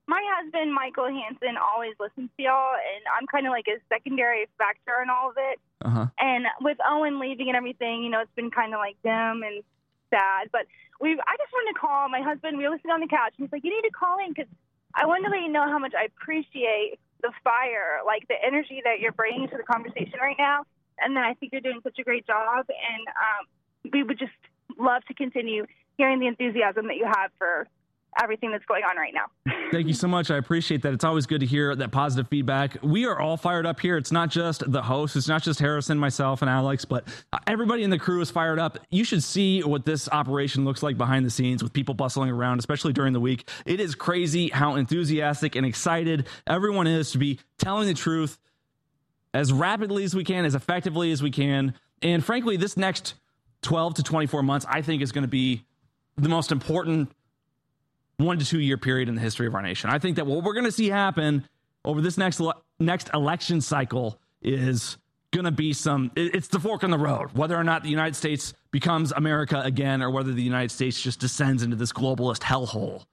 my 0.08 0.22
husband, 0.38 0.74
Michael 0.74 1.08
Hansen, 1.08 1.58
always 1.58 1.94
listens 2.00 2.30
to 2.38 2.44
y'all, 2.44 2.74
and 2.74 3.04
I'm 3.12 3.28
kind 3.28 3.46
of 3.46 3.52
like 3.52 3.66
a 3.68 3.78
secondary 3.90 4.48
factor 4.58 5.02
in 5.04 5.10
all 5.10 5.30
of 5.30 5.38
it. 5.38 5.60
Uh 5.84 5.90
huh. 5.90 6.08
And 6.20 6.46
with 6.62 6.78
Owen 6.88 7.20
leaving 7.20 7.48
and 7.48 7.58
everything, 7.58 8.04
you 8.04 8.10
know, 8.10 8.22
it's 8.22 8.36
been 8.36 8.52
kind 8.52 8.74
of 8.74 8.80
like 8.80 8.96
dim 9.04 9.44
and 9.44 9.64
sad. 10.10 10.50
But 10.52 10.68
we, 11.02 11.12
I 11.12 11.36
just 11.38 11.52
wanted 11.52 11.74
to 11.74 11.80
call 11.80 12.10
my 12.10 12.22
husband. 12.22 12.58
We 12.58 12.64
were 12.64 12.74
listening 12.76 12.94
on 12.94 13.02
the 13.02 13.08
couch, 13.08 13.34
and 13.38 13.48
he's 13.48 13.52
like, 13.52 13.64
"You 13.64 13.72
need 13.72 13.88
to 13.88 13.94
call 13.94 14.18
in 14.20 14.32
because 14.32 14.50
I 14.94 15.06
wanted 15.06 15.28
to 15.28 15.32
let 15.36 15.42
you 15.42 15.52
know 15.52 15.68
how 15.68 15.80
much 15.80 15.94
I 15.98 16.06
appreciate 16.06 17.00
the 17.22 17.32
fire, 17.44 18.00
like 18.06 18.28
the 18.28 18.40
energy 18.40 18.82
that 18.84 19.00
you're 19.00 19.12
bringing 19.12 19.48
to 19.50 19.58
the 19.58 19.64
conversation 19.64 20.20
right 20.22 20.38
now. 20.38 20.64
And 21.00 21.18
I 21.18 21.34
think 21.34 21.52
you're 21.52 21.62
doing 21.62 21.82
such 21.84 22.00
a 22.00 22.04
great 22.04 22.26
job, 22.26 22.66
and 22.70 23.08
um, 23.08 23.92
we 23.92 24.04
would 24.04 24.18
just 24.18 24.32
love 24.80 25.04
to 25.08 25.14
continue 25.14 25.66
hearing 25.98 26.20
the 26.20 26.28
enthusiasm 26.28 26.88
that 26.88 26.96
you 26.96 27.06
have 27.06 27.32
for 27.38 27.68
everything 28.22 28.52
that's 28.52 28.66
going 28.66 28.84
on 28.84 28.96
right 28.98 29.14
now. 29.14 29.26
Thank 29.72 29.88
you 29.88 29.94
so 29.94 30.08
much. 30.08 30.32
I 30.32 30.38
appreciate 30.38 30.82
that. 30.84 30.94
It's 30.94 31.04
always 31.04 31.26
good 31.26 31.42
to 31.42 31.46
hear 31.46 31.76
that 31.76 31.92
positive 31.92 32.30
feedback. 32.30 32.78
We 32.82 33.06
are 33.06 33.20
all 33.20 33.36
fired 33.38 33.66
up 33.66 33.80
here. 33.80 33.98
It's 33.98 34.12
not 34.12 34.30
just 34.30 34.70
the 34.72 34.82
host, 34.82 35.16
it's 35.16 35.28
not 35.28 35.44
just 35.44 35.60
Harrison, 35.60 35.98
myself, 35.98 36.42
and 36.42 36.50
Alex, 36.50 36.86
but 36.86 37.08
everybody 37.48 37.84
in 37.84 37.90
the 37.90 38.00
crew 38.00 38.22
is 38.22 38.32
fired 38.32 38.60
up. 38.60 38.80
You 38.90 39.04
should 39.04 39.24
see 39.24 39.62
what 39.64 39.86
this 39.86 40.08
operation 40.10 40.66
looks 40.66 40.82
like 40.84 40.98
behind 40.98 41.26
the 41.26 41.30
scenes 41.30 41.62
with 41.62 41.74
people 41.74 41.94
bustling 41.94 42.30
around, 42.30 42.60
especially 42.60 42.94
during 42.94 43.14
the 43.14 43.20
week. 43.20 43.50
It 43.66 43.80
is 43.80 43.96
crazy 43.96 44.50
how 44.50 44.76
enthusiastic 44.76 45.56
and 45.56 45.66
excited 45.66 46.28
everyone 46.48 46.88
is 46.88 47.12
to 47.12 47.18
be 47.18 47.40
telling 47.58 47.88
the 47.88 47.94
truth 47.94 48.38
as 49.36 49.52
rapidly 49.52 50.04
as 50.06 50.16
we 50.16 50.24
can, 50.24 50.46
as 50.46 50.56
effectively 50.56 51.12
as 51.12 51.22
we 51.22 51.30
can. 51.30 51.74
And 52.02 52.24
frankly, 52.24 52.56
this 52.58 52.78
next 52.78 53.16
12 53.64 53.96
to 53.96 54.04
24 54.04 54.44
months, 54.44 54.66
I 54.70 54.82
think, 54.82 55.02
is 55.02 55.12
going 55.12 55.24
to 55.24 55.30
be 55.30 55.66
the 56.16 56.30
most 56.30 56.52
important 56.52 57.12
one 58.18 58.40
to 58.40 58.46
two 58.46 58.60
year 58.60 58.78
period 58.78 59.10
in 59.10 59.16
the 59.16 59.22
history 59.22 59.46
of 59.46 59.54
our 59.54 59.62
nation. 59.62 59.90
I 59.90 60.00
think 60.00 60.16
that 60.16 60.26
what 60.26 60.44
we're 60.44 60.54
going 60.54 60.66
to 60.66 60.72
see 60.72 60.90
happen 60.90 61.48
over 61.84 62.00
this 62.00 62.18
next 62.18 62.42
next 62.80 63.10
election 63.14 63.60
cycle 63.60 64.20
is 64.42 64.98
going 65.32 65.46
to 65.46 65.52
be 65.52 65.74
some 65.74 66.12
it's 66.16 66.48
the 66.48 66.60
fork 66.60 66.84
in 66.84 66.92
the 66.92 66.98
road 66.98 67.30
whether 67.34 67.58
or 67.58 67.64
not 67.64 67.84
the 67.84 67.90
United 67.90 68.16
States 68.16 68.54
becomes 68.72 69.12
America 69.12 69.62
again 69.66 70.02
or 70.02 70.10
whether 70.10 70.32
the 70.32 70.42
United 70.42 70.72
States 70.72 71.02
just 71.02 71.20
descends 71.20 71.62
into 71.62 71.76
this 71.76 71.92
globalist 71.92 72.40
hellhole 72.40 73.04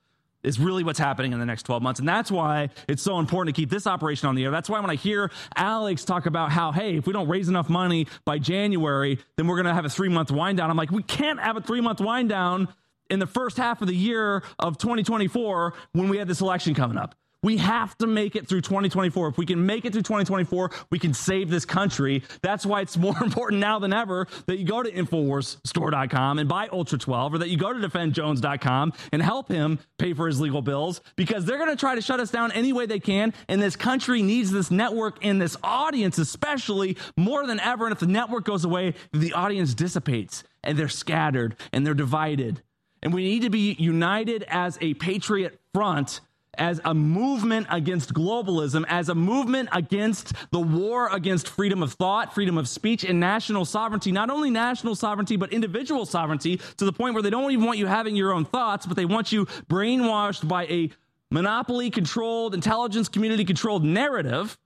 is 0.44 0.58
really 0.58 0.84
what's 0.84 0.98
happening 0.98 1.32
in 1.32 1.38
the 1.38 1.46
next 1.46 1.64
12 1.64 1.82
months. 1.82 2.00
And 2.00 2.08
that's 2.08 2.30
why 2.30 2.70
it's 2.88 3.02
so 3.02 3.18
important 3.18 3.54
to 3.54 3.60
keep 3.60 3.70
this 3.70 3.86
operation 3.86 4.28
on 4.28 4.34
the 4.34 4.44
air. 4.44 4.50
That's 4.50 4.68
why 4.68 4.80
when 4.80 4.90
I 4.90 4.96
hear 4.96 5.30
Alex 5.56 6.04
talk 6.04 6.26
about 6.26 6.50
how, 6.50 6.72
hey, 6.72 6.96
if 6.96 7.06
we 7.06 7.12
don't 7.12 7.28
raise 7.28 7.48
enough 7.48 7.68
money 7.68 8.06
by 8.24 8.38
January, 8.38 9.18
then 9.36 9.46
we're 9.46 9.56
going 9.56 9.66
to 9.66 9.74
have 9.74 9.84
a 9.84 9.90
three 9.90 10.08
month 10.08 10.30
wind 10.30 10.58
down. 10.58 10.70
I'm 10.70 10.76
like, 10.76 10.90
we 10.90 11.02
can't 11.02 11.40
have 11.40 11.56
a 11.56 11.60
three 11.60 11.80
month 11.80 12.00
wind 12.00 12.28
down 12.28 12.68
in 13.10 13.18
the 13.18 13.26
first 13.26 13.56
half 13.56 13.82
of 13.82 13.88
the 13.88 13.94
year 13.94 14.42
of 14.58 14.78
2024 14.78 15.74
when 15.92 16.08
we 16.08 16.18
have 16.18 16.28
this 16.28 16.40
election 16.40 16.74
coming 16.74 16.96
up. 16.96 17.14
We 17.42 17.56
have 17.56 17.96
to 17.98 18.06
make 18.06 18.36
it 18.36 18.46
through 18.46 18.60
2024. 18.60 19.28
If 19.28 19.38
we 19.38 19.46
can 19.46 19.66
make 19.66 19.84
it 19.84 19.92
through 19.92 20.02
2024, 20.02 20.70
we 20.90 20.98
can 20.98 21.12
save 21.12 21.50
this 21.50 21.64
country. 21.64 22.22
That's 22.40 22.64
why 22.64 22.82
it's 22.82 22.96
more 22.96 23.16
important 23.22 23.60
now 23.60 23.78
than 23.78 23.92
ever 23.92 24.28
that 24.46 24.58
you 24.58 24.64
go 24.64 24.82
to 24.82 24.90
InfoWarsStore.com 24.90 26.38
and 26.38 26.48
buy 26.48 26.68
Ultra 26.72 26.98
12 26.98 27.34
or 27.34 27.38
that 27.38 27.48
you 27.48 27.56
go 27.56 27.72
to 27.72 27.88
DefendJones.com 27.88 28.92
and 29.12 29.22
help 29.22 29.48
him 29.48 29.80
pay 29.98 30.14
for 30.14 30.26
his 30.26 30.40
legal 30.40 30.62
bills 30.62 31.00
because 31.16 31.44
they're 31.44 31.58
going 31.58 31.70
to 31.70 31.76
try 31.76 31.94
to 31.94 32.00
shut 32.02 32.20
us 32.20 32.30
down 32.30 32.52
any 32.52 32.72
way 32.72 32.86
they 32.86 33.00
can. 33.00 33.34
And 33.48 33.60
this 33.60 33.76
country 33.76 34.22
needs 34.22 34.52
this 34.52 34.70
network 34.70 35.24
and 35.24 35.40
this 35.40 35.56
audience, 35.64 36.18
especially 36.18 36.96
more 37.16 37.46
than 37.46 37.58
ever. 37.58 37.86
And 37.86 37.92
if 37.92 37.98
the 37.98 38.06
network 38.06 38.44
goes 38.44 38.64
away, 38.64 38.94
the 39.12 39.32
audience 39.32 39.74
dissipates 39.74 40.44
and 40.62 40.78
they're 40.78 40.88
scattered 40.88 41.56
and 41.72 41.84
they're 41.84 41.94
divided. 41.94 42.62
And 43.02 43.12
we 43.12 43.24
need 43.24 43.42
to 43.42 43.50
be 43.50 43.74
united 43.78 44.44
as 44.44 44.78
a 44.80 44.94
patriot 44.94 45.60
front, 45.74 46.20
as 46.58 46.80
a 46.84 46.92
movement 46.92 47.66
against 47.70 48.12
globalism, 48.12 48.84
as 48.88 49.08
a 49.08 49.14
movement 49.14 49.68
against 49.72 50.32
the 50.50 50.60
war 50.60 51.08
against 51.08 51.48
freedom 51.48 51.82
of 51.82 51.92
thought, 51.94 52.34
freedom 52.34 52.58
of 52.58 52.68
speech, 52.68 53.04
and 53.04 53.18
national 53.18 53.64
sovereignty. 53.64 54.12
Not 54.12 54.30
only 54.30 54.50
national 54.50 54.94
sovereignty, 54.94 55.36
but 55.36 55.52
individual 55.52 56.04
sovereignty 56.04 56.60
to 56.76 56.84
the 56.84 56.92
point 56.92 57.14
where 57.14 57.22
they 57.22 57.30
don't 57.30 57.50
even 57.50 57.64
want 57.64 57.78
you 57.78 57.86
having 57.86 58.16
your 58.16 58.32
own 58.32 58.44
thoughts, 58.44 58.86
but 58.86 58.96
they 58.96 59.06
want 59.06 59.32
you 59.32 59.46
brainwashed 59.68 60.46
by 60.46 60.66
a 60.66 60.90
monopoly 61.30 61.90
controlled, 61.90 62.54
intelligence 62.54 63.08
community 63.08 63.44
controlled 63.44 63.84
narrative, 63.84 64.58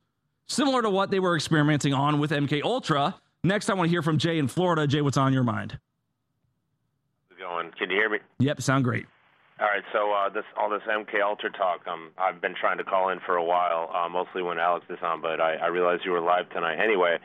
similar 0.49 0.82
to 0.82 0.91
what 0.91 1.11
they 1.11 1.20
were 1.20 1.37
experimenting 1.37 1.95
on 1.95 2.18
with 2.18 2.32
MK 2.32 2.62
Ultra. 2.62 3.14
Next, 3.45 3.70
I 3.70 3.74
want 3.74 3.87
to 3.87 3.91
hear 3.91 4.03
from 4.03 4.18
Jay 4.18 4.39
in 4.39 4.49
Florida. 4.49 4.87
Jay, 4.87 5.03
what's 5.03 5.16
on 5.16 5.32
your 5.32 5.45
mind? 5.45 5.78
going. 7.47 7.70
Can 7.78 7.91
you 7.91 7.97
hear 7.97 8.09
me? 8.09 8.18
Yep, 8.39 8.62
sound 8.62 8.84
great. 8.84 9.07
All 9.59 9.67
right, 9.67 9.83
so 9.91 10.13
uh, 10.13 10.29
this 10.29 10.45
all 10.59 10.69
this 10.69 10.83
MK 10.87 11.23
Ultra 11.23 11.51
talk, 11.51 11.87
um, 11.87 12.11
I've 12.19 12.43
been 12.43 12.55
trying 12.55 12.77
to 12.77 12.85
call 12.85 13.09
in 13.09 13.21
for 13.21 13.37
a 13.37 13.45
while, 13.45 13.91
uh, 13.95 14.07
mostly 14.07 14.43
when 14.43 14.59
Alex 14.59 14.85
is 14.91 14.99
on, 15.03 15.23
but 15.23 15.41
I, 15.41 15.55
I 15.55 15.67
realized 15.69 16.05
you 16.05 16.13
were 16.13 16.21
live 16.21 16.51
tonight. 16.51 16.77
Anyway, 16.79 17.17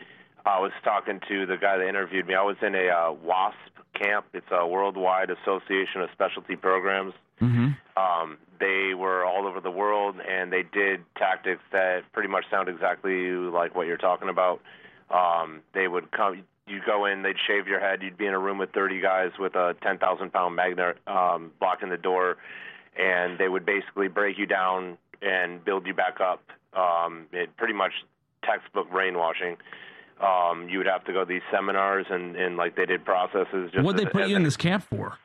I 0.46 0.60
was 0.60 0.72
talking 0.84 1.20
to 1.28 1.46
the 1.46 1.58
guy 1.58 1.78
that 1.78 1.88
interviewed 1.88 2.28
me. 2.28 2.36
I 2.36 2.44
was 2.44 2.56
in 2.62 2.74
a 2.74 2.88
uh, 2.88 3.12
WASP 3.12 3.58
camp. 4.02 4.28
It's 4.34 4.48
a 4.50 4.66
Worldwide 4.66 5.30
Association 5.30 6.02
of 6.02 6.10
Specialty 6.14 6.56
Programs. 6.56 7.14
Mm-hmm. 7.42 7.72
Um, 8.02 8.38
they 8.62 8.94
were 8.94 9.26
all 9.26 9.46
over 9.46 9.60
the 9.60 9.72
world, 9.72 10.16
and 10.26 10.54
they 10.54 10.64
did 10.64 11.02
tactics 11.18 11.62
that 11.74 12.04
pretty 12.14 12.30
much 12.30 12.46
sound 12.50 12.70
exactly 12.70 13.32
like 13.32 13.76
what 13.76 13.88
you're 13.88 13.98
talking 13.98 14.30
about. 14.30 14.62
Um, 15.10 15.62
they 15.74 15.90
would 15.90 16.12
come 16.12 16.44
you 16.68 16.80
go 16.86 17.05
in, 17.05 17.24
they'd 17.24 17.36
shave 17.47 17.68
your 17.68 17.80
head. 17.80 18.01
You'd 18.01 18.18
be 18.18 18.26
in 18.26 18.34
a 18.34 18.39
room 18.39 18.57
with 18.57 18.72
30 18.72 19.01
guys 19.01 19.32
with 19.39 19.55
a 19.55 19.76
10,000 19.82 20.32
pound 20.32 20.55
magnet 20.55 20.97
um, 21.07 21.51
blocking 21.59 21.89
the 21.89 21.97
door, 21.97 22.38
and 22.97 23.38
they 23.38 23.47
would 23.47 23.66
basically 23.66 24.07
break 24.07 24.38
you 24.38 24.45
down 24.45 24.97
and 25.22 25.64
build 25.64 25.86
you 25.86 25.93
back 25.93 26.20
up. 26.20 26.43
Um, 26.74 27.28
it 27.32 27.55
pretty 27.57 27.74
much 27.74 27.91
textbook 28.43 28.89
brainwashing. 28.91 29.57
Um, 30.22 30.70
you 30.70 30.78
would 30.78 30.88
have 30.88 31.03
to 31.05 31.14
go 31.14 31.22
to 31.22 31.26
these 31.26 31.41
seminars 31.51 32.05
and, 32.09 32.36
and 32.36 32.55
like 32.55 32.76
they 32.76 32.86
did 32.86 33.03
processes. 33.03 33.72
Just 33.74 33.84
what 33.84 33.97
they 33.97 34.05
put 34.05 34.28
you 34.28 34.36
in 34.36 34.43
this 34.43 34.57
camp 34.57 34.84
for? 34.84 35.18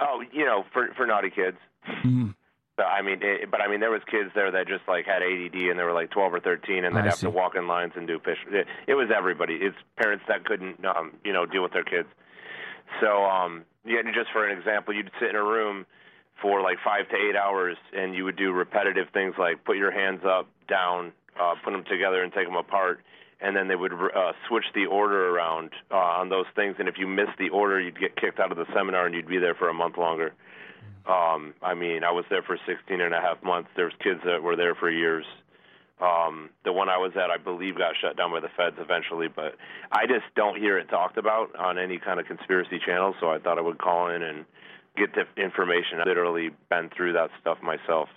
Oh, 0.00 0.22
you 0.32 0.44
know, 0.44 0.64
for 0.72 0.88
for 0.96 1.06
naughty 1.06 1.30
kids. 1.30 1.58
Mm. 2.04 2.34
So, 2.76 2.84
I 2.84 3.00
mean, 3.00 3.20
it, 3.22 3.50
but 3.50 3.62
I 3.62 3.68
mean, 3.68 3.80
there 3.80 3.90
was 3.90 4.02
kids 4.10 4.30
there 4.34 4.50
that 4.50 4.68
just 4.68 4.84
like 4.86 5.06
had 5.06 5.22
ADD 5.22 5.54
and 5.54 5.78
they 5.78 5.82
were 5.82 5.94
like 5.94 6.10
12 6.10 6.34
or 6.34 6.40
13, 6.40 6.84
and 6.84 6.94
they'd 6.94 7.00
I 7.00 7.04
have 7.04 7.14
see. 7.14 7.26
to 7.26 7.30
walk 7.30 7.54
in 7.56 7.66
lines 7.66 7.92
and 7.96 8.06
do 8.06 8.18
fish. 8.20 8.36
It, 8.50 8.66
it 8.86 8.94
was 8.94 9.08
everybody. 9.16 9.54
It's 9.54 9.76
parents 9.96 10.24
that 10.28 10.44
couldn't, 10.44 10.84
um, 10.84 11.12
you 11.24 11.32
know, 11.32 11.46
deal 11.46 11.62
with 11.62 11.72
their 11.72 11.84
kids. 11.84 12.08
So, 13.00 13.24
um, 13.24 13.64
yeah, 13.86 14.02
just 14.14 14.30
for 14.32 14.46
an 14.46 14.56
example, 14.56 14.94
you'd 14.94 15.10
sit 15.18 15.30
in 15.30 15.36
a 15.36 15.42
room 15.42 15.86
for 16.42 16.60
like 16.60 16.76
five 16.84 17.08
to 17.08 17.16
eight 17.16 17.34
hours, 17.34 17.78
and 17.94 18.14
you 18.14 18.24
would 18.24 18.36
do 18.36 18.52
repetitive 18.52 19.08
things 19.12 19.34
like 19.38 19.64
put 19.64 19.78
your 19.78 19.90
hands 19.90 20.20
up, 20.26 20.46
down, 20.68 21.12
uh, 21.40 21.54
put 21.64 21.72
them 21.72 21.84
together, 21.88 22.22
and 22.22 22.32
take 22.32 22.46
them 22.46 22.56
apart. 22.56 23.00
And 23.40 23.56
then 23.56 23.68
they 23.68 23.76
would 23.76 23.92
uh, 23.92 24.32
switch 24.48 24.64
the 24.74 24.84
order 24.86 25.34
around 25.34 25.70
uh, 25.90 25.96
on 25.96 26.28
those 26.28 26.46
things. 26.54 26.76
And 26.78 26.88
if 26.88 26.96
you 26.98 27.06
missed 27.06 27.38
the 27.38 27.50
order, 27.50 27.80
you'd 27.80 27.98
get 27.98 28.16
kicked 28.16 28.38
out 28.38 28.50
of 28.50 28.58
the 28.58 28.66
seminar, 28.74 29.06
and 29.06 29.14
you'd 29.14 29.28
be 29.28 29.38
there 29.38 29.54
for 29.54 29.68
a 29.68 29.74
month 29.74 29.96
longer. 29.98 30.32
Um, 31.06 31.54
I 31.62 31.74
mean, 31.74 32.02
I 32.02 32.10
was 32.10 32.24
there 32.30 32.42
for 32.42 32.58
16 32.66 33.00
and 33.00 33.14
a 33.14 33.20
half 33.20 33.42
months. 33.42 33.70
There's 33.76 33.92
kids 34.02 34.20
that 34.24 34.42
were 34.42 34.56
there 34.56 34.74
for 34.74 34.90
years. 34.90 35.24
Um, 36.00 36.50
the 36.64 36.72
one 36.72 36.88
I 36.88 36.98
was 36.98 37.12
at, 37.16 37.30
I 37.30 37.38
believe, 37.38 37.78
got 37.78 37.94
shut 38.00 38.16
down 38.16 38.30
by 38.30 38.40
the 38.40 38.50
feds 38.56 38.76
eventually, 38.78 39.28
but 39.28 39.56
I 39.90 40.06
just 40.06 40.26
don't 40.34 40.58
hear 40.58 40.76
it 40.78 40.90
talked 40.90 41.16
about 41.16 41.56
on 41.56 41.78
any 41.78 41.98
kind 41.98 42.20
of 42.20 42.26
conspiracy 42.26 42.78
channel. 42.84 43.14
So 43.20 43.30
I 43.30 43.38
thought 43.38 43.56
I 43.58 43.62
would 43.62 43.78
call 43.78 44.08
in 44.08 44.22
and 44.22 44.44
get 44.96 45.14
the 45.14 45.24
information. 45.42 46.00
I've 46.00 46.06
literally 46.06 46.50
been 46.68 46.90
through 46.94 47.14
that 47.14 47.30
stuff 47.40 47.58
myself. 47.62 48.08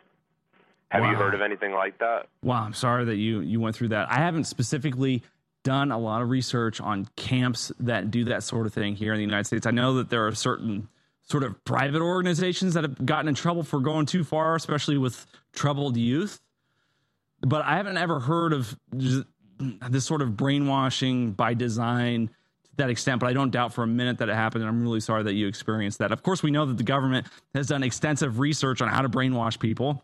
Have 0.90 1.04
you 1.06 1.16
heard 1.16 1.36
of 1.36 1.42
anything 1.42 1.72
like 1.72 2.00
that? 2.00 2.28
Wow, 2.42 2.64
I'm 2.64 2.74
sorry 2.74 3.06
that 3.06 3.18
you 3.18 3.42
you 3.42 3.60
went 3.60 3.76
through 3.76 3.90
that. 3.90 4.12
I 4.12 4.16
haven't 4.16 4.46
specifically 4.46 5.22
done 5.64 5.92
a 5.92 6.00
lot 6.00 6.22
of 6.22 6.30
research 6.30 6.82
on 6.82 7.08
camps 7.16 7.72
that 7.80 8.10
do 8.10 8.26
that 8.26 8.44
sort 8.44 8.66
of 8.66 8.74
thing 8.74 8.96
here 8.96 9.14
in 9.14 9.18
the 9.18 9.24
United 9.24 9.46
States. 9.46 9.68
I 9.68 9.72
know 9.72 9.96
that 9.96 10.10
there 10.10 10.26
are 10.26 10.34
certain 10.34 10.88
sort 11.30 11.44
of 11.44 11.64
private 11.64 12.02
organizations 12.02 12.74
that 12.74 12.84
have 12.84 13.06
gotten 13.06 13.28
in 13.28 13.36
trouble 13.36 13.64
for 13.64 13.80
going 13.80 14.06
too 14.06 14.24
far, 14.24 14.56
especially 14.56 14.98
with 14.98 15.26
troubled 15.54 15.96
youth. 15.96 16.42
But 17.42 17.64
I 17.64 17.78
haven't 17.78 17.98
ever 17.98 18.20
heard 18.20 18.52
of 18.52 18.78
this 18.92 20.06
sort 20.06 20.22
of 20.22 20.36
brainwashing 20.36 21.34
by 21.34 21.54
design 21.54 22.28
to 22.28 22.76
that 22.78 22.90
extent. 22.90 23.20
But 23.20 23.28
I 23.28 23.34
don't 23.34 23.52
doubt 23.52 23.74
for 23.74 23.84
a 23.84 23.88
minute 23.88 24.18
that 24.18 24.30
it 24.30 24.36
happened. 24.36 24.64
And 24.64 24.70
I'm 24.70 24.82
really 24.82 25.00
sorry 25.00 25.24
that 25.24 25.34
you 25.34 25.48
experienced 25.48 26.00
that. 26.00 26.12
Of 26.12 26.24
course, 26.24 26.42
we 26.44 26.52
know 26.52 26.66
that 26.66 26.78
the 26.78 26.84
government 26.84 27.28
has 27.54 27.68
done 27.68 27.84
extensive 27.84 28.40
research 28.40 28.82
on 28.82 28.90
how 28.90 29.02
to 29.02 29.10
brainwash 29.10 29.60
people 29.60 30.04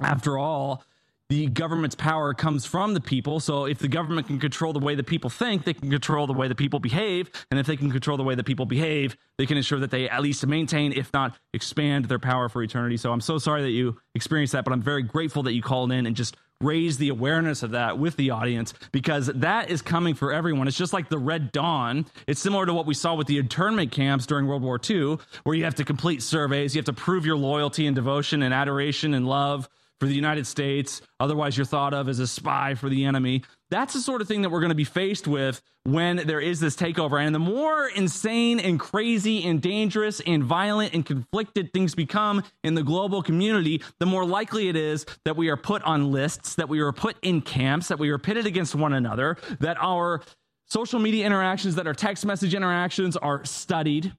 after 0.00 0.38
all, 0.38 0.84
the 1.30 1.46
government's 1.46 1.94
power 1.94 2.34
comes 2.34 2.66
from 2.66 2.92
the 2.94 3.00
people. 3.00 3.40
So 3.40 3.64
if 3.64 3.78
the 3.78 3.88
government 3.88 4.26
can 4.26 4.38
control 4.38 4.72
the 4.72 4.78
way 4.78 4.94
the 4.94 5.02
people 5.02 5.30
think, 5.30 5.64
they 5.64 5.72
can 5.72 5.90
control 5.90 6.26
the 6.26 6.34
way 6.34 6.48
the 6.48 6.54
people 6.54 6.80
behave. 6.80 7.30
And 7.50 7.58
if 7.58 7.66
they 7.66 7.76
can 7.76 7.90
control 7.90 8.16
the 8.16 8.22
way 8.22 8.34
the 8.34 8.44
people 8.44 8.66
behave, 8.66 9.16
they 9.38 9.46
can 9.46 9.56
ensure 9.56 9.80
that 9.80 9.90
they 9.90 10.08
at 10.08 10.22
least 10.22 10.46
maintain, 10.46 10.92
if 10.92 11.12
not 11.12 11.36
expand 11.54 12.06
their 12.06 12.18
power 12.18 12.48
for 12.48 12.62
eternity. 12.62 12.98
So 12.98 13.10
I'm 13.10 13.22
so 13.22 13.38
sorry 13.38 13.62
that 13.62 13.70
you 13.70 13.96
experienced 14.14 14.52
that, 14.52 14.64
but 14.64 14.72
I'm 14.72 14.82
very 14.82 15.02
grateful 15.02 15.44
that 15.44 15.54
you 15.54 15.62
called 15.62 15.92
in 15.92 16.04
and 16.06 16.14
just 16.14 16.36
raised 16.60 16.98
the 16.98 17.08
awareness 17.08 17.62
of 17.62 17.72
that 17.72 17.98
with 17.98 18.16
the 18.16 18.30
audience 18.30 18.74
because 18.92 19.26
that 19.26 19.70
is 19.70 19.82
coming 19.82 20.14
for 20.14 20.32
everyone. 20.32 20.68
It's 20.68 20.76
just 20.76 20.92
like 20.92 21.08
the 21.08 21.18
Red 21.18 21.52
Dawn. 21.52 22.06
It's 22.26 22.40
similar 22.40 22.66
to 22.66 22.74
what 22.74 22.86
we 22.86 22.94
saw 22.94 23.14
with 23.14 23.26
the 23.26 23.38
internment 23.38 23.92
camps 23.92 24.26
during 24.26 24.46
World 24.46 24.62
War 24.62 24.78
II, 24.88 25.18
where 25.42 25.56
you 25.56 25.64
have 25.64 25.74
to 25.76 25.84
complete 25.84 26.22
surveys, 26.22 26.74
you 26.74 26.78
have 26.78 26.86
to 26.86 26.92
prove 26.92 27.26
your 27.26 27.36
loyalty 27.36 27.86
and 27.86 27.96
devotion 27.96 28.42
and 28.42 28.54
adoration 28.54 29.14
and 29.14 29.26
love 29.26 29.68
for 30.04 30.08
the 30.08 30.14
United 30.14 30.46
States. 30.46 31.00
Otherwise, 31.18 31.56
you're 31.56 31.64
thought 31.64 31.94
of 31.94 32.10
as 32.10 32.18
a 32.18 32.26
spy 32.26 32.74
for 32.74 32.90
the 32.90 33.06
enemy. 33.06 33.42
That's 33.70 33.94
the 33.94 34.02
sort 34.02 34.20
of 34.20 34.28
thing 34.28 34.42
that 34.42 34.50
we're 34.50 34.60
going 34.60 34.68
to 34.68 34.74
be 34.74 34.84
faced 34.84 35.26
with 35.26 35.62
when 35.84 36.16
there 36.26 36.40
is 36.40 36.60
this 36.60 36.76
takeover. 36.76 37.24
And 37.24 37.34
the 37.34 37.38
more 37.38 37.88
insane 37.88 38.60
and 38.60 38.78
crazy 38.78 39.42
and 39.46 39.62
dangerous 39.62 40.20
and 40.20 40.44
violent 40.44 40.92
and 40.92 41.06
conflicted 41.06 41.72
things 41.72 41.94
become 41.94 42.42
in 42.62 42.74
the 42.74 42.82
global 42.82 43.22
community, 43.22 43.82
the 43.98 44.04
more 44.04 44.26
likely 44.26 44.68
it 44.68 44.76
is 44.76 45.06
that 45.24 45.38
we 45.38 45.48
are 45.48 45.56
put 45.56 45.82
on 45.84 46.12
lists, 46.12 46.56
that 46.56 46.68
we 46.68 46.80
are 46.80 46.92
put 46.92 47.16
in 47.22 47.40
camps, 47.40 47.88
that 47.88 47.98
we 47.98 48.10
are 48.10 48.18
pitted 48.18 48.44
against 48.44 48.74
one 48.74 48.92
another, 48.92 49.38
that 49.60 49.78
our 49.80 50.20
social 50.66 51.00
media 51.00 51.24
interactions, 51.24 51.76
that 51.76 51.86
our 51.86 51.94
text 51.94 52.26
message 52.26 52.52
interactions 52.52 53.16
are 53.16 53.42
studied, 53.46 54.12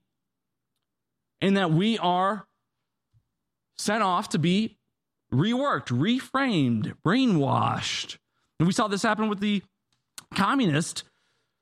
and 1.40 1.56
that 1.56 1.70
we 1.70 1.96
are 1.98 2.44
sent 3.78 4.02
off 4.02 4.30
to 4.30 4.40
be 4.40 4.75
reworked, 5.36 5.88
reframed, 5.88 6.94
brainwashed. 7.04 8.16
And 8.58 8.66
we 8.66 8.72
saw 8.72 8.88
this 8.88 9.02
happen 9.02 9.28
with 9.28 9.40
the 9.40 9.62
communist 10.34 11.04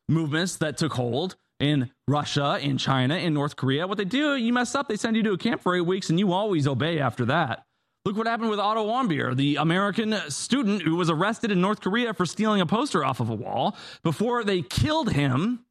movements 0.08 0.56
that 0.56 0.76
took 0.76 0.92
hold 0.94 1.36
in 1.60 1.90
Russia, 2.06 2.58
in 2.60 2.78
China, 2.78 3.16
in 3.16 3.34
North 3.34 3.56
Korea. 3.56 3.86
What 3.86 3.98
they 3.98 4.04
do, 4.04 4.36
you 4.36 4.52
mess 4.52 4.74
up, 4.74 4.88
they 4.88 4.96
send 4.96 5.16
you 5.16 5.22
to 5.24 5.32
a 5.32 5.38
camp 5.38 5.62
for 5.62 5.74
eight 5.74 5.82
weeks 5.82 6.10
and 6.10 6.18
you 6.18 6.32
always 6.32 6.66
obey 6.66 6.98
after 6.98 7.24
that. 7.26 7.64
Look 8.04 8.16
what 8.18 8.26
happened 8.26 8.50
with 8.50 8.58
Otto 8.58 8.86
Warmbier, 8.86 9.34
the 9.34 9.56
American 9.56 10.14
student 10.28 10.82
who 10.82 10.94
was 10.96 11.08
arrested 11.08 11.50
in 11.50 11.62
North 11.62 11.80
Korea 11.80 12.12
for 12.12 12.26
stealing 12.26 12.60
a 12.60 12.66
poster 12.66 13.02
off 13.02 13.18
of 13.18 13.30
a 13.30 13.34
wall. 13.34 13.76
Before 14.02 14.44
they 14.44 14.60
killed 14.60 15.12
him, 15.12 15.64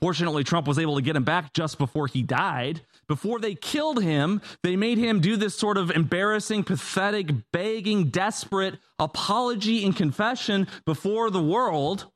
fortunately, 0.00 0.44
Trump 0.44 0.66
was 0.66 0.78
able 0.78 0.96
to 0.96 1.02
get 1.02 1.16
him 1.16 1.24
back 1.24 1.52
just 1.52 1.78
before 1.78 2.06
he 2.06 2.22
died. 2.22 2.82
Before 3.06 3.38
they 3.38 3.54
killed 3.54 4.02
him, 4.02 4.40
they 4.62 4.76
made 4.76 4.98
him 4.98 5.20
do 5.20 5.36
this 5.36 5.56
sort 5.56 5.76
of 5.76 5.90
embarrassing, 5.90 6.64
pathetic, 6.64 7.30
begging, 7.52 8.10
desperate 8.10 8.78
apology 8.98 9.84
and 9.84 9.94
confession 9.94 10.66
before 10.86 11.30
the 11.30 11.42
world. 11.42 12.06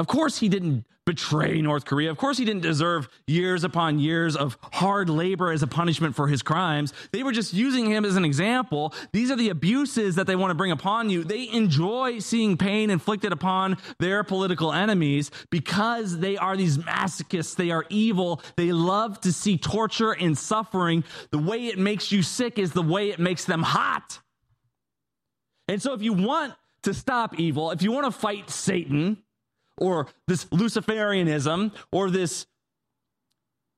Of 0.00 0.06
course, 0.06 0.38
he 0.38 0.48
didn't 0.48 0.86
betray 1.04 1.60
North 1.60 1.84
Korea. 1.84 2.10
Of 2.10 2.16
course, 2.16 2.38
he 2.38 2.46
didn't 2.46 2.62
deserve 2.62 3.06
years 3.26 3.64
upon 3.64 3.98
years 3.98 4.34
of 4.34 4.56
hard 4.72 5.10
labor 5.10 5.52
as 5.52 5.62
a 5.62 5.66
punishment 5.66 6.16
for 6.16 6.26
his 6.26 6.40
crimes. 6.40 6.94
They 7.12 7.22
were 7.22 7.32
just 7.32 7.52
using 7.52 7.84
him 7.84 8.06
as 8.06 8.16
an 8.16 8.24
example. 8.24 8.94
These 9.12 9.30
are 9.30 9.36
the 9.36 9.50
abuses 9.50 10.14
that 10.14 10.26
they 10.26 10.36
want 10.36 10.52
to 10.52 10.54
bring 10.54 10.70
upon 10.70 11.10
you. 11.10 11.22
They 11.22 11.50
enjoy 11.52 12.20
seeing 12.20 12.56
pain 12.56 12.88
inflicted 12.88 13.30
upon 13.30 13.76
their 13.98 14.24
political 14.24 14.72
enemies 14.72 15.30
because 15.50 16.18
they 16.18 16.38
are 16.38 16.56
these 16.56 16.78
masochists. 16.78 17.54
They 17.54 17.70
are 17.70 17.84
evil. 17.90 18.40
They 18.56 18.72
love 18.72 19.20
to 19.20 19.34
see 19.34 19.58
torture 19.58 20.12
and 20.12 20.38
suffering. 20.38 21.04
The 21.30 21.38
way 21.38 21.66
it 21.66 21.78
makes 21.78 22.10
you 22.10 22.22
sick 22.22 22.58
is 22.58 22.72
the 22.72 22.80
way 22.80 23.10
it 23.10 23.18
makes 23.18 23.44
them 23.44 23.62
hot. 23.62 24.18
And 25.68 25.82
so, 25.82 25.92
if 25.92 26.00
you 26.00 26.14
want 26.14 26.54
to 26.84 26.94
stop 26.94 27.38
evil, 27.38 27.70
if 27.70 27.82
you 27.82 27.92
want 27.92 28.06
to 28.06 28.18
fight 28.18 28.48
Satan, 28.48 29.18
or 29.80 30.06
this 30.28 30.44
Luciferianism 30.46 31.72
or 31.92 32.10
this 32.10 32.46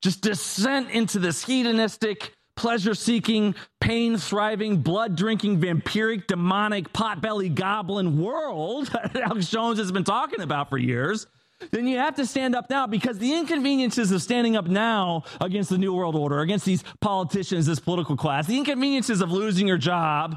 just 0.03 0.21
descent 0.21 0.91
into 0.91 1.19
this 1.19 1.45
hedonistic, 1.45 2.35
pleasure 2.57 2.95
seeking, 2.95 3.55
pain 3.81 4.17
thriving, 4.17 4.79
blood 4.79 5.17
drinking, 5.17 5.61
vampiric, 5.61 6.27
demonic, 6.27 6.93
potbelly 6.93 7.55
goblin 7.55 8.21
world 8.21 8.87
that 8.93 9.17
Alex 9.17 9.49
Jones 9.49 9.79
has 9.79 9.93
been 9.93 10.05
talking 10.05 10.41
about 10.41 10.69
for 10.69 10.77
years, 10.77 11.27
then 11.71 11.87
you 11.87 11.99
have 11.99 12.17
to 12.17 12.27
stand 12.27 12.57
up 12.57 12.69
now 12.69 12.89
because 12.89 13.19
the 13.19 13.35
inconveniences 13.35 14.11
of 14.11 14.21
standing 14.21 14.57
up 14.57 14.67
now 14.67 15.23
against 15.41 15.71
the 15.71 15.79
New 15.79 15.95
World 15.95 16.17
Order, 16.17 16.41
against 16.41 16.65
these 16.65 16.83
politicians, 17.01 17.67
this 17.67 17.79
political 17.79 18.17
class, 18.17 18.49
the 18.49 18.59
inconveniences 18.59 19.21
of 19.21 19.31
losing 19.31 19.69
your 19.69 19.79
job 19.79 20.37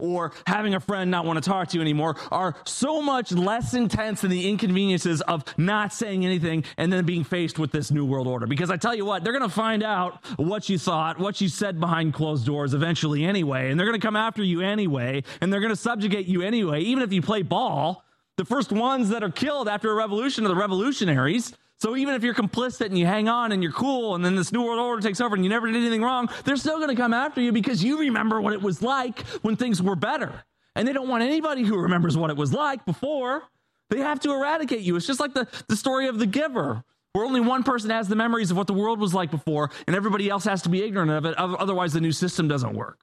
or 0.00 0.32
having 0.46 0.74
a 0.74 0.80
friend 0.80 1.10
not 1.10 1.24
want 1.24 1.42
to 1.42 1.48
talk 1.48 1.68
to 1.68 1.76
you 1.76 1.80
anymore 1.80 2.14
are 2.30 2.54
so 2.64 3.02
much 3.02 3.32
less 3.32 3.74
intense 3.74 4.20
than 4.20 4.30
the 4.30 4.48
inconveniences 4.48 5.20
of 5.22 5.44
not 5.56 5.92
saying 5.92 6.24
anything 6.24 6.62
and 6.76 6.92
then 6.92 7.04
being 7.04 7.24
faced 7.24 7.58
with 7.58 7.72
this 7.72 7.90
new 7.90 8.04
world 8.04 8.28
order. 8.28 8.46
Because 8.46 8.70
I 8.70 8.76
tell 8.76 8.94
you 8.94 9.04
what, 9.04 9.24
they're 9.24 9.32
going 9.32 9.48
to 9.48 9.54
find 9.54 9.82
out 9.82 10.24
what 10.36 10.68
you 10.68 10.78
thought, 10.78 11.18
what 11.18 11.40
you 11.40 11.48
said 11.48 11.80
behind 11.80 12.14
closed 12.14 12.46
doors 12.46 12.74
eventually 12.74 13.24
anyway, 13.24 13.70
and 13.70 13.78
they're 13.78 13.86
going 13.88 14.00
to 14.00 14.06
come 14.06 14.14
after 14.14 14.42
you 14.42 14.60
anyway, 14.60 15.24
and 15.40 15.52
they're 15.52 15.60
going 15.60 15.70
to 15.70 15.76
subjugate 15.76 16.26
you 16.26 16.42
anyway, 16.42 16.80
even 16.80 17.02
if 17.02 17.12
you 17.12 17.20
play 17.20 17.42
ball. 17.42 18.04
The 18.36 18.44
first 18.44 18.70
ones 18.70 19.08
that 19.08 19.24
are 19.24 19.30
killed 19.30 19.68
after 19.68 19.90
a 19.90 19.94
revolution 19.94 20.44
are 20.44 20.48
the 20.48 20.54
revolutionaries. 20.54 21.56
So 21.80 21.96
even 21.96 22.14
if 22.14 22.24
you're 22.24 22.34
complicit 22.34 22.86
and 22.86 22.98
you 22.98 23.06
hang 23.06 23.28
on 23.28 23.52
and 23.52 23.62
you're 23.62 23.72
cool 23.72 24.16
and 24.16 24.24
then 24.24 24.34
this 24.34 24.50
new 24.50 24.64
world 24.64 24.80
order 24.80 25.00
takes 25.00 25.20
over 25.20 25.36
and 25.36 25.44
you 25.44 25.48
never 25.48 25.68
did 25.68 25.76
anything 25.76 26.02
wrong, 26.02 26.28
they're 26.44 26.56
still 26.56 26.78
going 26.78 26.88
to 26.88 26.96
come 26.96 27.14
after 27.14 27.40
you 27.40 27.52
because 27.52 27.84
you 27.84 28.00
remember 28.00 28.40
what 28.40 28.52
it 28.52 28.60
was 28.60 28.82
like 28.82 29.20
when 29.42 29.54
things 29.54 29.80
were 29.80 29.94
better. 29.94 30.42
And 30.74 30.88
they 30.88 30.92
don't 30.92 31.08
want 31.08 31.22
anybody 31.22 31.62
who 31.62 31.78
remembers 31.78 32.16
what 32.16 32.30
it 32.30 32.36
was 32.36 32.52
like 32.52 32.84
before. 32.84 33.44
They 33.90 34.00
have 34.00 34.18
to 34.20 34.32
eradicate 34.32 34.80
you. 34.80 34.96
It's 34.96 35.06
just 35.06 35.20
like 35.20 35.34
the, 35.34 35.46
the 35.68 35.76
story 35.76 36.08
of 36.08 36.18
the 36.18 36.26
giver, 36.26 36.82
where 37.12 37.24
only 37.24 37.40
one 37.40 37.62
person 37.62 37.90
has 37.90 38.08
the 38.08 38.16
memories 38.16 38.50
of 38.50 38.56
what 38.56 38.66
the 38.66 38.74
world 38.74 38.98
was 38.98 39.14
like 39.14 39.30
before 39.30 39.70
and 39.86 39.94
everybody 39.94 40.28
else 40.28 40.44
has 40.44 40.62
to 40.62 40.68
be 40.68 40.82
ignorant 40.82 41.12
of 41.12 41.26
it. 41.26 41.36
Otherwise, 41.36 41.92
the 41.92 42.00
new 42.00 42.12
system 42.12 42.48
doesn't 42.48 42.74
work. 42.74 42.98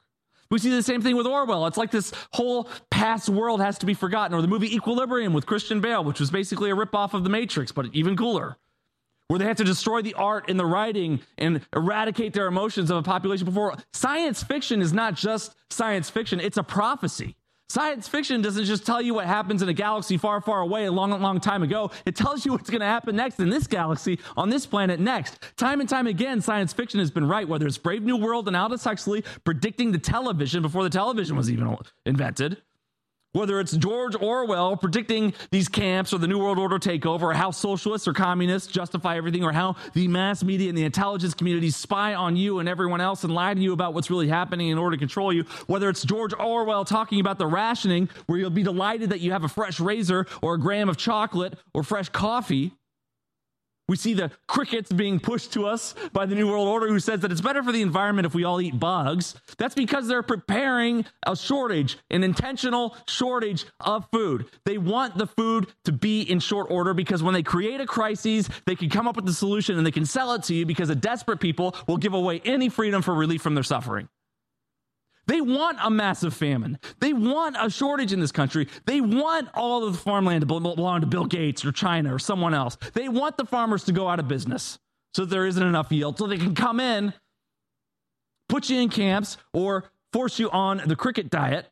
We 0.52 0.60
see 0.60 0.69
the 0.69 0.84
same 0.84 1.02
thing 1.02 1.15
with 1.15 1.26
Orwell. 1.26 1.65
It's 1.65 1.77
like 1.77 1.91
this 1.91 2.11
whole 2.34 2.69
past 2.91 3.30
world 3.30 3.61
has 3.61 3.77
to 3.80 3.85
be 3.85 3.93
forgotten. 3.93 4.38
Or 4.38 4.41
the 4.41 4.47
movie 4.47 4.76
Equilibrium 4.76 5.34
with 5.34 5.45
Christian 5.45 5.80
Bale, 5.80 6.03
which 6.03 6.19
was 6.19 6.30
basically 6.30 6.69
a 6.69 6.76
ripoff 6.76 7.14
of 7.14 7.23
The 7.23 7.30
Matrix, 7.30 7.72
but 7.72 7.88
even 7.93 8.15
cooler 8.18 8.57
where 9.27 9.39
they 9.39 9.45
have 9.45 9.57
to 9.57 9.64
destroy 9.64 10.02
the 10.02 10.14
art 10.14 10.49
and 10.49 10.60
the 10.60 10.65
writing 10.65 11.22
and 11.38 11.61
eradicate 11.76 12.34
their 12.34 12.47
emotions 12.47 12.91
of 12.91 12.97
a 12.97 13.03
population 13.03 13.45
before. 13.45 13.76
Science 13.93 14.43
fiction 14.43 14.81
is 14.81 14.93
not 14.93 15.15
just 15.15 15.56
science 15.69 16.10
fiction, 16.10 16.39
it's 16.39 16.57
a 16.57 16.64
prophecy. 16.64 17.35
Science 17.68 18.07
fiction 18.07 18.43
doesn't 18.43 18.65
just 18.65 18.85
tell 18.85 19.02
you 19.02 19.15
what 19.15 19.26
happens 19.26 19.64
in 19.64 19.68
a 19.68 19.73
galaxy 19.73 20.18
far, 20.18 20.39
far 20.39 20.61
away 20.61 20.85
a 20.85 20.91
long, 20.91 21.10
long 21.19 21.39
time 21.39 21.64
ago. 21.64 21.89
It 22.06 22.15
tells 22.15 22.45
you 22.45 22.52
what's 22.52 22.69
going 22.69 22.81
to 22.81 22.85
happen 22.85 23.15
next 23.15 23.39
in 23.39 23.49
this 23.49 23.65
galaxy, 23.65 24.19
on 24.38 24.52
this 24.52 24.68
planet 24.68 24.99
next. 24.99 25.39
Time 25.57 25.80
and 25.80 25.89
time 25.89 26.06
again, 26.06 26.41
science 26.41 26.73
fiction 26.73 26.99
has 26.99 27.10
been 27.10 27.27
right, 27.27 27.47
whether 27.47 27.65
it's 27.65 27.80
Brave 27.80 28.03
New 28.03 28.18
World 28.18 28.47
and 28.47 28.56
Aldous 28.56 28.84
Huxley 28.84 29.23
predicting 29.43 29.91
the 29.91 29.97
television 29.97 30.61
before 30.61 30.84
the 30.84 30.91
television 30.91 31.35
was 31.35 31.49
even 31.49 31.76
invented, 32.06 32.61
whether 33.36 33.60
it's 33.60 33.76
George 33.76 34.16
Orwell 34.16 34.78
predicting 34.78 35.34
these 35.52 35.68
camps 35.68 36.14
or 36.14 36.20
the 36.20 36.28
New 36.28 36.40
World 36.40 36.57
Order 36.57 36.80
takeover, 36.80 37.24
or 37.24 37.34
how 37.34 37.52
socialists 37.52 38.07
or 38.07 38.14
communists 38.14 38.72
justify 38.72 39.18
everything, 39.18 39.44
or 39.44 39.52
how 39.52 39.76
the 39.94 40.07
mass 40.07 40.41
media 40.41 40.70
and 40.70 40.78
the 40.78 40.86
intelligence 40.86 41.34
community 41.34 41.70
spy 41.70 42.14
on 42.14 42.38
you 42.38 42.60
and 42.60 42.70
everyone 42.70 43.02
else 43.02 43.26
and 43.26 43.34
lie 43.34 43.53
to 43.53 43.60
you 43.60 43.74
about 43.74 43.94
what's 43.94 44.10
really 44.10 44.30
happening 44.30 44.70
in 44.70 44.78
order 44.78 44.95
to 44.95 44.99
control 44.99 45.34
you, 45.34 45.44
whether 45.68 45.90
it's 45.90 46.03
George 46.03 46.34
Orwell 46.34 46.86
talking 46.86 47.20
about 47.20 47.38
the 47.38 47.45
rationing, 47.45 48.07
where 48.28 48.40
you'll 48.40 48.49
be 48.49 48.64
delighted 48.64 49.10
that 49.10 49.20
you 49.20 49.34
have 49.34 49.44
a 49.44 49.49
fresh 49.49 49.82
razor 49.82 50.26
or 50.41 50.53
a 50.53 50.57
gram 50.57 50.88
of 50.88 50.95
chocolate 50.95 51.56
or 51.74 51.84
fresh 51.84 52.07
coffee 52.07 52.72
we 53.88 53.95
see 53.95 54.14
the 54.14 54.32
crickets 54.48 54.91
being 54.91 55.20
pushed 55.20 55.53
to 55.53 55.68
us 55.68 55.94
by 56.12 56.26
the 56.26 56.36
New 56.36 56.48
World 56.48 56.68
Order, 56.68 56.88
who 56.88 56.99
says 56.99 57.20
that 57.22 57.32
it's 57.32 57.41
better 57.41 57.64
for 57.64 57.72
the 57.72 57.82
environment 57.82 58.26
if 58.26 58.34
we 58.34 58.44
all 58.44 58.60
eat 58.60 58.80
bugs. 58.80 59.36
That's 59.57 59.76
because 59.76 60.07
they're 60.07 60.24
preparing 60.24 61.06
a 61.26 61.36
shortage, 61.36 61.98
an 62.10 62.24
intentional 62.24 62.95
shortage 63.07 63.66
of 63.80 64.07
food. 64.12 64.45
They 64.66 64.78
want 64.78 65.18
the 65.18 65.28
food 65.28 65.68
to 65.86 65.91
be 65.91 66.22
in 66.22 66.40
short 66.40 66.68
order 66.70 66.94
because 66.94 67.22
when 67.22 67.34
they 67.34 67.44
create 67.44 67.82
a 67.82 67.86
crisis, 67.86 68.49
they 68.66 68.76
can 68.76 68.90
come 68.90 69.07
up 69.07 69.16
with 69.16 69.26
the 69.26 69.34
solution 69.34 69.78
and 69.78 69.86
they 69.86 69.91
can 69.91 70.06
sell 70.06 70.34
it 70.34 70.44
to 70.44 70.56
you 70.56 70.66
because 70.66 70.90
a 70.90 70.95
desperate 70.95 71.40
people 71.40 71.76
will 71.88 71.98
give 71.98 72.14
away 72.14 72.41
any 72.45 72.70
freedom 72.70 73.02
for 73.02 73.14
relief 73.14 73.41
from 73.41 73.53
their 73.53 73.64
suffering. 73.64 74.10
They 75.27 75.41
want 75.41 75.77
a 75.81 75.89
massive 75.89 76.34
famine. 76.34 76.80
They 76.99 77.14
want 77.14 77.56
a 77.60 77.69
shortage 77.69 78.14
in 78.14 78.19
this 78.19 78.31
country. 78.31 78.68
They 78.85 79.02
want 79.02 79.49
all 79.53 79.84
of 79.85 79.93
the 79.93 79.99
farmland 79.99 80.41
to 80.41 80.45
belong 80.45 81.02
to 81.02 81.07
Bill 81.07 81.26
Gates 81.26 81.65
or 81.65 81.72
China 81.72 82.14
or 82.14 82.19
someone 82.19 82.53
else. 82.53 82.77
They 82.93 83.10
want 83.10 83.38
the 83.38 83.45
farmers 83.45 83.84
to 83.85 83.91
go 83.91 84.07
out 84.07 84.19
of 84.19 84.27
business 84.27 84.77
so 85.14 85.26
there 85.26 85.45
isn't 85.45 85.65
enough 85.65 85.91
yield 85.91 86.18
so 86.18 86.27
they 86.27 86.38
can 86.38 86.53
come 86.53 86.80
in, 86.80 87.14
put 88.49 88.69
you 88.69 88.80
in 88.80 88.89
camps, 88.89 89.38
or 89.53 89.85
force 90.11 90.39
you 90.39 90.49
on 90.52 90.81
the 90.85 90.95
cricket 90.95 91.30
diet 91.30 91.72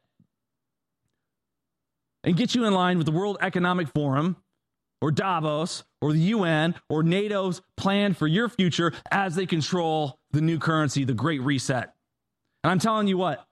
and 2.23 2.37
get 2.37 2.55
you 2.55 2.65
in 2.65 2.73
line 2.73 2.97
with 2.97 3.05
the 3.05 3.11
World 3.11 3.37
Economic 3.41 3.87
Forum 3.89 4.37
or 5.01 5.11
Davos 5.11 5.83
or 6.01 6.13
the 6.13 6.19
UN 6.19 6.75
or 6.89 7.03
NATO's 7.03 7.61
plan 7.75 8.13
for 8.13 8.27
your 8.27 8.47
future 8.47 8.93
as 9.11 9.35
they 9.35 9.45
control 9.45 10.19
the 10.31 10.41
new 10.41 10.57
currency, 10.57 11.03
the 11.03 11.13
Great 11.13 11.41
Reset. 11.41 11.93
And 12.63 12.71
I'm 12.71 12.79
telling 12.79 13.07
you 13.07 13.17
what, 13.17 13.45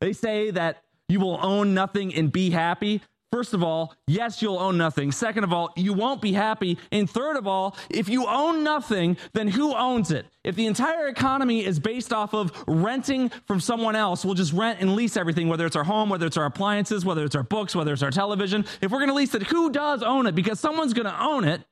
they 0.00 0.12
say 0.12 0.50
that 0.50 0.82
you 1.08 1.20
will 1.20 1.38
own 1.42 1.74
nothing 1.74 2.14
and 2.14 2.30
be 2.30 2.50
happy. 2.50 3.02
First 3.32 3.54
of 3.54 3.62
all, 3.62 3.94
yes, 4.08 4.42
you'll 4.42 4.58
own 4.58 4.76
nothing. 4.76 5.12
Second 5.12 5.44
of 5.44 5.52
all, 5.52 5.72
you 5.76 5.92
won't 5.92 6.20
be 6.20 6.32
happy. 6.32 6.78
And 6.90 7.08
third 7.08 7.36
of 7.36 7.46
all, 7.46 7.76
if 7.88 8.08
you 8.08 8.26
own 8.26 8.64
nothing, 8.64 9.16
then 9.34 9.46
who 9.46 9.72
owns 9.72 10.10
it? 10.10 10.26
If 10.42 10.56
the 10.56 10.66
entire 10.66 11.06
economy 11.06 11.64
is 11.64 11.78
based 11.78 12.12
off 12.12 12.34
of 12.34 12.52
renting 12.66 13.28
from 13.46 13.60
someone 13.60 13.94
else, 13.94 14.24
we'll 14.24 14.34
just 14.34 14.52
rent 14.52 14.80
and 14.80 14.96
lease 14.96 15.16
everything, 15.16 15.48
whether 15.48 15.64
it's 15.64 15.76
our 15.76 15.84
home, 15.84 16.08
whether 16.08 16.26
it's 16.26 16.36
our 16.36 16.46
appliances, 16.46 17.04
whether 17.04 17.24
it's 17.24 17.36
our 17.36 17.44
books, 17.44 17.74
whether 17.74 17.92
it's 17.92 18.02
our 18.02 18.10
television. 18.10 18.64
If 18.80 18.90
we're 18.90 18.98
going 18.98 19.10
to 19.10 19.14
lease 19.14 19.34
it, 19.34 19.44
who 19.44 19.70
does 19.70 20.02
own 20.02 20.26
it? 20.26 20.34
Because 20.34 20.58
someone's 20.58 20.92
going 20.92 21.06
to 21.06 21.22
own 21.22 21.44
it. 21.44 21.62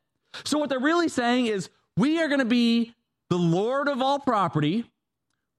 So 0.44 0.58
what 0.58 0.68
they're 0.68 0.78
really 0.78 1.08
saying 1.08 1.46
is 1.46 1.70
we 1.96 2.20
are 2.22 2.28
going 2.28 2.38
to 2.38 2.44
be 2.44 2.94
the 3.30 3.38
Lord 3.38 3.88
of 3.88 4.00
all 4.00 4.20
property. 4.20 4.84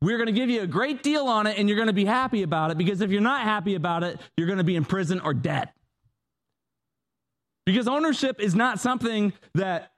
We're 0.01 0.17
going 0.17 0.27
to 0.27 0.33
give 0.33 0.49
you 0.49 0.61
a 0.61 0.67
great 0.67 1.03
deal 1.03 1.27
on 1.27 1.45
it 1.45 1.57
and 1.57 1.67
you're 1.67 1.75
going 1.75 1.87
to 1.87 1.93
be 1.93 2.05
happy 2.05 2.43
about 2.43 2.71
it 2.71 2.77
because 2.77 3.01
if 3.01 3.11
you're 3.11 3.21
not 3.21 3.43
happy 3.43 3.75
about 3.75 4.03
it, 4.03 4.19
you're 4.37 4.47
going 4.47 4.59
to 4.59 4.63
be 4.63 4.75
in 4.75 4.85
prison 4.85 5.19
or 5.19 5.33
dead. 5.33 5.69
Because 7.65 7.87
ownership 7.87 8.39
is 8.39 8.55
not 8.55 8.79
something 8.79 9.33
that 9.55 9.91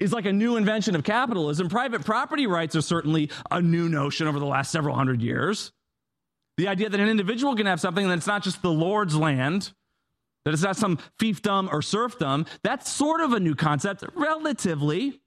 is 0.00 0.12
like 0.12 0.26
a 0.26 0.32
new 0.32 0.56
invention 0.56 0.96
of 0.96 1.04
capitalism. 1.04 1.68
Private 1.68 2.04
property 2.04 2.46
rights 2.46 2.74
are 2.74 2.80
certainly 2.80 3.30
a 3.50 3.62
new 3.62 3.88
notion 3.88 4.26
over 4.26 4.40
the 4.40 4.46
last 4.46 4.72
several 4.72 4.96
hundred 4.96 5.22
years. 5.22 5.70
The 6.56 6.68
idea 6.68 6.88
that 6.88 6.98
an 6.98 7.08
individual 7.08 7.54
can 7.54 7.66
have 7.66 7.80
something 7.80 8.08
that's 8.08 8.26
not 8.26 8.42
just 8.42 8.62
the 8.62 8.72
Lord's 8.72 9.14
land, 9.14 9.72
that 10.44 10.52
it's 10.52 10.62
not 10.62 10.76
some 10.76 10.98
fiefdom 11.20 11.72
or 11.72 11.82
serfdom, 11.82 12.46
that's 12.64 12.90
sort 12.90 13.20
of 13.20 13.32
a 13.32 13.40
new 13.40 13.54
concept, 13.54 14.04
relatively. 14.14 15.21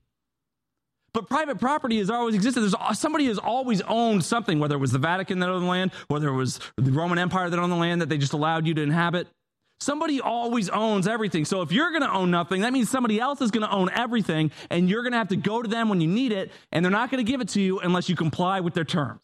But 1.15 1.29
private 1.29 1.61
property 1.61 1.99
has 1.99 2.09
always 2.09 2.35
existed. 2.35 2.59
There's 2.59 2.99
somebody 2.99 3.27
has 3.27 3.37
always 3.37 3.79
owned 3.83 4.25
something, 4.25 4.59
whether 4.59 4.75
it 4.75 4.79
was 4.79 4.91
the 4.91 4.99
Vatican 4.99 5.39
that 5.39 5.49
owned 5.49 5.63
the 5.63 5.69
land, 5.69 5.91
whether 6.09 6.27
it 6.27 6.35
was 6.35 6.59
the 6.75 6.91
Roman 6.91 7.17
Empire 7.17 7.49
that 7.49 7.57
owned 7.57 7.71
the 7.71 7.77
land 7.77 8.01
that 8.01 8.09
they 8.09 8.17
just 8.17 8.33
allowed 8.33 8.67
you 8.67 8.73
to 8.73 8.81
inhabit. 8.81 9.29
Somebody 9.79 10.19
always 10.19 10.67
owns 10.67 11.07
everything. 11.07 11.45
So 11.45 11.61
if 11.61 11.71
you're 11.71 11.91
going 11.91 12.01
to 12.01 12.11
own 12.11 12.31
nothing, 12.31 12.61
that 12.61 12.73
means 12.73 12.89
somebody 12.89 13.17
else 13.17 13.39
is 13.39 13.49
going 13.49 13.65
to 13.65 13.73
own 13.73 13.89
everything, 13.93 14.51
and 14.69 14.89
you're 14.89 15.03
going 15.03 15.13
to 15.13 15.17
have 15.17 15.29
to 15.29 15.37
go 15.37 15.61
to 15.61 15.69
them 15.69 15.87
when 15.87 16.01
you 16.01 16.07
need 16.09 16.33
it, 16.33 16.51
and 16.73 16.83
they're 16.83 16.91
not 16.91 17.11
going 17.11 17.25
to 17.25 17.31
give 17.31 17.39
it 17.39 17.47
to 17.49 17.61
you 17.61 17.79
unless 17.79 18.09
you 18.09 18.17
comply 18.17 18.59
with 18.59 18.73
their 18.73 18.83
terms. 18.83 19.21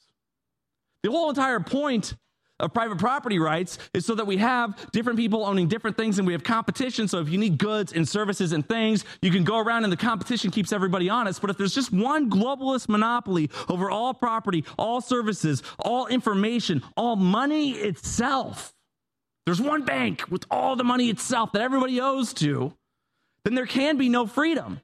The 1.03 1.11
whole 1.11 1.29
entire 1.29 1.59
point 1.59 2.15
of 2.61 2.73
private 2.73 2.97
property 2.97 3.39
rights 3.39 3.77
is 3.93 4.05
so 4.05 4.15
that 4.15 4.25
we 4.25 4.37
have 4.37 4.91
different 4.91 5.17
people 5.17 5.45
owning 5.45 5.67
different 5.67 5.97
things 5.97 6.17
and 6.17 6.27
we 6.27 6.33
have 6.33 6.43
competition. 6.43 7.07
So 7.07 7.19
if 7.19 7.29
you 7.29 7.37
need 7.37 7.57
goods 7.57 7.93
and 7.93 8.07
services 8.07 8.53
and 8.53 8.67
things, 8.67 9.03
you 9.21 9.31
can 9.31 9.43
go 9.43 9.59
around 9.59 9.83
and 9.83 9.91
the 9.91 9.97
competition 9.97 10.51
keeps 10.51 10.71
everybody 10.71 11.09
honest. 11.09 11.41
But 11.41 11.49
if 11.49 11.57
there's 11.57 11.75
just 11.75 11.91
one 11.91 12.29
globalist 12.29 12.87
monopoly 12.87 13.49
over 13.67 13.89
all 13.89 14.13
property, 14.13 14.63
all 14.77 15.01
services, 15.01 15.63
all 15.79 16.07
information, 16.07 16.83
all 16.95 17.15
money 17.15 17.71
itself, 17.71 18.73
there's 19.45 19.61
one 19.61 19.83
bank 19.83 20.29
with 20.29 20.45
all 20.51 20.75
the 20.75 20.83
money 20.83 21.09
itself 21.09 21.51
that 21.53 21.61
everybody 21.61 21.99
owes 21.99 22.33
to, 22.35 22.73
then 23.43 23.55
there 23.55 23.65
can 23.65 23.97
be 23.97 24.07
no 24.07 24.27
freedom. 24.27 24.79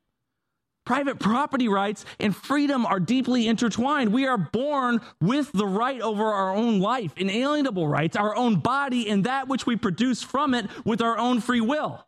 Private 0.88 1.20
property 1.20 1.68
rights 1.68 2.06
and 2.18 2.34
freedom 2.34 2.86
are 2.86 3.02
deeply 3.02 3.46
intertwined. 3.46 4.14
We 4.14 4.26
are 4.26 4.38
born 4.38 5.02
with 5.20 5.52
the 5.52 5.68
right 5.68 6.00
over 6.00 6.24
our 6.24 6.56
own 6.56 6.80
life, 6.80 7.12
inalienable 7.18 7.90
rights, 7.90 8.16
our 8.16 8.34
own 8.34 8.62
body, 8.62 9.10
and 9.10 9.26
that 9.26 9.50
which 9.50 9.66
we 9.66 9.76
produce 9.76 10.24
from 10.24 10.54
it 10.54 10.66
with 10.86 11.02
our 11.02 11.18
own 11.18 11.42
free 11.42 11.60
will. 11.60 12.08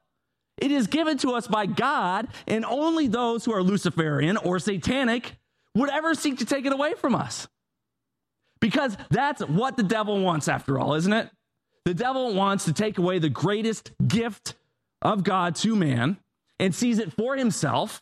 It 0.57 0.71
is 0.71 0.87
given 0.87 1.17
to 1.17 1.33
us 1.33 1.45
by 1.45 1.65
God, 1.65 2.29
and 2.47 2.63
only 2.63 3.09
those 3.09 3.43
who 3.43 3.51
are 3.51 3.61
Luciferian 3.61 4.37
or 4.37 4.59
satanic 4.59 5.35
would 5.75 5.89
ever 5.89 6.15
seek 6.15 6.37
to 6.37 6.45
take 6.45 6.65
it 6.65 6.71
away 6.71 6.93
from 6.93 7.15
us. 7.15 7.49
Because 8.61 8.95
that's 9.09 9.41
what 9.41 9.75
the 9.75 9.83
devil 9.83 10.21
wants, 10.21 10.47
after 10.47 10.79
all, 10.79 10.93
isn't 10.93 11.11
it? 11.11 11.29
The 11.83 11.93
devil 11.93 12.33
wants 12.33 12.63
to 12.63 12.71
take 12.71 12.97
away 12.97 13.19
the 13.19 13.27
greatest 13.27 13.91
gift 14.07 14.53
of 15.01 15.25
God 15.25 15.55
to 15.57 15.75
man 15.75 16.15
and 16.61 16.73
sees 16.73 16.97
it 16.99 17.11
for 17.11 17.35
himself 17.35 18.01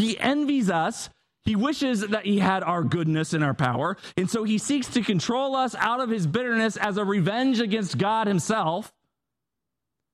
he 0.00 0.18
envies 0.18 0.70
us. 0.70 1.10
He 1.44 1.56
wishes 1.56 2.00
that 2.08 2.26
he 2.26 2.38
had 2.38 2.62
our 2.62 2.82
goodness 2.82 3.32
and 3.32 3.42
our 3.42 3.54
power. 3.54 3.96
And 4.16 4.28
so 4.28 4.44
he 4.44 4.58
seeks 4.58 4.88
to 4.88 5.02
control 5.02 5.56
us 5.56 5.74
out 5.74 6.00
of 6.00 6.10
his 6.10 6.26
bitterness 6.26 6.76
as 6.76 6.96
a 6.96 7.04
revenge 7.04 7.60
against 7.60 7.98
God 7.98 8.26
himself. 8.26 8.92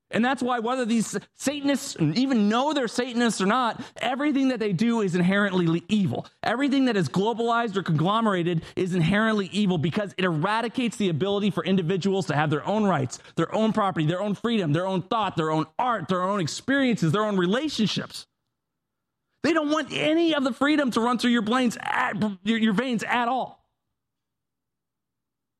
And 0.09 0.23
that's 0.23 0.41
why, 0.41 0.59
whether 0.59 0.85
these 0.85 1.17
Satanists 1.35 1.97
even 1.99 2.47
know 2.47 2.71
they're 2.71 2.87
Satanists 2.87 3.41
or 3.41 3.45
not, 3.45 3.81
everything 3.97 4.47
that 4.49 4.59
they 4.59 4.71
do 4.71 5.01
is 5.01 5.15
inherently 5.15 5.83
evil. 5.89 6.25
Everything 6.43 6.85
that 6.85 6.95
is 6.95 7.09
globalized 7.09 7.75
or 7.75 7.83
conglomerated 7.83 8.63
is 8.77 8.95
inherently 8.95 9.49
evil 9.51 9.77
because 9.77 10.13
it 10.17 10.23
eradicates 10.23 10.95
the 10.95 11.09
ability 11.09 11.51
for 11.51 11.65
individuals 11.65 12.27
to 12.27 12.35
have 12.35 12.49
their 12.49 12.65
own 12.65 12.85
rights, 12.85 13.19
their 13.35 13.53
own 13.53 13.73
property, 13.73 14.05
their 14.05 14.21
own 14.21 14.33
freedom, 14.33 14.71
their 14.71 14.87
own 14.87 15.01
thought, 15.01 15.35
their 15.35 15.51
own 15.51 15.65
art, 15.77 16.07
their 16.07 16.23
own 16.23 16.39
experiences, 16.39 17.11
their 17.11 17.25
own 17.25 17.35
relationships. 17.35 18.25
They 19.43 19.53
don't 19.53 19.69
want 19.69 19.89
any 19.91 20.33
of 20.33 20.43
the 20.43 20.53
freedom 20.53 20.91
to 20.91 21.01
run 21.01 21.17
through 21.17 21.31
your, 21.31 21.41
brains 21.41 21.77
at, 21.81 22.21
your, 22.43 22.57
your 22.57 22.73
veins 22.73 23.03
at 23.03 23.27
all. 23.27 23.63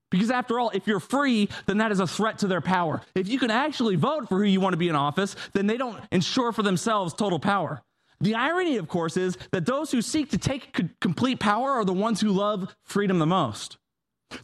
Because 0.09 0.31
after 0.31 0.59
all, 0.59 0.69
if 0.73 0.87
you're 0.87 1.01
free, 1.01 1.49
then 1.65 1.77
that 1.79 1.91
is 1.91 1.99
a 1.99 2.07
threat 2.07 2.39
to 2.39 2.47
their 2.47 2.61
power. 2.61 3.01
If 3.13 3.27
you 3.27 3.39
can 3.39 3.51
actually 3.51 3.97
vote 3.97 4.29
for 4.29 4.37
who 4.37 4.45
you 4.45 4.61
want 4.61 4.73
to 4.73 4.77
be 4.77 4.87
in 4.87 4.95
office, 4.95 5.35
then 5.53 5.67
they 5.67 5.77
don't 5.77 6.01
ensure 6.11 6.51
for 6.53 6.63
themselves 6.63 7.13
total 7.13 7.39
power. 7.39 7.81
The 8.21 8.35
irony, 8.35 8.77
of 8.77 8.87
course, 8.87 9.17
is 9.17 9.37
that 9.51 9.65
those 9.65 9.91
who 9.91 10.01
seek 10.01 10.31
to 10.31 10.37
take 10.37 10.99
complete 10.99 11.39
power 11.39 11.71
are 11.71 11.85
the 11.85 11.93
ones 11.93 12.21
who 12.21 12.29
love 12.29 12.73
freedom 12.83 13.19
the 13.19 13.25
most. 13.25 13.77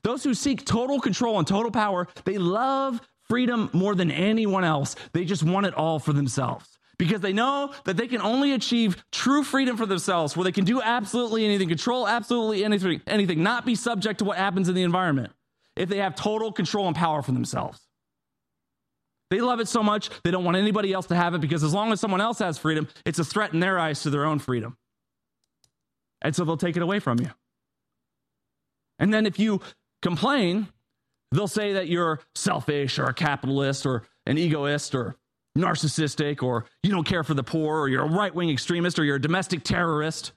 Those 0.03 0.23
who 0.23 0.33
seek 0.33 0.65
total 0.65 0.99
control 0.99 1.39
and 1.39 1.47
total 1.47 1.71
power, 1.71 2.07
they 2.25 2.37
love 2.37 3.01
freedom 3.23 3.69
more 3.73 3.95
than 3.95 4.11
anyone 4.11 4.63
else. 4.63 4.95
They 5.13 5.25
just 5.25 5.43
want 5.43 5.65
it 5.65 5.73
all 5.73 5.97
for 5.97 6.13
themselves 6.13 6.72
because 6.97 7.21
they 7.21 7.33
know 7.33 7.73
that 7.85 7.97
they 7.97 8.07
can 8.07 8.21
only 8.21 8.53
achieve 8.53 9.03
true 9.11 9.43
freedom 9.43 9.77
for 9.77 9.85
themselves 9.85 10.35
where 10.35 10.43
they 10.43 10.51
can 10.51 10.65
do 10.65 10.81
absolutely 10.81 11.45
anything, 11.45 11.67
control 11.67 12.07
absolutely 12.07 12.63
anything, 12.63 13.01
anything, 13.07 13.43
not 13.43 13.65
be 13.65 13.75
subject 13.75 14.19
to 14.19 14.25
what 14.25 14.37
happens 14.37 14.69
in 14.69 14.75
the 14.75 14.83
environment 14.83 15.31
if 15.75 15.89
they 15.89 15.97
have 15.97 16.15
total 16.15 16.51
control 16.51 16.87
and 16.87 16.95
power 16.95 17.21
for 17.21 17.31
themselves. 17.31 17.79
They 19.29 19.41
love 19.41 19.59
it 19.59 19.67
so 19.67 19.81
much, 19.81 20.09
they 20.23 20.29
don't 20.29 20.43
want 20.43 20.57
anybody 20.57 20.93
else 20.93 21.07
to 21.07 21.15
have 21.15 21.33
it 21.33 21.41
because 21.41 21.63
as 21.63 21.73
long 21.73 21.91
as 21.91 21.99
someone 21.99 22.21
else 22.21 22.39
has 22.39 22.57
freedom, 22.57 22.87
it's 23.05 23.17
a 23.17 23.25
threat 23.25 23.53
in 23.53 23.59
their 23.59 23.79
eyes 23.79 24.03
to 24.03 24.11
their 24.11 24.25
own 24.25 24.37
freedom. 24.37 24.77
And 26.21 26.35
so 26.35 26.45
they'll 26.45 26.57
take 26.57 26.77
it 26.77 26.83
away 26.83 26.99
from 26.99 27.19
you. 27.19 27.31
And 28.99 29.13
then 29.13 29.25
if 29.25 29.39
you 29.39 29.61
complain, 30.03 30.67
they'll 31.31 31.47
say 31.47 31.73
that 31.73 31.87
you're 31.87 32.19
selfish 32.35 32.99
or 32.99 33.05
a 33.05 33.13
capitalist 33.13 33.85
or 33.85 34.03
an 34.25 34.37
egoist 34.37 34.93
or 34.93 35.15
narcissistic 35.57 36.41
or 36.41 36.65
you 36.81 36.91
don't 36.91 37.03
care 37.05 37.23
for 37.23 37.33
the 37.33 37.43
poor 37.43 37.79
or 37.81 37.89
you're 37.89 38.03
a 38.03 38.09
right 38.09 38.33
wing 38.33 38.49
extremist 38.49 38.97
or 38.97 39.03
you're 39.03 39.17
a 39.17 39.21
domestic 39.21 39.63
terrorist. 39.63 40.31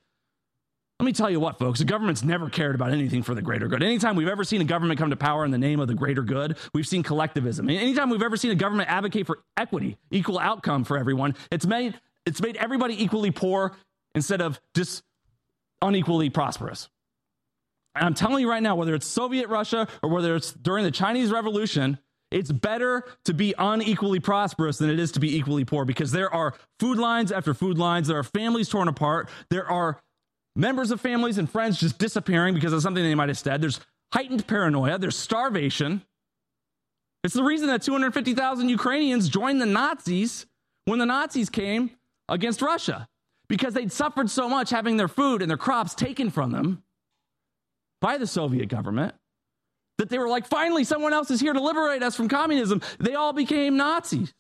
Let 0.99 1.05
me 1.05 1.13
tell 1.13 1.31
you 1.31 1.41
what, 1.41 1.59
folks, 1.59 1.79
the 1.79 1.85
government's 1.85 2.23
never 2.23 2.49
cared 2.49 2.75
about 2.75 2.91
anything 2.91 3.23
for 3.23 3.35
the 3.35 3.43
greater 3.43 3.69
good. 3.69 3.83
Anytime 3.83 4.17
we've 4.17 4.29
ever 4.29 4.45
seen 4.45 4.63
a 4.63 4.65
government 4.65 4.99
come 4.99 5.11
to 5.11 5.17
power 5.17 5.45
in 5.45 5.51
the 5.51 5.59
name 5.59 5.79
of 5.79 5.89
the 5.89 5.95
greater 5.95 6.23
good, 6.23 6.57
we've 6.73 6.87
seen 6.87 7.03
collectivism. 7.03 7.69
Anytime 7.69 8.09
we've 8.09 8.23
ever 8.23 8.39
seen 8.39 8.51
a 8.51 8.55
government 8.55 8.91
advocate 8.91 9.27
for 9.27 9.41
equity, 9.59 9.99
equal 10.11 10.39
outcome 10.39 10.85
for 10.85 10.97
everyone, 10.97 11.35
it's 11.51 11.67
made, 11.67 12.01
it's 12.25 12.41
made 12.41 12.57
everybody 12.57 13.03
equally 13.03 13.31
poor 13.31 13.73
instead 14.15 14.41
of 14.41 14.59
just 14.75 15.03
unequally 15.83 16.31
prosperous. 16.31 16.89
And 17.95 18.07
I'm 18.07 18.15
telling 18.15 18.41
you 18.41 18.49
right 18.49 18.63
now, 18.63 18.75
whether 18.75 18.95
it's 18.95 19.07
Soviet 19.07 19.49
Russia 19.49 19.89
or 20.03 20.09
whether 20.09 20.35
it's 20.35 20.53
during 20.53 20.85
the 20.85 20.91
Chinese 20.91 21.31
Revolution, 21.31 21.99
it's 22.31 22.51
better 22.51 23.05
to 23.25 23.35
be 23.35 23.55
unequally 23.57 24.21
prosperous 24.21 24.79
than 24.79 24.91
it 24.91 24.99
is 24.99 25.13
to 25.13 25.21
be 25.21 25.37
equally 25.37 25.65
poor 25.65 25.85
because 25.85 26.11
there 26.13 26.33
are 26.33 26.55
food 26.81 26.99
lines 26.99 27.31
after 27.31 27.55
food 27.55 27.79
lines. 27.79 28.09
There 28.09 28.19
are 28.19 28.25
families 28.25 28.69
torn 28.69 28.89
apart. 28.89 29.29
There 29.51 29.69
are 29.71 30.01
members 30.57 30.91
of 30.91 31.01
families 31.01 31.39
and 31.39 31.49
friends 31.49 31.79
just 31.79 31.99
disappearing 31.99 32.55
because 32.55 32.73
of 32.73 32.83
something 32.83 33.03
they 33.03 33.15
might 33.15 33.29
have 33.29 33.39
said. 33.39 33.61
There's 33.61 33.81
heightened 34.13 34.47
paranoia. 34.47 34.99
There's 34.99 35.17
starvation. 35.17 36.03
It's 37.23 37.35
the 37.35 37.45
reason 37.45 37.69
that 37.69 37.83
250,000 37.83 38.69
Ukrainians 38.69 39.29
joined 39.29 39.61
the 39.61 39.67
Nazis 39.67 40.47
when 40.85 40.99
the 40.99 41.07
Nazis 41.07 41.49
came 41.49 41.91
against 42.29 42.63
Russia 42.63 43.09
because 43.49 43.75
they'd 43.75 43.93
suffered 43.93 44.31
so 44.31 44.49
much 44.49 44.71
having 44.71 44.97
their 44.97 45.09
food 45.09 45.43
and 45.43 45.51
their 45.51 45.57
crops 45.57 45.95
taken 45.95 46.31
from 46.31 46.51
them 46.51 46.83
by 48.01 48.19
the 48.19 48.27
Soviet 48.27 48.69
government 48.69 49.15
that 49.99 50.09
they 50.09 50.19
were 50.19 50.29
like, 50.29 50.47
finally, 50.47 50.85
someone 50.85 51.13
else 51.13 51.31
is 51.31 51.41
here 51.41 51.53
to 51.53 51.61
liberate 51.61 52.03
us 52.03 52.15
from 52.15 52.29
communism. 52.29 52.83
They 52.99 53.15
all 53.15 53.33
became 53.33 53.77
Nazis. 53.77 54.35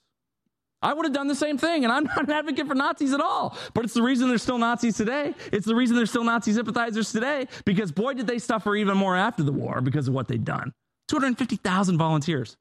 I 0.83 0.93
would 0.93 1.07
have 1.07 1.15
done 1.15 1.27
the 1.27 1.35
same 1.35 1.59
thing, 1.59 1.85
and 1.85 1.93
I'm 1.93 2.05
not 2.17 2.25
an 2.25 2.31
advocate 2.31 2.67
for 2.67 2.75
Nazis 2.75 3.13
at 3.13 3.21
all. 3.21 3.57
But 3.75 3.85
it's 3.85 3.95
the 3.95 4.03
reason 4.03 4.29
there's 4.29 4.43
still 4.43 4.59
Nazis 4.59 4.97
today. 4.97 5.35
It's 5.53 5.67
the 5.67 5.75
reason 5.75 5.97
there's 5.97 6.11
still 6.11 6.25
Nazi 6.25 6.53
sympathizers 6.53 7.13
today, 7.13 7.49
because 7.65 7.93
boy, 7.93 8.15
did 8.15 8.27
they 8.27 8.39
suffer 8.39 8.77
even 8.77 8.97
more 8.97 9.17
after 9.17 9.43
the 9.43 9.53
war 9.53 9.81
because 9.81 10.09
of 10.09 10.15
what 10.15 10.29
they'd 10.29 10.45
done. 10.45 10.73
250,000 11.09 11.99
volunteers. 11.99 12.57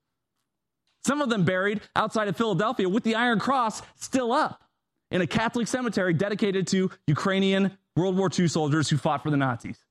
Some 1.04 1.22
of 1.22 1.30
them 1.30 1.44
buried 1.44 1.82
outside 1.96 2.28
of 2.28 2.36
Philadelphia 2.36 2.90
with 2.90 3.04
the 3.04 3.16
Iron 3.16 3.40
Cross 3.40 3.84
still 3.96 4.32
up 4.32 4.64
in 5.12 5.22
a 5.22 5.28
Catholic 5.28 5.68
cemetery 5.68 6.14
dedicated 6.14 6.66
to 6.68 6.90
Ukrainian 7.08 7.78
World 7.96 8.18
War 8.18 8.30
II 8.38 8.48
soldiers 8.48 8.90
who 8.90 8.98
fought 8.98 9.22
for 9.22 9.30
the 9.30 9.38
Nazis. 9.38 9.85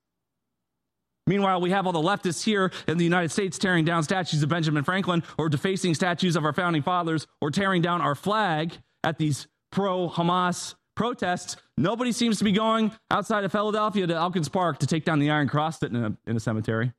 Meanwhile, 1.27 1.61
we 1.61 1.71
have 1.71 1.87
all 1.87 1.93
the 1.93 2.01
leftists 2.01 2.45
here 2.45 2.71
in 2.87 2.99
the 2.99 3.05
United 3.05 3.31
States 3.31 3.59
tearing 3.59 3.85
down 3.85 4.03
statues 4.03 4.43
of 4.43 4.49
Benjamin 4.51 4.85
Franklin 4.85 5.23
or 5.39 5.49
defacing 5.49 5.95
statues 5.95 6.37
of 6.37 6.45
our 6.45 6.53
founding 6.53 6.83
fathers 6.83 7.27
or 7.41 7.51
tearing 7.51 7.81
down 7.81 8.03
our 8.03 8.15
flag 8.15 8.77
at 9.03 9.19
these 9.19 9.47
pro 9.71 10.09
Hamas 10.09 10.75
protests. 10.95 11.57
Nobody 11.77 12.13
seems 12.13 12.39
to 12.39 12.45
be 12.45 12.53
going 12.53 12.93
outside 13.11 13.45
of 13.45 13.53
Philadelphia 13.53 14.07
to 14.07 14.15
Elkins 14.15 14.49
Park 14.49 14.79
to 14.79 14.87
take 14.87 15.05
down 15.05 15.19
the 15.19 15.31
Iron 15.31 15.49
Cross 15.49 15.83
in 15.83 15.97
a, 15.97 16.17
in 16.27 16.37
a 16.37 16.41
cemetery. 16.41 16.93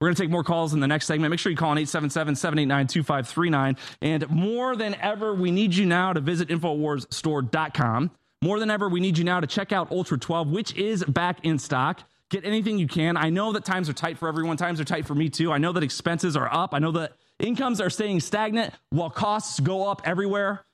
We're 0.00 0.08
going 0.08 0.16
to 0.16 0.22
take 0.22 0.30
more 0.30 0.44
calls 0.44 0.74
in 0.74 0.80
the 0.80 0.88
next 0.88 1.06
segment. 1.06 1.30
Make 1.30 1.40
sure 1.40 1.50
you 1.50 1.56
call 1.56 1.70
on 1.70 1.78
877 1.78 2.34
789 2.36 2.86
2539. 2.88 3.76
And 4.02 4.28
more 4.28 4.76
than 4.76 4.94
ever, 4.96 5.34
we 5.34 5.50
need 5.50 5.74
you 5.74 5.86
now 5.86 6.12
to 6.12 6.20
visit 6.20 6.48
InfoWarsStore.com. 6.48 8.10
More 8.42 8.58
than 8.58 8.70
ever, 8.70 8.88
we 8.88 9.00
need 9.00 9.16
you 9.16 9.24
now 9.24 9.40
to 9.40 9.46
check 9.46 9.72
out 9.72 9.90
Ultra 9.90 10.18
12, 10.18 10.50
which 10.50 10.74
is 10.74 11.04
back 11.04 11.38
in 11.44 11.58
stock. 11.58 12.02
Get 12.34 12.44
anything 12.44 12.80
you 12.80 12.88
can. 12.88 13.16
I 13.16 13.30
know 13.30 13.52
that 13.52 13.64
times 13.64 13.88
are 13.88 13.92
tight 13.92 14.18
for 14.18 14.26
everyone. 14.26 14.56
Times 14.56 14.80
are 14.80 14.84
tight 14.84 15.06
for 15.06 15.14
me 15.14 15.28
too. 15.28 15.52
I 15.52 15.58
know 15.58 15.70
that 15.70 15.84
expenses 15.84 16.36
are 16.36 16.52
up. 16.52 16.74
I 16.74 16.80
know 16.80 16.90
that 16.90 17.12
incomes 17.38 17.80
are 17.80 17.88
staying 17.88 18.18
stagnant 18.18 18.74
while 18.90 19.08
costs 19.08 19.60
go 19.60 19.88
up 19.88 20.02
everywhere. 20.04 20.64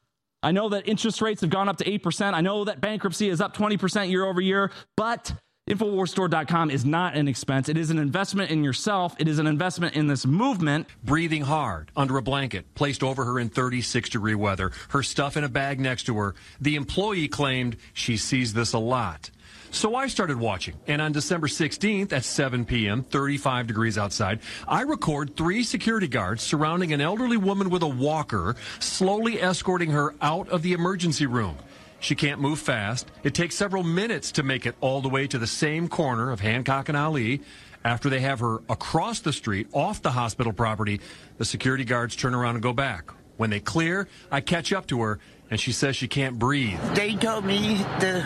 I 0.43 0.53
know 0.53 0.71
that 0.71 0.89
interest 0.89 1.21
rates 1.21 1.43
have 1.43 1.51
gone 1.51 1.69
up 1.69 1.77
to 1.77 1.85
8%. 1.85 2.33
I 2.33 2.41
know 2.41 2.65
that 2.65 2.81
bankruptcy 2.81 3.29
is 3.29 3.43
up 3.43 3.55
20% 3.55 4.09
year 4.09 4.25
over 4.25 4.41
year, 4.41 4.71
but 4.97 5.35
Infowarsstore.com 5.69 6.71
is 6.71 6.87
not 6.87 7.15
an 7.15 7.29
expense. 7.29 7.69
It 7.69 7.77
is 7.77 7.91
an 7.91 7.99
investment 7.99 8.51
in 8.51 8.65
yourself. 8.65 9.15
It 9.19 9.29
is 9.29 9.39
an 9.39 9.47
investment 9.47 9.95
in 9.95 10.07
this 10.07 10.25
movement. 10.25 10.89
Breathing 11.05 11.43
hard 11.43 11.93
under 11.95 12.17
a 12.17 12.23
blanket 12.23 12.75
placed 12.75 13.03
over 13.03 13.27
her 13.27 13.39
in 13.39 13.51
36 13.51 14.09
degree 14.09 14.35
weather, 14.35 14.73
her 14.89 15.03
stuff 15.03 15.37
in 15.37 15.45
a 15.45 15.49
bag 15.51 15.79
next 15.79 16.05
to 16.05 16.17
her. 16.17 16.35
The 16.61 16.77
employee 16.77 17.29
claimed 17.29 17.77
she 17.93 18.17
sees 18.17 18.55
this 18.55 18.73
a 18.73 18.79
lot. 18.79 19.31
So 19.71 19.95
I 19.95 20.09
started 20.09 20.39
watching. 20.39 20.75
And 20.87 21.01
on 21.01 21.13
December 21.13 21.47
16th 21.47 22.13
at 22.13 22.25
7 22.25 22.65
p.m., 22.65 23.05
35 23.05 23.69
degrees 23.69 23.97
outside, 23.97 24.41
I 24.67 24.83
record 24.83 25.37
three 25.37 25.63
security 25.63 26.09
guards 26.09 26.43
surrounding 26.43 26.93
an 26.93 27.01
elderly 27.01 27.37
woman 27.37 27.71
with 27.71 27.83
a 27.83 27.89
walker, 27.89 28.57
slowly 28.81 29.41
escorting 29.41 29.91
her 29.91 30.15
out 30.21 30.49
of 30.49 30.63
the 30.63 30.73
emergency 30.73 31.27
room. 31.27 31.57
She 32.01 32.15
can't 32.15 32.41
move 32.41 32.59
fast. 32.59 33.11
It 33.23 33.35
takes 33.35 33.55
several 33.55 33.85
minutes 33.85 34.33
to 34.33 34.43
make 34.43 34.67
it 34.67 34.75
all 34.81 35.03
the 35.03 35.09
way 35.09 35.27
to 35.29 35.39
the 35.39 35.47
same 35.47 35.89
corner 35.89 36.31
of 36.31 36.41
Hancock 36.41 36.89
and 36.89 36.97
Ali. 36.97 37.43
After 37.85 38.11
they 38.11 38.21
have 38.21 38.41
her 38.41 38.63
across 38.69 39.21
the 39.21 39.33
street 39.33 39.69
off 39.73 40.03
the 40.03 40.11
hospital 40.11 40.53
property, 40.53 41.01
the 41.39 41.45
security 41.45 41.85
guards 41.85 42.17
turn 42.17 42.35
around 42.35 42.57
and 42.57 42.63
go 42.63 42.73
back. 42.73 43.11
When 43.37 43.49
they 43.49 43.61
clear, 43.61 44.07
I 44.31 44.43
catch 44.43 44.71
up 44.73 44.87
to 44.89 45.01
her 45.01 45.19
and 45.51 45.59
she 45.59 45.73
says 45.73 45.97
she 45.97 46.07
can't 46.09 46.39
breathe. 46.39 46.79
They 46.95 47.15
told 47.15 47.45
me 47.45 47.75
that 47.99 48.25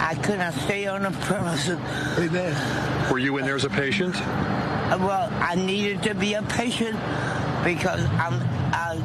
I 0.00 0.14
couldn't 0.14 0.52
stay 0.52 0.86
on 0.86 1.02
the 1.02 1.10
premises. 1.10 1.78
Amen. 2.16 3.10
Were 3.10 3.18
you 3.18 3.36
in 3.38 3.44
there 3.44 3.56
as 3.56 3.64
a 3.64 3.70
patient? 3.70 4.14
Well, 4.14 5.28
I 5.32 5.56
needed 5.56 6.02
to 6.04 6.14
be 6.14 6.34
a 6.34 6.42
patient 6.42 6.94
because 7.64 8.00
I'm 8.04 8.40
I, 8.72 8.96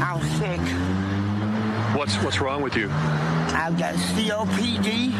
I'm 0.00 0.22
sick. 0.38 0.60
What's 1.96 2.16
what's 2.22 2.40
wrong 2.40 2.62
with 2.62 2.76
you? 2.76 2.88
I've 2.90 3.78
got 3.78 3.94
COPD. 3.94 5.12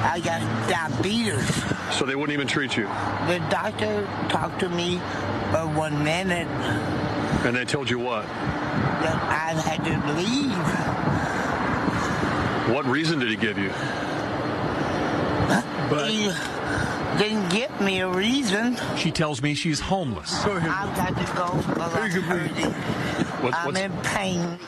I 0.00 0.20
got 0.20 0.40
diabetes. 0.70 1.64
So 1.94 2.06
they 2.06 2.14
wouldn't 2.14 2.32
even 2.32 2.46
treat 2.46 2.76
you. 2.76 2.84
The 2.84 3.44
doctor 3.50 4.08
talked 4.28 4.60
to 4.60 4.68
me 4.68 4.98
for 5.50 5.66
one 5.66 6.04
minute 6.04 6.46
And 7.44 7.56
they 7.56 7.64
told 7.64 7.90
you 7.90 7.98
what? 7.98 8.24
That 9.02 9.16
I 9.28 9.52
had 9.60 9.84
to 9.84 9.96
leave. 10.14 10.58
What 12.74 12.84
reason 12.86 13.18
did 13.18 13.28
he 13.30 13.36
give 13.36 13.58
you? 13.58 13.70
He 16.06 16.30
didn't 17.18 17.48
give 17.48 17.80
me 17.80 18.00
a 18.00 18.08
reason. 18.08 18.76
She 18.96 19.10
tells 19.10 19.40
me 19.42 19.54
she's 19.54 19.80
homeless. 19.80 20.44
I've 20.44 20.94
got 20.96 21.08
to 21.08 21.24
go 21.34 21.56
because 21.66 21.94
I'm 21.94 22.10
hurting. 22.22 22.72
What- 23.42 23.54
I'm 23.54 23.76
in 23.76 23.92
pain. 24.02 24.58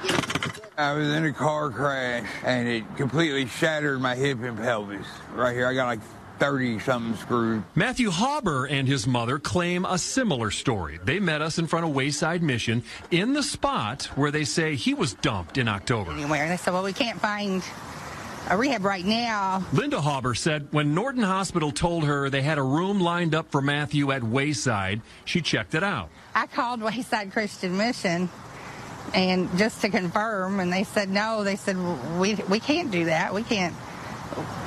I 0.79 0.95
was 0.95 1.09
in 1.09 1.27
a 1.27 1.33
car 1.33 1.69
crash 1.69 2.27
and 2.43 2.67
it 2.67 2.85
completely 2.97 3.45
shattered 3.47 4.01
my 4.01 4.15
hip 4.15 4.41
and 4.41 4.57
pelvis. 4.57 5.07
Right 5.35 5.55
here, 5.55 5.67
I 5.67 5.75
got 5.75 5.87
like 5.87 6.01
30 6.41 6.79
something 6.81 7.17
screwed. 7.17 7.63
Matthew 7.75 8.11
Hauber 8.11 8.67
and 8.69 8.89
his 8.89 9.07
mother 9.07 9.39
claim 9.39 9.85
a 9.85 9.99
similar 9.99 10.51
story. 10.51 10.99
They 11.05 11.21
met 11.21 11.43
us 11.43 11.59
in 11.59 11.67
front 11.67 11.85
of 11.87 11.95
Wayside 11.95 12.43
Mission 12.43 12.83
in 13.11 13.35
the 13.35 13.43
spot 13.43 14.05
where 14.17 14.31
they 14.31 14.45
say 14.45 14.75
he 14.75 14.95
was 14.95 15.15
dumped 15.15 15.59
in 15.59 15.69
October. 15.69 16.13
anywhere. 16.13 16.43
And 16.43 16.51
they 16.51 16.57
said, 16.57 16.73
well, 16.73 16.83
we 16.83 16.95
can't 16.95 17.21
find 17.21 17.63
a 18.49 18.57
rehab 18.57 18.85
right 18.85 19.05
now. 19.05 19.65
Linda 19.73 19.99
Hauber 19.99 20.37
said 20.37 20.69
when 20.73 20.95
Norton 20.95 21.23
Hospital 21.23 21.71
told 21.71 22.05
her 22.05 22.31
they 22.31 22.43
had 22.43 22.57
a 22.59 22.63
room 22.63 22.99
lined 23.01 23.35
up 23.35 23.51
for 23.53 23.61
Matthew 23.61 24.11
at 24.11 24.25
Wayside, 24.25 25.03
she 25.27 25.43
checked 25.43 25.75
it 25.75 25.85
out. 25.85 26.09
I 26.35 26.47
called 26.47 26.81
Wayside 26.81 27.33
Christian 27.33 27.77
Mission 27.77 28.31
and 29.15 29.57
just 29.59 29.83
to 29.83 29.89
confirm, 29.91 30.59
and 30.61 30.73
they 30.73 30.85
said 30.85 31.11
no. 31.11 31.45
They 31.45 31.57
said 31.57 31.77
we 32.19 32.35
we 32.49 32.61
can't 32.61 32.91
do 32.91 33.05
that. 33.07 33.35
We 33.35 33.43
can't. 33.43 33.75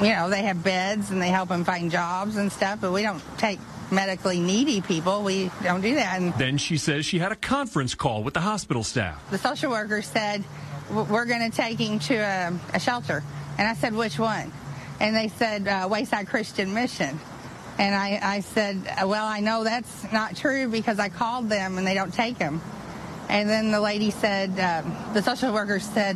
You 0.02 0.10
know, 0.10 0.30
they 0.30 0.44
have 0.44 0.64
beds 0.64 1.12
and 1.12 1.22
they 1.22 1.30
help 1.30 1.50
them 1.50 1.64
find 1.64 1.90
jobs 1.92 2.36
and 2.38 2.52
stuff, 2.52 2.82
but 2.82 2.92
we 2.92 3.02
don't 3.02 3.22
take 3.38 3.60
medically 3.92 4.40
needy 4.40 4.82
people. 4.82 5.24
We 5.24 5.52
don't 5.64 5.82
do 5.82 5.96
that. 5.96 6.20
And 6.20 6.34
Then 6.34 6.58
she 6.58 6.78
says 6.78 7.06
she 7.06 7.20
had 7.20 7.32
a 7.32 7.36
conference 7.36 7.96
call 7.96 8.24
with 8.24 8.34
the 8.34 8.42
hospital 8.42 8.84
staff. 8.84 9.22
the 9.30 9.38
social 9.38 9.72
worker 9.72 10.02
said 10.02 10.44
we're 10.92 11.26
going 11.26 11.50
to 11.50 11.56
take 11.56 11.80
him 11.80 12.00
to 12.00 12.16
a, 12.16 12.60
a 12.74 12.80
shelter, 12.80 13.24
and 13.58 13.68
I 13.68 13.74
said 13.74 13.96
which 13.96 14.20
one, 14.20 14.52
and 15.00 15.16
they 15.16 15.30
said 15.30 15.68
uh, 15.68 15.88
Wayside 15.90 16.28
Christian 16.28 16.74
Mission. 16.74 17.20
And 17.80 17.96
I, 17.96 18.20
I 18.22 18.40
said, 18.42 18.84
well, 19.04 19.26
I 19.26 19.40
know 19.40 19.64
that's 19.64 20.12
not 20.14 20.36
true 20.36 20.68
because 20.68 21.00
I 21.00 21.10
called 21.10 21.50
them 21.50 21.80
and 21.80 21.88
they 21.88 21.96
don't 21.96 22.14
take 22.14 22.38
him. 22.38 22.62
And 23.30 23.50
then 23.50 23.72
the 23.72 23.82
lady 23.82 24.12
said, 24.12 24.52
um, 24.60 24.96
the 25.16 25.24
social 25.24 25.52
worker 25.52 25.80
said, 25.80 26.16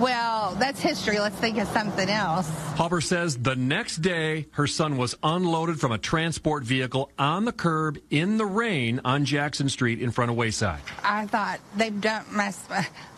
well, 0.00 0.54
that's 0.58 0.80
history. 0.80 1.18
Let's 1.18 1.36
think 1.36 1.58
of 1.58 1.68
something 1.68 2.08
else. 2.08 2.48
Hauber 2.74 3.02
says 3.02 3.38
the 3.38 3.56
next 3.56 3.96
day 3.96 4.46
her 4.52 4.66
son 4.66 4.96
was 4.96 5.14
unloaded 5.22 5.80
from 5.80 5.92
a 5.92 5.98
transport 5.98 6.64
vehicle 6.64 7.10
on 7.18 7.44
the 7.44 7.52
curb 7.52 7.98
in 8.10 8.36
the 8.36 8.46
rain 8.46 9.00
on 9.04 9.24
Jackson 9.24 9.68
Street 9.68 10.00
in 10.00 10.10
front 10.10 10.30
of 10.30 10.36
Wayside. 10.36 10.80
I 11.02 11.26
thought 11.26 11.60
they've 11.76 11.98
dumped 12.00 12.32
my 12.32 12.52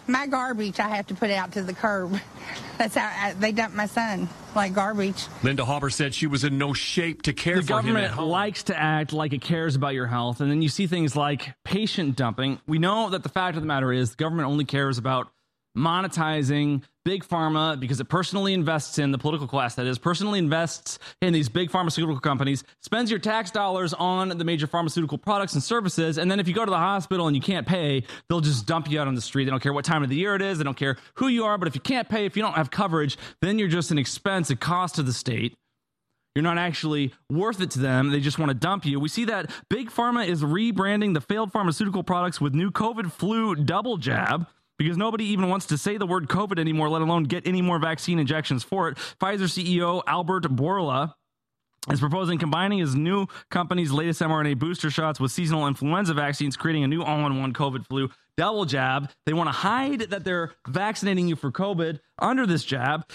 my 0.06 0.26
garbage. 0.26 0.80
I 0.80 0.88
have 0.88 1.06
to 1.08 1.14
put 1.14 1.30
out 1.30 1.52
to 1.52 1.62
the 1.62 1.74
curb. 1.74 2.18
That's 2.78 2.94
how 2.94 3.06
I, 3.06 3.32
they 3.34 3.52
dumped 3.52 3.76
my 3.76 3.86
son 3.86 4.28
like 4.54 4.72
garbage. 4.72 5.26
Linda 5.42 5.64
Hauber 5.64 5.92
said 5.92 6.14
she 6.14 6.26
was 6.26 6.44
in 6.44 6.58
no 6.58 6.72
shape 6.72 7.22
to 7.22 7.32
care 7.32 7.56
the 7.56 7.62
for 7.62 7.80
him 7.80 7.96
at 7.96 8.10
government 8.10 8.30
likes 8.30 8.64
to 8.64 8.78
act 8.78 9.12
like 9.12 9.32
it 9.32 9.42
cares 9.42 9.76
about 9.76 9.94
your 9.94 10.06
health, 10.06 10.40
and 10.40 10.50
then 10.50 10.62
you 10.62 10.68
see 10.68 10.86
things 10.86 11.14
like 11.14 11.54
patient 11.64 12.16
dumping. 12.16 12.60
We 12.66 12.78
know 12.78 13.10
that 13.10 13.22
the 13.22 13.28
fact 13.28 13.56
of 13.56 13.62
the 13.62 13.66
matter 13.66 13.92
is 13.92 14.10
the 14.10 14.16
government 14.16 14.48
only 14.48 14.64
cares 14.64 14.98
about 14.98 15.28
monetizing 15.76 16.82
big 17.04 17.24
pharma 17.24 17.78
because 17.78 18.00
it 18.00 18.04
personally 18.04 18.52
invests 18.52 18.98
in 18.98 19.12
the 19.12 19.18
political 19.18 19.46
class 19.46 19.74
that 19.76 19.86
is 19.86 19.98
personally 19.98 20.38
invests 20.38 20.98
in 21.22 21.32
these 21.32 21.48
big 21.48 21.70
pharmaceutical 21.70 22.20
companies 22.20 22.64
spends 22.82 23.10
your 23.10 23.18
tax 23.18 23.50
dollars 23.50 23.94
on 23.94 24.28
the 24.28 24.44
major 24.44 24.66
pharmaceutical 24.66 25.16
products 25.16 25.54
and 25.54 25.62
services 25.62 26.18
and 26.18 26.30
then 26.30 26.38
if 26.40 26.48
you 26.48 26.54
go 26.54 26.64
to 26.64 26.70
the 26.70 26.76
hospital 26.76 27.26
and 27.26 27.34
you 27.34 27.40
can't 27.40 27.66
pay 27.66 28.02
they'll 28.28 28.40
just 28.40 28.66
dump 28.66 28.90
you 28.90 29.00
out 29.00 29.06
on 29.06 29.14
the 29.14 29.20
street 29.20 29.44
they 29.44 29.50
don't 29.50 29.62
care 29.62 29.72
what 29.72 29.84
time 29.84 30.02
of 30.02 30.10
the 30.10 30.16
year 30.16 30.34
it 30.34 30.42
is 30.42 30.58
they 30.58 30.64
don't 30.64 30.76
care 30.76 30.96
who 31.14 31.28
you 31.28 31.44
are 31.44 31.56
but 31.56 31.68
if 31.68 31.74
you 31.74 31.80
can't 31.80 32.08
pay 32.08 32.26
if 32.26 32.36
you 32.36 32.42
don't 32.42 32.54
have 32.54 32.70
coverage 32.70 33.16
then 33.40 33.58
you're 33.58 33.68
just 33.68 33.90
an 33.90 33.98
expense 33.98 34.50
a 34.50 34.56
cost 34.56 34.96
to 34.96 35.02
the 35.02 35.12
state 35.12 35.54
you're 36.34 36.44
not 36.44 36.58
actually 36.58 37.12
worth 37.28 37.60
it 37.60 37.72
to 37.72 37.80
them. 37.80 38.10
They 38.10 38.20
just 38.20 38.38
want 38.38 38.50
to 38.50 38.54
dump 38.54 38.86
you. 38.86 39.00
We 39.00 39.08
see 39.08 39.24
that 39.24 39.50
Big 39.68 39.90
Pharma 39.90 40.24
is 40.24 40.44
rebranding 40.44 41.14
the 41.14 41.20
failed 41.20 41.50
pharmaceutical 41.50 42.04
products 42.04 42.40
with 42.40 42.54
new 42.54 42.70
COVID 42.70 43.10
flu 43.10 43.56
double 43.56 43.96
jab 43.96 44.46
because 44.78 44.96
nobody 44.96 45.24
even 45.24 45.48
wants 45.48 45.66
to 45.66 45.76
say 45.76 45.98
the 45.98 46.06
word 46.06 46.28
COVID 46.28 46.58
anymore, 46.58 46.88
let 46.88 47.02
alone 47.02 47.24
get 47.24 47.46
any 47.46 47.60
more 47.60 47.78
vaccine 47.78 48.18
injections 48.18 48.62
for 48.62 48.88
it. 48.88 48.96
Pfizer 49.20 49.48
CEO 49.48 50.02
Albert 50.06 50.44
Bourla 50.44 51.14
is 51.90 52.00
proposing 52.00 52.38
combining 52.38 52.78
his 52.78 52.94
new 52.94 53.26
company's 53.50 53.90
latest 53.90 54.20
mRNA 54.20 54.58
booster 54.58 54.90
shots 54.90 55.18
with 55.18 55.32
seasonal 55.32 55.66
influenza 55.66 56.14
vaccines, 56.14 56.56
creating 56.56 56.84
a 56.84 56.88
new 56.88 57.02
all 57.02 57.26
in 57.26 57.40
one 57.40 57.52
COVID 57.52 57.86
flu 57.86 58.08
double 58.36 58.64
jab. 58.64 59.10
They 59.26 59.32
want 59.32 59.48
to 59.48 59.52
hide 59.52 60.00
that 60.10 60.24
they're 60.24 60.52
vaccinating 60.66 61.28
you 61.28 61.36
for 61.36 61.50
COVID 61.50 62.00
under 62.18 62.46
this 62.46 62.64
jab. 62.64 63.08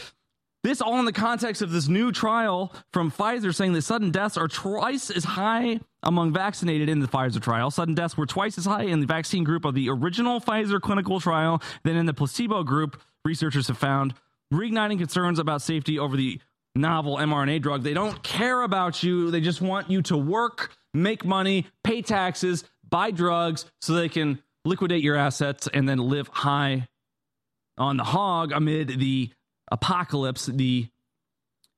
This 0.63 0.81
all 0.81 0.99
in 0.99 1.05
the 1.05 1.13
context 1.13 1.61
of 1.61 1.71
this 1.71 1.87
new 1.87 2.11
trial 2.11 2.73
from 2.91 3.11
Pfizer 3.11 3.53
saying 3.53 3.73
that 3.73 3.81
sudden 3.81 4.11
deaths 4.11 4.37
are 4.37 4.47
twice 4.47 5.09
as 5.09 5.23
high 5.23 5.79
among 6.03 6.33
vaccinated 6.33 6.89
in 6.89 6.99
the 6.99 7.07
Pfizer 7.07 7.41
trial. 7.41 7.71
Sudden 7.71 7.95
deaths 7.95 8.17
were 8.17 8.25
twice 8.25 8.57
as 8.57 8.65
high 8.65 8.83
in 8.83 8.99
the 8.99 9.05
vaccine 9.05 9.43
group 9.43 9.65
of 9.65 9.73
the 9.73 9.89
original 9.89 10.39
Pfizer 10.39 10.79
clinical 10.79 11.19
trial 11.19 11.61
than 11.83 11.95
in 11.95 12.05
the 12.05 12.13
placebo 12.13 12.63
group, 12.63 13.01
researchers 13.25 13.67
have 13.67 13.77
found, 13.77 14.13
reigniting 14.53 14.97
concerns 14.97 15.39
about 15.39 15.61
safety 15.61 15.97
over 15.97 16.15
the 16.15 16.39
novel 16.75 17.17
mRNA 17.17 17.61
drug. 17.61 17.83
They 17.83 17.93
don't 17.93 18.21
care 18.23 18.61
about 18.61 19.03
you, 19.03 19.31
they 19.31 19.41
just 19.41 19.61
want 19.61 19.89
you 19.89 20.01
to 20.03 20.17
work, 20.17 20.75
make 20.93 21.25
money, 21.25 21.67
pay 21.83 22.01
taxes, 22.01 22.63
buy 22.87 23.11
drugs 23.11 23.65
so 23.81 23.93
they 23.93 24.09
can 24.09 24.41
liquidate 24.65 25.03
your 25.03 25.15
assets 25.15 25.67
and 25.73 25.87
then 25.87 25.97
live 25.97 26.27
high 26.27 26.87
on 27.77 27.97
the 27.97 28.03
hog 28.03 28.51
amid 28.51 28.99
the 28.99 29.31
apocalypse, 29.71 30.45
the 30.45 30.87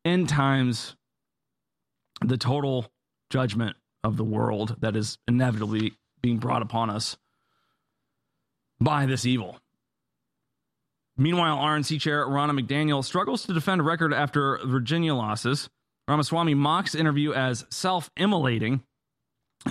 end 0.04 0.28
times, 0.28 0.96
the 2.22 2.38
total 2.38 2.86
judgment 3.30 3.76
of 4.06 4.18
the 4.18 4.24
world 4.24 4.76
that 4.80 4.96
is 4.96 5.18
inevitably 5.28 5.94
being 6.22 6.38
brought 6.38 6.62
upon 6.62 6.90
us 6.90 7.18
by 8.80 9.06
this 9.06 9.26
evil. 9.26 9.58
Meanwhile, 11.18 11.58
RNC 11.58 12.00
chair 12.02 12.26
Ronna 12.26 12.60
McDaniel 12.60 13.04
struggles 13.04 13.46
to 13.46 13.54
defend 13.54 13.82
a 13.82 13.84
record 13.84 14.14
after 14.14 14.60
Virginia 14.66 15.16
losses. 15.16 15.70
Ramaswamy 16.08 16.54
mocks 16.54 16.94
interview 16.94 17.34
as 17.34 17.66
self 17.70 18.12
immolating. 18.16 18.84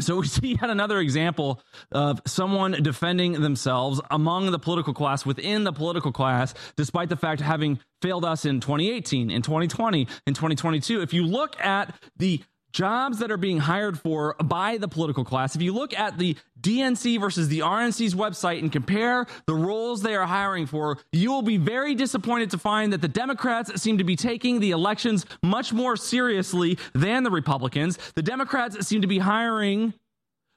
So 0.00 0.16
we 0.16 0.26
see 0.26 0.56
yet 0.60 0.70
another 0.70 0.98
example 0.98 1.60
of 1.92 2.20
someone 2.26 2.72
defending 2.82 3.34
themselves 3.34 4.00
among 4.10 4.50
the 4.50 4.58
political 4.58 4.92
class, 4.94 5.24
within 5.24 5.62
the 5.62 5.72
political 5.72 6.10
class, 6.10 6.54
despite 6.76 7.08
the 7.08 7.16
fact 7.16 7.40
having 7.40 7.78
failed 8.02 8.24
us 8.24 8.44
in 8.44 8.58
2018, 8.58 9.30
in 9.30 9.42
2020, 9.42 10.08
in 10.26 10.34
2022. 10.34 11.00
If 11.00 11.12
you 11.12 11.24
look 11.24 11.60
at 11.60 11.94
the 12.16 12.42
jobs 12.74 13.20
that 13.20 13.30
are 13.30 13.38
being 13.38 13.58
hired 13.58 13.98
for 13.98 14.34
by 14.44 14.76
the 14.76 14.88
political 14.88 15.24
class, 15.24 15.54
if 15.54 15.62
you 15.62 15.72
look 15.72 15.94
at 15.94 16.18
the 16.18 16.36
DNC 16.60 17.20
versus 17.20 17.48
the 17.48 17.60
RNC's 17.60 18.14
website 18.14 18.58
and 18.58 18.70
compare 18.70 19.26
the 19.46 19.54
roles 19.54 20.02
they 20.02 20.16
are 20.16 20.26
hiring 20.26 20.66
for, 20.66 20.98
you 21.12 21.30
will 21.30 21.42
be 21.42 21.56
very 21.56 21.94
disappointed 21.94 22.50
to 22.50 22.58
find 22.58 22.92
that 22.92 23.00
the 23.00 23.08
Democrats 23.08 23.80
seem 23.80 23.98
to 23.98 24.04
be 24.04 24.16
taking 24.16 24.60
the 24.60 24.72
elections 24.72 25.24
much 25.42 25.72
more 25.72 25.96
seriously 25.96 26.76
than 26.92 27.22
the 27.22 27.30
Republicans. 27.30 27.96
The 28.16 28.22
Democrats 28.22 28.86
seem 28.86 29.00
to 29.02 29.06
be 29.06 29.20
hiring 29.20 29.94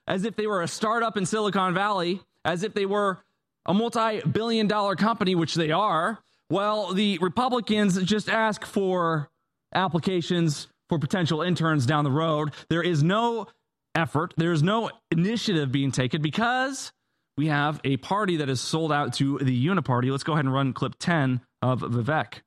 as 0.06 0.24
if 0.24 0.34
they 0.34 0.46
were 0.46 0.62
a 0.62 0.68
startup 0.68 1.16
in 1.16 1.24
Silicon 1.24 1.72
Valley, 1.72 2.20
as 2.44 2.64
if 2.64 2.74
they 2.74 2.86
were 2.86 3.18
a 3.64 3.72
multi 3.72 4.20
billion 4.20 4.66
dollar 4.66 4.96
company, 4.96 5.34
which 5.34 5.54
they 5.54 5.70
are. 5.70 6.18
Well, 6.50 6.94
the 6.94 7.18
Republicans 7.18 8.02
just 8.02 8.28
ask 8.28 8.64
for 8.64 9.28
applications 9.74 10.66
for 10.88 10.98
potential 10.98 11.42
interns 11.42 11.86
down 11.86 12.04
the 12.04 12.10
road. 12.10 12.52
There 12.68 12.82
is 12.82 13.02
no 13.02 13.46
effort, 13.94 14.34
there 14.36 14.52
is 14.52 14.62
no 14.62 14.90
initiative 15.10 15.72
being 15.72 15.92
taken 15.92 16.22
because 16.22 16.92
we 17.36 17.48
have 17.48 17.80
a 17.84 17.96
party 17.98 18.36
that 18.36 18.48
is 18.48 18.60
sold 18.60 18.92
out 18.92 19.14
to 19.14 19.38
the 19.38 19.66
Uniparty. 19.66 20.10
Let's 20.10 20.24
go 20.24 20.32
ahead 20.32 20.44
and 20.44 20.54
run 20.54 20.72
clip 20.72 20.96
10 20.98 21.40
of 21.62 21.80
Vivek. 21.80 22.40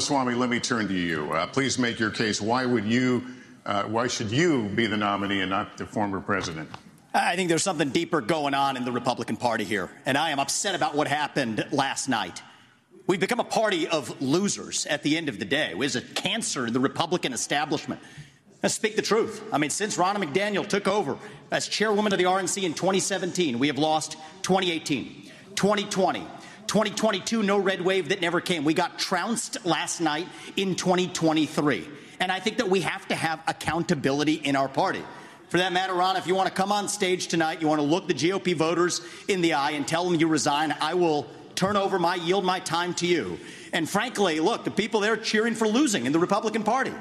Swami, 0.00 0.34
let 0.34 0.50
me 0.50 0.58
turn 0.58 0.88
to 0.88 0.94
you. 0.94 1.32
Uh, 1.32 1.46
please 1.46 1.78
make 1.78 1.98
your 1.98 2.10
case. 2.10 2.40
Why 2.40 2.66
would 2.66 2.84
you, 2.84 3.22
uh, 3.64 3.84
why 3.84 4.08
should 4.08 4.30
you 4.30 4.68
be 4.70 4.86
the 4.86 4.96
nominee 4.96 5.40
and 5.40 5.50
not 5.50 5.78
the 5.78 5.86
former 5.86 6.20
president? 6.20 6.68
I 7.14 7.36
think 7.36 7.50
there's 7.50 7.62
something 7.62 7.90
deeper 7.90 8.20
going 8.20 8.54
on 8.54 8.76
in 8.76 8.84
the 8.84 8.92
Republican 8.92 9.36
Party 9.36 9.64
here, 9.64 9.90
and 10.06 10.16
I 10.16 10.30
am 10.30 10.40
upset 10.40 10.74
about 10.74 10.94
what 10.94 11.08
happened 11.08 11.64
last 11.70 12.08
night. 12.08 12.42
We've 13.06 13.18
become 13.18 13.40
a 13.40 13.44
party 13.44 13.88
of 13.88 14.22
losers 14.22 14.86
at 14.86 15.02
the 15.02 15.16
end 15.16 15.28
of 15.28 15.40
the 15.40 15.44
day. 15.44 15.72
It 15.72 15.82
is 15.82 15.96
a 15.96 16.00
cancer 16.00 16.68
in 16.68 16.72
the 16.72 16.80
Republican 16.80 17.32
establishment. 17.32 18.00
Let's 18.62 18.76
speak 18.76 18.94
the 18.94 19.02
truth. 19.02 19.42
I 19.52 19.58
mean, 19.58 19.70
since 19.70 19.96
Ronna 19.96 20.22
McDaniel 20.22 20.66
took 20.66 20.86
over 20.86 21.18
as 21.50 21.66
chairwoman 21.66 22.12
of 22.12 22.18
the 22.20 22.26
RNC 22.26 22.62
in 22.62 22.74
2017, 22.74 23.58
we 23.58 23.66
have 23.66 23.78
lost 23.78 24.12
2018, 24.42 25.30
2020, 25.56 26.20
2022, 26.68 27.42
no 27.42 27.58
red 27.58 27.80
wave 27.80 28.10
that 28.10 28.20
never 28.20 28.40
came. 28.40 28.64
We 28.64 28.72
got 28.72 29.00
trounced 29.00 29.66
last 29.66 30.00
night 30.00 30.28
in 30.54 30.76
2023. 30.76 31.88
And 32.20 32.30
I 32.30 32.38
think 32.38 32.58
that 32.58 32.70
we 32.70 32.82
have 32.82 33.08
to 33.08 33.16
have 33.16 33.42
accountability 33.48 34.34
in 34.34 34.54
our 34.54 34.68
party. 34.68 35.02
For 35.48 35.58
that 35.58 35.72
matter, 35.72 35.92
Ron, 35.92 36.16
if 36.16 36.28
you 36.28 36.36
want 36.36 36.48
to 36.48 36.54
come 36.54 36.70
on 36.70 36.88
stage 36.88 37.26
tonight, 37.26 37.60
you 37.60 37.66
want 37.66 37.80
to 37.80 37.86
look 37.86 38.06
the 38.06 38.14
GOP 38.14 38.54
voters 38.54 39.00
in 39.26 39.40
the 39.40 39.54
eye 39.54 39.72
and 39.72 39.86
tell 39.86 40.04
them 40.08 40.18
you 40.20 40.28
resign, 40.28 40.74
I 40.80 40.94
will 40.94 41.26
turn 41.62 41.76
over 41.76 41.96
my, 41.96 42.16
yield 42.16 42.44
my 42.44 42.58
time 42.58 42.92
to 42.92 43.06
you. 43.06 43.38
And 43.72 43.88
frankly, 43.88 44.40
look, 44.40 44.64
the 44.64 44.70
people 44.72 44.98
there 44.98 45.16
cheering 45.16 45.54
for 45.54 45.68
losing 45.68 46.06
in 46.06 46.12
the 46.12 46.18
Republican 46.18 46.64
Party. 46.64 46.92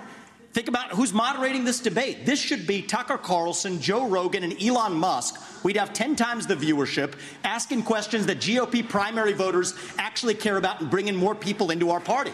Think 0.54 0.68
about 0.68 0.92
who's 0.92 1.12
moderating 1.12 1.66
this 1.66 1.80
debate. 1.80 2.28
This 2.28 2.40
should 2.40 2.68
be 2.68 2.84
Tucker 2.84 3.18
Carlson, 3.18 3.82
Joe 3.82 4.08
Rogan, 4.08 4.44
and 4.44 4.62
Elon 4.62 4.94
Musk. 4.94 5.42
We'd 5.64 5.78
have 5.78 5.94
10 5.94 6.16
times 6.16 6.46
the 6.46 6.56
viewership, 6.56 7.16
asking 7.44 7.82
questions 7.82 8.28
that 8.28 8.38
GOP 8.38 8.88
primary 8.88 9.34
voters 9.34 9.74
actually 9.98 10.36
care 10.36 10.58
about 10.58 10.80
and 10.80 10.92
bringing 10.92 11.16
more 11.16 11.34
people 11.34 11.72
into 11.72 11.90
our 11.90 12.00
party. 12.00 12.32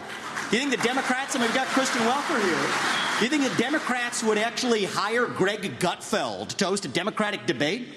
Do 0.50 0.58
You 0.58 0.62
think 0.62 0.76
the 0.76 0.86
Democrats, 0.86 1.34
and 1.34 1.42
we've 1.42 1.54
got 1.54 1.66
Kristen 1.68 2.02
Welker 2.02 2.42
here, 2.42 3.18
do 3.18 3.24
you 3.24 3.30
think 3.30 3.50
the 3.50 3.62
Democrats 3.62 4.22
would 4.22 4.36
actually 4.36 4.84
hire 4.84 5.24
Greg 5.24 5.78
Gutfeld 5.78 6.48
to 6.48 6.66
host 6.66 6.84
a 6.84 6.88
Democratic 6.88 7.46
debate? 7.46 7.88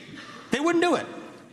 They 0.52 0.62
wouldn't 0.62 0.84
do 0.84 0.96
it. 0.96 1.06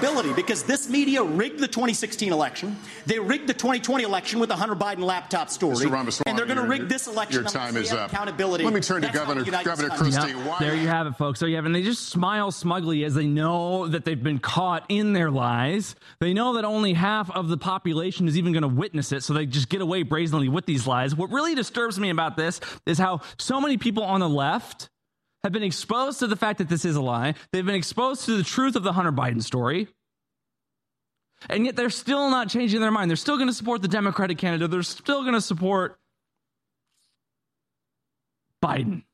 accountability 0.00 0.34
because 0.34 0.62
this 0.62 0.88
media 0.88 1.22
rigged 1.22 1.60
the 1.60 1.68
2016 1.68 2.32
election. 2.32 2.76
They 3.06 3.18
rigged 3.18 3.48
the 3.48 3.54
2020 3.54 4.04
election 4.04 4.40
with 4.40 4.48
the 4.48 4.56
Hunter 4.56 4.74
Biden 4.74 5.00
laptop 5.00 5.50
story. 5.50 5.76
Mr. 5.76 5.90
Ramaswamy, 5.90 6.24
and 6.26 6.38
they're 6.38 6.46
going 6.46 6.58
to 6.58 6.66
rig 6.66 6.88
this 6.88 7.06
election 7.06 7.42
Your 7.42 7.50
time 7.50 7.76
is 7.76 7.92
up. 7.92 8.10
accountability. 8.12 8.64
Let 8.64 8.72
me 8.74 8.80
turn 8.80 9.02
to 9.02 9.08
That's 9.08 9.18
how 9.18 9.24
Governor, 9.24 9.40
we 9.42 9.46
unite 9.46 9.64
this 9.64 9.80
Governor. 9.80 9.96
Christie. 9.96 10.32
Yep, 10.38 10.58
there 10.58 10.74
you 10.74 10.88
have 10.88 11.06
it, 11.06 11.16
folks. 11.16 11.40
There 11.40 11.48
you 11.48 11.56
have 11.56 11.64
it. 11.64 11.68
And 11.68 11.74
they 11.74 11.82
just 11.82 12.08
smile 12.08 12.50
smugly 12.50 13.04
as 13.04 13.14
they 13.14 13.26
know 13.26 13.86
that 13.88 14.04
they've 14.04 14.22
been 14.22 14.38
caught 14.38 14.84
in 14.88 15.12
their 15.12 15.30
lies. 15.30 15.94
They 16.20 16.32
know 16.32 16.54
that 16.54 16.64
only 16.64 16.92
half 16.94 17.30
of 17.30 17.48
the 17.48 17.58
population 17.58 18.28
is 18.28 18.36
even 18.36 18.52
going 18.52 18.62
to 18.62 18.68
witness 18.68 19.12
it, 19.12 19.22
so 19.22 19.34
they 19.34 19.46
just 19.46 19.68
get 19.68 19.80
away 19.80 20.02
brazenly 20.02 20.48
with 20.48 20.66
these 20.66 20.86
lies. 20.86 21.14
What 21.14 21.30
really 21.30 21.54
disturbs 21.54 21.98
me 21.98 22.10
about 22.10 22.36
this 22.36 22.60
is 22.86 22.98
how 22.98 23.20
so 23.38 23.60
many 23.60 23.76
people 23.76 24.02
on 24.02 24.20
the 24.20 24.28
left 24.28 24.88
have 25.42 25.52
been 25.52 25.62
exposed 25.62 26.18
to 26.20 26.26
the 26.26 26.36
fact 26.36 26.58
that 26.58 26.68
this 26.68 26.84
is 26.84 26.96
a 26.96 27.00
lie. 27.00 27.34
They've 27.52 27.64
been 27.64 27.74
exposed 27.74 28.24
to 28.26 28.36
the 28.36 28.42
truth 28.42 28.76
of 28.76 28.82
the 28.82 28.92
Hunter 28.92 29.12
Biden 29.12 29.42
story. 29.42 29.88
And 31.48 31.64
yet 31.64 31.76
they're 31.76 31.90
still 31.90 32.30
not 32.30 32.50
changing 32.50 32.80
their 32.80 32.90
mind. 32.90 33.10
They're 33.10 33.16
still 33.16 33.36
going 33.36 33.48
to 33.48 33.54
support 33.54 33.80
the 33.80 33.88
Democratic 33.88 34.36
candidate. 34.36 34.70
They're 34.70 34.82
still 34.82 35.22
going 35.22 35.34
to 35.34 35.40
support 35.40 35.98
Biden. 38.62 39.04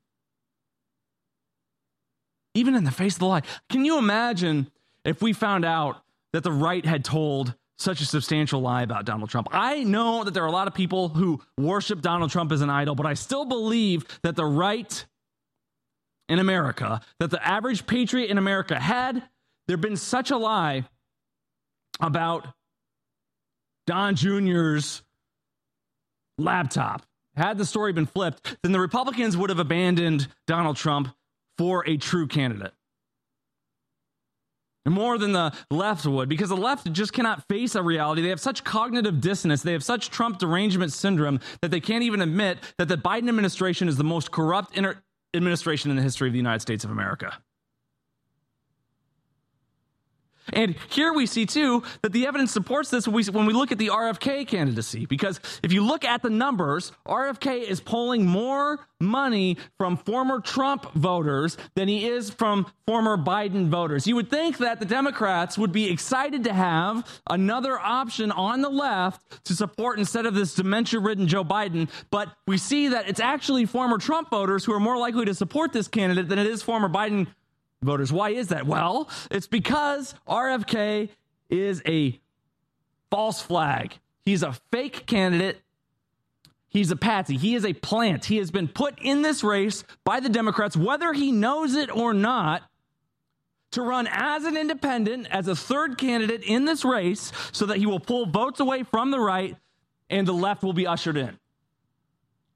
Even 2.55 2.75
in 2.75 2.85
the 2.85 2.91
face 2.91 3.15
of 3.15 3.21
the 3.21 3.27
lie. 3.27 3.43
Can 3.69 3.85
you 3.85 3.99
imagine 3.99 4.71
if 5.05 5.23
we 5.23 5.33
found 5.33 5.65
out 5.65 6.03
that 6.33 6.43
the 6.43 6.51
right 6.51 6.85
had 6.85 7.05
told 7.05 7.55
such 7.79 8.01
a 8.01 8.07
substantial 8.07 8.61
lie 8.61 8.83
about 8.83 9.05
Donald 9.05 9.31
Trump? 9.31 9.47
I 9.53 9.85
know 9.85 10.25
that 10.25 10.35
there 10.35 10.43
are 10.43 10.49
a 10.49 10.53
lot 10.53 10.67
of 10.67 10.75
people 10.75 11.11
who 11.11 11.41
worship 11.57 12.01
Donald 12.01 12.33
Trump 12.33 12.51
as 12.51 12.63
an 12.63 12.71
idol, 12.71 12.97
but 12.97 13.07
I 13.07 13.15
still 13.15 13.45
believe 13.45 14.05
that 14.23 14.35
the 14.35 14.47
right 14.47 15.07
in 16.29 16.39
America, 16.39 17.01
that 17.21 17.31
the 17.31 17.47
average 17.47 17.87
patriot 17.87 18.31
in 18.31 18.39
America, 18.39 18.79
had 18.79 19.23
there 19.69 19.77
been 19.77 19.97
such 19.97 20.31
a 20.31 20.37
lie 20.37 20.85
about 22.01 22.47
Don 23.87 24.17
Jr.'s 24.17 25.03
laptop, 26.39 27.07
had 27.37 27.59
the 27.59 27.65
story 27.65 27.93
been 27.93 28.07
flipped, 28.07 28.57
then 28.63 28.73
the 28.73 28.81
Republicans 28.81 29.37
would 29.37 29.51
have 29.51 29.59
abandoned 29.59 30.27
Donald 30.47 30.77
Trump 30.77 31.09
for 31.59 31.87
a 31.87 31.97
true 31.97 32.27
candidate. 32.27 32.73
And 34.87 34.95
more 34.95 35.19
than 35.19 35.33
the 35.33 35.53
left 35.69 36.07
would, 36.07 36.29
because 36.29 36.49
the 36.49 36.57
left 36.57 36.93
just 36.93 37.13
cannot 37.13 37.47
face 37.49 37.75
a 37.75 37.83
reality. 37.83 38.23
They 38.23 38.29
have 38.29 38.41
such 38.41 38.63
cognitive 38.63 39.21
dissonance, 39.21 39.63
they 39.63 39.73
have 39.73 39.83
such 39.83 40.11
Trump 40.11 40.39
derangement 40.39 40.93
syndrome 40.93 41.41
that 41.61 41.73
they 41.73 41.81
can't 41.81 42.05
even 42.05 42.23
admit 42.23 42.59
that 42.79 42.87
the 42.87 42.97
Biden 42.97 43.29
administration 43.29 43.89
is 43.89 43.97
the 43.97 44.05
most 44.05 44.31
corrupt 44.31 44.77
inter- 44.77 45.03
administration 45.35 45.91
in 45.91 45.97
the 45.97 46.03
history 46.03 46.29
of 46.29 46.33
the 46.33 46.39
United 46.39 46.61
States 46.61 46.85
of 46.85 46.91
America. 46.91 47.39
And 50.53 50.77
here 50.89 51.13
we 51.13 51.27
see 51.27 51.47
too 51.47 51.83
that 52.03 52.13
the 52.13 52.27
evidence 52.27 52.53
supports 52.53 52.91
this 52.91 53.07
when 53.07 53.15
we, 53.15 53.25
when 53.25 53.47
we 53.47 53.53
look 53.53 53.73
at 53.73 53.79
the 53.79 53.89
RFK 53.89 54.47
candidacy. 54.47 55.07
Because 55.07 55.41
if 55.63 55.73
you 55.73 55.85
look 55.85 56.05
at 56.05 56.23
the 56.23 56.31
numbers, 56.31 56.93
RFK 57.07 57.63
is 57.63 57.81
polling 57.81 58.27
more 58.27 58.87
money 59.01 59.59
from 59.77 59.97
former 59.97 60.41
Trump 60.41 60.91
voters 60.95 61.57
than 61.75 61.89
he 61.89 62.07
is 62.07 62.31
from 62.31 62.67
former 62.87 63.17
Biden 63.17 63.69
voters. 63.69 64.07
You 64.07 64.17
would 64.17 64.31
think 64.31 64.59
that 64.59 64.81
the 64.81 64.87
Democrats 64.87 65.59
would 65.59 65.73
be 65.73 65.91
excited 65.91 66.45
to 66.45 66.53
have 66.53 67.07
another 67.29 67.79
option 67.79 68.31
on 68.33 68.63
the 68.63 68.71
left 68.71 69.45
to 69.45 69.55
support 69.55 69.99
instead 69.99 70.25
of 70.25 70.35
this 70.35 70.55
dementia 70.55 71.01
ridden 71.01 71.29
Joe 71.29 71.45
Biden. 71.45 71.89
But 72.11 72.29
we 72.47 72.59
see 72.59 72.89
that 72.89 73.09
it's 73.09 73.21
actually 73.21 73.67
former 73.67 73.99
Trump 73.99 74.31
voters 74.31 74.65
who 74.65 74.73
are 74.73 74.81
more 74.81 74.97
likely 74.97 75.27
to 75.27 75.35
support 75.35 75.73
this 75.73 75.89
candidate 75.89 76.29
than 76.29 76.39
it 76.39 76.47
is 76.47 76.63
former 76.63 76.89
Biden 76.89 77.27
voters. 77.83 78.13
Why 78.13 78.31
is 78.31 78.49
that? 78.49 78.67
Well, 78.67 79.09
it's 79.31 79.47
because 79.47 80.15
RFK 80.29 81.09
is 81.49 81.83
a 81.87 82.19
false 83.11 83.41
flag. 83.41 83.95
He's 84.25 84.43
a 84.43 84.53
fake 84.71 85.07
candidate. 85.07 85.61
He's 86.69 86.91
a 86.91 86.97
patsy. 86.97 87.37
He 87.37 87.55
is 87.55 87.65
a 87.65 87.73
plant. 87.73 88.25
He 88.27 88.37
has 88.39 88.51
been 88.51 88.69
put 88.69 88.99
in 89.01 89.23
this 89.23 89.43
race 89.43 89.85
by 90.05 90.21
the 90.21 90.29
Democrats, 90.29 90.77
whether 90.77 91.13
he 91.13 91.33
knows 91.33 91.75
it 91.75 91.95
or 91.95 92.13
not, 92.13 92.63
to 93.73 93.83
run 93.83 94.09
as 94.11 94.45
an 94.45 94.57
independent, 94.57 95.27
as 95.31 95.49
a 95.49 95.57
third 95.57 95.99
candidate 95.99 96.43
in 96.43 96.65
this 96.65 96.85
race, 96.85 97.33
so 97.53 97.67
that 97.67 97.79
he 97.79 97.87
will 97.87 98.01
pull 98.01 98.27
votes 98.27 98.61
away 98.61 98.83
from 98.83 99.11
the 99.11 99.19
right 99.19 99.57
and 100.09 100.27
the 100.27 100.33
left 100.33 100.63
will 100.63 100.73
be 100.73 100.87
ushered 100.87 101.17
in. 101.17 101.39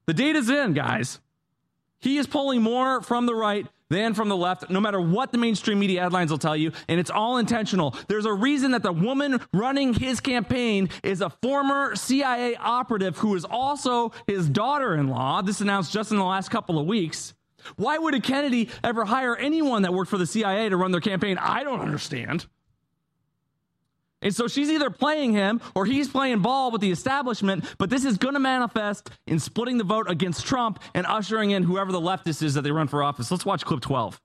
The 0.05 0.13
data's 0.13 0.49
in, 0.49 0.73
guys. 0.73 1.19
He 1.99 2.17
is 2.17 2.27
pulling 2.27 2.61
more 2.61 3.01
from 3.01 3.25
the 3.25 3.35
right 3.35 3.67
than 3.91 4.13
from 4.13 4.29
the 4.29 4.37
left, 4.37 4.69
no 4.69 4.79
matter 4.79 4.99
what 4.99 5.31
the 5.31 5.37
mainstream 5.37 5.77
media 5.77 6.01
headlines 6.01 6.31
will 6.31 6.37
tell 6.37 6.55
you, 6.55 6.71
and 6.87 6.99
it's 6.99 7.11
all 7.11 7.37
intentional. 7.37 7.95
There's 8.07 8.25
a 8.25 8.33
reason 8.33 8.71
that 8.71 8.83
the 8.83 8.93
woman 8.93 9.39
running 9.53 9.93
his 9.93 10.21
campaign 10.21 10.89
is 11.03 11.21
a 11.21 11.29
former 11.29 11.95
CIA 11.95 12.55
operative 12.55 13.17
who 13.17 13.35
is 13.35 13.45
also 13.45 14.13
his 14.27 14.49
daughter 14.49 14.95
in 14.95 15.09
law. 15.09 15.41
This 15.41 15.59
announced 15.59 15.91
just 15.91 16.11
in 16.11 16.17
the 16.17 16.23
last 16.23 16.49
couple 16.49 16.79
of 16.79 16.87
weeks. 16.87 17.33
Why 17.75 17.97
would 17.97 18.15
a 18.15 18.21
Kennedy 18.21 18.69
ever 18.83 19.05
hire 19.05 19.35
anyone 19.35 19.83
that 19.83 19.93
worked 19.93 20.09
for 20.09 20.17
the 20.17 20.25
CIA 20.25 20.69
to 20.69 20.77
run 20.77 20.91
their 20.91 21.01
campaign? 21.01 21.37
I 21.37 21.63
don't 21.63 21.81
understand. 21.81 22.47
And 24.21 24.35
so 24.35 24.47
she's 24.47 24.69
either 24.69 24.89
playing 24.89 25.33
him 25.33 25.61
or 25.73 25.85
he's 25.85 26.07
playing 26.07 26.39
ball 26.39 26.71
with 26.71 26.81
the 26.81 26.91
establishment, 26.91 27.65
but 27.77 27.89
this 27.89 28.05
is 28.05 28.17
going 28.17 28.35
to 28.35 28.39
manifest 28.39 29.09
in 29.25 29.39
splitting 29.39 29.77
the 29.77 29.83
vote 29.83 30.09
against 30.09 30.45
Trump 30.45 30.79
and 30.93 31.05
ushering 31.07 31.51
in 31.51 31.63
whoever 31.63 31.91
the 31.91 32.01
leftist 32.01 32.43
is 32.43 32.53
that 32.53 32.61
they 32.61 32.71
run 32.71 32.87
for 32.87 33.03
office. 33.03 33.31
Let's 33.31 33.45
watch 33.45 33.65
clip 33.65 33.81
12. 33.81 34.21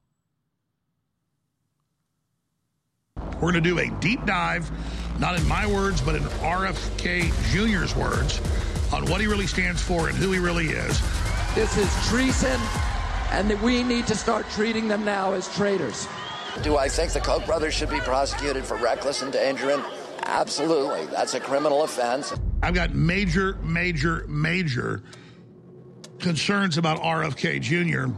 We're 3.34 3.52
going 3.52 3.54
to 3.54 3.60
do 3.60 3.78
a 3.78 3.90
deep 4.00 4.24
dive, 4.24 4.70
not 5.18 5.38
in 5.38 5.46
my 5.46 5.66
words, 5.66 6.00
but 6.00 6.14
in 6.14 6.22
RFK 6.22 7.30
Jr.'s 7.52 7.94
words, 7.94 8.40
on 8.92 9.04
what 9.06 9.20
he 9.20 9.26
really 9.26 9.46
stands 9.46 9.82
for 9.82 10.08
and 10.08 10.16
who 10.16 10.32
he 10.32 10.38
really 10.38 10.68
is. 10.68 11.00
This 11.54 11.76
is 11.76 12.08
treason, 12.08 12.60
and 13.30 13.60
we 13.62 13.82
need 13.82 14.06
to 14.06 14.14
start 14.14 14.48
treating 14.50 14.88
them 14.88 15.04
now 15.04 15.32
as 15.32 15.54
traitors. 15.54 16.06
Do 16.62 16.76
I 16.76 16.88
think 16.88 17.12
the 17.12 17.20
Koch 17.20 17.44
brothers 17.46 17.74
should 17.74 17.90
be 17.90 18.00
prosecuted 18.00 18.64
for 18.64 18.76
reckless 18.76 19.22
endangering? 19.22 19.82
Absolutely. 20.24 21.06
That's 21.06 21.34
a 21.34 21.40
criminal 21.40 21.84
offense. 21.84 22.34
I've 22.62 22.74
got 22.74 22.94
major, 22.94 23.56
major, 23.62 24.24
major 24.28 25.02
concerns 26.18 26.78
about 26.78 27.00
RFK 27.02 27.60
Jr. 27.60 28.12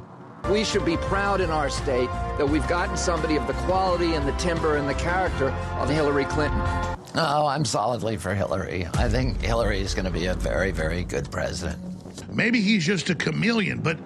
We 0.51 0.65
should 0.65 0.85
be 0.85 0.97
proud 0.97 1.40
in 1.40 1.51
our 1.51 1.69
state 1.69 2.09
that 2.39 2.48
we've 2.48 2.66
gotten 2.69 2.97
somebody 2.97 3.36
of 3.36 3.47
the 3.47 3.52
quality 3.52 4.15
and 4.15 4.27
the 4.27 4.32
timber 4.32 4.77
and 4.77 4.89
the 4.89 4.94
character 4.94 5.51
of 5.78 5.90
Hillary 5.90 6.24
Clinton. 6.24 6.59
No, 7.15 7.47
I'm 7.47 7.65
solidly 7.65 8.16
for 8.16 8.35
Hillary. 8.35 8.86
I 8.94 9.09
think 9.09 9.40
Hillary 9.43 9.81
is 9.81 9.94
going 9.94 10.05
to 10.05 10.10
be 10.10 10.27
a 10.27 10.35
very, 10.35 10.70
very 10.70 11.05
good 11.05 11.31
president. 11.31 11.78
Maybe 12.32 12.60
he's 12.60 12.86
just 12.86 13.10
a 13.10 13.15
chameleon, 13.15 13.81
but 13.81 13.98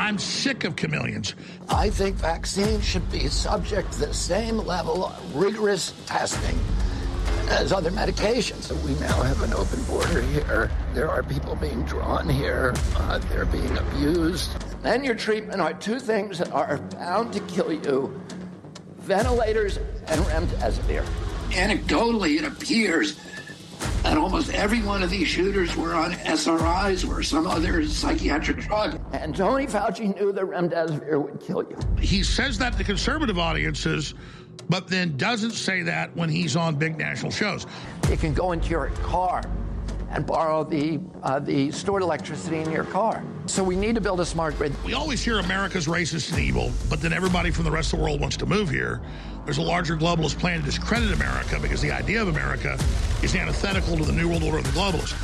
I'm 0.00 0.18
sick 0.18 0.64
of 0.64 0.76
chameleons. 0.76 1.34
I 1.68 1.90
think 1.90 2.16
vaccines 2.16 2.86
should 2.86 3.08
be 3.12 3.28
subject 3.28 3.92
to 3.92 4.06
the 4.06 4.14
same 4.14 4.56
level 4.56 5.04
of 5.04 5.36
rigorous 5.36 5.92
testing 6.06 6.58
as 7.50 7.70
other 7.70 7.90
medications. 7.90 8.62
So 8.62 8.76
we 8.76 8.94
now 8.94 9.22
have 9.22 9.42
an 9.42 9.52
open 9.52 9.82
border 9.84 10.22
here. 10.22 10.70
There 10.94 11.10
are 11.10 11.22
people 11.22 11.54
being 11.54 11.82
drawn 11.82 12.30
here. 12.30 12.72
Uh, 12.96 13.18
they're 13.18 13.44
being 13.44 13.76
abused. 13.76 14.50
And 14.84 15.04
your 15.04 15.14
treatment 15.14 15.60
are 15.60 15.74
two 15.74 16.00
things 16.00 16.38
that 16.38 16.50
are 16.50 16.78
bound 16.78 17.34
to 17.34 17.40
kill 17.40 17.70
you 17.70 18.18
ventilators 19.00 19.76
and 20.06 20.20
remdesivir. 20.22 21.04
Anecdotally, 21.50 22.38
it 22.38 22.44
appears 22.44 23.20
that 24.02 24.16
almost 24.16 24.50
every 24.54 24.82
one 24.82 25.02
of 25.02 25.10
these 25.10 25.28
shooters 25.28 25.76
were 25.76 25.94
on 25.94 26.12
SSRIs 26.12 27.08
or 27.08 27.22
some 27.22 27.46
other 27.46 27.86
psychiatric 27.86 28.58
drug. 28.58 28.99
And 29.12 29.34
Tony 29.34 29.66
Fauci 29.66 30.14
knew 30.14 30.32
that 30.32 30.44
remdesivir 30.44 31.20
would 31.22 31.40
kill 31.40 31.64
you. 31.64 31.76
He 31.98 32.22
says 32.22 32.58
that 32.58 32.76
to 32.78 32.84
conservative 32.84 33.38
audiences, 33.38 34.14
but 34.68 34.86
then 34.86 35.16
doesn't 35.16 35.52
say 35.52 35.82
that 35.82 36.14
when 36.16 36.28
he's 36.28 36.56
on 36.56 36.76
big 36.76 36.96
national 36.96 37.32
shows. 37.32 37.66
You 38.08 38.16
can 38.16 38.32
go 38.32 38.52
into 38.52 38.70
your 38.70 38.88
car 39.02 39.42
and 40.10 40.26
borrow 40.26 40.64
the 40.64 41.00
uh, 41.22 41.38
the 41.38 41.70
stored 41.70 42.02
electricity 42.02 42.58
in 42.58 42.70
your 42.70 42.84
car. 42.84 43.22
So 43.46 43.62
we 43.62 43.76
need 43.76 43.94
to 43.94 44.00
build 44.00 44.20
a 44.20 44.26
smart 44.26 44.56
grid. 44.56 44.72
We 44.84 44.94
always 44.94 45.22
hear 45.22 45.38
America's 45.38 45.86
racist 45.86 46.30
and 46.32 46.40
evil, 46.40 46.72
but 46.88 47.00
then 47.00 47.12
everybody 47.12 47.50
from 47.50 47.64
the 47.64 47.70
rest 47.70 47.92
of 47.92 47.98
the 47.98 48.04
world 48.04 48.20
wants 48.20 48.36
to 48.38 48.46
move 48.46 48.70
here. 48.70 49.00
There's 49.44 49.58
a 49.58 49.62
larger 49.62 49.96
globalist 49.96 50.38
plan 50.38 50.60
to 50.60 50.64
discredit 50.64 51.12
America 51.12 51.58
because 51.60 51.80
the 51.80 51.90
idea 51.90 52.20
of 52.22 52.28
America 52.28 52.78
is 53.22 53.34
antithetical 53.34 53.96
to 53.96 54.04
the 54.04 54.12
New 54.12 54.28
World 54.28 54.42
Order 54.42 54.58
of 54.58 54.64
the 54.64 54.70
globalists. 54.70 55.14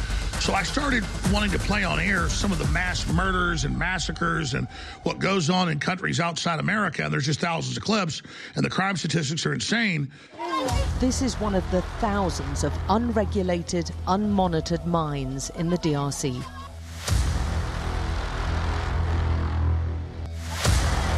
So 0.47 0.55
I 0.55 0.63
started 0.63 1.03
wanting 1.33 1.51
to 1.51 1.59
play 1.59 1.83
on 1.83 1.99
air 1.99 2.29
some 2.29 2.53
of 2.53 2.59
the 2.59 2.69
mass 2.69 3.05
murders 3.09 3.65
and 3.65 3.77
massacres 3.77 4.55
and 4.55 4.69
what 5.03 5.19
goes 5.19 5.51
on 5.51 5.69
in 5.69 5.81
countries 5.81 6.21
outside 6.21 6.61
America. 6.61 7.03
And 7.03 7.13
there's 7.13 7.27
just 7.27 7.41
thousands 7.41 7.77
of 7.77 7.83
clips, 7.83 8.23
and 8.55 8.65
the 8.65 8.71
crime 8.71 8.97
statistics 8.97 9.45
are 9.45 9.53
insane. 9.53 10.09
This 11.01 11.21
is 11.21 11.35
one 11.41 11.57
of 11.57 11.69
the 11.73 11.83
thousands 11.99 12.63
of 12.63 12.73
unregulated, 12.89 13.91
unmonitored 14.07 14.87
mines 14.87 15.51
in 15.59 15.69
the 15.69 15.79
DRC. 15.79 16.41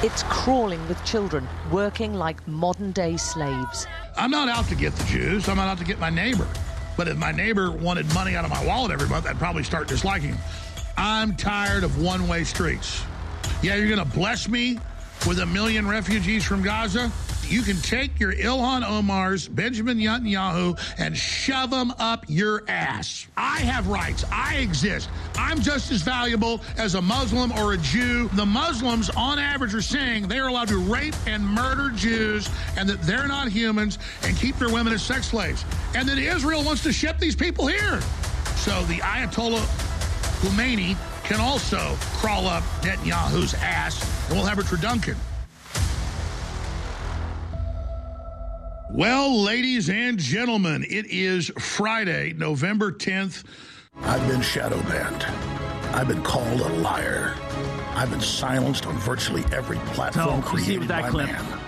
It's 0.02 0.22
crawling 0.22 0.88
with 0.88 1.04
children, 1.04 1.46
working 1.70 2.14
like 2.14 2.48
modern 2.48 2.92
day 2.92 3.18
slaves. 3.18 3.86
I'm 4.16 4.30
not 4.30 4.48
out 4.48 4.68
to 4.68 4.74
get 4.74 4.94
the 4.94 5.04
Jews, 5.04 5.50
I'm 5.50 5.58
not 5.58 5.68
out 5.68 5.76
to 5.80 5.84
get 5.84 5.98
my 5.98 6.08
neighbor. 6.08 6.48
But 6.98 7.06
if 7.06 7.16
my 7.16 7.30
neighbor 7.30 7.70
wanted 7.70 8.12
money 8.12 8.34
out 8.34 8.44
of 8.44 8.50
my 8.50 8.62
wallet 8.66 8.90
every 8.90 9.08
month, 9.08 9.24
I'd 9.24 9.38
probably 9.38 9.62
start 9.62 9.86
disliking 9.86 10.30
him. 10.30 10.38
I'm 10.96 11.36
tired 11.36 11.84
of 11.84 12.02
one 12.02 12.26
way 12.26 12.42
streets. 12.42 13.04
Yeah, 13.62 13.76
you're 13.76 13.86
going 13.86 14.04
to 14.04 14.16
bless 14.16 14.48
me 14.48 14.80
with 15.24 15.38
a 15.38 15.46
million 15.46 15.86
refugees 15.86 16.44
from 16.44 16.60
Gaza? 16.60 17.12
You 17.48 17.62
can 17.62 17.76
take 17.78 18.20
your 18.20 18.32
Ilhan 18.32 18.86
Omar's, 18.86 19.48
Benjamin 19.48 19.98
Netanyahu, 19.98 20.78
and 20.98 21.16
shove 21.16 21.70
them 21.70 21.92
up 21.98 22.24
your 22.28 22.62
ass. 22.68 23.26
I 23.36 23.60
have 23.60 23.88
rights. 23.88 24.24
I 24.30 24.56
exist. 24.56 25.08
I'm 25.36 25.60
just 25.60 25.90
as 25.90 26.02
valuable 26.02 26.60
as 26.76 26.94
a 26.94 27.00
Muslim 27.02 27.52
or 27.52 27.72
a 27.72 27.78
Jew. 27.78 28.28
The 28.34 28.44
Muslims, 28.44 29.08
on 29.10 29.38
average, 29.38 29.74
are 29.74 29.80
saying 29.80 30.28
they 30.28 30.38
are 30.38 30.48
allowed 30.48 30.68
to 30.68 30.78
rape 30.78 31.14
and 31.26 31.42
murder 31.42 31.90
Jews 31.90 32.50
and 32.76 32.88
that 32.88 33.00
they're 33.02 33.28
not 33.28 33.48
humans 33.48 33.98
and 34.24 34.36
keep 34.36 34.56
their 34.58 34.70
women 34.70 34.92
as 34.92 35.02
sex 35.02 35.28
slaves. 35.28 35.64
And 35.94 36.08
that 36.08 36.18
Israel 36.18 36.62
wants 36.62 36.82
to 36.82 36.92
ship 36.92 37.18
these 37.18 37.36
people 37.36 37.66
here. 37.66 38.00
So 38.56 38.82
the 38.84 38.98
Ayatollah 38.98 39.64
Khomeini 40.42 40.96
can 41.24 41.40
also 41.40 41.96
crawl 42.14 42.46
up 42.46 42.62
Netanyahu's 42.82 43.54
ass, 43.54 44.02
and 44.28 44.36
we'll 44.36 44.46
have 44.46 44.58
a 44.58 44.76
Duncan. 44.76 45.16
Well, 48.90 49.42
ladies 49.42 49.90
and 49.90 50.18
gentlemen, 50.18 50.82
it 50.88 51.06
is 51.06 51.48
Friday, 51.58 52.32
November 52.36 52.90
10th. 52.90 53.44
I've 54.02 54.26
been 54.28 54.40
shadow 54.40 54.80
banned. 54.82 55.22
I've 55.94 56.08
been 56.08 56.22
called 56.22 56.60
a 56.60 56.68
liar. 56.80 57.34
I've 57.94 58.10
been 58.10 58.20
silenced 58.20 58.86
on 58.86 58.94
virtually 58.98 59.44
every 59.52 59.76
platform 59.94 60.42
So, 60.42 60.48
created 60.48 60.88
that 60.88 61.02
by 61.02 61.10
clip. 61.10 61.26
man. 61.26 61.58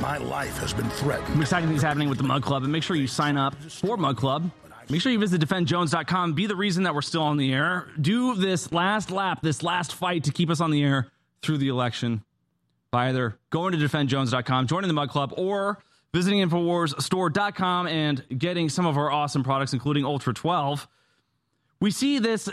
My 0.00 0.16
life 0.18 0.56
has 0.58 0.72
been 0.72 0.88
threatened. 0.90 1.40
Exciting 1.40 1.68
things 1.68 1.82
happening 1.82 2.08
with 2.08 2.18
the 2.18 2.24
Mug 2.24 2.42
Club, 2.42 2.62
and 2.62 2.72
make 2.72 2.82
sure 2.82 2.96
you 2.96 3.06
sign 3.06 3.36
up 3.36 3.54
for 3.62 3.96
Mug 3.96 4.16
Club. 4.16 4.50
Make 4.88 5.02
sure 5.02 5.12
you 5.12 5.18
visit 5.18 5.40
defendjones.com. 5.40 6.32
Be 6.32 6.46
the 6.46 6.56
reason 6.56 6.84
that 6.84 6.94
we're 6.94 7.02
still 7.02 7.22
on 7.22 7.36
the 7.36 7.52
air. 7.52 7.88
Do 8.00 8.34
this 8.34 8.72
last 8.72 9.10
lap, 9.10 9.40
this 9.42 9.62
last 9.62 9.94
fight 9.94 10.24
to 10.24 10.32
keep 10.32 10.48
us 10.50 10.60
on 10.60 10.70
the 10.70 10.82
air 10.82 11.08
through 11.42 11.58
the 11.58 11.68
election 11.68 12.24
by 12.90 13.08
either 13.10 13.36
going 13.50 13.72
to 13.72 13.78
defendjones.com, 13.78 14.66
joining 14.66 14.88
the 14.88 14.94
Mug 14.94 15.10
Club, 15.10 15.34
or 15.36 15.78
visiting 16.12 16.40
InfoWarsStore.com 16.48 17.86
and 17.86 18.24
getting 18.36 18.68
some 18.68 18.86
of 18.86 18.96
our 18.96 19.10
awesome 19.10 19.44
products, 19.44 19.72
including 19.72 20.04
Ultra 20.04 20.34
12. 20.34 20.88
We 21.80 21.90
see 21.90 22.18
this 22.18 22.48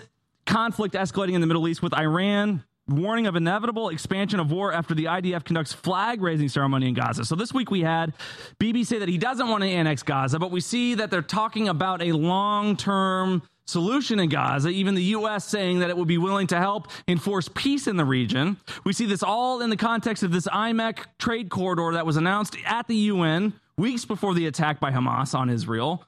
conflict 0.45 0.95
escalating 0.95 1.33
in 1.33 1.41
the 1.41 1.47
Middle 1.47 1.67
East 1.67 1.81
with 1.81 1.93
Iran 1.93 2.63
warning 2.87 3.27
of 3.27 3.35
inevitable 3.35 3.89
expansion 3.89 4.39
of 4.39 4.49
war 4.51 4.71
after 4.71 4.93
the 4.93 5.05
IDF 5.05 5.43
conducts 5.43 5.73
flag 5.73 6.21
raising 6.21 6.47
ceremony 6.47 6.87
in 6.87 6.93
Gaza. 6.93 7.25
So 7.25 7.35
this 7.35 7.53
week 7.53 7.69
we 7.69 7.81
had 7.81 8.13
Bibi 8.59 8.85
say 8.85 8.99
that 8.99 9.09
he 9.09 9.17
doesn't 9.17 9.49
want 9.49 9.63
to 9.63 9.69
annex 9.69 10.03
Gaza, 10.03 10.39
but 10.39 10.51
we 10.51 10.61
see 10.61 10.95
that 10.95 11.11
they're 11.11 11.21
talking 11.21 11.67
about 11.67 12.01
a 12.01 12.13
long-term 12.13 13.41
solution 13.67 14.19
in 14.19 14.29
Gaza, 14.29 14.69
even 14.69 14.95
the 14.95 15.03
U.S. 15.03 15.45
saying 15.45 15.79
that 15.79 15.89
it 15.89 15.97
would 15.97 16.07
be 16.07 16.17
willing 16.17 16.47
to 16.47 16.57
help 16.57 16.87
enforce 17.07 17.49
peace 17.53 17.85
in 17.85 17.97
the 17.97 18.05
region. 18.05 18.57
We 18.83 18.93
see 18.93 19.05
this 19.05 19.21
all 19.21 19.61
in 19.61 19.69
the 19.69 19.77
context 19.77 20.23
of 20.23 20.31
this 20.31 20.47
IMEC 20.47 20.99
trade 21.19 21.49
corridor 21.49 21.91
that 21.93 22.05
was 22.05 22.17
announced 22.17 22.55
at 22.65 22.87
the 22.87 22.95
UN 22.95 23.53
weeks 23.77 24.05
before 24.05 24.33
the 24.33 24.47
attack 24.47 24.79
by 24.79 24.91
Hamas 24.91 25.37
on 25.37 25.49
Israel. 25.49 26.03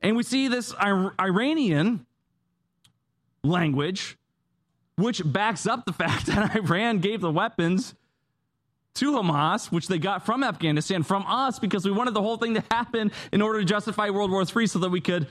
And 0.00 0.16
we 0.16 0.22
see 0.22 0.48
this 0.48 0.72
Ir- 0.82 1.14
Iranian 1.20 2.06
language, 3.42 4.16
which 4.96 5.22
backs 5.24 5.66
up 5.66 5.84
the 5.86 5.92
fact 6.04 6.26
that 6.26 6.54
Iran 6.56 6.98
gave 7.00 7.20
the 7.20 7.30
weapons 7.30 7.94
to 8.94 9.12
Hamas, 9.12 9.72
which 9.72 9.88
they 9.88 9.98
got 9.98 10.24
from 10.24 10.44
Afghanistan, 10.44 11.02
from 11.02 11.24
us, 11.26 11.58
because 11.58 11.84
we 11.84 11.90
wanted 11.90 12.14
the 12.14 12.22
whole 12.22 12.36
thing 12.36 12.54
to 12.54 12.62
happen 12.70 13.10
in 13.32 13.42
order 13.42 13.58
to 13.58 13.64
justify 13.64 14.10
World 14.10 14.30
War 14.30 14.44
III 14.44 14.68
so 14.68 14.78
that 14.78 14.90
we 14.90 15.00
could 15.00 15.26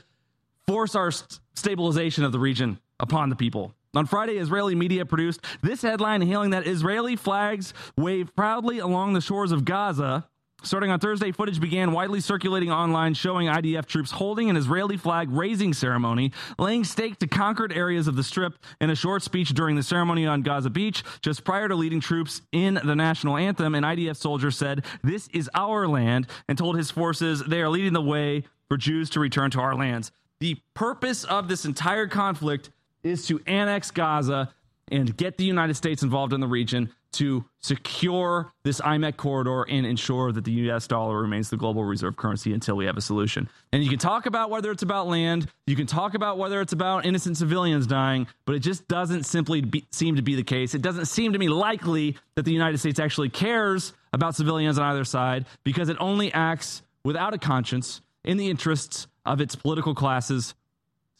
force 0.66 0.94
our 0.94 1.10
st- 1.10 1.40
stabilization 1.54 2.24
of 2.24 2.32
the 2.32 2.38
region 2.38 2.78
upon 3.00 3.28
the 3.28 3.36
people. 3.36 3.74
On 3.94 4.06
Friday, 4.06 4.38
Israeli 4.38 4.74
media 4.74 5.06
produced 5.06 5.40
this 5.62 5.82
headline 5.82 6.20
hailing 6.22 6.50
that 6.50 6.66
Israeli 6.66 7.14
flags 7.14 7.72
wave 7.96 8.34
proudly 8.34 8.78
along 8.80 9.12
the 9.12 9.20
shores 9.20 9.52
of 9.52 9.64
Gaza. 9.64 10.26
Starting 10.64 10.90
on 10.90 10.98
Thursday, 10.98 11.30
footage 11.30 11.60
began 11.60 11.92
widely 11.92 12.20
circulating 12.20 12.72
online 12.72 13.12
showing 13.12 13.48
IDF 13.48 13.84
troops 13.84 14.10
holding 14.10 14.48
an 14.48 14.56
Israeli 14.56 14.96
flag 14.96 15.28
raising 15.30 15.74
ceremony, 15.74 16.32
laying 16.58 16.84
stake 16.84 17.18
to 17.18 17.26
conquered 17.26 17.70
areas 17.70 18.08
of 18.08 18.16
the 18.16 18.24
strip. 18.24 18.54
In 18.80 18.88
a 18.88 18.96
short 18.96 19.22
speech 19.22 19.50
during 19.50 19.76
the 19.76 19.82
ceremony 19.82 20.26
on 20.26 20.40
Gaza 20.40 20.70
Beach, 20.70 21.04
just 21.20 21.44
prior 21.44 21.68
to 21.68 21.74
leading 21.74 22.00
troops 22.00 22.40
in 22.50 22.80
the 22.82 22.96
national 22.96 23.36
anthem, 23.36 23.74
an 23.74 23.84
IDF 23.84 24.16
soldier 24.16 24.50
said, 24.50 24.86
This 25.02 25.28
is 25.34 25.50
our 25.54 25.86
land, 25.86 26.26
and 26.48 26.56
told 26.56 26.78
his 26.78 26.90
forces 26.90 27.42
they 27.44 27.60
are 27.60 27.68
leading 27.68 27.92
the 27.92 28.00
way 28.00 28.44
for 28.68 28.78
Jews 28.78 29.10
to 29.10 29.20
return 29.20 29.50
to 29.50 29.60
our 29.60 29.74
lands. 29.74 30.10
The 30.40 30.56
purpose 30.74 31.24
of 31.24 31.48
this 31.48 31.64
entire 31.64 32.06
conflict 32.06 32.70
is 33.02 33.26
to 33.26 33.40
annex 33.46 33.90
Gaza 33.90 34.52
and 34.88 35.16
get 35.16 35.38
the 35.38 35.44
United 35.44 35.74
States 35.74 36.02
involved 36.02 36.32
in 36.32 36.40
the 36.40 36.46
region 36.46 36.90
to 37.14 37.44
secure 37.60 38.52
this 38.64 38.80
IMEC 38.80 39.16
corridor 39.16 39.62
and 39.68 39.86
ensure 39.86 40.32
that 40.32 40.44
the 40.44 40.50
US 40.52 40.86
dollar 40.88 41.20
remains 41.20 41.48
the 41.48 41.56
global 41.56 41.84
reserve 41.84 42.16
currency 42.16 42.52
until 42.52 42.76
we 42.76 42.86
have 42.86 42.96
a 42.96 43.00
solution. 43.00 43.48
And 43.72 43.84
you 43.84 43.88
can 43.88 44.00
talk 44.00 44.26
about 44.26 44.50
whether 44.50 44.70
it's 44.72 44.82
about 44.82 45.06
land, 45.06 45.46
you 45.66 45.76
can 45.76 45.86
talk 45.86 46.14
about 46.14 46.38
whether 46.38 46.60
it's 46.60 46.72
about 46.72 47.06
innocent 47.06 47.36
civilians 47.36 47.86
dying, 47.86 48.26
but 48.46 48.56
it 48.56 48.60
just 48.60 48.88
doesn't 48.88 49.24
simply 49.24 49.60
be, 49.60 49.86
seem 49.92 50.16
to 50.16 50.22
be 50.22 50.34
the 50.34 50.42
case. 50.42 50.74
It 50.74 50.82
doesn't 50.82 51.06
seem 51.06 51.32
to 51.34 51.38
me 51.38 51.48
likely 51.48 52.16
that 52.34 52.44
the 52.44 52.52
United 52.52 52.78
States 52.78 52.98
actually 52.98 53.28
cares 53.28 53.92
about 54.12 54.34
civilians 54.34 54.78
on 54.78 54.84
either 54.86 55.04
side 55.04 55.46
because 55.62 55.88
it 55.88 55.96
only 56.00 56.32
acts 56.32 56.82
without 57.04 57.32
a 57.32 57.38
conscience 57.38 58.00
in 58.24 58.38
the 58.38 58.50
interests 58.50 59.06
of 59.24 59.40
its 59.40 59.54
political 59.54 59.94
classes 59.94 60.54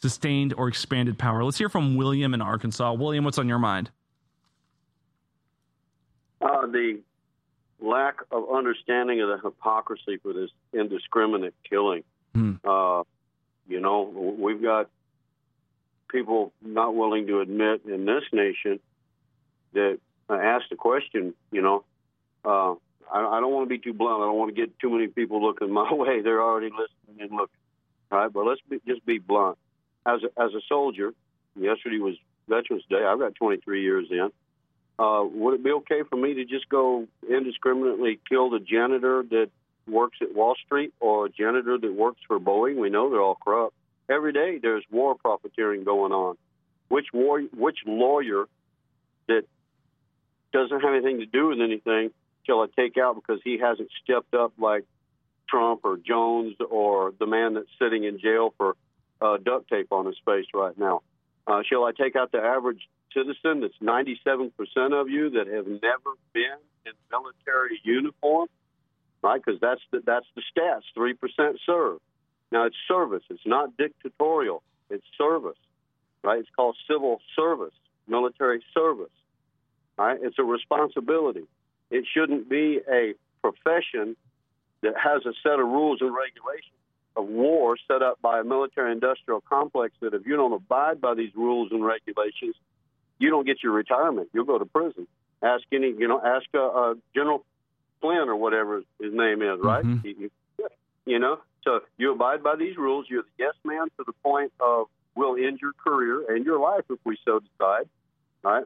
sustained 0.00 0.54
or 0.56 0.68
expanded 0.68 1.18
power. 1.18 1.44
Let's 1.44 1.58
hear 1.58 1.68
from 1.68 1.96
William 1.96 2.34
in 2.34 2.42
Arkansas. 2.42 2.92
William, 2.92 3.24
what's 3.24 3.38
on 3.38 3.48
your 3.48 3.58
mind? 3.58 3.90
Uh, 6.40 6.66
the 6.66 7.00
lack 7.80 8.16
of 8.30 8.44
understanding 8.52 9.22
of 9.22 9.28
the 9.28 9.38
hypocrisy 9.42 10.18
for 10.22 10.32
this 10.32 10.50
indiscriminate 10.72 11.54
killing. 11.68 12.04
Hmm. 12.34 12.54
Uh, 12.64 13.04
you 13.66 13.80
know, 13.80 14.02
we've 14.38 14.62
got 14.62 14.90
people 16.08 16.52
not 16.62 16.94
willing 16.94 17.26
to 17.28 17.40
admit 17.40 17.82
in 17.86 18.04
this 18.04 18.24
nation 18.32 18.80
that 19.72 19.98
uh, 20.28 20.34
ask 20.34 20.68
the 20.70 20.76
question, 20.76 21.34
you 21.50 21.62
know, 21.62 21.84
uh, 22.44 22.74
I, 23.12 23.36
I 23.36 23.40
don't 23.40 23.52
want 23.52 23.68
to 23.68 23.68
be 23.68 23.78
too 23.78 23.92
blunt. 23.92 24.22
I 24.22 24.26
don't 24.26 24.36
want 24.36 24.54
to 24.54 24.60
get 24.60 24.78
too 24.78 24.90
many 24.90 25.06
people 25.06 25.42
looking 25.42 25.70
my 25.72 25.92
way. 25.92 26.20
They're 26.22 26.42
already 26.42 26.70
listening 26.70 27.22
and 27.22 27.30
looking. 27.30 27.56
All 28.10 28.18
right, 28.18 28.32
but 28.32 28.44
let's 28.44 28.60
be, 28.68 28.80
just 28.86 29.04
be 29.04 29.18
blunt. 29.18 29.58
As 30.06 30.20
a, 30.22 30.40
as 30.40 30.52
a 30.54 30.60
soldier, 30.68 31.12
yesterday 31.58 31.98
was 31.98 32.16
Veterans 32.48 32.84
Day. 32.88 33.04
I've 33.04 33.18
got 33.18 33.34
23 33.34 33.82
years 33.82 34.06
in. 34.10 34.30
Uh, 34.98 35.24
would 35.24 35.54
it 35.54 35.64
be 35.64 35.72
okay 35.72 36.02
for 36.08 36.16
me 36.16 36.34
to 36.34 36.44
just 36.44 36.68
go 36.68 37.06
indiscriminately 37.28 38.20
kill 38.28 38.50
the 38.50 38.60
janitor 38.60 39.24
that 39.28 39.50
works 39.88 40.18
at 40.20 40.34
Wall 40.34 40.54
Street 40.64 40.92
or 41.00 41.26
a 41.26 41.30
janitor 41.30 41.78
that 41.78 41.92
works 41.92 42.20
for 42.28 42.38
Boeing? 42.38 42.76
We 42.76 42.90
know 42.90 43.10
they're 43.10 43.20
all 43.20 43.38
corrupt. 43.42 43.74
Every 44.08 44.32
day 44.32 44.58
there's 44.60 44.84
war 44.90 45.16
profiteering 45.16 45.84
going 45.84 46.12
on. 46.12 46.36
Which 46.88 47.06
war, 47.12 47.40
which 47.40 47.78
lawyer 47.86 48.44
that 49.26 49.44
doesn't 50.52 50.80
have 50.80 50.94
anything 50.94 51.18
to 51.18 51.26
do 51.26 51.48
with 51.48 51.60
anything 51.60 52.10
shall 52.44 52.60
I 52.60 52.66
take 52.76 52.96
out 52.98 53.16
because 53.16 53.40
he 53.42 53.58
hasn't 53.58 53.88
stepped 54.02 54.34
up 54.34 54.52
like 54.58 54.84
Trump 55.48 55.80
or 55.84 55.96
Jones 55.96 56.54
or 56.70 57.12
the 57.18 57.26
man 57.26 57.54
that's 57.54 57.68
sitting 57.80 58.04
in 58.04 58.18
jail 58.18 58.54
for 58.56 58.76
uh, 59.20 59.36
duct 59.38 59.68
tape 59.68 59.92
on 59.92 60.06
his 60.06 60.16
face 60.24 60.46
right 60.54 60.76
now? 60.78 61.02
Uh, 61.46 61.62
shall 61.70 61.84
I 61.84 61.92
take 61.92 62.16
out 62.16 62.32
the 62.32 62.38
average 62.38 62.80
citizen 63.12 63.60
that's 63.60 63.78
97% 63.82 64.50
of 64.92 65.08
you 65.08 65.30
that 65.30 65.46
have 65.46 65.66
never 65.66 66.16
been 66.32 66.58
in 66.86 66.92
military 67.10 67.80
uniform? 67.84 68.48
Right? 69.22 69.40
Because 69.44 69.60
that's 69.60 69.80
the, 69.90 70.02
that's 70.04 70.26
the 70.34 70.42
stats 70.54 70.82
3% 70.96 71.14
serve. 71.64 71.98
Now, 72.50 72.66
it's 72.66 72.76
service, 72.86 73.22
it's 73.30 73.46
not 73.46 73.76
dictatorial, 73.76 74.62
it's 74.90 75.04
service. 75.16 75.58
Right? 76.22 76.40
It's 76.40 76.48
called 76.54 76.76
civil 76.88 77.20
service, 77.36 77.74
military 78.06 78.62
service. 78.72 79.12
Right? 79.96 80.18
It's 80.20 80.38
a 80.38 80.44
responsibility. 80.44 81.46
It 81.90 82.04
shouldn't 82.12 82.48
be 82.48 82.80
a 82.90 83.14
profession 83.42 84.16
that 84.84 84.94
has 84.96 85.26
a 85.26 85.32
set 85.42 85.58
of 85.58 85.66
rules 85.66 85.98
and 86.00 86.14
regulations 86.14 86.70
of 87.16 87.26
war 87.28 87.76
set 87.86 88.02
up 88.02 88.20
by 88.22 88.40
a 88.40 88.44
military 88.44 88.90
industrial 88.92 89.40
complex 89.40 89.94
that 90.00 90.14
if 90.14 90.26
you 90.26 90.36
don't 90.36 90.52
abide 90.52 91.00
by 91.00 91.14
these 91.14 91.30
rules 91.34 91.70
and 91.72 91.84
regulations, 91.84 92.56
you 93.18 93.30
don't 93.30 93.46
get 93.46 93.62
your 93.62 93.72
retirement. 93.72 94.28
You'll 94.32 94.44
go 94.46 94.58
to 94.58 94.64
prison. 94.64 95.06
Ask 95.42 95.62
any, 95.72 95.88
you 95.96 96.08
know, 96.08 96.20
ask 96.24 96.46
uh, 96.54 96.66
uh, 96.66 96.94
General 97.14 97.44
Flynn 98.00 98.28
or 98.28 98.36
whatever 98.36 98.82
his 99.00 99.12
name 99.12 99.42
is, 99.42 99.60
right? 99.60 99.84
Mhm. 99.84 100.04
You, 100.04 100.14
you- 100.18 100.30
you 101.06 101.18
know, 101.18 101.38
so 101.64 101.80
you 101.98 102.12
abide 102.12 102.42
by 102.42 102.56
these 102.56 102.78
rules. 102.78 103.04
You're 103.10 103.24
the 103.24 103.44
yes 103.44 103.52
man 103.62 103.88
to 103.98 104.04
the 104.06 104.14
point 104.22 104.52
of 104.58 104.86
we'll 105.14 105.36
end 105.36 105.58
your 105.60 105.74
career 105.74 106.24
and 106.34 106.46
your 106.46 106.58
life 106.58 106.84
if 106.88 106.98
we 107.04 107.18
so 107.26 107.40
decide, 107.40 107.86
right? 108.42 108.64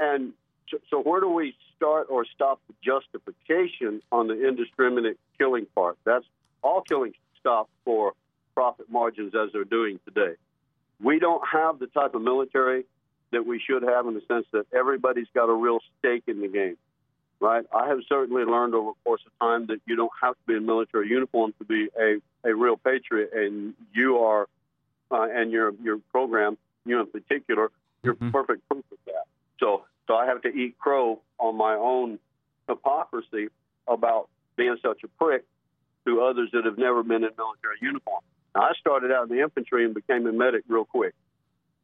And 0.00 0.32
so, 0.70 0.78
so 0.88 1.02
where 1.02 1.20
do 1.20 1.28
we 1.28 1.54
start 1.80 2.08
or 2.10 2.26
stop 2.26 2.60
the 2.68 2.74
justification 2.84 4.02
on 4.12 4.26
the 4.28 4.46
indiscriminate 4.46 5.18
killing 5.38 5.66
part? 5.74 5.96
That's 6.04 6.26
all 6.62 6.82
killing 6.82 7.14
stop 7.38 7.70
for 7.86 8.12
profit 8.54 8.90
margins 8.90 9.34
as 9.34 9.50
they're 9.52 9.64
doing 9.64 9.98
today. 10.04 10.34
We 11.02 11.18
don't 11.18 11.42
have 11.50 11.78
the 11.78 11.86
type 11.86 12.14
of 12.14 12.20
military 12.20 12.84
that 13.32 13.46
we 13.46 13.58
should 13.58 13.82
have 13.82 14.06
in 14.06 14.12
the 14.14 14.22
sense 14.28 14.44
that 14.52 14.66
everybody's 14.76 15.28
got 15.34 15.48
a 15.48 15.54
real 15.54 15.78
stake 15.98 16.24
in 16.26 16.42
the 16.42 16.48
game, 16.48 16.76
right? 17.40 17.64
I 17.74 17.88
have 17.88 18.00
certainly 18.08 18.42
learned 18.42 18.74
over 18.74 18.90
the 18.90 19.04
course 19.04 19.22
of 19.24 19.32
time 19.40 19.66
that 19.68 19.80
you 19.86 19.96
don't 19.96 20.12
have 20.20 20.34
to 20.34 20.40
be 20.46 20.54
in 20.54 20.66
military 20.66 21.08
uniform 21.08 21.54
to 21.58 21.64
be 21.64 21.88
a, 21.98 22.20
a 22.44 22.54
real 22.54 22.76
patriot, 22.76 23.30
and 23.32 23.72
you 23.94 24.18
are, 24.18 24.46
uh, 25.10 25.26
and 25.32 25.50
your 25.50 25.72
your 25.82 25.98
program, 26.12 26.58
you 26.84 27.00
in 27.00 27.06
particular, 27.06 27.70
you're 28.02 28.14
perfect 28.14 28.68
proof 28.68 28.84
of 28.92 28.98
that. 29.06 29.24
So, 29.58 29.84
so 30.10 30.16
I 30.16 30.26
have 30.26 30.42
to 30.42 30.48
eat 30.48 30.76
crow 30.76 31.20
on 31.38 31.56
my 31.56 31.74
own 31.74 32.18
hypocrisy 32.68 33.46
about 33.86 34.28
being 34.56 34.76
such 34.82 35.04
a 35.04 35.08
prick 35.22 35.44
to 36.04 36.22
others 36.22 36.48
that 36.52 36.64
have 36.64 36.78
never 36.78 37.04
been 37.04 37.22
in 37.22 37.30
military 37.38 37.76
uniform. 37.80 38.20
Now, 38.52 38.62
I 38.62 38.72
started 38.80 39.12
out 39.12 39.30
in 39.30 39.36
the 39.36 39.40
infantry 39.40 39.84
and 39.84 39.94
became 39.94 40.26
a 40.26 40.32
medic 40.32 40.64
real 40.66 40.84
quick, 40.84 41.14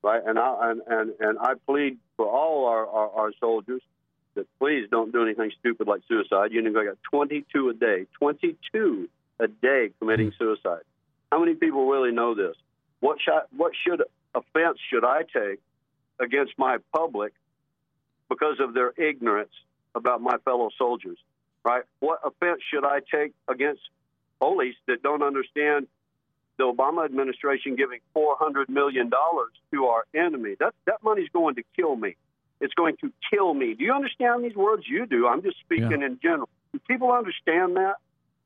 right? 0.03 0.21
And 0.27 0.41
I 0.41 0.71
and 0.71 0.83
and, 0.89 1.13
and 1.21 1.39
I 1.39 1.53
plead 1.69 1.99
for 2.17 2.27
all 2.27 2.67
our, 2.67 2.89
our, 2.89 3.11
our 3.11 3.33
soldiers 3.39 3.83
that 4.35 4.47
please 4.59 4.89
don't 4.91 5.13
do 5.13 5.23
anything 5.23 5.53
stupid 5.61 5.87
like 5.87 6.01
suicide. 6.09 6.51
You 6.51 6.63
know, 6.63 6.81
I 6.81 6.85
got 6.85 6.99
22 7.09 7.69
a 7.69 7.75
day, 7.75 8.07
22 8.19 9.09
a 9.39 9.47
day 9.47 9.91
committing 10.01 10.33
hmm. 10.33 10.45
suicide. 10.45 10.83
How 11.31 11.39
many 11.39 11.55
people 11.55 11.89
really 11.89 12.11
know 12.11 12.35
this? 12.35 12.57
What 12.99 13.19
should, 13.23 13.43
what 13.57 13.71
should 13.87 14.03
offense 14.35 14.79
should 14.91 15.05
I 15.05 15.23
take 15.23 15.61
against 16.19 16.55
my 16.59 16.79
public 16.93 17.33
because 18.29 18.57
of 18.61 18.75
their 18.75 18.93
ignorance 18.97 19.53
about 19.95 20.21
my 20.21 20.37
fellow 20.45 20.71
soldiers, 20.77 21.19
right? 21.65 21.83
What 22.01 22.21
offense 22.25 22.61
should 22.71 22.85
I 22.85 23.01
take 23.01 23.33
against 23.49 23.81
police 24.39 24.75
that 24.87 25.03
don't 25.03 25.23
understand 25.23 25.87
the 26.59 26.65
Obama 26.65 27.05
administration 27.05 27.77
giving 27.77 28.01
$400 28.15 28.69
million 28.69 29.11
to 29.11 29.85
our 29.87 30.05
enemy? 30.15 30.57
That, 30.59 30.75
that 30.87 31.03
money's 31.03 31.29
going 31.33 31.57
to 31.57 31.63
kill 31.75 31.97
me. 31.97 32.17
It's 32.61 32.75
going 32.75 32.97
to 33.03 33.13
kill 33.31 33.53
me. 33.53 33.75
Do 33.75 33.85
you 33.85 33.93
understand 33.93 34.45
these 34.45 34.57
words? 34.57 34.85
You 34.87 35.07
do. 35.07 35.27
I'm 35.27 35.43
just 35.43 35.59
speaking 35.61 36.03
in 36.03 36.19
general. 36.23 36.49
Do 36.73 36.81
people 36.89 37.13
understand 37.13 37.77
that? 37.77 37.97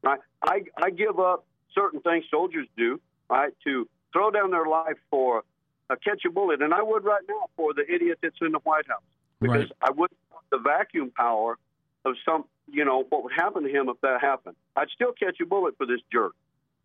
Right? 0.02 0.20
I, 0.42 0.62
I 0.76 0.90
give 0.90 1.20
up 1.20 1.44
certain 1.74 2.00
things 2.00 2.24
soldiers 2.30 2.66
do, 2.76 3.00
right, 3.28 3.52
to 3.64 3.88
throw 4.12 4.30
down 4.30 4.50
their 4.50 4.66
life 4.66 4.96
for 5.10 5.42
a 5.88 5.96
catch 5.96 6.24
a 6.26 6.30
bullet. 6.30 6.62
And 6.62 6.74
I 6.74 6.82
would 6.82 7.04
right 7.04 7.22
now 7.28 7.46
for 7.56 7.72
the 7.74 7.82
idiot 7.88 8.18
that's 8.22 8.36
in 8.40 8.52
the 8.52 8.58
White 8.60 8.88
House 8.88 9.02
because 9.40 9.70
Right. 9.70 9.72
I 9.82 9.90
wouldn't 9.90 10.20
want 10.30 10.44
the 10.50 10.58
vacuum 10.58 11.10
power 11.10 11.58
of 12.04 12.14
some, 12.24 12.44
you 12.70 12.84
know, 12.84 13.04
what 13.04 13.24
would 13.24 13.32
happen 13.32 13.64
to 13.64 13.70
him 13.70 13.88
if 13.88 14.00
that 14.00 14.20
happened. 14.20 14.56
I'd 14.76 14.90
still 14.90 15.12
catch 15.12 15.40
a 15.40 15.46
bullet 15.46 15.76
for 15.76 15.86
this 15.86 16.00
jerk. 16.12 16.34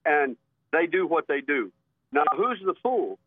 And 0.06 0.38
they 0.72 0.88
do 0.88 1.08
what 1.08 1.28
they 1.28 1.42
do. 1.42 1.72
Now, 2.12 2.24
who's 2.36 2.62
the 2.64 2.76
fool? 2.76 3.18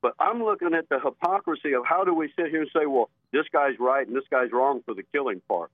But 0.00 0.14
I'm 0.18 0.42
looking 0.42 0.74
at 0.74 0.88
the 0.88 1.00
hypocrisy 1.00 1.72
of 1.74 1.86
how 1.86 2.04
do 2.04 2.12
we 2.14 2.30
sit 2.36 2.48
here 2.48 2.62
and 2.62 2.70
say, 2.74 2.86
well, 2.86 3.08
this 3.32 3.46
guy's 3.52 3.78
right 3.78 4.06
and 4.06 4.14
this 4.14 4.24
guy's 4.30 4.52
wrong 4.52 4.82
for 4.84 4.94
the 4.94 5.02
killing 5.02 5.40
part. 5.48 5.70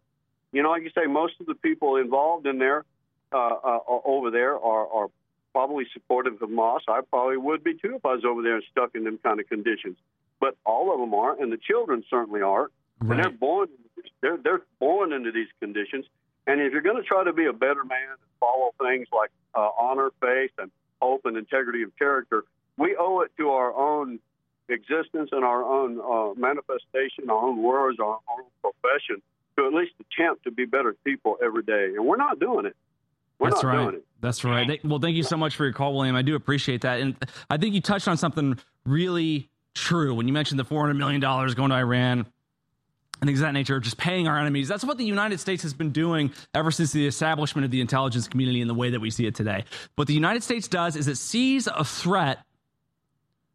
You 0.52 0.62
know, 0.62 0.70
like 0.70 0.82
you 0.82 0.90
say, 0.90 1.06
most 1.06 1.34
of 1.40 1.46
the 1.46 1.54
people 1.54 1.96
involved 1.96 2.46
in 2.46 2.58
there, 2.58 2.84
uh, 3.32 3.36
uh, 3.36 3.78
over 4.04 4.30
there, 4.30 4.58
are, 4.58 4.86
are 4.88 5.08
probably 5.52 5.86
supportive 5.92 6.40
of 6.42 6.50
Moss. 6.50 6.82
I 6.88 7.00
probably 7.08 7.36
would 7.36 7.62
be 7.64 7.74
too 7.74 7.96
if 7.96 8.04
I 8.04 8.14
was 8.14 8.24
over 8.24 8.42
there 8.42 8.56
and 8.56 8.64
stuck 8.70 8.94
in 8.94 9.04
them 9.04 9.18
kind 9.22 9.40
of 9.40 9.48
conditions. 9.48 9.96
But 10.40 10.56
all 10.64 10.92
of 10.92 11.00
them 11.00 11.12
aren't, 11.14 11.40
and 11.40 11.52
the 11.52 11.58
children 11.58 12.04
certainly 12.08 12.40
aren't. 12.40 12.72
And 13.00 13.18
they're 13.18 13.30
born, 13.30 13.68
they're 14.20 14.36
they're 14.36 14.62
born 14.78 15.12
into 15.12 15.32
these 15.32 15.48
conditions. 15.60 16.04
And 16.46 16.60
if 16.60 16.72
you're 16.72 16.82
going 16.82 16.96
to 16.96 17.02
try 17.02 17.24
to 17.24 17.32
be 17.32 17.46
a 17.46 17.52
better 17.52 17.84
man 17.84 18.10
and 18.10 18.18
follow 18.40 18.72
things 18.80 19.08
like 19.12 19.30
uh, 19.54 19.68
honor, 19.78 20.10
faith, 20.20 20.50
and 20.58 20.70
hope 21.00 21.22
and 21.24 21.36
integrity 21.36 21.82
of 21.82 21.96
character, 21.96 22.44
we 22.76 22.96
owe 22.98 23.20
it 23.20 23.30
to 23.38 23.50
our 23.50 23.74
own 23.74 24.18
existence 24.68 25.30
and 25.32 25.44
our 25.44 25.62
own 25.62 26.00
uh, 26.00 26.34
manifestation, 26.38 27.28
our 27.28 27.48
own 27.48 27.62
words, 27.62 27.98
our 28.00 28.18
own 28.36 28.44
profession 28.62 29.22
to 29.58 29.66
at 29.66 29.74
least 29.74 29.92
attempt 30.00 30.44
to 30.44 30.50
be 30.50 30.64
better 30.64 30.94
people 31.04 31.36
every 31.42 31.62
day. 31.62 31.92
And 31.96 32.06
we're 32.06 32.16
not 32.16 32.38
doing 32.38 32.66
it. 32.66 32.76
We're 33.38 33.50
That's 33.50 33.62
not 33.62 33.68
right. 33.68 33.82
doing 33.82 33.94
it. 33.96 34.04
That's 34.20 34.44
right. 34.44 34.84
Well, 34.84 34.98
thank 34.98 35.16
you 35.16 35.22
so 35.22 35.36
much 35.36 35.56
for 35.56 35.64
your 35.64 35.72
call, 35.72 35.94
William. 35.94 36.14
I 36.14 36.22
do 36.22 36.34
appreciate 36.34 36.82
that. 36.82 37.00
And 37.00 37.16
I 37.48 37.56
think 37.56 37.74
you 37.74 37.80
touched 37.80 38.06
on 38.06 38.16
something 38.16 38.58
really 38.84 39.50
true 39.74 40.14
when 40.14 40.26
you 40.26 40.32
mentioned 40.32 40.58
the 40.58 40.64
$400 40.64 40.96
million 40.96 41.20
going 41.20 41.70
to 41.70 41.76
Iran 41.76 42.26
things 43.28 43.40
of 43.40 43.46
that 43.46 43.52
nature, 43.52 43.78
just 43.80 43.98
paying 43.98 44.28
our 44.28 44.38
enemies. 44.38 44.68
That's 44.68 44.84
what 44.84 44.98
the 44.98 45.04
United 45.04 45.40
States 45.40 45.62
has 45.62 45.74
been 45.74 45.90
doing 45.90 46.32
ever 46.54 46.70
since 46.70 46.92
the 46.92 47.06
establishment 47.06 47.64
of 47.64 47.70
the 47.70 47.80
intelligence 47.80 48.28
community 48.28 48.60
in 48.60 48.68
the 48.68 48.74
way 48.74 48.90
that 48.90 49.00
we 49.00 49.10
see 49.10 49.26
it 49.26 49.34
today. 49.34 49.64
What 49.96 50.08
the 50.08 50.14
United 50.14 50.42
States 50.42 50.68
does 50.68 50.96
is 50.96 51.08
it 51.08 51.18
sees 51.18 51.66
a 51.66 51.84
threat, 51.84 52.38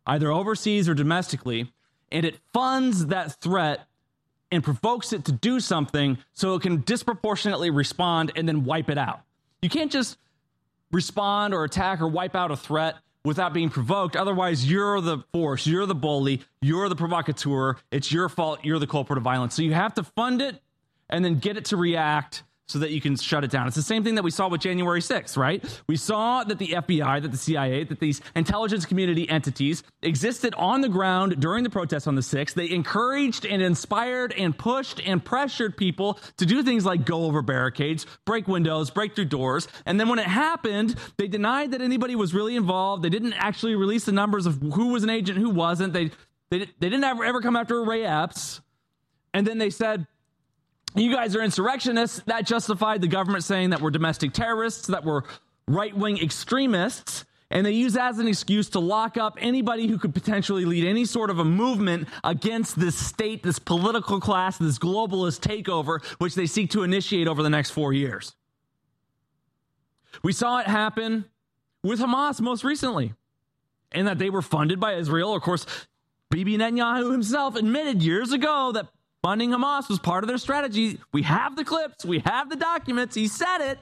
either 0.06 0.32
overseas 0.32 0.88
or 0.88 0.94
domestically, 0.94 1.72
and 2.12 2.26
it 2.26 2.40
funds 2.54 3.08
that 3.08 3.42
threat 3.42 3.88
and 4.52 4.64
provokes 4.64 5.12
it 5.14 5.26
to 5.26 5.32
do 5.32 5.60
something 5.60 6.18
so 6.34 6.56
it 6.56 6.62
can 6.62 6.82
disproportionately 6.82 7.70
respond 7.70 8.32
and 8.36 8.48
then 8.48 8.64
wipe 8.64 8.90
it 8.90 8.98
out. 8.98 9.22
You 9.62 9.70
can't 9.70 9.92
just 9.92 10.18
respond 10.92 11.54
or 11.54 11.64
attack 11.64 12.02
or 12.02 12.08
wipe 12.08 12.36
out 12.36 12.52
a 12.52 12.56
threat 12.56 12.96
without 13.26 13.52
being 13.54 13.70
provoked. 13.70 14.16
Otherwise, 14.16 14.70
you're 14.70 15.02
the 15.02 15.18
force, 15.34 15.68
you're 15.68 15.86
the 15.86 15.96
bully, 15.96 16.42
you're 16.62 16.88
the 16.88 16.96
provocateur. 16.96 17.76
It's 17.92 18.12
your 18.12 18.30
fault, 18.30 18.60
you're 18.64 18.80
the 18.80 18.88
culprit 18.88 19.18
of 19.18 19.24
violence. 19.24 19.56
So 19.56 19.64
you 19.64 19.74
have 19.74 19.96
to 19.96 20.04
fund 20.04 20.42
it 20.42 20.62
and 21.10 21.26
then 21.26 21.40
get 21.40 21.58
it 21.58 21.66
to 21.66 21.78
react 21.78 22.44
so 22.68 22.80
that 22.80 22.92
you 22.92 23.00
can 23.00 23.16
shut 23.16 23.44
it 23.44 23.52
down. 23.52 23.68
It's 23.68 23.76
the 23.76 23.82
same 23.82 24.04
thing 24.04 24.16
that 24.16 24.24
we 24.24 24.32
saw 24.32 24.48
with 24.48 24.62
January 24.62 25.00
6th, 25.00 25.38
right? 25.38 25.64
We 25.88 25.98
saw 25.98 26.44
that 26.44 26.58
the 26.58 26.70
FBI, 26.70 27.22
that 27.22 27.32
the 27.32 27.38
CIA, 27.38 27.84
that 27.84 28.00
these 28.00 28.22
intelligence 28.36 28.86
community 28.86 29.30
entities 29.30 29.84
existed 30.02 30.56
on 30.56 30.82
the 30.82 30.90
ground 30.90 31.40
during 31.40 31.64
the 31.64 31.70
protests 31.70 32.08
on 32.08 32.16
the 32.16 32.22
6th. 32.22 32.54
They 32.54 32.72
encouraged 32.72 33.46
and 33.46 33.62
inspired 33.62 34.34
and 34.34 34.58
pushed 34.58 35.00
and 35.06 35.24
pressured 35.24 35.78
people 35.78 36.20
to 36.38 36.46
do 36.46 36.64
things 36.64 36.86
like 36.86 37.06
go 37.06 37.26
over 37.26 37.44
barricades, 37.44 38.08
break 38.26 38.48
windows, 38.48 38.90
break 38.90 39.16
through 39.16 39.26
doors. 39.26 39.68
And 39.86 40.00
then 40.00 40.10
when 40.10 40.18
it 40.18 40.28
happened, 40.28 40.96
they 41.18 41.28
denied 41.28 41.72
that 41.72 41.82
anybody 41.82 42.16
was 42.16 42.34
really 42.34 42.56
involved. 42.56 43.04
They 43.04 43.10
didn't 43.10 43.34
actually 43.34 43.76
release 43.76 44.06
the 44.06 44.12
numbers 44.12 44.48
of 44.48 44.60
who 44.60 44.88
was 44.88 45.04
an 45.04 45.12
agent, 45.12 45.38
who 45.38 45.52
wasn't. 45.52 45.94
They, 45.94 46.10
they, 46.50 46.60
they 46.60 46.90
didn't 46.90 47.04
ever, 47.04 47.24
ever 47.24 47.42
come 47.42 47.56
after 47.56 47.84
Ray 47.84 48.06
Epps. 48.06 48.62
And 49.36 49.46
then 49.46 49.60
they 49.60 49.70
said, 49.70 50.08
you 50.96 51.14
guys 51.14 51.36
are 51.36 51.42
insurrectionists. 51.42 52.22
That 52.26 52.46
justified 52.46 53.02
the 53.02 53.08
government 53.08 53.44
saying 53.44 53.72
that 53.72 53.82
we're 53.82 53.92
domestic 53.92 54.34
terrorists, 54.34 54.88
that 54.88 55.04
we're 55.04 55.24
right 55.68 55.96
wing 55.96 56.18
extremists. 56.18 57.26
And 57.52 57.66
they 57.66 57.72
use 57.72 57.94
that 57.94 58.10
as 58.10 58.20
an 58.20 58.28
excuse 58.28 58.70
to 58.72 58.80
lock 58.80 59.18
up 59.18 59.38
anybody 59.40 59.88
who 59.88 60.00
could 60.00 60.14
potentially 60.14 60.66
lead 60.66 60.84
any 60.84 61.06
sort 61.06 61.30
of 61.30 61.38
a 61.40 61.46
movement 61.46 62.08
against 62.24 62.80
this 62.80 62.96
state, 62.96 63.44
this 63.44 63.60
political 63.60 64.20
class, 64.20 64.58
this 64.58 64.80
globalist 64.80 65.42
takeover, 65.42 66.04
which 66.18 66.34
they 66.34 66.48
seek 66.48 66.72
to 66.72 66.84
initiate 66.84 67.28
over 67.28 67.44
the 67.44 67.50
next 67.50 67.70
four 67.70 67.94
years. 67.94 68.36
We 70.24 70.34
saw 70.34 70.60
it 70.60 70.68
happen 70.68 71.26
with 71.84 72.00
Hamas 72.00 72.42
most 72.42 72.64
recently, 72.64 73.14
and 73.92 74.08
that 74.08 74.18
they 74.18 74.32
were 74.32 74.42
funded 74.42 74.80
by 74.80 74.94
Israel. 74.94 75.36
Of 75.36 75.44
course, 75.44 75.68
Bibi 76.32 76.58
Netanyahu 76.58 77.12
himself 77.12 77.56
admitted 77.56 78.02
years 78.02 78.32
ago 78.32 78.72
that 78.74 78.88
funding 79.26 79.50
Hamas 79.50 79.90
was 79.90 79.98
part 79.98 80.24
of 80.24 80.28
their 80.28 80.38
strategy. 80.38 81.00
We 81.12 81.24
have 81.24 81.56
the 81.56 81.66
clips, 81.66 82.06
we 82.06 82.20
have 82.28 82.48
the 82.48 82.56
documents. 82.56 83.16
He 83.16 83.28
said 83.28 83.58
it. 83.72 83.80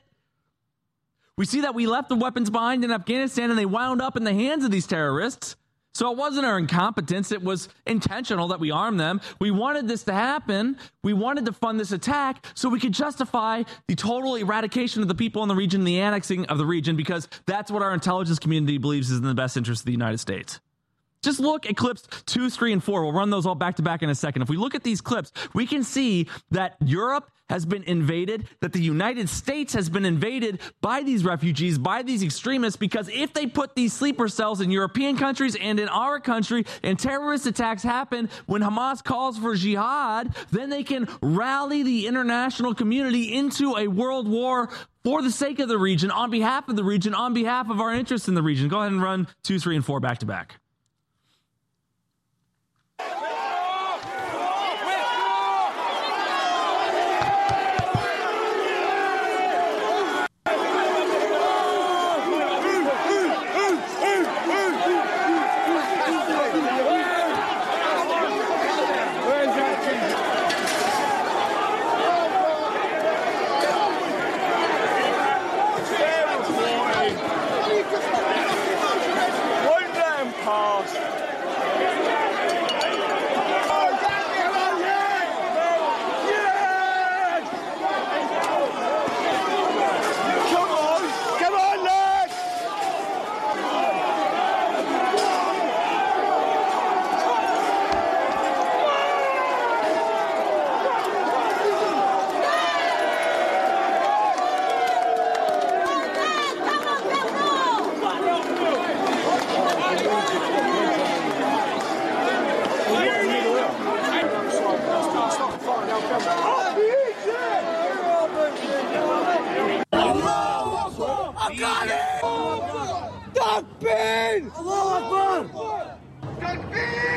We 1.36 1.44
see 1.44 1.60
that 1.62 1.76
we 1.76 1.86
left 1.86 2.08
the 2.08 2.16
weapons 2.16 2.50
behind 2.50 2.86
in 2.86 2.94
Afghanistan 2.94 3.50
and 3.50 3.60
they 3.60 3.66
wound 3.66 4.02
up 4.02 4.16
in 4.16 4.24
the 4.24 4.34
hands 4.34 4.64
of 4.64 4.72
these 4.72 4.88
terrorists. 4.88 5.58
So 5.94 6.10
it 6.10 6.18
wasn't 6.18 6.46
our 6.46 6.58
incompetence, 6.58 7.34
it 7.34 7.44
was 7.44 7.68
intentional 7.86 8.48
that 8.48 8.62
we 8.62 8.72
armed 8.72 9.02
them. 9.02 9.20
We 9.42 9.52
wanted 9.52 9.86
this 9.90 10.04
to 10.04 10.14
happen. 10.14 10.78
We 11.04 11.12
wanted 11.12 11.44
to 11.48 11.52
fund 11.52 11.78
this 11.78 11.92
attack 11.92 12.46
so 12.56 12.70
we 12.70 12.80
could 12.80 12.94
justify 12.94 13.64
the 13.90 13.96
total 13.96 14.36
eradication 14.36 15.02
of 15.02 15.10
the 15.10 15.16
people 15.16 15.44
in 15.44 15.50
the 15.50 15.56
region, 15.56 15.84
the 15.84 16.00
annexing 16.00 16.46
of 16.46 16.58
the 16.58 16.66
region, 16.66 16.96
because 16.96 17.28
that's 17.46 17.70
what 17.70 17.84
our 17.84 17.94
intelligence 17.94 18.40
community 18.40 18.78
believes 18.78 19.12
is 19.12 19.18
in 19.18 19.26
the 19.26 19.36
best 19.36 19.58
interest 19.58 19.82
of 19.82 19.88
the 19.88 19.92
United 19.92 20.20
States. 20.20 20.62
Just 21.24 21.40
look 21.40 21.66
at 21.66 21.78
clips 21.78 22.06
two, 22.26 22.50
three, 22.50 22.74
and 22.74 22.84
four. 22.84 23.04
We'll 23.04 23.14
run 23.14 23.30
those 23.30 23.46
all 23.46 23.56
back 23.56 23.78
to 23.78 23.82
back 23.82 24.04
in 24.04 24.10
a 24.10 24.16
second. 24.16 24.42
If 24.42 24.50
we 24.50 24.58
look 24.58 24.76
at 24.76 24.84
these 24.84 25.02
clips, 25.02 25.32
we 25.54 25.66
can 25.66 25.84
see 25.84 26.28
that 26.52 26.76
Europe 26.84 27.32
has 27.50 27.66
been 27.66 27.84
invaded, 27.84 28.48
that 28.62 28.74
the 28.74 28.82
United 28.82 29.30
States 29.30 29.74
has 29.74 29.90
been 29.90 30.06
invaded 30.06 30.60
by 30.82 31.04
these 31.04 31.24
refugees, 31.24 31.78
by 31.78 32.02
these 32.02 32.24
extremists, 32.24 32.78
because 32.78 33.10
if 33.10 33.34
they 33.34 33.46
put 33.46 33.76
these 33.76 33.94
sleeper 33.94 34.28
cells 34.28 34.60
in 34.60 34.72
European 34.72 35.18
countries 35.18 35.56
and 35.56 35.80
in 35.80 35.88
our 35.90 36.20
country 36.20 36.66
and 36.84 36.98
terrorist 36.98 37.46
attacks 37.46 37.84
happen 37.84 38.30
when 38.46 38.62
Hamas 38.62 39.04
calls 39.04 39.38
for 39.38 39.56
jihad, 39.56 40.36
then 40.52 40.70
they 40.70 40.84
can 40.84 41.08
rally 41.22 41.84
the 41.84 42.08
international 42.08 42.74
community 42.74 43.34
into 43.34 43.76
a 43.78 43.88
world 43.88 44.28
war 44.28 44.70
for 45.04 45.22
the 45.22 45.32
sake 45.32 45.60
of 45.60 45.68
the 45.68 45.78
region, 45.78 46.12
on 46.12 46.32
behalf 46.32 46.70
of 46.70 46.76
the 46.76 46.84
region, 46.84 47.14
on 47.14 47.34
behalf 47.34 47.70
of 47.70 47.80
our 47.80 47.94
interests 47.94 48.28
in 48.28 48.36
the 48.36 48.44
region. 48.44 48.68
Go 48.68 48.80
ahead 48.80 48.94
and 48.94 49.02
run 49.02 49.28
two, 49.44 49.60
three, 49.60 49.76
and 49.76 49.86
four 49.86 50.00
back 50.00 50.20
to 50.20 50.26
back. 50.26 50.60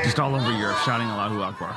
Just 0.05 0.20
all 0.20 0.35
over 0.35 0.53
Europe 0.53 0.77
shouting 0.85 1.07
Allahu 1.09 1.43
Akbar. 1.43 1.77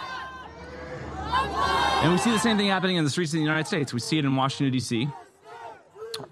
And 2.03 2.11
we 2.11 2.17
see 2.17 2.31
the 2.31 2.39
same 2.39 2.57
thing 2.57 2.68
happening 2.79 2.95
in 2.95 3.03
the 3.03 3.09
streets 3.09 3.33
of 3.33 3.33
the 3.33 3.43
United 3.43 3.67
States. 3.67 3.93
We 3.93 3.99
see 3.99 4.19
it 4.19 4.23
in 4.23 4.33
Washington, 4.37 4.71
D.C., 4.71 5.09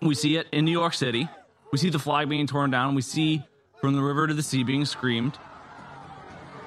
we 0.02 0.16
see 0.16 0.38
it 0.38 0.48
in 0.54 0.64
New 0.64 0.72
York 0.72 0.94
City. 0.94 1.28
We 1.74 1.78
see 1.78 1.90
the 1.90 2.00
flag 2.00 2.30
being 2.30 2.48
torn 2.48 2.72
down. 2.72 2.96
We 2.96 3.02
see 3.02 3.44
from 3.82 3.96
the 3.96 4.02
river 4.02 4.28
to 4.28 4.34
the 4.34 4.42
sea 4.42 4.64
being 4.64 4.86
screamed. 4.86 5.38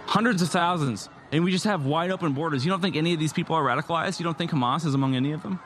Hundreds 0.05 0.43
of 0.43 0.51
thousands. 0.51 1.09
And 1.33 1.45
we 1.45 1.51
just 1.51 1.65
have 1.65 1.87
wide 1.87 2.11
open 2.11 2.35
borders. 2.35 2.63
You 2.63 2.71
don't 2.71 2.83
think 2.83 2.95
any 2.95 3.15
of 3.15 3.19
these 3.19 3.33
people 3.33 3.57
are 3.57 3.63
radicalized? 3.63 4.21
You 4.21 4.25
don't 4.25 4.37
think 4.37 4.51
Hamas 4.51 4.85
is 4.85 4.93
among 4.93 5.17
any 5.17 5.33
of 5.33 5.43
them? 5.43 5.59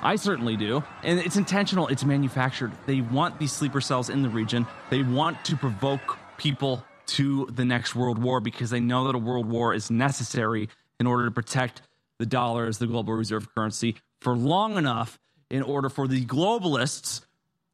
I 0.00 0.14
certainly 0.14 0.56
do. 0.56 0.84
And 1.02 1.18
it's 1.18 1.36
intentional, 1.36 1.88
it's 1.88 2.04
manufactured. 2.04 2.70
They 2.86 3.00
want 3.00 3.40
these 3.40 3.50
sleeper 3.50 3.80
cells 3.80 4.08
in 4.08 4.22
the 4.22 4.28
region. 4.28 4.68
They 4.88 5.02
want 5.02 5.44
to 5.46 5.56
provoke 5.56 6.16
people 6.36 6.84
to 7.06 7.46
the 7.46 7.64
next 7.64 7.96
world 7.96 8.18
war 8.18 8.38
because 8.38 8.70
they 8.70 8.80
know 8.80 9.08
that 9.08 9.16
a 9.16 9.18
world 9.18 9.46
war 9.46 9.74
is 9.74 9.90
necessary 9.90 10.68
in 11.00 11.08
order 11.08 11.24
to 11.24 11.32
protect 11.32 11.82
the 12.22 12.26
dollar 12.26 12.66
as 12.66 12.78
the 12.78 12.86
global 12.86 13.14
reserve 13.14 13.52
currency 13.52 13.96
for 14.20 14.36
long 14.36 14.76
enough 14.76 15.18
in 15.50 15.60
order 15.60 15.88
for 15.88 16.06
the 16.06 16.24
globalists, 16.24 17.22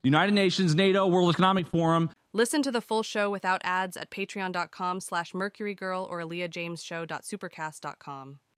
United 0.02 0.32
Nations, 0.32 0.74
NATO, 0.74 1.06
World 1.06 1.28
Economic 1.28 1.66
Forum. 1.66 2.08
Listen 2.32 2.62
to 2.62 2.70
the 2.70 2.80
full 2.80 3.02
show 3.02 3.28
without 3.28 3.60
ads 3.62 3.98
at 3.98 4.10
patreon.com 4.10 5.00
slash 5.00 5.32
mercurygirl 5.32 6.10
or 6.10 6.22
leahjamesshow.supercast.com. 6.22 8.38